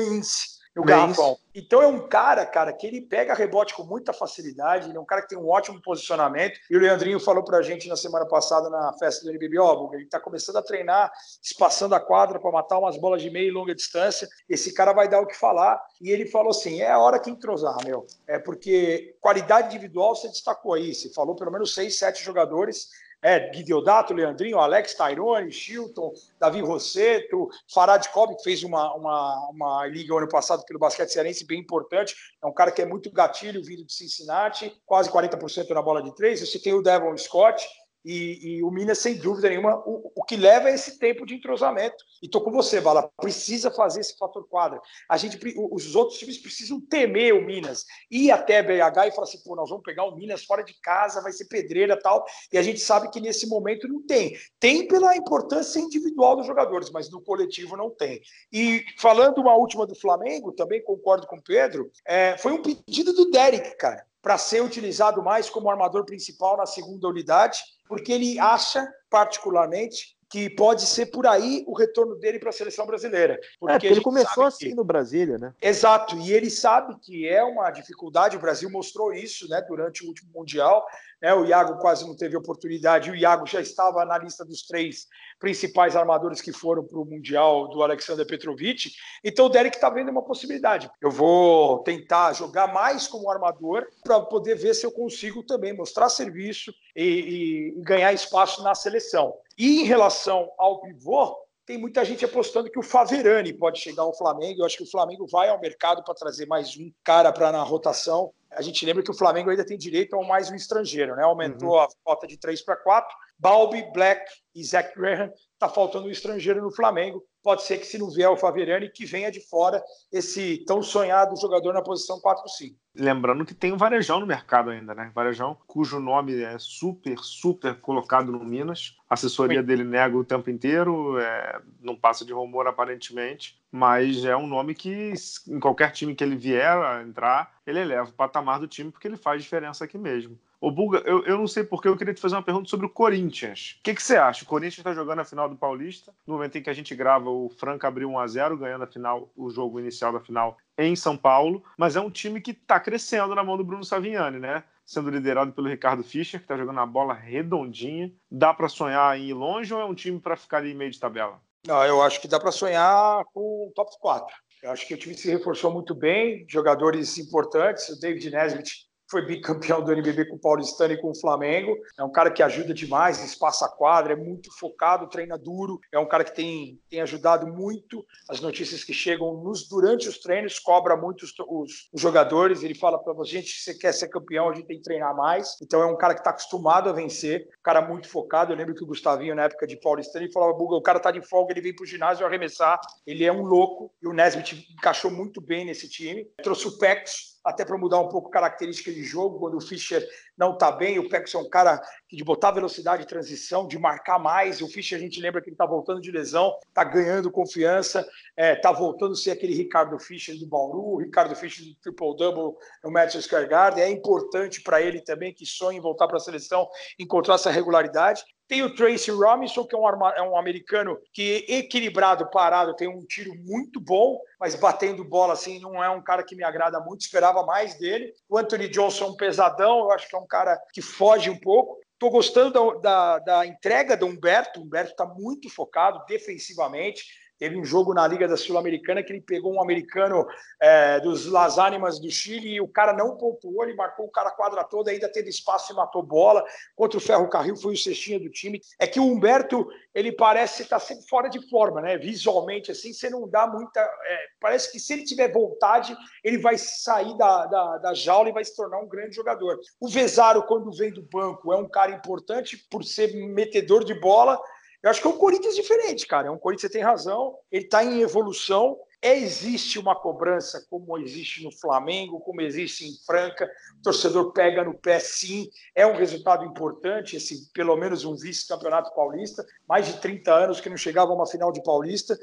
no 0.75 0.83
garrafão. 0.83 1.37
Então 1.53 1.81
é 1.81 1.87
um 1.87 2.07
cara, 2.07 2.45
cara, 2.45 2.71
que 2.71 2.85
ele 2.85 3.01
pega 3.01 3.33
rebote 3.33 3.73
com 3.73 3.83
muita 3.83 4.13
facilidade, 4.13 4.87
ele 4.87 4.97
é 4.97 5.01
um 5.01 5.05
cara 5.05 5.21
que 5.21 5.29
tem 5.29 5.37
um 5.37 5.49
ótimo 5.49 5.81
posicionamento. 5.81 6.59
E 6.69 6.77
o 6.77 6.79
Leandrinho 6.79 7.19
falou 7.19 7.43
pra 7.43 7.61
gente 7.61 7.87
na 7.87 7.95
semana 7.95 8.25
passada 8.25 8.69
na 8.69 8.93
festa 8.97 9.25
do 9.25 9.31
NBB, 9.31 9.59
ó, 9.59 9.89
ele 9.93 10.05
tá 10.05 10.19
começando 10.19 10.57
a 10.57 10.61
treinar, 10.61 11.11
espaçando 11.41 11.95
a 11.95 11.99
quadra 11.99 12.39
para 12.39 12.51
matar 12.51 12.77
umas 12.77 12.97
bolas 12.97 13.21
de 13.21 13.29
meia 13.29 13.47
e 13.47 13.51
longa 13.51 13.75
distância. 13.75 14.27
Esse 14.47 14.73
cara 14.73 14.93
vai 14.93 15.09
dar 15.09 15.21
o 15.21 15.27
que 15.27 15.35
falar. 15.35 15.81
E 15.99 16.11
ele 16.11 16.27
falou 16.27 16.51
assim: 16.51 16.81
é 16.81 16.89
a 16.89 16.99
hora 16.99 17.19
que 17.19 17.29
entrosar, 17.29 17.75
meu. 17.83 18.05
É 18.27 18.39
porque 18.39 19.15
qualidade 19.19 19.67
individual 19.67 20.15
você 20.15 20.27
destacou 20.27 20.73
aí, 20.73 20.93
você 20.93 21.11
falou 21.13 21.35
pelo 21.35 21.51
menos 21.51 21.73
seis, 21.73 21.97
sete 21.97 22.23
jogadores 22.23 22.87
é, 23.21 23.49
Guidiodato, 23.49 24.13
Leandrinho, 24.13 24.59
Alex 24.59 24.93
Tyrone, 24.93 25.51
Chilton, 25.51 26.13
Davi 26.39 26.61
Rosseto, 26.61 27.49
Farad 27.71 28.07
Cobb, 28.09 28.35
que 28.37 28.43
fez 28.43 28.63
uma, 28.63 28.93
uma, 28.93 29.49
uma 29.49 29.87
liga 29.87 30.15
ano 30.15 30.27
passado 30.27 30.63
pelo 30.65 30.79
basquete 30.79 31.09
cearense 31.09 31.45
bem 31.45 31.59
importante. 31.59 32.15
É 32.41 32.47
um 32.47 32.53
cara 32.53 32.71
que 32.71 32.81
é 32.81 32.85
muito 32.85 33.11
gatilho, 33.11 33.63
vindo 33.63 33.85
de 33.85 33.93
Cincinnati, 33.93 34.73
quase 34.85 35.09
40% 35.11 35.69
na 35.71 35.81
bola 35.81 36.01
de 36.01 36.15
três. 36.15 36.39
Você 36.39 36.59
tem 36.59 36.73
o 36.73 36.81
Devon 36.81 37.17
Scott, 37.17 37.67
e, 38.09 38.57
e, 38.57 38.63
o 38.63 38.71
Minas, 38.71 38.97
sem 38.97 39.15
dúvida 39.15 39.49
nenhuma, 39.49 39.77
o, 39.85 40.11
o, 40.15 40.23
que 40.23 40.35
leva 40.35 40.67
é 40.67 40.73
esse 40.73 40.97
tempo 40.97 41.27
de 41.27 41.35
entrosamento. 41.35 42.03
E 42.23 42.25
estou 42.25 42.41
com 42.41 42.51
você, 42.51 42.81
Bala. 42.81 43.07
Precisa 43.21 43.69
fazer 43.69 43.99
esse 43.99 44.17
fator 44.17 44.47
quadra. 44.47 44.81
A 45.07 45.15
gente, 45.15 45.37
os 45.71 45.95
outros 45.95 46.17
times 46.17 46.39
precisam 46.39 46.81
temer 46.81 47.35
o 47.35 47.45
Minas. 47.45 47.85
Ir 48.09 48.31
até 48.31 48.63
BH 48.63 49.07
e 49.07 49.11
falar 49.11 49.27
assim: 49.27 49.43
pô, 49.43 49.55
nós 49.55 49.69
vamos 49.69 49.83
pegar 49.83 50.05
o 50.05 50.15
Minas 50.15 50.43
fora 50.43 50.63
de 50.63 50.73
casa, 50.81 51.21
vai 51.21 51.31
ser 51.31 51.45
pedreira 51.45 51.99
tal. 52.01 52.25
E 52.51 52.57
a 52.57 52.63
gente 52.63 52.79
sabe 52.79 53.11
que 53.11 53.21
nesse 53.21 53.47
momento 53.47 53.87
não 53.87 54.01
tem. 54.01 54.35
Tem 54.59 54.87
pela 54.87 55.15
importância 55.15 55.79
individual 55.79 56.35
dos 56.35 56.47
jogadores, 56.47 56.89
mas 56.89 57.11
no 57.11 57.21
coletivo 57.21 57.77
não 57.77 57.91
tem. 57.91 58.21
E 58.51 58.83
falando 58.97 59.37
uma 59.37 59.55
última 59.55 59.85
do 59.85 59.93
Flamengo, 59.93 60.51
também 60.51 60.83
concordo 60.83 61.27
com 61.27 61.35
o 61.35 61.43
Pedro, 61.43 61.91
é, 62.07 62.35
foi 62.39 62.53
um 62.53 62.63
pedido 62.63 63.13
do 63.13 63.29
Derek, 63.29 63.77
cara 63.77 64.08
para 64.21 64.37
ser 64.37 64.61
utilizado 64.61 65.23
mais 65.23 65.49
como 65.49 65.69
armador 65.69 66.05
principal 66.05 66.57
na 66.57 66.65
segunda 66.65 67.07
unidade, 67.07 67.61
porque 67.87 68.11
ele 68.11 68.39
acha, 68.39 68.87
particularmente, 69.09 70.17
que 70.29 70.47
pode 70.49 70.83
ser 70.83 71.07
por 71.07 71.25
aí 71.25 71.63
o 71.67 71.75
retorno 71.75 72.15
dele 72.15 72.37
para 72.37 72.49
a 72.49 72.53
seleção 72.53 72.85
brasileira. 72.85 73.39
Porque, 73.59 73.71
é, 73.71 73.75
porque 73.75 73.87
ele 73.87 74.01
começou 74.01 74.45
assim 74.45 74.69
que... 74.69 74.75
no 74.75 74.83
Brasília, 74.83 75.39
né? 75.39 75.53
Exato, 75.59 76.15
e 76.17 76.31
ele 76.31 76.51
sabe 76.51 76.95
que 77.01 77.27
é 77.27 77.43
uma 77.43 77.71
dificuldade, 77.71 78.37
o 78.37 78.39
Brasil 78.39 78.69
mostrou 78.69 79.11
isso 79.11 79.49
né, 79.49 79.59
durante 79.67 80.05
o 80.05 80.07
último 80.07 80.29
Mundial, 80.33 80.85
né, 81.21 81.33
o 81.33 81.45
Iago 81.45 81.77
quase 81.79 82.05
não 82.07 82.15
teve 82.15 82.37
oportunidade, 82.37 83.11
o 83.11 83.15
Iago 83.15 83.45
já 83.45 83.59
estava 83.59 84.05
na 84.05 84.17
lista 84.17 84.45
dos 84.45 84.65
três 84.65 85.07
principais 85.39 85.95
armadores 85.95 86.41
que 86.41 86.51
foram 86.51 86.83
para 86.83 86.99
o 86.99 87.05
Mundial 87.05 87.67
do 87.69 87.83
Alexander 87.83 88.25
Petrovic, 88.25 88.91
então 89.23 89.45
o 89.45 89.49
Derek 89.49 89.75
está 89.75 89.89
vendo 89.89 90.11
uma 90.11 90.23
possibilidade. 90.23 90.89
Eu 91.01 91.11
vou 91.11 91.79
tentar 91.79 92.33
jogar 92.33 92.73
mais 92.73 93.07
como 93.07 93.29
armador 93.29 93.85
para 94.03 94.19
poder 94.21 94.55
ver 94.55 94.73
se 94.73 94.85
eu 94.85 94.91
consigo 94.91 95.43
também 95.43 95.73
mostrar 95.73 96.09
serviço 96.09 96.73
e, 96.95 97.73
e, 97.77 97.81
ganhar 97.81 98.13
espaço 98.13 98.63
na 98.63 98.75
seleção. 98.75 99.33
E 99.57 99.81
em 99.81 99.83
relação 99.85 100.49
ao 100.57 100.81
pivô, 100.81 101.35
tem 101.65 101.77
muita 101.77 102.03
gente 102.03 102.25
apostando 102.25 102.71
que 102.71 102.79
o 102.79 102.83
Faverani 102.83 103.53
pode 103.53 103.79
chegar 103.79 104.01
ao 104.01 104.17
Flamengo. 104.17 104.61
Eu 104.61 104.65
acho 104.65 104.77
que 104.77 104.83
o 104.83 104.89
Flamengo 104.89 105.27
vai 105.27 105.49
ao 105.49 105.61
mercado 105.61 106.03
para 106.03 106.15
trazer 106.15 106.47
mais 106.47 106.75
um 106.75 106.91
cara 107.03 107.31
para 107.31 107.51
na 107.51 107.61
rotação. 107.61 108.33
A 108.59 108.61
gente 108.61 108.85
lembra 108.85 109.01
que 109.01 109.09
o 109.09 109.13
Flamengo 109.13 109.49
ainda 109.49 109.65
tem 109.65 109.77
direito 109.77 110.17
a 110.17 110.27
mais 110.27 110.51
um 110.51 110.55
estrangeiro, 110.55 111.15
né? 111.15 111.23
Aumentou 111.23 111.75
uhum. 111.75 111.79
a 111.79 111.87
cota 112.03 112.27
de 112.27 112.37
3 112.37 112.61
para 112.61 112.75
4. 112.75 113.15
Balbi, 113.39 113.89
Black 113.93 114.29
e 114.53 114.61
Zach 114.65 114.93
Graham. 114.93 115.31
Está 115.53 115.69
faltando 115.69 116.07
um 116.07 116.11
estrangeiro 116.11 116.61
no 116.61 116.69
Flamengo. 116.69 117.23
Pode 117.41 117.63
ser 117.63 117.77
que, 117.77 117.87
se 117.87 117.97
não 117.97 118.09
vier 118.09 118.29
o 118.29 118.35
Faverani, 118.35 118.89
que 118.89 119.05
venha 119.05 119.31
de 119.31 119.39
fora 119.39 119.81
esse 120.11 120.63
tão 120.65 120.83
sonhado 120.83 121.39
jogador 121.39 121.73
na 121.73 121.81
posição 121.81 122.19
4-5. 122.19 122.75
Lembrando 122.95 123.45
que 123.45 123.53
tem 123.53 123.71
o 123.71 123.77
Varejão 123.77 124.19
no 124.19 124.25
mercado 124.25 124.69
ainda, 124.71 124.93
né? 124.93 125.09
Varejão, 125.15 125.57
cujo 125.65 125.99
nome 125.99 126.41
é 126.41 126.57
super, 126.59 127.17
super 127.19 127.79
colocado 127.79 128.31
no 128.31 128.43
Minas. 128.43 128.97
A 129.09 129.13
assessoria 129.13 129.61
Sim. 129.61 129.65
dele 129.65 129.83
nega 129.85 130.17
o 130.17 130.23
tempo 130.23 130.49
inteiro, 130.49 131.17
é, 131.17 131.61
não 131.79 131.95
passa 131.95 132.25
de 132.25 132.33
rumor 132.33 132.67
aparentemente, 132.67 133.57
mas 133.71 134.25
é 134.25 134.35
um 134.35 134.47
nome 134.47 134.75
que, 134.75 135.13
em 135.47 135.59
qualquer 135.59 135.91
time 135.91 136.13
que 136.13 136.23
ele 136.23 136.35
vier 136.35 136.77
a 136.77 137.01
entrar, 137.01 137.59
ele 137.65 137.79
eleva 137.79 138.09
o 138.09 138.13
patamar 138.13 138.59
do 138.59 138.67
time 138.67 138.91
porque 138.91 139.07
ele 139.07 139.17
faz 139.17 139.41
diferença 139.41 139.85
aqui 139.85 139.97
mesmo. 139.97 140.37
Ô, 140.61 140.69
Bulga, 140.69 141.01
eu, 141.05 141.23
eu 141.23 141.37
não 141.37 141.47
sei 141.47 141.63
porque 141.63 141.87
eu 141.87 141.95
queria 141.95 142.13
te 142.13 142.19
fazer 142.19 142.35
uma 142.35 142.43
pergunta 142.43 142.69
sobre 142.69 142.85
o 142.85 142.89
Corinthians. 142.89 143.77
O 143.79 143.83
que, 143.83 143.95
que 143.95 144.03
você 144.03 144.17
acha? 144.17 144.43
O 144.43 144.47
Corinthians 144.47 144.79
está 144.79 144.93
jogando 144.93 145.19
a 145.19 145.25
final 145.25 145.47
do 145.47 145.55
Paulista. 145.55 146.13
No 146.27 146.33
momento 146.33 146.57
em 146.57 146.61
que 146.61 146.69
a 146.69 146.73
gente 146.73 146.93
grava, 146.93 147.29
o 147.29 147.49
Franca 147.49 147.87
abriu 147.87 148.09
1 148.09 148.19
a 148.19 148.27
0 148.27 148.57
ganhando 148.57 148.83
a 148.83 148.87
final, 148.87 149.31
o 149.37 149.49
jogo 149.49 149.79
inicial 149.79 150.11
da 150.11 150.19
final 150.19 150.57
em 150.77 150.97
São 150.97 151.15
Paulo. 151.15 151.63
Mas 151.77 151.95
é 151.95 152.01
um 152.01 152.09
time 152.09 152.41
que 152.41 152.51
está 152.51 152.77
crescendo 152.77 153.33
na 153.33 153.43
mão 153.43 153.55
do 153.55 153.63
Bruno 153.63 153.85
Saviani, 153.85 154.37
né? 154.37 154.65
Sendo 154.85 155.09
liderado 155.09 155.53
pelo 155.53 155.69
Ricardo 155.69 156.03
Fischer, 156.03 156.41
que 156.41 156.43
está 156.43 156.57
jogando 156.57 156.81
a 156.81 156.85
bola 156.85 157.13
redondinha. 157.13 158.11
Dá 158.29 158.53
para 158.53 158.67
sonhar 158.67 159.17
em 159.17 159.29
ir 159.29 159.33
longe 159.33 159.73
ou 159.73 159.79
é 159.79 159.85
um 159.85 159.95
time 159.95 160.19
para 160.19 160.35
ficar 160.35 160.57
ali 160.57 160.73
meio 160.73 160.91
de 160.91 160.99
tabela? 160.99 161.39
Não, 161.65 161.85
eu 161.85 162.01
acho 162.01 162.19
que 162.19 162.27
dá 162.27 162.37
para 162.37 162.51
sonhar 162.51 163.23
com 163.33 163.67
o 163.67 163.71
top 163.73 163.91
4. 164.01 164.35
Eu 164.61 164.71
acho 164.71 164.85
que 164.85 164.93
o 164.93 164.97
time 164.97 165.15
se 165.15 165.31
reforçou 165.31 165.71
muito 165.71 165.95
bem, 165.95 166.45
jogadores 166.49 167.17
importantes, 167.17 167.87
o 167.87 167.99
David 167.99 168.29
Nesbitt 168.29 168.88
foi 169.09 169.25
bicampeão 169.25 169.83
do 169.83 169.91
NBB 169.91 170.25
com 170.25 170.35
o 170.35 170.39
Paulistano 170.39 170.93
e 170.93 171.01
com 171.01 171.09
o 171.09 171.19
Flamengo. 171.19 171.75
É 171.97 172.03
um 172.03 172.11
cara 172.11 172.31
que 172.31 172.43
ajuda 172.43 172.73
demais, 172.73 173.23
espaça 173.23 173.65
a 173.65 173.69
quadra, 173.69 174.13
é 174.13 174.15
muito 174.15 174.51
focado, 174.57 175.09
treina 175.09 175.37
duro. 175.37 175.79
É 175.91 175.99
um 175.99 176.07
cara 176.07 176.23
que 176.23 176.35
tem, 176.35 176.79
tem 176.89 177.01
ajudado 177.01 177.47
muito. 177.47 178.05
As 178.29 178.39
notícias 178.39 178.83
que 178.83 178.93
chegam 178.93 179.41
nos, 179.43 179.67
durante 179.67 180.07
os 180.07 180.19
treinos, 180.19 180.59
cobra 180.59 180.95
muito 180.95 181.23
os, 181.23 181.33
os, 181.47 181.89
os 181.91 182.01
jogadores. 182.01 182.63
Ele 182.63 182.75
fala 182.75 182.99
para 182.99 183.13
a 183.19 183.25
gente: 183.25 183.49
se 183.49 183.63
você 183.63 183.73
quer 183.73 183.93
ser 183.93 184.09
campeão, 184.09 184.49
a 184.49 184.53
gente 184.53 184.67
tem 184.67 184.77
que 184.77 184.83
treinar 184.83 185.15
mais. 185.15 185.57
Então 185.61 185.81
é 185.81 185.85
um 185.85 185.97
cara 185.97 186.13
que 186.13 186.21
está 186.21 186.31
acostumado 186.31 186.89
a 186.89 186.93
vencer, 186.93 187.47
um 187.59 187.63
cara 187.63 187.81
muito 187.81 188.07
focado. 188.07 188.53
Eu 188.53 188.57
lembro 188.57 188.75
que 188.75 188.83
o 188.83 188.87
Gustavinho, 188.87 189.35
na 189.35 189.43
época 189.43 189.65
de 189.65 189.77
Paulistano, 189.77 190.25
ele 190.25 190.31
falava: 190.31 190.53
Buga, 190.53 190.75
o 190.75 190.81
cara 190.81 190.99
tá 190.99 191.11
de 191.11 191.21
folga, 191.21 191.53
ele 191.53 191.61
vem 191.61 191.75
para 191.75 191.83
o 191.83 191.87
ginásio 191.87 192.25
arremessar. 192.25 192.79
Ele 193.05 193.25
é 193.25 193.31
um 193.31 193.43
louco. 193.43 193.91
E 194.01 194.07
o 194.07 194.13
Nesbitt 194.13 194.67
encaixou 194.73 195.09
muito 195.09 195.41
bem 195.41 195.65
nesse 195.65 195.89
time. 195.89 196.25
Trouxe 196.43 196.67
o 196.67 196.77
Pex, 196.77 197.28
até 197.43 197.63
para 197.63 197.77
mudar 197.77 197.99
um 197.99 198.09
pouco 198.09 198.29
característica 198.29 198.91
de 198.91 199.03
jogo, 199.03 199.39
quando 199.39 199.57
o 199.57 199.61
Fischer 199.61 200.05
não 200.37 200.53
está 200.53 200.71
bem, 200.71 200.99
o 200.99 201.07
Pex 201.09 201.33
é 201.33 201.37
um 201.37 201.49
cara 201.49 201.81
de 202.11 202.23
botar 202.23 202.51
velocidade 202.51 203.03
de 203.03 203.07
transição, 203.07 203.67
de 203.67 203.77
marcar 203.77 204.19
mais, 204.19 204.61
o 204.61 204.67
Fischer 204.67 204.97
a 204.97 205.01
gente 205.01 205.21
lembra 205.21 205.41
que 205.41 205.49
ele 205.49 205.53
está 205.55 205.65
voltando 205.65 206.01
de 206.01 206.11
lesão, 206.11 206.57
está 206.67 206.83
ganhando 206.83 207.31
confiança, 207.31 207.99
está 207.99 208.11
é, 208.35 208.55
tá 208.55 208.71
voltando 208.71 209.13
a 209.13 209.15
ser 209.15 209.31
aquele 209.31 209.53
Ricardo 209.53 209.97
Fischer 209.99 210.37
do 210.37 210.47
Bauru, 210.47 210.93
o 210.93 210.97
Ricardo 210.97 211.35
Fischer 211.35 211.65
do 211.65 211.75
triple-double 211.75 212.57
no 212.83 212.91
Madison 212.91 213.21
Square 213.21 213.47
Garden, 213.47 213.83
é 213.83 213.89
importante 213.89 214.61
para 214.61 214.81
ele 214.81 215.01
também, 215.01 215.33
que 215.33 215.45
sonha 215.45 215.77
em 215.77 215.81
voltar 215.81 216.07
para 216.07 216.17
a 216.17 216.21
seleção, 216.21 216.67
encontrar 216.99 217.35
essa 217.35 217.51
regularidade, 217.51 218.23
tem 218.49 218.63
o 218.63 218.73
Tracy 218.73 219.11
Robinson, 219.11 219.63
que 219.63 219.75
é 219.75 219.77
um, 219.77 220.07
é 220.09 220.21
um, 220.23 220.35
americano 220.35 220.99
que 221.13 221.45
equilibrado, 221.47 222.31
parado, 222.31 222.75
tem 222.75 222.87
um 222.87 223.05
tiro 223.05 223.31
muito 223.35 223.79
bom, 223.79 224.19
mas 224.39 224.55
batendo 224.55 225.05
bola 225.05 225.33
assim 225.33 225.59
não 225.59 225.81
é 225.81 225.89
um 225.89 226.01
cara 226.01 226.23
que 226.23 226.35
me 226.35 226.43
agrada 226.43 226.79
muito, 226.79 227.01
esperava 227.01 227.45
mais 227.45 227.75
dele. 227.75 228.11
O 228.27 228.39
Anthony 228.39 228.67
Johnson, 228.67 229.09
um 229.09 229.15
pesadão, 229.15 229.81
eu 229.81 229.91
acho 229.91 230.09
que 230.09 230.15
é 230.15 230.19
um 230.19 230.25
cara 230.25 230.59
que 230.73 230.81
foge 230.81 231.29
um 231.29 231.39
pouco. 231.39 231.77
Estou 231.93 232.09
gostando 232.09 232.51
da, 232.79 232.79
da, 232.79 233.19
da, 233.19 233.45
entrega 233.45 233.95
do 233.95 234.07
Humberto. 234.07 234.59
O 234.59 234.63
Humberto 234.63 234.91
está 234.91 235.05
muito 235.05 235.47
focado 235.47 236.03
defensivamente 236.07 237.03
Teve 237.39 237.57
um 237.57 237.63
jogo 237.63 237.93
na 237.93 238.05
Liga 238.05 238.27
da 238.27 238.35
Sul-Americana 238.35 239.01
que 239.01 239.13
ele 239.13 239.21
pegou 239.21 239.53
um 239.53 239.61
americano 239.61 240.27
é, 240.61 240.99
dos 240.99 241.25
Las 241.25 241.57
Animas 241.57 241.97
do 241.97 242.11
Chile 242.11 242.49
e 242.49 242.61
o 242.61 242.67
cara 242.67 242.91
não 242.91 243.15
pontuou, 243.15 243.63
ele 243.63 243.75
marcou 243.75 244.07
o 244.07 244.11
cara 244.11 244.31
quadra 244.31 244.61
toda, 244.65 244.91
ainda 244.91 245.09
teve 245.09 245.29
espaço 245.29 245.71
e 245.71 245.75
matou 245.75 246.03
bola. 246.03 246.43
Contra 246.75 246.97
o 246.97 247.01
Ferro 247.01 247.29
Carril 247.29 247.55
foi 247.55 247.73
o 247.73 247.77
cestinha 247.77 248.19
do 248.19 248.29
time. 248.29 248.59
É 248.77 248.85
que 248.85 248.99
o 248.99 249.05
Humberto, 249.05 249.69
ele 249.95 250.11
parece 250.11 250.63
estar 250.63 250.79
sempre 250.79 251.07
fora 251.07 251.29
de 251.29 251.49
forma, 251.49 251.81
né? 251.81 251.97
Visualmente, 251.97 252.71
assim, 252.71 252.91
você 252.91 253.09
não 253.09 253.25
dá 253.25 253.47
muita. 253.47 253.79
É, 253.79 254.25
parece 254.41 254.69
que 254.69 254.79
se 254.79 254.91
ele 254.91 255.05
tiver 255.05 255.31
vontade, 255.31 255.95
ele 256.21 256.37
vai 256.39 256.57
sair 256.57 257.17
da, 257.17 257.45
da, 257.45 257.77
da 257.77 257.93
jaula 257.93 258.27
e 258.27 258.33
vai 258.33 258.43
se 258.43 258.53
tornar 258.53 258.79
um 258.79 258.87
grande 258.87 259.15
jogador. 259.15 259.57
O 259.79 259.87
Vezaro, 259.87 260.43
quando 260.43 260.75
vem 260.75 260.91
do 260.91 261.01
banco, 261.01 261.53
é 261.53 261.55
um 261.55 261.69
cara 261.69 261.91
importante 261.91 262.57
por 262.69 262.83
ser 262.83 263.13
metedor 263.13 263.85
de 263.85 263.93
bola 263.93 264.37
eu 264.81 264.89
acho 264.89 265.01
que 265.01 265.07
é 265.07 265.09
um 265.09 265.17
Corinthians 265.17 265.55
diferente, 265.55 266.07
cara. 266.07 266.27
É 266.27 266.31
um 266.31 266.37
Corinthians, 266.37 266.71
você 266.71 266.77
tem 266.77 266.83
razão, 266.83 267.35
ele 267.51 267.65
está 267.65 267.83
em 267.83 268.01
evolução. 268.01 268.77
É, 269.01 269.17
existe 269.17 269.79
uma 269.79 269.95
cobrança, 269.95 270.65
como 270.69 270.97
existe 270.97 271.41
no 271.41 271.51
Flamengo, 271.51 272.19
como 272.19 272.41
existe 272.41 272.85
em 272.85 272.91
Franca. 273.05 273.49
O 273.79 273.83
torcedor 273.83 274.33
pega 274.33 274.63
no 274.63 274.73
pé, 274.73 274.99
sim. 274.99 275.49
É 275.73 275.87
um 275.87 275.95
resultado 275.95 276.43
importante, 276.43 277.15
esse 277.15 277.49
pelo 277.53 277.77
menos 277.77 278.03
um 278.03 278.15
vice-campeonato 278.15 278.93
paulista. 278.93 279.45
Mais 279.67 279.87
de 279.87 280.01
30 280.01 280.33
anos 280.33 280.59
que 280.59 280.69
não 280.69 280.75
chegava 280.77 281.11
a 281.11 281.15
uma 281.15 281.25
final 281.25 281.51
de 281.51 281.63
paulista. 281.63 282.17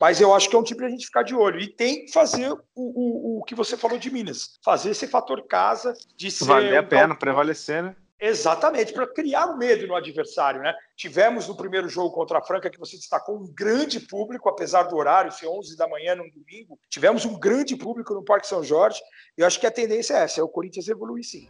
Mas 0.00 0.20
eu 0.20 0.34
acho 0.34 0.48
que 0.48 0.56
é 0.56 0.58
um 0.58 0.62
tipo 0.62 0.78
para 0.78 0.88
a 0.88 0.90
gente 0.90 1.06
ficar 1.06 1.22
de 1.22 1.34
olho. 1.34 1.60
E 1.60 1.68
tem 1.68 2.06
que 2.06 2.12
fazer 2.12 2.50
o, 2.50 2.58
o, 2.74 3.38
o 3.38 3.44
que 3.44 3.54
você 3.54 3.76
falou 3.76 3.98
de 3.98 4.10
Minas. 4.10 4.58
Fazer 4.64 4.90
esse 4.90 5.06
fator 5.06 5.46
casa, 5.46 5.94
de 6.16 6.30
ser. 6.30 6.44
Valer 6.46 6.78
a 6.78 6.82
pena, 6.82 7.14
prevalecer, 7.14 7.82
né? 7.82 7.96
Exatamente, 8.24 8.92
para 8.92 9.04
criar 9.04 9.46
o 9.46 9.58
medo 9.58 9.84
no 9.84 9.96
adversário. 9.96 10.62
Né? 10.62 10.72
Tivemos 10.96 11.48
no 11.48 11.56
primeiro 11.56 11.88
jogo 11.88 12.14
contra 12.14 12.38
a 12.38 12.42
Franca, 12.42 12.70
que 12.70 12.78
você 12.78 12.96
destacou, 12.96 13.36
um 13.36 13.52
grande 13.52 13.98
público, 13.98 14.48
apesar 14.48 14.84
do 14.84 14.96
horário 14.96 15.32
ser 15.32 15.48
11 15.48 15.76
da 15.76 15.88
manhã 15.88 16.14
num 16.14 16.30
domingo. 16.30 16.78
Tivemos 16.88 17.24
um 17.24 17.36
grande 17.36 17.74
público 17.74 18.14
no 18.14 18.24
Parque 18.24 18.46
São 18.46 18.62
Jorge. 18.62 19.00
E 19.36 19.40
eu 19.40 19.46
acho 19.46 19.58
que 19.58 19.66
a 19.66 19.72
tendência 19.72 20.14
é 20.14 20.22
essa: 20.22 20.40
é 20.40 20.44
o 20.44 20.48
Corinthians 20.48 20.86
evoluir 20.86 21.24
sim. 21.24 21.48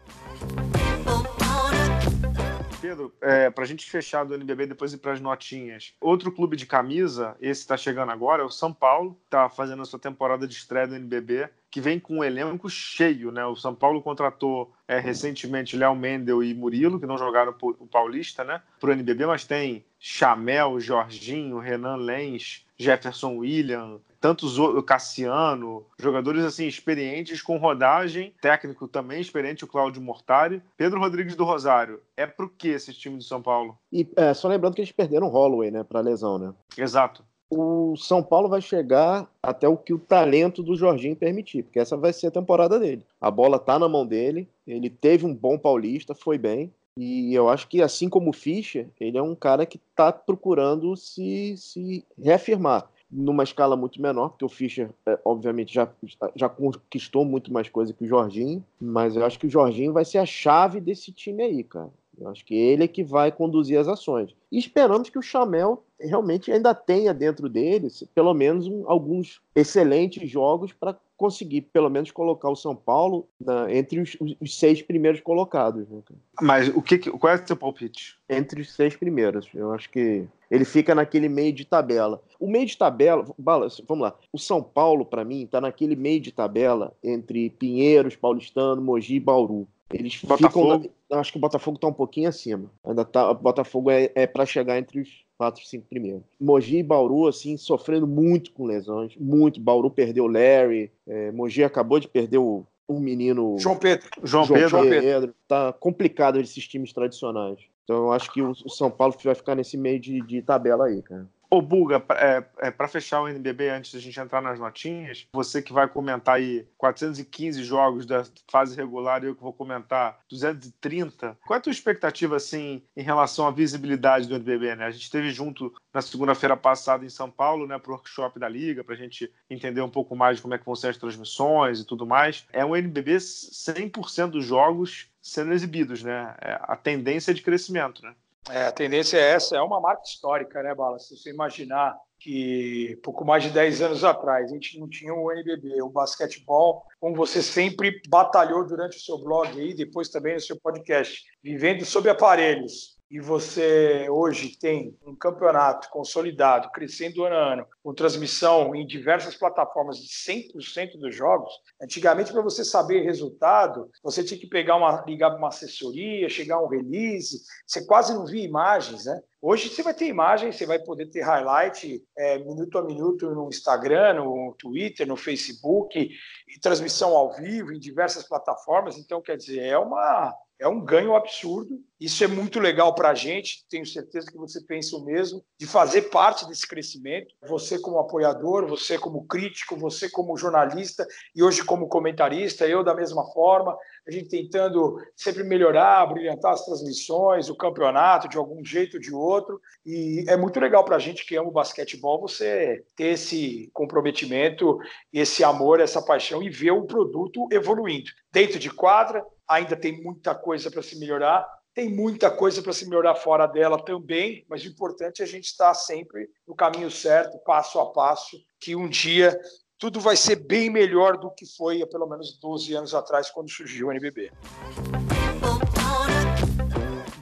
Pedro, 2.83 3.15
é, 3.21 3.49
para 3.49 3.63
a 3.63 3.67
gente 3.67 3.89
fechar 3.89 4.25
do 4.25 4.35
NBB 4.35 4.67
depois 4.67 4.93
ir 4.93 4.99
para 4.99 5.13
as 5.13 5.21
notinhas. 5.21 5.95
Outro 6.01 6.33
clube 6.33 6.57
de 6.57 6.67
camisa, 6.67 7.37
esse 7.41 7.61
está 7.61 7.77
chegando 7.77 8.11
agora, 8.11 8.43
é 8.43 8.45
o 8.45 8.51
São 8.51 8.73
Paulo, 8.73 9.17
está 9.25 9.49
fazendo 9.49 9.83
a 9.83 9.85
sua 9.85 10.01
temporada 10.01 10.49
de 10.49 10.55
estreia 10.55 10.89
do 10.89 10.97
NBB 10.97 11.49
que 11.71 11.81
vem 11.81 11.99
com 11.99 12.19
um 12.19 12.25
elenco 12.25 12.69
cheio, 12.69 13.33
né? 13.33 13.47
O 13.47 13.57
São 13.57 13.75
Paulo 13.75 14.03
contratou 14.03 14.75
é, 14.87 14.99
recentemente 14.99 15.75
Léo 15.75 15.97
Mendel 15.97 16.43
e 16.43 16.53
Murilo, 16.53 17.01
que 17.01 17.07
não 17.07 17.17
jogaram 17.17 17.55
o 17.63 17.87
Paulista, 17.87 18.45
né? 18.45 18.61
Para 18.79 18.91
o 18.91 18.93
NBB, 18.93 19.25
mas 19.25 19.47
tem 19.47 19.83
Chamel, 19.99 20.79
Jorginho, 20.79 21.59
Renan 21.59 21.97
Lenz, 21.97 22.62
Jefferson 22.83 23.37
William, 23.37 24.01
tantos 24.21 24.57
Cassiano, 24.87 25.85
jogadores 25.99 26.45
assim 26.45 26.67
experientes 26.67 27.43
com 27.43 27.57
rodagem, 27.57 28.35
técnico 28.41 28.87
também 28.87 29.21
experiente, 29.21 29.65
o 29.65 29.69
Cláudio 29.69 30.03
Mortari, 30.03 30.63
Pedro 30.77 31.01
Rodrigues 31.01 31.35
do 31.35 31.45
Rosário. 31.45 32.01
É 32.17 32.27
pro 32.27 32.49
que 32.49 32.69
esse 32.69 32.93
time 32.93 33.17
do 33.17 33.25
São 33.25 33.43
Paulo? 33.43 33.77
E 33.93 34.07
é, 34.17 34.33
só 34.35 34.49
lembrando 34.49 34.75
que 34.75 34.81
eles 34.81 34.93
perderam 34.93 35.27
o 35.27 35.31
Holloway, 35.31 35.71
né, 35.71 35.83
para 35.83 36.01
lesão, 36.01 36.39
né? 36.39 36.53
Exato 36.77 37.25
o 37.55 37.95
São 37.97 38.23
Paulo 38.23 38.49
vai 38.49 38.63
chegar 38.63 39.29
até 39.43 39.69
o 39.69 39.77
que 39.77 39.93
o 39.93 39.99
talento 39.99 40.63
do 40.63 40.75
Jorginho 40.75 41.15
permitir, 41.15 41.63
porque 41.63 41.79
essa 41.79 41.99
vai 41.99 42.11
ser 42.11 42.29
a 42.29 42.31
temporada 42.31 42.81
dele. 42.81 43.05
A 43.21 43.31
bola 43.31 43.59
tá 43.59 43.79
na 43.79 43.87
mão 43.89 44.07
dele, 44.07 44.49
ele 44.67 44.89
teve 44.89 45.27
um 45.27 45.35
bom 45.35 45.59
paulista, 45.59 46.15
foi 46.15 46.39
bem, 46.39 46.73
e 46.97 47.35
eu 47.35 47.49
acho 47.49 47.69
que 47.69 47.81
assim 47.81 48.09
como 48.09 48.31
o 48.31 48.35
Fischer, 48.35 48.89
ele 49.01 49.17
é 49.17 49.23
um 49.23 49.35
cara 49.35 49.65
que 49.65 49.79
está 49.91 50.13
procurando 50.13 50.97
se, 50.97 51.57
se 51.57 52.05
reafirmar 52.21 52.89
numa 53.11 53.45
escala 53.45 53.77
muito 53.77 54.01
menor, 54.01 54.31
porque 54.31 54.45
o 54.45 54.49
Fischer, 54.49 54.91
é, 55.05 55.19
obviamente, 55.25 55.75
já, 55.75 55.89
já 56.35 56.49
conquistou 56.49 57.25
muito 57.25 57.53
mais 57.53 57.69
coisa 57.69 57.93
que 57.93 58.05
o 58.05 58.09
Jorginho, 58.09 58.65
mas 58.81 59.17
eu 59.17 59.25
acho 59.25 59.39
que 59.39 59.47
o 59.47 59.51
Jorginho 59.51 59.93
vai 59.93 60.05
ser 60.05 60.19
a 60.19 60.27
chave 60.27 60.81
desse 60.81 61.13
time 61.13 61.43
aí, 61.43 61.63
cara. 61.63 61.91
Eu 62.19 62.29
acho 62.29 62.45
que 62.45 62.55
ele 62.55 62.85
é 62.85 62.89
que 62.89 63.03
vai 63.03 63.33
conduzir 63.33 63.79
as 63.79 63.89
ações. 63.89 64.35
E 64.51 64.59
esperamos 64.59 65.09
que 65.09 65.19
o 65.19 65.23
Chamel 65.23 65.83
realmente 65.99 66.53
ainda 66.53 66.75
tenha 66.75 67.13
dentro 67.13 67.49
dele, 67.49 67.89
pelo 68.15 68.35
menos, 68.35 68.67
um, 68.67 68.85
alguns 68.87 69.41
excelentes 69.55 70.29
jogos 70.29 70.73
para 70.73 70.97
conseguir, 71.23 71.61
pelo 71.61 71.89
menos, 71.89 72.11
colocar 72.11 72.51
o 72.51 72.57
São 72.57 72.75
Paulo 72.75 73.29
na, 73.41 73.73
entre 73.73 74.01
os, 74.01 74.17
os, 74.41 74.59
seis 74.59 74.83
primeiros 74.83 75.21
colocados. 75.21 75.89
Né, 75.89 76.03
Mas 76.41 76.67
o 76.67 76.83
que, 76.83 76.99
qual 76.99 77.33
é 77.33 77.41
o 77.41 77.47
seu 77.47 77.57
palpite? 77.57 78.19
Entre 78.29 78.61
os 78.61 78.75
seis 78.75 78.97
primeiros. 78.97 79.49
Eu 79.55 79.73
acho 79.73 79.89
que 79.89 80.27
ele 80.51 80.65
fica 80.65 80.97
naquele 80.97 81.29
meio 81.29 81.53
de 81.53 81.65
tabela. 81.65 82.21
O 82.41 82.51
meio 82.51 82.67
de 82.67 82.77
tabela, 82.77 83.25
vamos 83.39 84.03
lá. 84.03 84.17
O 84.33 84.39
São 84.39 84.61
Paulo, 84.61 85.05
para 85.05 85.25
mim, 85.25 85.45
está 85.45 85.61
naquele 85.61 85.95
meio 85.95 86.21
de 86.21 86.33
tabela 86.33 86.93
entre 87.05 87.51
Pinheiros, 87.51 88.17
Paulistano, 88.17 88.83
Mogi 88.83 89.15
e 89.15 89.21
Bauru. 89.21 89.69
Eles 89.93 90.21
Botafogo. 90.25 90.81
ficam. 90.81 91.21
Acho 91.21 91.31
que 91.31 91.39
o 91.39 91.41
Botafogo 91.41 91.77
está 91.77 91.87
um 91.87 91.93
pouquinho 91.93 92.29
acima. 92.29 92.69
Ainda 92.83 93.05
tá, 93.05 93.31
o 93.31 93.35
Botafogo 93.35 93.93
é, 93.93 94.11
é 94.17 94.27
para 94.27 94.45
chegar 94.45 94.77
entre 94.77 94.99
os 95.01 95.25
quatro, 95.43 95.67
cinco 95.67 95.87
primeiros. 95.89 96.23
Mogi 96.41 96.79
e 96.79 96.83
Bauru, 96.85 97.27
assim, 97.27 97.57
sofrendo 97.57 98.07
muito 98.07 98.53
com 98.53 98.65
lesões. 98.65 99.17
Muito. 99.17 99.61
Bauru 99.61 99.91
perdeu 99.91 100.25
o 100.25 100.29
Larry. 100.29 100.89
É, 101.05 101.33
Mogi 101.33 101.65
acabou 101.65 101.99
de 101.99 102.07
perder 102.07 102.39
o, 102.39 102.65
um 102.89 103.01
menino. 103.01 103.57
João 103.59 103.77
Pedro. 103.77 104.09
João, 104.23 104.45
João 104.45 104.83
Pedro. 104.85 105.01
Pedro. 105.01 105.35
Tá 105.49 105.73
complicado 105.73 106.39
esses 106.39 106.69
times 106.69 106.93
tradicionais. 106.93 107.59
Então 107.83 107.97
eu 107.97 108.13
acho 108.13 108.33
que 108.33 108.41
o, 108.41 108.53
o 108.53 108.71
São 108.71 108.89
Paulo 108.89 109.17
vai 109.25 109.35
ficar 109.35 109.57
nesse 109.57 109.77
meio 109.77 109.99
de, 109.99 110.21
de 110.21 110.41
tabela 110.43 110.87
aí, 110.87 111.03
cara. 111.03 111.27
Ô, 111.55 111.61
Buga, 111.61 112.03
é, 112.13 112.69
é 112.69 112.71
para 112.71 112.89
fechar 112.89 113.21
o 113.21 113.29
NBB, 113.29 113.69
antes 113.69 113.93
da 113.93 114.01
gente 114.01 114.19
entrar 114.19 114.41
nas 114.41 114.59
notinhas, 114.59 115.27
você 115.35 115.61
que 115.61 115.71
vai 115.71 115.87
comentar 115.87 116.37
aí 116.37 116.67
415 116.79 117.63
jogos 117.63 118.07
da 118.07 118.25
fase 118.51 118.75
regular 118.75 119.23
e 119.23 119.27
eu 119.27 119.37
que 119.37 119.43
vou 119.43 119.53
comentar 119.53 120.19
230, 120.31 121.37
qual 121.47 121.55
é 121.55 121.59
a 121.59 121.61
tua 121.61 121.71
expectativa, 121.71 122.37
assim, 122.37 122.83
em 122.97 123.03
relação 123.03 123.47
à 123.47 123.51
visibilidade 123.51 124.27
do 124.27 124.35
NBB, 124.35 124.77
né? 124.77 124.87
A 124.87 124.91
gente 124.91 125.03
esteve 125.03 125.31
junto 125.31 125.71
na 125.93 126.01
segunda-feira 126.01 126.57
passada 126.57 127.05
em 127.05 127.11
São 127.11 127.31
Paulo, 127.31 127.67
né, 127.67 127.79
pro 127.79 127.93
workshop 127.93 128.41
da 128.41 128.49
Liga, 128.49 128.83
para 128.83 128.95
a 128.95 128.99
gente 128.99 129.31
entender 129.51 129.83
um 129.83 129.91
pouco 129.91 130.17
mais 130.17 130.37
de 130.37 130.43
como 130.43 130.55
é 130.55 130.59
que 130.59 130.65
vão 130.65 130.75
ser 130.75 130.89
as 130.89 130.97
transmissões 130.97 131.81
e 131.81 131.85
tudo 131.85 132.07
mais. 132.07 132.47
É 132.51 132.65
um 132.65 132.75
NBB 132.75 133.17
100% 133.19 134.31
dos 134.31 134.47
jogos 134.47 135.11
sendo 135.21 135.53
exibidos, 135.53 136.03
né? 136.03 136.35
É 136.41 136.59
a 136.63 136.77
tendência 136.77 137.35
de 137.35 137.43
crescimento, 137.43 138.03
né? 138.03 138.15
É, 138.51 138.65
a 138.65 138.73
tendência 138.73 139.17
é 139.17 139.31
essa, 139.31 139.57
é 139.57 139.61
uma 139.61 139.81
marca 139.81 140.03
histórica, 140.05 140.63
né, 140.63 140.75
Bala? 140.75 140.99
Se 140.99 141.17
você 141.17 141.31
imaginar 141.31 141.97
que 142.19 142.99
pouco 143.03 143.25
mais 143.25 143.43
de 143.43 143.51
10 143.51 143.83
anos 143.83 144.05
atrás 144.05 144.51
a 144.51 144.55
gente 144.55 144.79
não 144.79 144.89
tinha 144.89 145.13
o 145.13 145.31
NBB, 145.33 145.83
o 145.83 145.89
basquetebol, 145.89 146.85
como 147.01 147.17
você 147.17 147.43
sempre 147.43 148.01
batalhou 148.09 148.65
durante 148.65 148.97
o 148.97 149.01
seu 149.01 149.19
blog 149.19 149.61
e 149.61 149.75
depois 149.75 150.09
também 150.09 150.35
no 150.35 150.41
seu 150.41 150.57
podcast, 150.61 151.23
vivendo 151.43 151.85
sob 151.85 152.09
aparelhos, 152.09 152.97
e 153.13 153.21
você 153.21 154.09
hoje 154.09 154.59
tem 154.59 154.97
um 155.07 155.15
campeonato 155.15 155.91
consolidado, 155.91 156.71
crescendo 156.71 157.25
ano 157.27 157.37
a 157.37 157.53
ano, 157.53 157.67
com 157.83 157.93
transmissão 157.93 158.75
em 158.75 158.87
diversas 158.87 159.37
plataformas 159.37 159.99
de 159.99 160.09
100% 160.09 160.99
dos 160.99 161.15
jogos, 161.15 161.53
antigamente, 161.79 162.33
para 162.33 162.41
você 162.41 162.65
saber 162.65 163.03
resultado, 163.03 163.91
você 164.03 164.25
tinha 164.25 164.41
que 164.41 164.47
pegar 164.47 164.77
uma, 164.77 165.05
ligar 165.07 165.29
para 165.29 165.39
uma 165.39 165.49
assessoria, 165.49 166.27
chegar 166.31 166.57
a 166.57 166.65
um 166.65 166.69
release, 166.69 167.43
você 167.67 167.85
quase 167.85 168.15
não 168.15 168.25
via 168.25 168.47
imagens, 168.47 169.05
né? 169.05 169.21
Hoje 169.43 169.69
você 169.69 169.83
vai 169.83 169.93
ter 169.93 170.07
imagens, 170.07 170.57
você 170.57 170.65
vai 170.65 170.79
poder 170.79 171.11
ter 171.11 171.21
highlight 171.21 172.03
é, 172.17 172.39
minuto 172.39 172.79
a 172.79 172.83
minuto 172.83 173.29
no 173.29 173.49
Instagram, 173.49 174.15
no 174.15 174.55
Twitter, 174.59 175.07
no 175.07 175.17
Facebook, 175.17 175.99
e 175.99 176.61
transmissão 176.61 177.15
ao 177.15 177.35
vivo 177.35 177.75
em 177.75 177.79
diversas 177.79 178.27
plataformas. 178.27 178.97
Então, 178.97 179.21
quer 179.21 179.37
dizer, 179.37 179.59
é 179.59 179.77
uma 179.77 180.33
é 180.63 180.69
um 180.69 180.81
ganho 180.81 181.17
absurdo. 181.17 181.81
Isso 182.03 182.25
é 182.25 182.27
muito 182.27 182.59
legal 182.59 182.93
para 182.97 183.11
a 183.11 183.15
gente. 183.15 183.65
Tenho 183.71 183.87
certeza 183.87 184.27
que 184.29 184.37
você 184.37 184.61
pensa 184.61 184.97
o 184.97 185.05
mesmo, 185.05 185.41
de 185.57 185.69
fazer 185.69 186.03
parte 186.11 186.45
desse 186.49 186.67
crescimento. 186.67 187.33
Você, 187.49 187.79
como 187.79 188.01
apoiador, 188.01 188.67
você, 188.67 188.99
como 188.99 189.25
crítico, 189.25 189.77
você, 189.77 190.11
como 190.11 190.37
jornalista 190.37 191.07
e 191.33 191.45
hoje, 191.45 191.63
como 191.63 191.87
comentarista, 191.87 192.67
eu 192.67 192.83
da 192.83 192.93
mesma 192.93 193.25
forma. 193.33 193.79
A 194.05 194.11
gente 194.11 194.29
tentando 194.29 194.97
sempre 195.15 195.45
melhorar, 195.45 196.05
brilhantar 196.07 196.55
as 196.55 196.65
transmissões, 196.65 197.49
o 197.49 197.55
campeonato, 197.55 198.29
de 198.29 198.37
algum 198.37 198.65
jeito 198.65 198.95
ou 198.95 199.01
de 199.01 199.15
outro. 199.15 199.61
E 199.87 200.25
é 200.27 200.37
muito 200.37 200.59
legal 200.59 200.85
para 200.85 200.97
a 200.97 200.99
gente 200.99 201.25
que 201.25 201.37
ama 201.37 201.51
o 201.51 201.53
basquetebol 201.53 202.21
você 202.21 202.85
ter 202.97 203.13
esse 203.13 203.71
comprometimento, 203.73 204.77
esse 205.13 205.45
amor, 205.45 205.79
essa 205.79 206.03
paixão 206.03 206.43
e 206.43 206.51
ver 206.51 206.73
o 206.73 206.85
produto 206.85 207.47
evoluindo. 207.53 208.11
Dentro 208.33 208.59
de 208.59 208.71
quadra, 208.71 209.25
ainda 209.47 209.77
tem 209.77 210.03
muita 210.03 210.35
coisa 210.35 210.69
para 210.69 210.83
se 210.83 210.99
melhorar, 210.99 211.47
tem 211.75 211.89
muita 211.89 212.31
coisa 212.31 212.63
para 212.63 212.73
se 212.73 212.87
melhorar 212.87 213.15
fora 213.15 213.47
dela 213.47 213.83
também, 213.83 214.45
mas 214.49 214.65
o 214.65 214.69
importante 214.69 215.23
é 215.23 215.25
a 215.25 215.29
gente 215.29 215.45
estar 215.45 215.73
sempre 215.75 216.29
no 216.47 216.55
caminho 216.55 216.91
certo, 216.91 217.39
passo 217.45 217.81
a 217.81 217.91
passo, 217.91 218.37
que 218.61 218.77
um 218.77 218.89
dia 218.89 219.39
tudo 219.79 219.99
vai 219.99 220.17
ser 220.17 220.37
bem 220.37 220.71
melhor 220.71 221.17
do 221.17 221.31
que 221.31 221.47
foi 221.57 221.83
há 221.83 221.87
pelo 221.87 222.07
menos 222.07 222.39
12 222.39 222.75
anos 222.75 222.95
atrás, 222.95 223.31
quando 223.31 223.51
surgiu 223.51 223.89
o 223.89 223.91
NBB. 223.91 224.31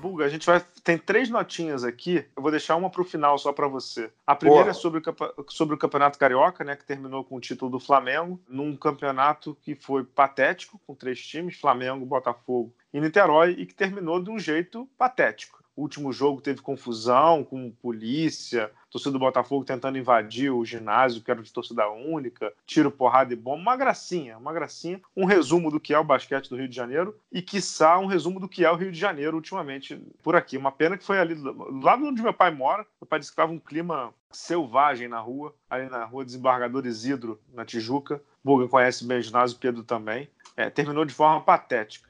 Buga, 0.00 0.24
a 0.24 0.28
gente 0.28 0.46
vai. 0.46 0.64
Tem 0.82 0.98
três 0.98 1.28
notinhas 1.28 1.84
aqui. 1.84 2.26
Eu 2.34 2.42
vou 2.42 2.50
deixar 2.50 2.76
uma 2.76 2.90
para 2.90 3.02
o 3.02 3.04
final 3.04 3.38
só 3.38 3.52
para 3.52 3.68
você. 3.68 4.10
A 4.26 4.34
primeira 4.34 4.64
Boa. 4.64 4.70
é 4.70 4.74
sobre 4.74 5.00
o, 5.00 5.44
sobre 5.48 5.74
o 5.74 5.78
Campeonato 5.78 6.18
Carioca, 6.18 6.64
né? 6.64 6.74
Que 6.74 6.84
terminou 6.84 7.22
com 7.22 7.36
o 7.36 7.40
título 7.40 7.70
do 7.70 7.78
Flamengo, 7.78 8.40
num 8.48 8.74
campeonato 8.76 9.54
que 9.60 9.74
foi 9.74 10.02
patético, 10.02 10.80
com 10.86 10.94
três 10.94 11.20
times: 11.20 11.60
Flamengo, 11.60 12.06
Botafogo 12.06 12.74
e 12.92 13.00
Niterói, 13.00 13.56
e 13.58 13.66
que 13.66 13.74
terminou 13.74 14.22
de 14.22 14.30
um 14.30 14.38
jeito 14.38 14.88
patético. 14.98 15.60
O 15.80 15.82
último 15.82 16.12
jogo 16.12 16.42
teve 16.42 16.60
confusão 16.60 17.42
com 17.42 17.70
polícia, 17.70 18.70
torcida 18.90 19.12
do 19.12 19.18
Botafogo 19.18 19.64
tentando 19.64 19.96
invadir 19.96 20.50
o 20.50 20.62
ginásio, 20.62 21.22
que 21.22 21.30
era 21.30 21.42
de 21.42 21.50
torcida 21.50 21.88
única, 21.88 22.52
tiro, 22.66 22.90
porrada 22.90 23.32
e 23.32 23.36
bomba. 23.36 23.62
Uma 23.62 23.76
gracinha, 23.76 24.36
uma 24.36 24.52
gracinha. 24.52 25.00
Um 25.16 25.24
resumo 25.24 25.70
do 25.70 25.80
que 25.80 25.94
é 25.94 25.98
o 25.98 26.04
basquete 26.04 26.50
do 26.50 26.56
Rio 26.56 26.68
de 26.68 26.76
Janeiro 26.76 27.16
e, 27.32 27.40
quiçá, 27.40 27.98
um 27.98 28.04
resumo 28.04 28.38
do 28.38 28.46
que 28.46 28.62
é 28.62 28.70
o 28.70 28.76
Rio 28.76 28.92
de 28.92 28.98
Janeiro 28.98 29.36
ultimamente 29.36 29.98
por 30.22 30.36
aqui. 30.36 30.58
Uma 30.58 30.70
pena 30.70 30.98
que 30.98 31.04
foi 31.04 31.18
ali, 31.18 31.34
lá 31.82 31.96
onde 31.96 32.22
meu 32.22 32.34
pai 32.34 32.50
mora. 32.50 32.84
Meu 33.00 33.08
pai 33.08 33.18
disse 33.18 33.30
que 33.30 33.34
estava 33.34 33.50
um 33.50 33.58
clima 33.58 34.12
selvagem 34.30 35.08
na 35.08 35.18
rua, 35.20 35.54
ali 35.70 35.88
na 35.88 36.04
rua 36.04 36.26
Desembargador 36.26 36.84
Isidro, 36.84 37.40
na 37.54 37.64
Tijuca. 37.64 38.20
Buga 38.44 38.68
conhece 38.68 39.06
bem 39.06 39.18
o 39.18 39.22
ginásio, 39.22 39.56
Pedro 39.58 39.82
também. 39.82 40.28
É, 40.56 40.68
terminou 40.68 41.06
de 41.06 41.14
forma 41.14 41.40
patética 41.40 42.09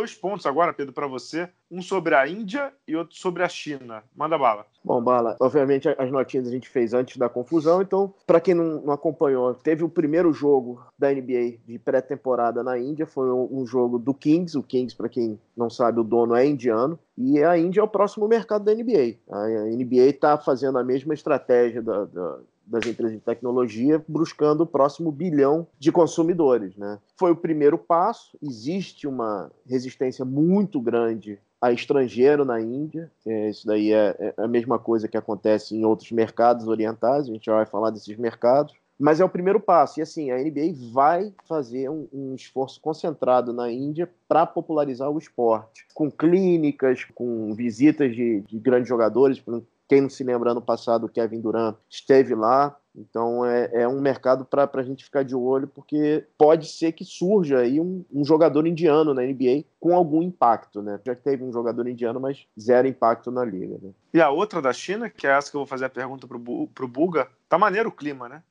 dois 0.00 0.14
pontos 0.14 0.46
agora, 0.46 0.72
Pedro, 0.72 0.94
para 0.94 1.06
você. 1.06 1.48
Um 1.70 1.82
sobre 1.82 2.14
a 2.14 2.26
Índia 2.26 2.72
e 2.88 2.96
outro 2.96 3.16
sobre 3.16 3.42
a 3.42 3.48
China. 3.48 4.02
Manda 4.16 4.38
bala. 4.38 4.64
Bom, 4.82 5.02
bala, 5.02 5.36
obviamente 5.38 5.88
as 5.88 6.10
notinhas 6.10 6.48
a 6.48 6.50
gente 6.50 6.68
fez 6.68 6.94
antes 6.94 7.18
da 7.18 7.28
confusão, 7.28 7.82
então, 7.82 8.14
para 8.26 8.40
quem 8.40 8.54
não, 8.54 8.80
não, 8.80 8.94
acompanhou, 8.94 9.52
teve 9.52 9.84
o 9.84 9.90
primeiro 9.90 10.32
jogo 10.32 10.80
da 10.98 11.12
NBA 11.12 11.58
de 11.66 11.78
pré-temporada 11.78 12.62
na 12.62 12.78
Índia, 12.78 13.04
foi 13.04 13.30
um, 13.30 13.60
um, 13.60 13.66
jogo 13.66 13.98
do 13.98 14.14
Kings. 14.14 14.56
O 14.56 14.62
Kings, 14.62 14.96
para 14.96 15.08
quem 15.08 15.38
não 15.54 15.68
sabe, 15.68 16.00
o 16.00 16.04
dono 16.04 16.34
é 16.34 16.46
indiano, 16.46 16.98
e 17.18 17.42
a 17.42 17.58
Índia 17.58 17.80
é 17.80 17.84
o 17.84 17.88
próximo 17.88 18.26
mercado 18.26 18.64
da 18.64 18.74
NBA. 18.74 19.16
A 19.30 19.46
NBA 19.66 20.06
está 20.06 20.38
fazendo 20.38 20.78
a 20.78 20.84
mesma 20.84 21.12
estratégia 21.12 21.82
da, 21.82 22.06
da 22.06 22.38
das 22.70 22.86
empresas 22.86 23.14
de 23.14 23.20
tecnologia 23.20 24.02
buscando 24.06 24.62
o 24.62 24.66
próximo 24.66 25.10
bilhão 25.10 25.66
de 25.78 25.90
consumidores. 25.90 26.76
Né? 26.76 26.98
Foi 27.16 27.32
o 27.32 27.36
primeiro 27.36 27.76
passo, 27.76 28.38
existe 28.40 29.06
uma 29.06 29.50
resistência 29.66 30.24
muito 30.24 30.80
grande 30.80 31.38
a 31.60 31.72
estrangeiro 31.72 32.44
na 32.44 32.60
Índia. 32.60 33.10
É, 33.26 33.50
isso 33.50 33.66
daí 33.66 33.92
é, 33.92 34.16
é, 34.18 34.34
a 34.38 34.48
mesma 34.48 34.78
coisa 34.78 35.08
que 35.08 35.16
acontece 35.16 35.76
em 35.76 35.84
outros 35.84 36.10
mercados 36.10 36.66
orientais, 36.66 37.28
a 37.28 37.32
gente 37.32 37.44
já 37.44 37.54
vai 37.54 37.66
falar 37.66 37.90
desses 37.90 38.16
mercados. 38.16 38.74
Mas 38.98 39.18
é 39.18 39.24
o 39.24 39.30
primeiro 39.30 39.58
passo. 39.58 39.98
E 39.98 40.02
assim, 40.02 40.30
a 40.30 40.36
NBA 40.36 40.74
vai 40.92 41.32
fazer 41.48 41.88
um, 41.88 42.06
um 42.12 42.34
esforço 42.34 42.78
concentrado 42.80 43.50
na 43.50 43.70
Índia 43.70 44.10
para 44.28 44.44
popularizar 44.44 45.10
o 45.10 45.18
esporte, 45.18 45.86
com 45.94 46.10
clínicas, 46.10 47.04
com 47.14 47.54
visitas 47.54 48.14
de, 48.14 48.40
de 48.42 48.58
grandes 48.58 48.88
jogadores, 48.88 49.42
quem 49.90 50.00
não 50.00 50.08
se 50.08 50.22
lembra, 50.22 50.52
ano 50.52 50.62
passado, 50.62 51.06
o 51.06 51.08
Kevin 51.08 51.40
Durant 51.40 51.74
esteve 51.88 52.32
lá. 52.32 52.76
Então 52.94 53.44
é, 53.44 53.82
é 53.82 53.88
um 53.88 54.00
mercado 54.00 54.44
para 54.44 54.68
a 54.72 54.82
gente 54.84 55.02
ficar 55.02 55.24
de 55.24 55.34
olho, 55.34 55.66
porque 55.66 56.24
pode 56.38 56.68
ser 56.68 56.92
que 56.92 57.04
surja 57.04 57.58
aí 57.58 57.80
um, 57.80 58.04
um, 58.12 58.24
jogador 58.24 58.68
indiano 58.68 59.12
na 59.12 59.22
NBA 59.22 59.64
com 59.80 59.92
algum 59.92 60.22
impacto, 60.22 60.80
né? 60.80 61.00
Já 61.04 61.16
teve 61.16 61.42
um 61.42 61.52
jogador 61.52 61.88
indiano, 61.88 62.20
mas 62.20 62.46
zero 62.58 62.86
impacto 62.86 63.32
na 63.32 63.44
liga. 63.44 63.78
Né? 63.82 63.90
E 64.14 64.20
a 64.20 64.30
outra 64.30 64.62
da 64.62 64.72
China, 64.72 65.10
que 65.10 65.26
é 65.26 65.30
essa 65.30 65.50
que 65.50 65.56
eu 65.56 65.60
vou 65.60 65.66
fazer 65.66 65.86
a 65.86 65.90
pergunta 65.90 66.24
pro, 66.28 66.68
pro 66.68 66.88
Buga, 66.88 67.26
tá 67.48 67.58
maneiro 67.58 67.88
o 67.88 67.92
clima, 67.92 68.28
né? 68.28 68.42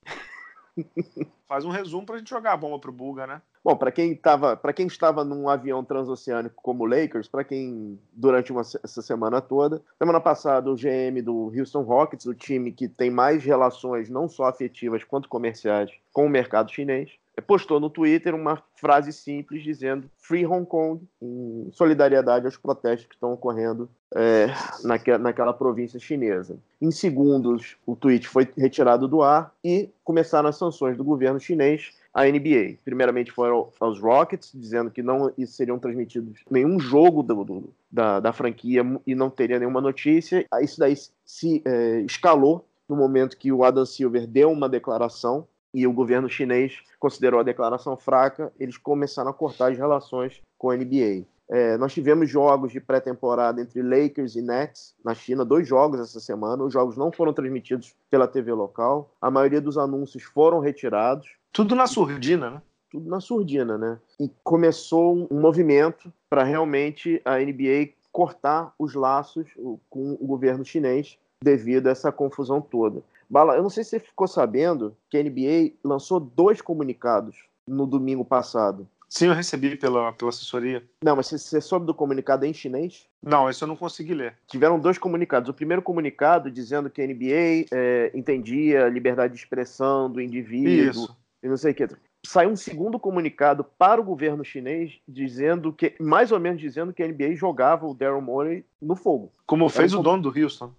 Faz 1.48 1.66
um 1.66 1.70
resumo 1.70 2.06
para 2.06 2.16
a 2.16 2.18
gente 2.20 2.30
jogar 2.30 2.54
a 2.54 2.58
bomba 2.58 2.80
pro 2.80 2.92
Buga, 2.92 3.26
né? 3.26 3.42
Bom, 3.64 3.76
para 3.76 3.92
quem 3.92 4.16
tava, 4.16 4.60
quem 4.76 4.88
estava 4.88 5.26
num 5.26 5.50
avião 5.50 5.84
transoceânico 5.84 6.62
como 6.62 6.84
o 6.84 6.88
Lakers, 6.88 7.28
para 7.28 7.44
quem 7.44 8.00
durante 8.14 8.52
uma, 8.52 8.62
essa 8.62 9.02
semana 9.02 9.42
toda, 9.42 9.82
semana 9.98 10.22
passada 10.22 10.72
o 10.72 10.76
GM 10.76 11.22
do 11.22 11.52
Houston 11.56 11.82
Rockets, 11.82 12.26
o 12.26 12.34
time 12.34 12.72
que 12.72 12.88
tem 12.88 13.10
mais 13.10 13.44
relações 13.44 14.10
não 14.10 14.30
só 14.30 14.46
afetivas 14.46 15.04
quanto 15.04 15.28
comerciais 15.28 15.92
com 16.14 16.26
o 16.26 16.30
mercado 16.30 16.72
chinês, 16.72 17.12
postou 17.42 17.80
no 17.80 17.90
Twitter 17.90 18.34
uma 18.34 18.62
frase 18.76 19.12
simples 19.12 19.64
dizendo 19.64 20.10
Free 20.18 20.46
Hong 20.46 20.66
Kong, 20.66 21.02
em 21.22 21.70
solidariedade 21.72 22.46
aos 22.46 22.58
protestos 22.58 23.08
que 23.08 23.16
estão 23.16 23.34
ocorrendo 23.34 23.90
é, 24.16 24.48
naquela, 24.84 25.18
naquela 25.18 25.54
província 25.54 26.00
chinesa. 26.00 26.58
Em 26.82 26.92
segundos, 26.92 27.78
o 27.86 27.96
tweet 27.96 28.28
foi 28.28 28.48
retirado 28.58 29.08
do 29.08 29.22
ar 29.22 29.54
e 29.64 29.90
começaram 30.04 30.50
as 30.50 30.58
sanções 30.58 30.98
do 30.98 31.04
governo 31.04 31.40
chinês 31.40 31.94
à 32.14 32.26
NBA. 32.26 32.78
Primeiramente 32.84 33.32
foram 33.32 33.70
aos 33.80 34.00
Rockets, 34.00 34.52
dizendo 34.54 34.90
que 34.90 35.04
não 35.04 35.32
seriam 35.46 35.78
transmitidos 35.78 36.44
nenhum 36.50 36.80
jogo 36.80 37.22
do, 37.22 37.44
do, 37.44 37.74
da, 37.92 38.20
da, 38.20 38.34
franquia 38.34 38.82
e 39.06 39.14
não 39.14 39.30
teria 39.30 39.60
nenhuma 39.60 39.82
notícia. 39.82 40.46
Isso 40.62 40.80
daí 40.80 40.96
se 41.26 41.62
é, 41.66 42.02
escalou 42.02 42.66
no 42.88 42.96
momento 42.96 43.38
que 43.38 43.52
o 43.52 43.64
Adam 43.64 43.86
Silver 43.86 44.26
deu 44.26 44.52
uma 44.52 44.68
declaração 44.68 45.48
e 45.74 45.86
o 45.86 45.94
governo 45.94 46.30
chinês 46.30 46.80
considerou 47.00 47.40
a 47.40 47.44
declaração 47.44 47.96
fraca, 47.96 48.52
eles 48.60 48.78
começaram 48.78 49.30
a 49.30 49.34
cortar 49.34 49.72
as 49.72 49.78
relações 49.78 50.42
com 50.58 50.70
a 50.70 50.76
NBA. 50.76 51.26
É, 51.52 51.78
nós 51.78 51.94
tivemos 51.94 52.30
jogos 52.30 52.72
de 52.72 52.80
pré-temporada 52.80 53.60
entre 53.60 53.82
Lakers 53.82 54.36
e 54.36 54.42
Nets 54.42 54.94
na 55.04 55.16
China, 55.16 55.44
dois 55.44 55.68
jogos 55.68 56.00
essa 56.00 56.20
semana. 56.20 56.64
Os 56.64 56.72
jogos 56.72 56.96
não 56.96 57.12
foram 57.12 57.34
transmitidos 57.34 57.96
pela 58.10 58.28
TV 58.28 58.54
local. 58.54 59.12
A 59.20 59.32
maioria 59.32 59.60
dos 59.60 59.78
anúncios 59.78 60.24
foram 60.24 60.60
retirados. 60.60 61.28
Tudo 61.52 61.76
na 61.76 61.88
surdina, 61.88 62.52
né? 62.52 62.62
Tudo 62.92 63.10
na 63.10 63.20
surdina, 63.20 63.78
né? 63.80 64.00
E 64.20 64.30
começou 64.44 65.28
um 65.32 65.40
movimento 65.40 66.14
para 66.30 66.44
realmente 66.44 67.20
a 67.26 67.40
NBA 67.40 67.94
cortar 68.12 68.72
os 68.78 68.94
laços 68.94 69.48
com 69.90 70.18
o 70.20 70.28
governo 70.28 70.64
chinês 70.64 71.18
devido 71.44 71.88
a 71.88 71.92
essa 71.92 72.12
confusão 72.12 72.62
toda. 72.62 73.02
Bala, 73.30 73.56
eu 73.56 73.62
não 73.62 73.70
sei 73.70 73.84
se 73.84 73.92
você 73.92 74.00
ficou 74.00 74.28
sabendo 74.28 74.98
que 75.10 75.18
a 75.18 75.24
NBA 75.24 75.78
lançou 75.84 76.20
dois 76.20 76.62
comunicados 76.62 77.38
no 77.68 77.86
domingo 77.86 78.26
passado. 78.26 78.88
Sim, 79.08 79.28
eu 79.28 79.34
recebi 79.34 79.76
pela, 79.76 80.14
pela 80.14 80.30
assessoria. 80.30 80.84
Não, 81.04 81.16
mas 81.16 81.28
você 81.28 81.60
soube 81.60 81.86
do 81.86 81.96
comunicado 81.96 82.46
em 82.46 82.54
chinês? 82.54 83.08
Não, 83.24 83.50
isso 83.50 83.64
eu 83.64 83.68
não 83.68 83.76
consegui 83.76 84.14
ler. 84.14 84.36
Tiveram 84.48 84.80
dois 84.80 85.00
comunicados. 85.00 85.50
O 85.50 85.54
primeiro 85.54 85.82
comunicado 85.82 86.52
dizendo 86.52 86.90
que 86.90 87.02
a 87.02 87.08
NBA 87.08 87.66
é, 87.72 88.12
entendia 88.14 88.86
a 88.86 88.90
liberdade 88.90 89.34
de 89.34 89.40
expressão 89.40 90.12
do 90.12 90.22
indivíduo 90.22 91.04
isso. 91.04 91.18
e 91.42 91.48
não 91.48 91.58
sei 91.58 91.72
o 91.72 91.76
que. 91.76 91.88
Saiu 92.26 92.50
um 92.50 92.56
segundo 92.56 93.00
comunicado 93.00 93.64
para 93.64 94.00
o 94.00 94.04
governo 94.04 94.46
chinês 94.46 95.00
dizendo 95.08 95.74
que, 95.74 95.96
mais 96.00 96.32
ou 96.32 96.40
menos 96.40 96.62
dizendo 96.62 96.94
que 96.94 97.02
a 97.02 97.08
NBA 97.08 97.36
jogava 97.36 97.88
o 97.88 97.96
Daryl 97.96 98.22
Morey 98.22 98.64
no 98.80 98.96
fogo. 98.96 99.32
Como 99.48 99.68
fez 99.70 99.94
um... 99.94 100.02
o 100.02 100.04
dono 100.04 100.22
do 100.22 100.40
Houston 100.40 100.72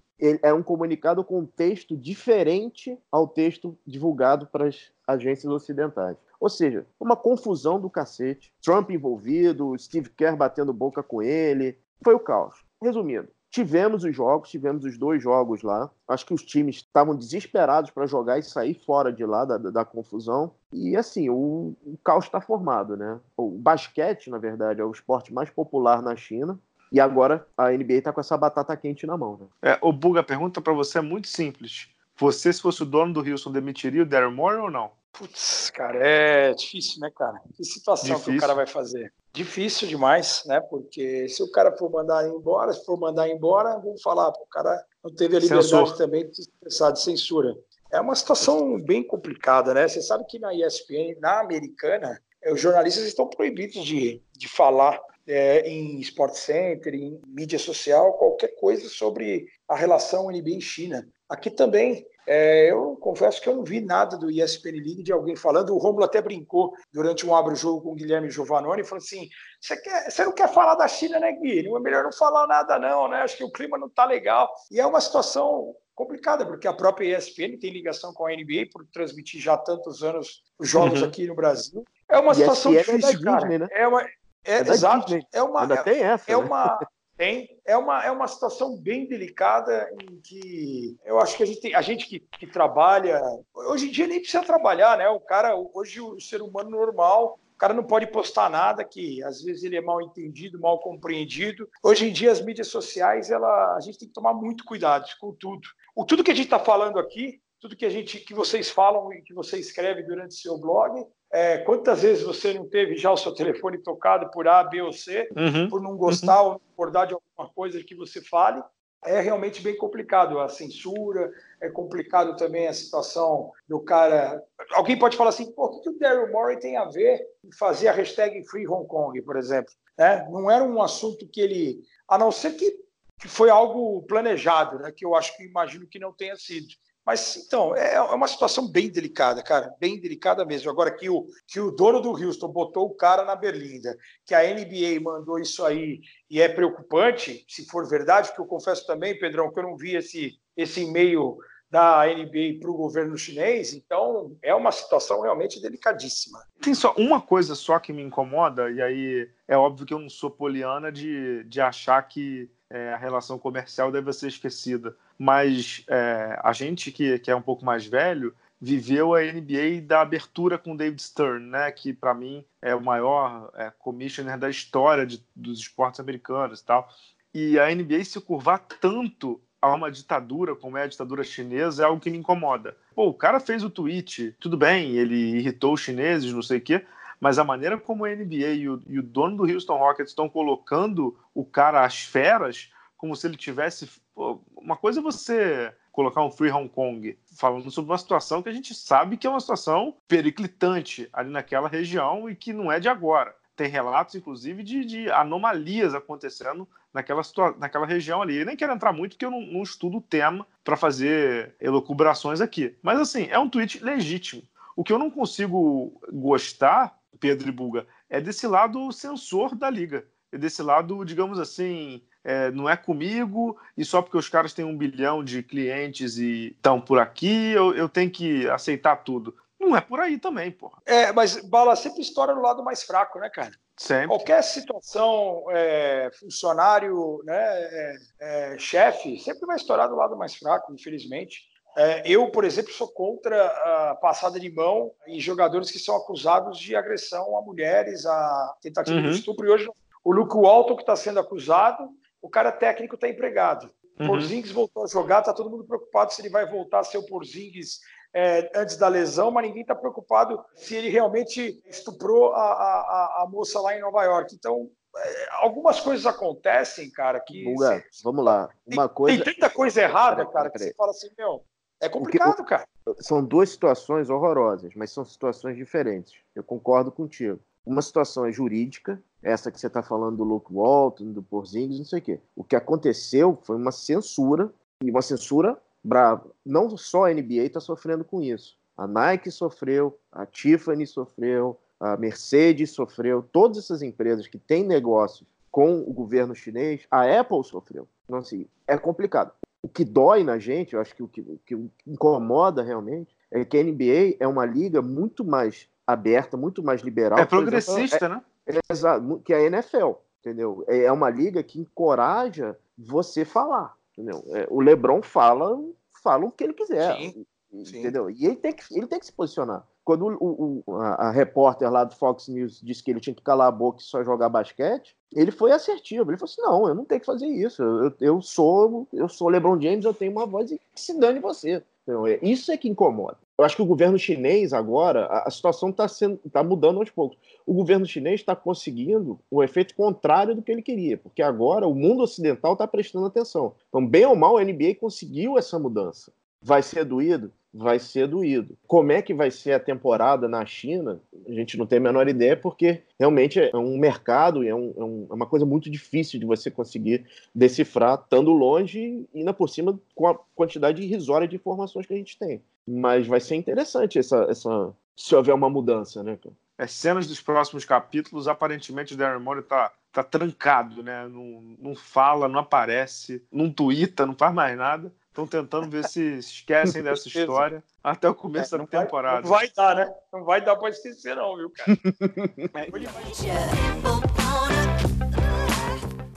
é 0.42 0.52
um 0.52 0.62
comunicado 0.62 1.24
com 1.24 1.40
um 1.40 1.46
texto 1.46 1.96
diferente 1.96 2.98
ao 3.10 3.26
texto 3.26 3.76
divulgado 3.86 4.46
para 4.46 4.68
as 4.68 4.90
agências 5.06 5.52
ocidentais. 5.52 6.16
Ou 6.38 6.48
seja, 6.48 6.86
uma 6.98 7.16
confusão 7.16 7.80
do 7.80 7.90
cacete. 7.90 8.52
Trump 8.62 8.90
envolvido, 8.90 9.76
Steve 9.78 10.08
Kerr 10.10 10.36
batendo 10.36 10.72
boca 10.72 11.02
com 11.02 11.22
ele. 11.22 11.78
Foi 12.02 12.14
o 12.14 12.20
caos. 12.20 12.64
Resumindo, 12.82 13.28
tivemos 13.50 14.04
os 14.04 14.16
jogos, 14.16 14.48
tivemos 14.48 14.84
os 14.84 14.96
dois 14.96 15.22
jogos 15.22 15.62
lá. 15.62 15.90
Acho 16.08 16.24
que 16.24 16.32
os 16.32 16.42
times 16.42 16.76
estavam 16.76 17.14
desesperados 17.14 17.90
para 17.90 18.06
jogar 18.06 18.38
e 18.38 18.42
sair 18.42 18.74
fora 18.74 19.12
de 19.12 19.26
lá 19.26 19.44
da, 19.44 19.58
da, 19.58 19.84
confusão. 19.84 20.52
E 20.72 20.96
assim, 20.96 21.28
o, 21.28 21.74
o 21.84 21.98
caos 22.02 22.24
está 22.24 22.40
formado, 22.40 22.96
né? 22.96 23.20
O 23.36 23.50
basquete, 23.50 24.30
na 24.30 24.38
verdade, 24.38 24.80
é 24.80 24.84
o 24.84 24.92
esporte 24.92 25.34
mais 25.34 25.50
popular 25.50 26.00
na 26.00 26.16
China. 26.16 26.58
E 26.90 26.98
agora 27.00 27.46
a 27.56 27.70
NBA 27.70 28.02
tá 28.02 28.12
com 28.12 28.20
essa 28.20 28.36
batata 28.36 28.76
quente 28.76 29.06
na 29.06 29.16
mão, 29.16 29.38
né? 29.38 29.72
É, 29.72 29.78
o 29.80 29.92
Buga, 29.92 30.20
a 30.20 30.24
pergunta 30.24 30.60
para 30.60 30.72
você 30.72 30.98
é 30.98 31.02
muito 31.02 31.28
simples. 31.28 31.88
Você, 32.18 32.52
se 32.52 32.60
fosse 32.60 32.82
o 32.82 32.86
dono 32.86 33.14
do 33.14 33.30
Houston, 33.30 33.52
demitiria 33.52 34.02
o 34.02 34.06
Daryl 34.06 34.30
Morey 34.30 34.60
ou 34.60 34.70
não? 34.70 34.90
Putz, 35.12 35.70
cara, 35.70 35.98
é 35.98 36.52
difícil, 36.52 37.00
né, 37.00 37.10
cara? 37.14 37.40
Que 37.54 37.64
situação 37.64 38.10
difícil. 38.10 38.32
que 38.32 38.38
o 38.38 38.40
cara 38.40 38.54
vai 38.54 38.66
fazer? 38.66 39.12
Difícil 39.32 39.88
demais, 39.88 40.42
né? 40.46 40.60
Porque 40.60 41.28
se 41.28 41.42
o 41.42 41.50
cara 41.50 41.76
for 41.76 41.90
mandar 41.90 42.28
embora, 42.28 42.72
se 42.72 42.84
for 42.84 42.98
mandar 42.98 43.28
embora, 43.28 43.78
vamos 43.78 44.02
falar, 44.02 44.28
o 44.28 44.46
cara 44.50 44.84
não 45.02 45.14
teve 45.14 45.36
a 45.36 45.40
liberdade 45.40 45.68
Censor. 45.68 45.96
também 45.96 46.28
de 46.28 46.36
se 46.36 46.42
expressar 46.42 46.90
de 46.90 47.00
censura. 47.00 47.54
É 47.92 48.00
uma 48.00 48.14
situação 48.14 48.80
bem 48.80 49.02
complicada, 49.02 49.74
né? 49.74 49.88
Você 49.88 50.00
sabe 50.00 50.24
que 50.26 50.38
na 50.38 50.54
ESPN, 50.54 51.18
na 51.20 51.40
americana, 51.40 52.20
os 52.52 52.60
jornalistas 52.60 53.04
estão 53.04 53.26
proibidos 53.26 53.84
de, 53.84 54.22
de 54.36 54.48
falar 54.48 55.00
é, 55.30 55.60
em 55.68 56.00
Sport 56.00 56.34
Center, 56.34 56.92
em 56.92 57.20
mídia 57.24 57.58
social, 57.58 58.14
qualquer 58.14 58.48
coisa 58.56 58.88
sobre 58.88 59.46
a 59.68 59.76
relação 59.76 60.28
NBA 60.28 60.58
e 60.58 60.60
China. 60.60 61.06
Aqui 61.28 61.48
também, 61.48 62.04
é, 62.26 62.72
eu 62.72 62.96
confesso 62.96 63.40
que 63.40 63.48
eu 63.48 63.54
não 63.54 63.62
vi 63.62 63.80
nada 63.80 64.18
do 64.18 64.28
ESPN 64.28 64.72
League 64.72 65.04
de 65.04 65.12
alguém 65.12 65.36
falando. 65.36 65.72
O 65.72 65.78
Romulo 65.78 66.04
até 66.04 66.20
brincou 66.20 66.72
durante 66.92 67.24
um 67.24 67.34
abre-jogo 67.34 67.80
com 67.80 67.92
o 67.92 67.94
Guilherme 67.94 68.28
Giovanoni 68.28 68.82
e 68.82 68.84
falou 68.84 69.02
assim: 69.02 69.28
você, 69.60 70.24
não 70.24 70.32
quer 70.32 70.52
falar 70.52 70.74
da 70.74 70.88
China, 70.88 71.20
né, 71.20 71.30
Gui? 71.32 71.62
Não 71.62 71.76
é 71.76 71.80
melhor 71.80 72.02
não 72.02 72.12
falar 72.12 72.48
nada, 72.48 72.76
não, 72.80 73.08
né? 73.08 73.18
Acho 73.18 73.36
que 73.36 73.44
o 73.44 73.52
clima 73.52 73.78
não 73.78 73.86
está 73.86 74.04
legal. 74.04 74.52
E 74.68 74.80
é 74.80 74.86
uma 74.86 75.00
situação 75.00 75.72
complicada, 75.94 76.44
porque 76.44 76.66
a 76.66 76.72
própria 76.72 77.16
ESPN 77.16 77.58
tem 77.60 77.72
ligação 77.72 78.12
com 78.12 78.26
a 78.26 78.30
NBA 78.30 78.70
por 78.72 78.84
transmitir 78.92 79.40
já 79.40 79.56
tantos 79.56 80.02
anos 80.02 80.42
os 80.58 80.68
jogos 80.68 81.02
uhum. 81.02 81.08
aqui 81.08 81.26
no 81.26 81.36
Brasil. 81.36 81.84
É 82.08 82.18
uma 82.18 82.34
situação 82.34 82.74
é 82.74 82.78
difícil, 82.78 83.22
cara. 83.22 83.38
Disney, 83.40 83.58
né? 83.58 83.68
é, 83.70 83.86
uma, 83.86 84.04
É, 84.44 84.56
é 84.56 84.60
exato. 84.60 85.06
Disney. 85.06 85.26
É 85.32 85.42
uma, 85.42 85.62
Ainda 85.62 85.74
é, 85.74 85.82
tem 85.82 86.02
essa. 86.02 86.30
É 86.30 86.36
né? 86.36 86.42
uma. 86.42 86.78
Tem. 87.16 87.60
É 87.66 87.76
uma, 87.76 88.02
é 88.02 88.10
uma 88.10 88.26
situação 88.26 88.78
bem 88.78 89.06
delicada 89.06 89.90
em 90.00 90.20
que 90.22 90.96
eu 91.04 91.20
acho 91.20 91.36
que 91.36 91.42
a 91.42 91.46
gente, 91.46 91.60
tem, 91.60 91.74
a 91.74 91.82
gente 91.82 92.06
que, 92.06 92.20
que 92.20 92.46
trabalha. 92.46 93.20
Hoje 93.54 93.88
em 93.88 93.90
dia 93.90 94.06
nem 94.06 94.20
precisa 94.20 94.42
trabalhar, 94.42 94.96
né? 94.96 95.08
O 95.08 95.20
cara, 95.20 95.54
hoje 95.74 96.00
o 96.00 96.18
ser 96.18 96.40
humano 96.40 96.70
normal, 96.70 97.38
o 97.54 97.58
cara 97.58 97.74
não 97.74 97.84
pode 97.84 98.06
postar 98.06 98.48
nada 98.48 98.82
que 98.82 99.22
às 99.22 99.42
vezes 99.42 99.64
ele 99.64 99.76
é 99.76 99.82
mal 99.82 100.00
entendido, 100.00 100.58
mal 100.58 100.80
compreendido. 100.80 101.68
Hoje 101.82 102.08
em 102.08 102.12
dia 102.12 102.32
as 102.32 102.40
mídias 102.40 102.68
sociais, 102.68 103.30
ela, 103.30 103.76
a 103.76 103.80
gente 103.80 103.98
tem 103.98 104.08
que 104.08 104.14
tomar 104.14 104.32
muito 104.32 104.64
cuidado 104.64 105.04
com 105.20 105.34
tudo. 105.34 105.68
O 105.94 106.06
tudo 106.06 106.24
que 106.24 106.30
a 106.30 106.34
gente 106.34 106.46
está 106.46 106.58
falando 106.58 106.98
aqui, 106.98 107.38
tudo 107.60 107.76
que 107.76 107.84
a 107.84 107.90
gente, 107.90 108.18
que 108.20 108.32
vocês 108.32 108.70
falam 108.70 109.12
e 109.12 109.20
que 109.20 109.34
você 109.34 109.58
escreve 109.58 110.02
durante 110.02 110.34
seu 110.34 110.58
blog, 110.58 111.06
é, 111.30 111.58
quantas 111.58 112.02
vezes 112.02 112.24
você 112.24 112.54
não 112.54 112.66
teve 112.66 112.96
já 112.96 113.12
o 113.12 113.16
seu 113.16 113.32
telefone 113.34 113.78
tocado 113.78 114.30
por 114.30 114.48
A, 114.48 114.64
B 114.64 114.80
ou 114.82 114.92
C, 114.92 115.28
uhum. 115.36 115.68
por 115.68 115.80
não 115.80 115.96
gostar 115.96 116.40
uhum. 116.40 116.46
ou 116.46 116.52
não 116.54 116.60
acordar 116.72 117.06
de 117.06 117.14
alguma 117.14 117.54
coisa 117.54 117.82
que 117.84 117.94
você 117.94 118.22
fale? 118.22 118.62
É 119.04 119.20
realmente 119.20 119.62
bem 119.62 119.76
complicado 119.76 120.38
a 120.40 120.48
censura, 120.48 121.32
é 121.60 121.70
complicado 121.70 122.36
também 122.36 122.66
a 122.66 122.72
situação 122.72 123.50
do 123.68 123.80
cara. 123.80 124.42
Alguém 124.72 124.98
pode 124.98 125.16
falar 125.16 125.30
assim, 125.30 125.52
pô, 125.52 125.66
o 125.66 125.80
que 125.80 125.88
o 125.88 125.98
Daryl 125.98 126.30
Morey 126.32 126.58
tem 126.58 126.76
a 126.76 126.84
ver 126.84 127.26
em 127.44 127.52
fazer 127.52 127.88
a 127.88 127.92
hashtag 127.92 128.44
Free 128.44 128.68
Hong 128.68 128.86
Kong, 128.86 129.20
por 129.22 129.36
exemplo? 129.36 129.72
É, 129.98 130.28
não 130.28 130.50
era 130.50 130.64
um 130.64 130.82
assunto 130.82 131.26
que 131.28 131.40
ele. 131.40 131.82
A 132.08 132.18
não 132.18 132.30
ser 132.30 132.52
que, 132.52 132.70
que 133.18 133.28
foi 133.28 133.48
algo 133.48 134.02
planejado, 134.02 134.78
né, 134.78 134.92
que 134.94 135.04
eu 135.04 135.14
acho 135.14 135.34
que 135.36 135.44
imagino 135.44 135.86
que 135.86 135.98
não 135.98 136.12
tenha 136.12 136.36
sido. 136.36 136.68
Mas 137.04 137.36
então, 137.36 137.74
é, 137.74 137.94
é 137.94 138.00
uma 138.00 138.28
situação 138.28 138.68
bem 138.68 138.90
delicada, 138.90 139.42
cara, 139.42 139.74
bem 139.80 139.98
delicada 139.98 140.44
mesmo. 140.44 140.70
Agora 140.70 140.94
que 140.94 141.08
o, 141.08 141.26
que 141.46 141.58
o 141.58 141.70
dono 141.70 142.00
do 142.00 142.10
Houston 142.10 142.48
botou 142.48 142.86
o 142.86 142.94
cara 142.94 143.24
na 143.24 143.34
berlinda, 143.34 143.96
que 144.26 144.34
a 144.34 144.42
NBA 144.42 145.00
mandou 145.02 145.38
isso 145.38 145.64
aí 145.64 146.00
e 146.28 146.40
é 146.40 146.48
preocupante, 146.48 147.44
se 147.48 147.66
for 147.66 147.88
verdade, 147.88 148.32
que 148.34 148.40
eu 148.40 148.46
confesso 148.46 148.86
também, 148.86 149.18
Pedrão, 149.18 149.52
que 149.52 149.58
eu 149.58 149.64
não 149.64 149.76
vi 149.76 149.96
esse, 149.96 150.38
esse 150.56 150.82
e-mail 150.82 151.38
da 151.70 152.04
NBA 152.06 152.58
para 152.60 152.70
o 152.70 152.76
governo 152.76 153.16
chinês, 153.16 153.72
então 153.72 154.36
é 154.42 154.54
uma 154.54 154.72
situação 154.72 155.20
realmente 155.20 155.60
delicadíssima. 155.60 156.40
Tem 156.60 156.74
só 156.74 156.92
uma 156.96 157.20
coisa 157.20 157.54
só 157.54 157.78
que 157.78 157.92
me 157.92 158.02
incomoda, 158.02 158.70
e 158.70 158.82
aí 158.82 159.30
é 159.46 159.56
óbvio 159.56 159.86
que 159.86 159.94
eu 159.94 159.98
não 159.98 160.10
sou 160.10 160.30
poliana 160.30 160.90
de, 160.90 161.44
de 161.44 161.60
achar 161.60 162.02
que 162.02 162.50
é, 162.68 162.92
a 162.92 162.96
relação 162.96 163.38
comercial 163.38 163.92
deve 163.92 164.12
ser 164.12 164.28
esquecida 164.28 164.96
mas 165.20 165.84
é, 165.86 166.40
a 166.42 166.50
gente 166.54 166.90
que, 166.90 167.18
que 167.18 167.30
é 167.30 167.36
um 167.36 167.42
pouco 167.42 167.62
mais 167.62 167.84
velho 167.84 168.34
viveu 168.58 169.14
a 169.14 169.20
NBA 169.20 169.82
da 169.82 170.00
abertura 170.00 170.56
com 170.56 170.74
David 170.74 171.02
Stern, 171.02 171.44
né, 171.44 171.70
que 171.70 171.92
para 171.92 172.14
mim 172.14 172.42
é 172.62 172.74
o 172.74 172.80
maior 172.80 173.50
é, 173.54 173.70
commissioner 173.78 174.38
da 174.38 174.48
história 174.48 175.06
de, 175.06 175.22
dos 175.36 175.60
esportes 175.60 176.00
americanos 176.00 176.60
e 176.60 176.64
tal. 176.64 176.88
E 177.34 177.58
a 177.58 177.66
NBA 177.74 178.02
se 178.02 178.18
curvar 178.18 178.60
tanto 178.80 179.38
a 179.60 179.74
uma 179.74 179.90
ditadura 179.90 180.56
como 180.56 180.78
é 180.78 180.84
a 180.84 180.86
ditadura 180.86 181.22
chinesa 181.22 181.82
é 181.82 181.86
algo 181.86 182.00
que 182.00 182.10
me 182.10 182.18
incomoda. 182.18 182.76
Pô, 182.94 183.08
o 183.08 183.14
cara 183.14 183.38
fez 183.38 183.62
o 183.62 183.70
tweet, 183.70 184.34
tudo 184.40 184.56
bem, 184.56 184.96
ele 184.96 185.38
irritou 185.38 185.74
os 185.74 185.80
chineses, 185.80 186.32
não 186.32 186.42
sei 186.42 186.58
o 186.58 186.60
quê, 186.60 186.84
mas 187.20 187.38
a 187.38 187.44
maneira 187.44 187.78
como 187.78 188.04
a 188.04 188.08
NBA 188.08 188.54
e 188.54 188.68
o, 188.68 188.82
e 188.86 188.98
o 188.98 189.02
dono 189.02 189.36
do 189.36 189.52
Houston 189.52 189.76
Rockets 189.76 190.10
estão 190.10 190.28
colocando 190.28 191.16
o 191.34 191.44
cara 191.44 191.84
às 191.84 192.00
feras 192.00 192.72
como 192.96 193.14
se 193.14 193.26
ele 193.26 193.36
tivesse. 193.36 193.88
Pô, 194.14 194.40
uma 194.56 194.76
coisa 194.76 195.00
é 195.00 195.02
você 195.02 195.72
colocar 195.92 196.24
um 196.24 196.30
Free 196.30 196.50
Hong 196.50 196.68
Kong 196.68 197.18
falando 197.36 197.70
sobre 197.70 197.90
uma 197.90 197.98
situação 197.98 198.42
que 198.42 198.48
a 198.48 198.52
gente 198.52 198.74
sabe 198.74 199.16
que 199.16 199.26
é 199.26 199.30
uma 199.30 199.40
situação 199.40 199.94
periclitante 200.08 201.08
ali 201.12 201.30
naquela 201.30 201.68
região 201.68 202.28
e 202.30 202.34
que 202.34 202.52
não 202.52 202.70
é 202.70 202.80
de 202.80 202.88
agora. 202.88 203.34
Tem 203.56 203.68
relatos, 203.68 204.14
inclusive, 204.14 204.62
de, 204.62 204.84
de 204.84 205.10
anomalias 205.10 205.94
acontecendo 205.94 206.66
naquela, 206.92 207.22
naquela 207.58 207.86
região 207.86 208.22
ali. 208.22 208.38
Eu 208.38 208.46
nem 208.46 208.56
quero 208.56 208.72
entrar 208.72 208.92
muito 208.92 209.12
porque 209.12 209.24
eu 209.24 209.30
não, 209.30 209.40
não 209.40 209.62
estudo 209.62 209.98
o 209.98 210.02
tema 210.02 210.46
para 210.64 210.76
fazer 210.76 211.54
elucubrações 211.60 212.40
aqui. 212.40 212.76
Mas, 212.82 212.98
assim, 212.98 213.28
é 213.30 213.38
um 213.38 213.48
tweet 213.48 213.82
legítimo. 213.82 214.42
O 214.76 214.84
que 214.84 214.92
eu 214.92 214.98
não 214.98 215.10
consigo 215.10 216.00
gostar, 216.12 216.96
Pedro 217.18 217.48
e 217.48 217.52
Buga, 217.52 217.86
é 218.08 218.20
desse 218.20 218.46
lado 218.46 218.90
censor 218.92 219.54
da 219.54 219.68
liga. 219.68 220.06
É 220.32 220.38
desse 220.38 220.62
lado, 220.62 221.04
digamos 221.04 221.38
assim, 221.38 222.02
é, 222.22 222.50
não 222.50 222.68
é 222.68 222.76
comigo, 222.76 223.58
e 223.76 223.84
só 223.84 224.00
porque 224.00 224.16
os 224.16 224.28
caras 224.28 224.52
têm 224.52 224.64
um 224.64 224.76
bilhão 224.76 225.24
de 225.24 225.42
clientes 225.42 226.18
e 226.18 226.54
estão 226.56 226.80
por 226.80 226.98
aqui, 226.98 227.50
eu, 227.50 227.74
eu 227.74 227.88
tenho 227.88 228.10
que 228.10 228.48
aceitar 228.48 228.96
tudo. 228.96 229.34
Não 229.70 229.76
é 229.76 229.80
por 229.80 230.00
aí 230.00 230.18
também, 230.18 230.50
porra. 230.50 230.82
É, 230.84 231.12
mas 231.12 231.36
bala 231.36 231.76
sempre 231.76 232.00
estoura 232.00 232.34
no 232.34 232.42
lado 232.42 232.64
mais 232.64 232.82
fraco, 232.82 233.20
né, 233.20 233.30
cara? 233.30 233.52
Sempre. 233.76 234.08
Qualquer 234.08 234.42
situação, 234.42 235.44
é, 235.50 236.10
funcionário, 236.18 237.22
né, 237.24 237.38
é, 237.38 237.96
é 238.20 238.58
chefe, 238.58 239.18
sempre 239.20 239.46
vai 239.46 239.56
estourar 239.56 239.88
do 239.88 239.94
lado 239.94 240.16
mais 240.16 240.34
fraco, 240.34 240.74
infelizmente. 240.74 241.48
É, 241.76 242.02
eu, 242.04 242.30
por 242.32 242.44
exemplo, 242.44 242.72
sou 242.72 242.88
contra 242.88 243.46
a 243.46 243.94
passada 243.94 244.40
de 244.40 244.50
mão 244.50 244.90
em 245.06 245.20
jogadores 245.20 245.70
que 245.70 245.78
são 245.78 245.96
acusados 245.96 246.58
de 246.58 246.74
agressão 246.74 247.38
a 247.38 247.42
mulheres, 247.42 248.04
a 248.04 248.54
tentativa 248.60 248.96
uhum. 248.96 249.04
de 249.04 249.18
estupro. 249.18 249.46
E 249.46 249.50
hoje 249.50 249.68
o 250.02 250.12
Luke 250.12 250.34
Walton, 250.34 250.74
que 250.74 250.82
está 250.82 250.96
sendo 250.96 251.20
acusado, 251.20 251.88
o 252.20 252.28
cara 252.28 252.50
técnico 252.50 252.96
está 252.96 253.08
empregado. 253.08 253.70
Uhum. 254.00 254.08
Porzingis 254.08 254.50
voltou 254.50 254.84
a 254.84 254.88
jogar, 254.88 255.20
está 255.20 255.32
todo 255.32 255.48
mundo 255.48 255.64
preocupado 255.64 256.12
se 256.12 256.20
ele 256.20 256.30
vai 256.30 256.44
voltar 256.50 256.80
a 256.80 256.84
ser 256.84 256.98
o 256.98 257.06
Porzingis 257.06 257.78
é, 258.14 258.50
antes 258.54 258.76
da 258.76 258.88
lesão, 258.88 259.30
mas 259.30 259.46
ninguém 259.46 259.62
está 259.62 259.74
preocupado 259.74 260.44
se 260.54 260.74
ele 260.74 260.88
realmente 260.88 261.62
estuprou 261.66 262.32
a, 262.32 262.42
a, 262.42 263.22
a, 263.22 263.26
moça 263.28 263.60
lá 263.60 263.76
em 263.76 263.80
Nova 263.80 264.02
York. 264.04 264.34
Então, 264.34 264.68
é, 264.96 265.28
algumas 265.42 265.80
coisas 265.80 266.06
acontecem, 266.06 266.90
cara, 266.90 267.20
que. 267.20 267.44
Buga, 267.44 267.82
vamos 268.02 268.24
lá. 268.24 268.48
Uma 268.66 268.88
tem, 268.88 268.94
coisa... 268.94 269.24
tem 269.24 269.34
tanta 269.34 269.50
coisa 269.50 269.82
errada, 269.82 270.26
cara, 270.26 270.50
que 270.50 270.58
você 270.58 270.74
fala 270.74 270.90
assim, 270.90 271.08
meu. 271.16 271.44
É 271.80 271.88
complicado, 271.88 272.44
cara. 272.44 272.66
São 272.98 273.24
duas 273.24 273.50
situações 273.50 274.10
horrorosas, 274.10 274.74
mas 274.74 274.90
são 274.90 275.04
situações 275.04 275.56
diferentes. 275.56 276.14
Eu 276.34 276.44
concordo 276.44 276.92
contigo. 276.92 277.40
Uma 277.64 277.80
situação 277.80 278.26
é 278.26 278.32
jurídica, 278.32 279.02
essa 279.22 279.50
que 279.50 279.58
você 279.58 279.66
está 279.66 279.82
falando 279.82 280.16
do 280.16 280.24
Luke 280.24 280.52
Walton, 280.52 281.12
do 281.12 281.22
Porzingis, 281.22 281.78
não 281.78 281.84
sei 281.84 281.98
o 281.98 282.02
quê. 282.02 282.20
O 282.34 282.44
que 282.44 282.56
aconteceu 282.56 283.38
foi 283.42 283.56
uma 283.56 283.72
censura, 283.72 284.52
e 284.82 284.90
uma 284.90 285.02
censura 285.02 285.58
brava. 285.82 286.30
Não 286.44 286.76
só 286.76 287.06
a 287.06 287.12
NBA 287.12 287.44
está 287.44 287.60
sofrendo 287.60 288.04
com 288.04 288.22
isso. 288.22 288.56
A 288.76 288.86
Nike 288.86 289.30
sofreu, 289.30 289.98
a 290.10 290.24
Tiffany 290.24 290.86
sofreu, 290.86 291.58
a 291.78 291.96
Mercedes 291.96 292.70
sofreu, 292.70 293.22
todas 293.22 293.58
essas 293.58 293.82
empresas 293.82 294.26
que 294.26 294.38
têm 294.38 294.64
negócios 294.64 295.26
com 295.50 295.80
o 295.80 295.92
governo 295.92 296.34
chinês, 296.34 296.86
a 296.90 297.20
Apple 297.20 297.42
sofreu. 297.44 297.88
Então, 298.04 298.18
assim, 298.18 298.46
é 298.66 298.76
complicado. 298.78 299.32
O 299.62 299.68
que 299.68 299.84
dói 299.84 300.24
na 300.24 300.38
gente, 300.38 300.74
eu 300.74 300.80
acho 300.80 300.94
que 300.94 301.02
o 301.02 301.08
que, 301.08 301.20
o 301.20 301.40
que 301.44 301.70
incomoda 301.86 302.62
realmente, 302.62 303.14
é 303.30 303.44
que 303.44 303.58
a 303.58 303.62
NBA 303.62 304.16
é 304.18 304.26
uma 304.26 304.46
liga 304.46 304.80
muito 304.80 305.24
mais 305.24 305.68
aberta, 305.86 306.36
muito 306.36 306.62
mais 306.62 306.82
liberal. 306.82 307.18
É 307.18 307.26
progressista, 307.26 307.96
exemplo, 307.96 308.06
é, 308.06 308.08
né? 308.08 308.22
É, 308.46 309.18
que 309.24 309.32
é 309.32 309.36
a 309.36 309.42
NFL, 309.44 309.92
entendeu? 310.20 310.64
É, 310.66 310.84
é 310.84 310.92
uma 310.92 311.10
liga 311.10 311.42
que 311.42 311.60
encoraja 311.60 312.56
você 312.78 313.24
falar, 313.24 313.76
entendeu? 314.00 314.24
É, 314.28 314.46
o 314.50 314.60
LeBron 314.60 315.02
fala, 315.02 315.58
fala 316.02 316.24
o 316.24 316.30
que 316.30 316.44
ele 316.44 316.54
quiser, 316.54 316.96
Sim. 316.96 317.26
entendeu? 317.52 318.06
Sim. 318.06 318.16
E 318.18 318.26
ele 318.26 318.36
tem 318.36 318.52
que, 318.52 318.62
ele 318.72 318.86
tem 318.86 318.98
que 318.98 319.06
se 319.06 319.12
posicionar. 319.12 319.66
Quando 319.84 320.06
o, 320.20 320.62
o, 320.66 320.76
a, 320.76 321.08
a, 321.08 321.10
repórter 321.10 321.70
lá 321.70 321.84
do 321.84 321.96
Fox 321.96 322.28
News 322.28 322.60
disse 322.62 322.82
que 322.82 322.90
ele 322.90 323.00
tinha 323.00 323.14
que 323.14 323.22
calar 323.22 323.48
a 323.48 323.52
boca 323.52 323.80
e 323.80 323.84
só 323.84 324.04
jogar 324.04 324.28
basquete, 324.28 324.94
ele 325.12 325.30
foi 325.30 325.50
assertivo. 325.52 326.10
Ele 326.10 326.18
falou 326.18 326.30
assim: 326.30 326.42
não, 326.42 326.68
eu 326.68 326.74
não 326.74 326.84
tenho 326.84 327.00
que 327.00 327.06
fazer 327.06 327.26
isso. 327.26 327.62
Eu, 327.62 327.92
eu 328.00 328.22
sou 328.22 328.86
eu 328.92 329.08
sou 329.08 329.28
LeBron 329.28 329.60
James, 329.60 329.84
eu 329.84 329.94
tenho 329.94 330.12
uma 330.12 330.26
voz 330.26 330.50
e 330.50 330.60
que 330.74 330.80
se 330.80 330.98
dane 330.98 331.18
você. 331.18 331.62
Então, 331.90 332.06
é, 332.06 332.18
isso 332.22 332.52
é 332.52 332.56
que 332.56 332.68
incomoda. 332.68 333.18
Eu 333.36 333.44
acho 333.44 333.56
que 333.56 333.62
o 333.62 333.66
governo 333.66 333.98
chinês 333.98 334.52
agora, 334.52 335.06
a, 335.06 335.28
a 335.28 335.30
situação 335.30 335.70
está 335.70 335.86
tá 336.30 336.42
mudando 336.42 336.78
aos 336.78 336.90
poucos. 336.90 337.18
O 337.46 337.54
governo 337.54 337.86
chinês 337.86 338.20
está 338.20 338.36
conseguindo 338.36 339.18
o 339.30 339.42
efeito 339.42 339.74
contrário 339.74 340.34
do 340.34 340.42
que 340.42 340.52
ele 340.52 340.62
queria, 340.62 340.96
porque 340.98 341.22
agora 341.22 341.66
o 341.66 341.74
mundo 341.74 342.02
ocidental 342.02 342.52
está 342.52 342.66
prestando 342.66 343.06
atenção. 343.06 343.54
Então, 343.68 343.86
bem 343.86 344.06
ou 344.06 344.14
mal, 344.14 344.36
a 344.36 344.44
NBA 344.44 344.76
conseguiu 344.78 345.38
essa 345.38 345.58
mudança. 345.58 346.12
Vai 346.42 346.62
ser 346.62 346.84
doído? 346.84 347.32
Vai 347.52 347.80
ser 347.80 348.06
doído. 348.06 348.56
Como 348.66 348.92
é 348.92 349.02
que 349.02 349.12
vai 349.12 349.30
ser 349.30 349.52
a 349.52 349.60
temporada 349.60 350.28
na 350.28 350.46
China? 350.46 351.00
A 351.28 351.32
gente 351.32 351.58
não 351.58 351.66
tem 351.66 351.78
a 351.78 351.82
menor 351.82 352.08
ideia, 352.08 352.36
porque 352.36 352.82
realmente 352.98 353.40
é 353.40 353.56
um 353.56 353.76
mercado 353.76 354.44
e 354.44 354.48
é, 354.48 354.54
um, 354.54 354.72
é, 354.76 354.84
um, 354.84 355.06
é 355.10 355.14
uma 355.14 355.26
coisa 355.26 355.44
muito 355.44 355.68
difícil 355.68 356.20
de 356.20 356.26
você 356.26 356.48
conseguir 356.48 357.06
decifrar, 357.34 358.00
estando 358.00 358.30
longe 358.32 359.06
e 359.12 359.18
ainda 359.18 359.34
por 359.34 359.48
cima 359.48 359.78
com 359.94 360.06
a 360.06 360.14
quantidade 360.34 360.80
irrisória 360.80 361.26
de 361.26 361.34
informações 361.36 361.86
que 361.86 361.92
a 361.92 361.96
gente 361.96 362.16
tem. 362.16 362.40
Mas 362.66 363.08
vai 363.08 363.18
ser 363.18 363.34
interessante 363.34 363.98
essa, 363.98 364.26
essa 364.30 364.72
se 364.96 365.14
houver 365.14 365.34
uma 365.34 365.50
mudança, 365.50 366.04
né? 366.04 366.18
As 366.56 366.72
cenas 366.72 367.06
dos 367.06 367.20
próximos 367.20 367.64
capítulos, 367.64 368.28
aparentemente 368.28 368.94
o 368.94 368.96
Darren 368.96 369.18
Moore 369.18 369.42
tá, 369.42 369.72
tá 369.90 370.04
trancado, 370.04 370.82
né? 370.82 371.08
Não, 371.08 371.56
não 371.58 371.74
fala, 371.74 372.28
não 372.28 372.38
aparece, 372.38 373.24
não 373.32 373.50
twitta, 373.50 374.06
não 374.06 374.14
faz 374.14 374.32
mais 374.32 374.56
nada. 374.56 374.92
Estão 375.10 375.26
tentando 375.26 375.68
ver 375.68 375.84
se 375.84 376.18
esquecem 376.18 376.82
dessa 376.82 377.08
história 377.08 377.62
até 377.82 378.08
o 378.08 378.14
começo 378.14 378.54
é, 378.54 378.58
da 378.58 378.66
temporada. 378.66 379.22
Vai, 379.22 379.22
não 379.22 379.30
vai 379.30 379.50
dar, 379.54 379.76
né? 379.76 379.94
Não 380.12 380.24
vai 380.24 380.40
dar 380.40 380.56
para 380.56 380.70
esquecer, 380.70 381.16
não, 381.16 381.36
viu, 381.36 381.50
cara? 381.50 381.76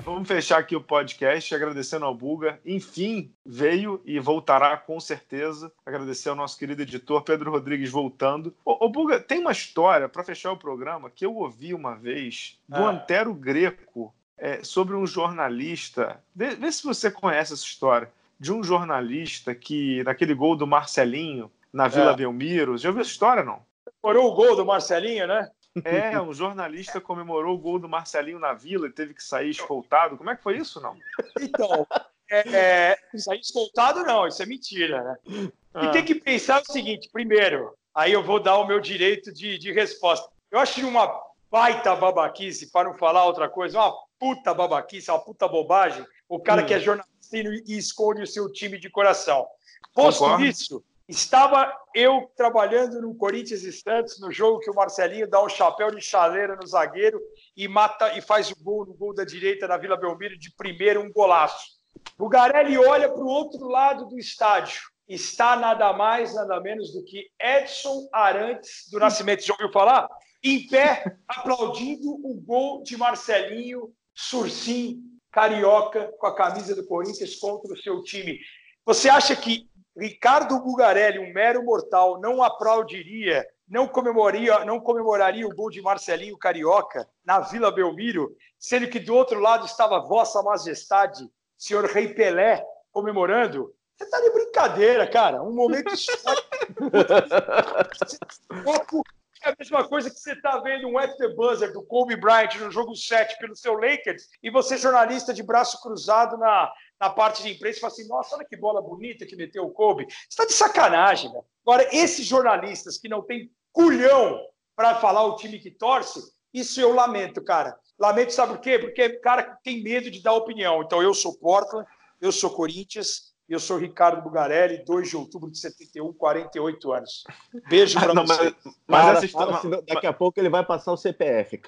Vamos 0.05 0.27
fechar 0.27 0.59
aqui 0.59 0.75
o 0.75 0.81
podcast 0.81 1.55
agradecendo 1.55 2.05
ao 2.05 2.13
Buga. 2.13 2.59
Enfim, 2.65 3.33
veio 3.43 4.01
e 4.05 4.19
voltará 4.19 4.77
com 4.77 4.99
certeza. 4.99 5.71
Agradecer 5.85 6.29
ao 6.29 6.35
nosso 6.35 6.59
querido 6.59 6.81
editor 6.81 7.23
Pedro 7.23 7.51
Rodrigues 7.51 7.89
voltando. 7.89 8.53
Ô, 8.63 8.85
ô 8.85 8.89
Buga, 8.89 9.19
tem 9.19 9.39
uma 9.39 9.51
história 9.51 10.07
para 10.07 10.23
fechar 10.23 10.51
o 10.51 10.57
programa 10.57 11.09
que 11.09 11.25
eu 11.25 11.33
ouvi 11.33 11.73
uma 11.73 11.95
vez 11.95 12.59
do 12.67 12.75
ah. 12.75 12.91
Antero 12.91 13.33
Greco 13.33 14.13
é, 14.37 14.63
sobre 14.63 14.95
um 14.95 15.07
jornalista. 15.07 16.21
Vê, 16.35 16.55
vê 16.55 16.71
se 16.71 16.83
você 16.83 17.09
conhece 17.09 17.53
essa 17.53 17.63
história. 17.63 18.11
De 18.43 18.51
um 18.51 18.61
jornalista 18.61 19.55
que, 19.55 20.03
naquele 20.03 20.33
gol 20.33 20.57
do 20.57 20.67
Marcelinho 20.67 21.49
na 21.71 21.87
Vila 21.87 22.11
é. 22.11 22.15
Belmiro. 22.15 22.77
Já 22.77 22.89
ouviu 22.89 23.01
essa 23.01 23.09
história, 23.09 23.41
não? 23.41 23.61
Comemorou 24.01 24.31
o 24.31 24.35
gol 24.35 24.55
do 24.57 24.65
Marcelinho, 24.65 25.25
né? 25.25 25.49
É, 25.85 26.19
um 26.19 26.33
jornalista 26.33 26.99
comemorou 26.99 27.55
o 27.55 27.57
gol 27.57 27.79
do 27.79 27.87
Marcelinho 27.87 28.37
na 28.37 28.53
Vila 28.53 28.87
e 28.87 28.91
teve 28.91 29.13
que 29.13 29.23
sair 29.23 29.49
escoltado. 29.49 30.17
Como 30.17 30.29
é 30.29 30.35
que 30.35 30.43
foi 30.43 30.57
isso, 30.57 30.81
não? 30.81 30.93
Então, 31.39 31.87
é, 32.29 32.49
é, 32.49 32.97
sair 33.17 33.39
escoltado 33.39 34.03
não, 34.03 34.27
isso 34.27 34.43
é 34.43 34.45
mentira, 34.45 35.01
né? 35.01 35.49
Ah. 35.73 35.85
E 35.85 35.91
tem 35.91 36.03
que 36.03 36.15
pensar 36.15 36.61
o 36.61 36.71
seguinte, 36.71 37.09
primeiro, 37.13 37.73
aí 37.95 38.11
eu 38.11 38.21
vou 38.21 38.41
dar 38.41 38.57
o 38.57 38.67
meu 38.67 38.81
direito 38.81 39.33
de, 39.33 39.57
de 39.57 39.71
resposta. 39.71 40.29
Eu 40.51 40.59
acho 40.59 40.85
uma 40.85 41.09
baita 41.49 41.95
babaquice, 41.95 42.71
para 42.71 42.89
não 42.89 42.97
falar 42.97 43.25
outra 43.25 43.47
coisa, 43.47 43.79
uma 43.79 43.95
puta 44.19 44.53
babaquice, 44.53 45.09
uma 45.09 45.23
puta 45.23 45.47
bobagem, 45.47 46.05
o 46.27 46.39
cara 46.39 46.61
hum. 46.61 46.65
que 46.65 46.73
é 46.73 46.79
jornalista 46.79 47.12
e 47.37 47.77
esconde 47.77 48.21
o 48.21 48.27
seu 48.27 48.51
time 48.51 48.79
de 48.79 48.89
coração. 48.89 49.47
Posto 49.93 50.19
Concordo. 50.19 50.45
isso, 50.45 50.83
estava 51.07 51.71
eu 51.93 52.31
trabalhando 52.35 53.01
no 53.01 53.15
Corinthians 53.15 53.63
e 53.63 53.71
Santos, 53.71 54.19
no 54.19 54.31
jogo 54.31 54.59
que 54.59 54.69
o 54.69 54.73
Marcelinho 54.73 55.29
dá 55.29 55.43
um 55.43 55.49
chapéu 55.49 55.91
de 55.91 56.01
chaleira 56.01 56.55
no 56.55 56.65
zagueiro 56.65 57.21
e 57.55 57.67
mata 57.67 58.17
e 58.17 58.21
faz 58.21 58.49
o 58.51 58.55
gol 58.63 58.85
no 58.85 58.93
gol 58.93 59.13
da 59.13 59.23
direita 59.23 59.67
na 59.67 59.77
Vila 59.77 59.97
Belmiro 59.97 60.37
de 60.37 60.51
primeiro, 60.55 61.01
um 61.01 61.11
golaço. 61.11 61.73
O 62.17 62.27
Garelli 62.27 62.77
olha 62.77 63.09
para 63.09 63.23
o 63.23 63.27
outro 63.27 63.67
lado 63.67 64.07
do 64.07 64.17
estádio. 64.17 64.81
Está 65.07 65.55
nada 65.55 65.93
mais, 65.93 66.33
nada 66.33 66.59
menos 66.59 66.93
do 66.93 67.03
que 67.03 67.27
Edson 67.39 68.07
Arantes 68.11 68.89
do 68.89 68.99
Nascimento. 68.99 69.43
Já 69.43 69.53
ouviu 69.53 69.71
falar? 69.71 70.07
Em 70.41 70.65
pé, 70.67 71.17
aplaudindo 71.27 72.09
o 72.09 72.33
gol 72.41 72.81
de 72.83 72.97
Marcelinho 72.97 73.93
Sursim 74.15 75.12
carioca 75.33 76.13
com 76.19 76.27
a 76.27 76.35
camisa 76.35 76.75
do 76.75 76.85
Corinthians 76.85 77.35
contra 77.35 77.73
o 77.73 77.77
seu 77.77 78.03
time. 78.03 78.39
Você 78.85 79.09
acha 79.09 79.35
que 79.35 79.67
Ricardo 79.97 80.61
Bugarelli, 80.61 81.17
um 81.19 81.33
mero 81.33 81.65
mortal, 81.65 82.21
não 82.21 82.43
aplaudiria, 82.43 83.45
não 83.67 83.87
comemoraria, 83.87 84.63
não 84.63 84.79
comemoraria 84.79 85.47
o 85.47 85.55
gol 85.55 85.71
de 85.71 85.81
Marcelinho 85.81 86.37
Carioca 86.37 87.09
na 87.25 87.39
Vila 87.39 87.71
Belmiro, 87.71 88.35
sendo 88.59 88.87
que 88.87 88.99
do 88.99 89.15
outro 89.15 89.39
lado 89.39 89.65
estava 89.65 89.99
Vossa 89.99 90.43
Majestade, 90.43 91.27
senhor 91.57 91.85
Rei 91.85 92.13
Pelé, 92.13 92.63
comemorando? 92.91 93.73
Você 93.97 94.05
está 94.05 94.21
de 94.21 94.29
brincadeira, 94.31 95.07
cara. 95.07 95.41
Um 95.41 95.53
momento 95.53 95.93
histórico. 95.93 96.43
É 99.43 99.49
a 99.49 99.55
mesma 99.59 99.85
coisa 99.85 100.09
que 100.09 100.17
você 100.17 100.31
está 100.31 100.57
vendo 100.59 100.87
um 100.87 100.97
at 100.97 101.17
the 101.17 101.27
buzzer 101.27 101.73
do 101.73 101.83
Kobe 101.83 102.15
Bryant 102.15 102.55
no 102.55 102.71
jogo 102.71 102.95
7 102.95 103.37
pelo 103.39 103.55
seu 103.57 103.73
Lakers 103.73 104.29
e 104.41 104.49
você, 104.49 104.77
jornalista 104.77 105.33
de 105.33 105.43
braço 105.43 105.81
cruzado 105.81 106.37
na, 106.37 106.71
na 106.97 107.09
parte 107.09 107.43
de 107.43 107.51
imprensa, 107.51 107.81
fala 107.81 107.91
assim: 107.91 108.07
nossa, 108.07 108.37
olha 108.37 108.45
que 108.45 108.55
bola 108.55 108.81
bonita 108.81 109.25
que 109.25 109.35
meteu 109.35 109.65
o 109.65 109.71
Kobe. 109.71 110.05
Você 110.05 110.27
está 110.29 110.45
de 110.45 110.53
sacanagem, 110.53 111.29
né? 111.33 111.41
Agora, 111.65 111.85
esses 111.91 112.25
jornalistas 112.25 112.97
que 112.97 113.09
não 113.09 113.21
têm 113.21 113.51
culhão 113.73 114.39
para 114.77 114.95
falar 114.95 115.25
o 115.25 115.35
time 115.35 115.59
que 115.59 115.71
torce, 115.71 116.21
isso 116.53 116.79
eu 116.79 116.93
lamento, 116.93 117.43
cara. 117.43 117.77
Lamento, 117.99 118.31
sabe 118.31 118.53
por 118.53 118.61
quê? 118.61 118.79
Porque 118.79 119.05
o 119.05 119.21
cara 119.21 119.59
tem 119.61 119.83
medo 119.83 120.09
de 120.09 120.23
dar 120.23 120.33
opinião. 120.33 120.81
Então, 120.83 121.03
eu 121.03 121.13
sou 121.13 121.37
Portland, 121.37 121.85
eu 122.21 122.31
sou 122.31 122.49
Corinthians, 122.49 123.32
eu 123.53 123.59
sou 123.59 123.77
Ricardo 123.77 124.21
Bugarelli, 124.21 124.83
2 124.83 125.09
de 125.09 125.15
outubro 125.15 125.49
de 125.49 125.57
71, 125.59 126.11
48 126.13 126.93
anos. 126.93 127.23
Beijo 127.69 127.99
para 127.99 128.13
você. 128.25 128.43
Mas, 128.43 128.75
mas 128.87 129.05
para, 129.05 129.17
essa 129.17 129.25
história, 129.25 129.57
para, 129.57 129.81
daqui 129.81 130.07
a 130.07 130.13
pouco 130.13 130.39
ele 130.39 130.49
vai 130.49 130.65
passar 130.65 130.91
o 130.91 130.97
CPF. 130.97 131.61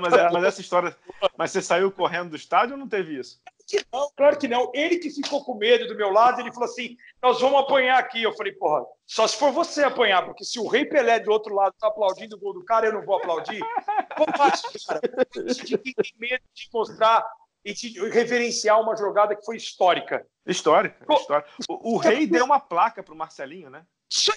mas, 0.00 0.12
é, 0.12 0.30
mas, 0.30 0.44
essa 0.44 0.60
história. 0.60 0.96
Mas 1.36 1.50
você 1.50 1.62
saiu 1.62 1.90
correndo 1.90 2.30
do 2.30 2.36
estádio 2.36 2.74
ou 2.74 2.78
não 2.78 2.88
teve 2.88 3.18
isso? 3.18 3.40
Não, 3.92 4.10
claro 4.16 4.36
que 4.36 4.48
não. 4.48 4.70
Ele 4.74 4.98
que 4.98 5.10
ficou 5.10 5.44
com 5.44 5.54
medo 5.54 5.86
do 5.86 5.96
meu 5.96 6.10
lado, 6.10 6.40
ele 6.40 6.52
falou 6.52 6.68
assim: 6.68 6.96
nós 7.22 7.40
vamos 7.40 7.60
apanhar 7.60 7.98
aqui. 7.98 8.22
Eu 8.22 8.32
falei, 8.32 8.52
porra, 8.52 8.84
só 9.06 9.26
se 9.26 9.36
for 9.36 9.52
você 9.52 9.84
apanhar, 9.84 10.24
porque 10.24 10.44
se 10.44 10.58
o 10.58 10.66
Rei 10.66 10.84
Pelé 10.84 11.20
do 11.20 11.30
outro 11.30 11.54
lado 11.54 11.74
tá 11.78 11.88
aplaudindo 11.88 12.36
o 12.36 12.40
gol 12.40 12.54
do 12.54 12.64
cara, 12.64 12.86
eu 12.86 12.92
não 12.92 13.04
vou 13.04 13.16
aplaudir. 13.16 13.60
Como 14.16 14.36
faz, 14.36 14.62
cara? 14.86 15.00
De 15.54 15.78
quem 15.78 15.94
tem 15.94 16.14
medo 16.18 16.42
de 16.52 16.68
mostrar 16.72 17.24
e 17.64 17.74
te 17.74 17.98
reverenciar 18.08 18.80
uma 18.80 18.96
jogada 18.96 19.36
que 19.36 19.44
foi 19.44 19.56
histórica. 19.56 20.26
Histórica. 20.46 21.04
histórica. 21.12 21.48
O, 21.68 21.94
o 21.94 21.96
Rei 21.98 22.26
deu 22.26 22.44
uma 22.44 22.60
placa 22.60 23.02
para 23.02 23.14
o 23.14 23.16
Marcelinho, 23.16 23.70
né? 23.70 23.84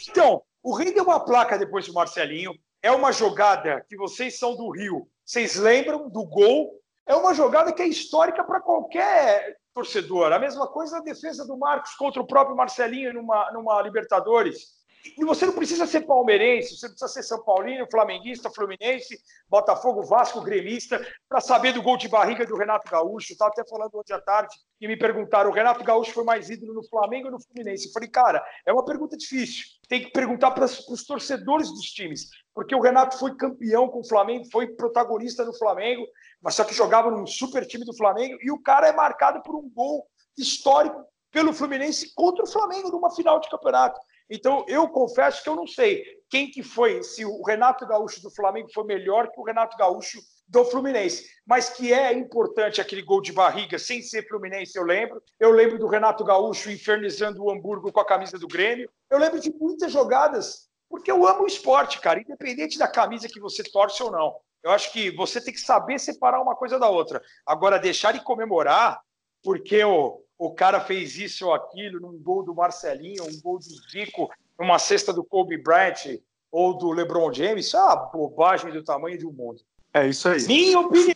Então, 0.07 0.43
o 0.61 0.75
Rei 0.75 0.93
deu 0.93 1.03
uma 1.03 1.19
placa 1.19 1.57
depois 1.57 1.87
do 1.87 1.93
Marcelinho. 1.93 2.53
É 2.81 2.91
uma 2.91 3.11
jogada 3.11 3.83
que 3.87 3.95
vocês 3.95 4.37
são 4.37 4.55
do 4.55 4.69
Rio. 4.69 5.07
Vocês 5.25 5.55
lembram 5.55 6.09
do 6.09 6.25
gol? 6.25 6.79
É 7.05 7.15
uma 7.15 7.33
jogada 7.33 7.73
que 7.73 7.81
é 7.81 7.87
histórica 7.87 8.43
para 8.43 8.61
qualquer 8.61 9.57
torcedor. 9.73 10.31
A 10.31 10.39
mesma 10.39 10.67
coisa 10.67 10.97
na 10.97 11.03
defesa 11.03 11.45
do 11.45 11.57
Marcos 11.57 11.95
contra 11.95 12.21
o 12.21 12.27
próprio 12.27 12.55
Marcelinho 12.55 13.13
numa, 13.13 13.51
numa 13.51 13.81
Libertadores. 13.81 14.82
E 15.17 15.25
você 15.25 15.45
não 15.45 15.53
precisa 15.53 15.85
ser 15.85 16.01
palmeirense, 16.01 16.77
você 16.77 16.87
precisa 16.87 17.07
ser 17.09 17.23
São 17.23 17.43
Paulino, 17.43 17.85
flamenguista, 17.91 18.49
fluminense, 18.49 19.19
Botafogo, 19.49 20.03
Vasco, 20.03 20.41
gremista, 20.41 21.05
para 21.27 21.41
saber 21.41 21.73
do 21.73 21.81
gol 21.81 21.97
de 21.97 22.07
barriga 22.07 22.45
do 22.45 22.55
Renato 22.55 22.89
Gaúcho. 22.89 23.33
Estava 23.33 23.51
até 23.51 23.63
falando 23.67 23.95
ontem 23.95 24.13
à 24.13 24.21
tarde 24.21 24.55
e 24.79 24.87
me 24.87 24.97
perguntaram: 24.97 25.49
o 25.49 25.53
Renato 25.53 25.83
Gaúcho 25.83 26.13
foi 26.13 26.23
mais 26.23 26.49
ídolo 26.49 26.73
no 26.73 26.87
Flamengo 26.87 27.25
ou 27.25 27.33
no 27.33 27.41
Fluminense? 27.41 27.87
Eu 27.87 27.91
falei, 27.91 28.09
cara, 28.09 28.43
é 28.65 28.71
uma 28.71 28.85
pergunta 28.85 29.17
difícil. 29.17 29.65
Tem 29.89 30.01
que 30.01 30.11
perguntar 30.11 30.51
para 30.51 30.65
os 30.65 31.05
torcedores 31.05 31.69
dos 31.69 31.91
times, 31.91 32.29
porque 32.53 32.73
o 32.73 32.79
Renato 32.79 33.17
foi 33.17 33.35
campeão 33.35 33.89
com 33.89 33.99
o 33.99 34.07
Flamengo, 34.07 34.45
foi 34.51 34.67
protagonista 34.67 35.43
no 35.43 35.53
Flamengo, 35.53 36.07
mas 36.41 36.55
só 36.55 36.63
que 36.63 36.73
jogava 36.73 37.11
num 37.11 37.27
super 37.27 37.65
time 37.65 37.83
do 37.83 37.95
Flamengo 37.95 38.37
e 38.41 38.51
o 38.51 38.61
cara 38.61 38.87
é 38.87 38.93
marcado 38.93 39.41
por 39.43 39.55
um 39.55 39.69
gol 39.69 40.07
histórico 40.37 41.05
pelo 41.29 41.51
Fluminense 41.51 42.13
contra 42.15 42.45
o 42.45 42.47
Flamengo 42.47 42.89
numa 42.89 43.13
final 43.13 43.39
de 43.39 43.49
campeonato. 43.49 43.99
Então, 44.29 44.65
eu 44.67 44.87
confesso 44.87 45.43
que 45.43 45.49
eu 45.49 45.55
não 45.55 45.67
sei 45.67 46.03
quem 46.29 46.49
que 46.49 46.63
foi, 46.63 47.03
se 47.03 47.23
o 47.23 47.43
Renato 47.43 47.85
Gaúcho 47.85 48.21
do 48.21 48.31
Flamengo 48.31 48.67
foi 48.73 48.83
melhor 48.85 49.29
que 49.29 49.39
o 49.39 49.43
Renato 49.43 49.77
Gaúcho 49.77 50.19
do 50.47 50.65
Fluminense, 50.65 51.25
mas 51.45 51.69
que 51.69 51.93
é 51.93 52.11
importante 52.13 52.81
aquele 52.81 53.01
gol 53.01 53.21
de 53.21 53.31
barriga 53.31 53.77
sem 53.77 54.01
ser 54.01 54.27
Fluminense, 54.27 54.77
eu 54.77 54.83
lembro. 54.83 55.21
Eu 55.39 55.51
lembro 55.51 55.77
do 55.77 55.87
Renato 55.87 56.23
Gaúcho 56.23 56.71
infernizando 56.71 57.43
o 57.43 57.51
Hamburgo 57.51 57.91
com 57.91 57.99
a 57.99 58.05
camisa 58.05 58.37
do 58.37 58.47
Grêmio. 58.47 58.89
Eu 59.11 59.19
lembro 59.19 59.39
de 59.39 59.53
muitas 59.53 59.91
jogadas, 59.91 60.69
porque 60.89 61.11
eu 61.11 61.27
amo 61.27 61.43
o 61.43 61.47
esporte, 61.47 61.99
cara, 61.99 62.19
independente 62.19 62.79
da 62.79 62.87
camisa 62.87 63.27
que 63.27 63.39
você 63.39 63.63
torce 63.63 64.01
ou 64.01 64.11
não. 64.11 64.35
Eu 64.63 64.71
acho 64.71 64.91
que 64.91 65.11
você 65.11 65.41
tem 65.41 65.53
que 65.53 65.59
saber 65.59 65.99
separar 65.99 66.41
uma 66.41 66.55
coisa 66.55 66.79
da 66.79 66.89
outra. 66.89 67.21
Agora, 67.45 67.77
deixar 67.77 68.11
de 68.11 68.23
comemorar 68.23 68.99
porque 69.43 69.83
o, 69.83 70.22
o 70.37 70.53
cara 70.53 70.79
fez 70.81 71.17
isso 71.17 71.47
ou 71.47 71.53
aquilo 71.53 71.99
num 71.99 72.17
gol 72.17 72.43
do 72.43 72.55
Marcelinho, 72.55 73.23
um 73.23 73.41
gol 73.41 73.59
do 73.59 73.65
Zico, 73.89 74.29
numa 74.59 74.79
cesta 74.79 75.13
do 75.13 75.23
Kobe 75.23 75.57
Bryant 75.57 76.19
ou 76.51 76.77
do 76.77 76.91
LeBron 76.91 77.33
James, 77.33 77.65
isso 77.65 77.77
é 77.77 77.81
uma 77.81 77.95
bobagem 77.95 78.71
do 78.71 78.83
tamanho 78.83 79.17
do 79.19 79.31
mundo. 79.31 79.61
É 79.93 80.07
isso 80.07 80.27
aí. 80.29 80.45
Minha 80.45 80.79
opinião. 80.79 81.15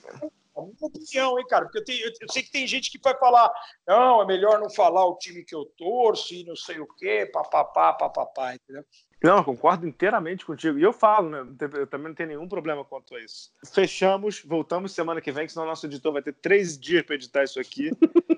minha 0.56 0.76
opinião, 0.82 1.40
hein, 1.40 1.46
cara? 1.48 1.66
Porque 1.66 1.80
eu, 1.80 1.86
tenho, 1.86 2.06
eu, 2.06 2.32
sei 2.32 2.42
que 2.42 2.52
tem 2.52 2.66
gente 2.66 2.92
que 2.92 3.00
vai 3.04 3.16
falar, 3.18 3.52
não, 3.88 4.22
é 4.22 4.26
melhor 4.26 4.60
não 4.60 4.70
falar 4.70 5.06
o 5.06 5.18
time 5.18 5.44
que 5.44 5.54
eu 5.54 5.66
torço 5.78 6.34
e 6.34 6.44
não 6.44 6.56
sei 6.56 6.80
o 6.80 6.88
quê, 6.88 7.30
papapá, 7.32 7.94
papapá, 7.94 8.56
entendeu? 8.56 8.84
Não, 9.24 9.44
concordo 9.44 9.88
inteiramente 9.88 10.46
contigo. 10.46 10.78
E 10.78 10.84
eu 10.84 10.94
falo, 10.94 11.30
né? 11.30 11.40
Eu 11.74 11.88
também 11.88 12.10
não 12.10 12.16
tenho 12.16 12.30
nenhum 12.30 12.48
problema 12.48 12.86
quanto 12.86 13.16
a 13.16 13.20
isso. 13.20 13.52
Fechamos, 13.74 14.44
voltamos 14.44 14.92
semana 14.92 15.22
que 15.22 15.32
vem, 15.32 15.48
senão 15.48 15.66
o 15.66 15.70
nosso 15.70 15.88
editor 15.88 16.14
vai 16.14 16.22
ter 16.22 16.34
três 16.34 16.78
dias 16.80 17.04
para 17.04 17.16
editar 17.16 17.44
isso 17.44 17.60
aqui. 17.60 17.92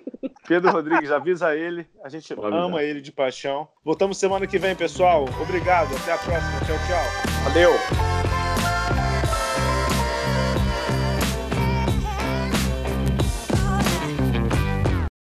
Pedro 0.49 0.71
Rodrigues, 0.71 1.11
avisa 1.11 1.55
ele. 1.55 1.85
A 2.03 2.09
gente 2.09 2.34
ama 2.34 2.81
ele 2.81 3.01
de 3.01 3.11
paixão. 3.11 3.67
Voltamos 3.85 4.17
semana 4.17 4.47
que 4.47 4.57
vem, 4.57 4.76
pessoal. 4.76 5.26
Obrigado. 5.39 5.95
Até 5.95 6.13
a 6.13 6.17
próxima. 6.17 6.59
Tchau, 6.65 6.76
tchau. 6.88 7.43
Valeu. 7.43 8.19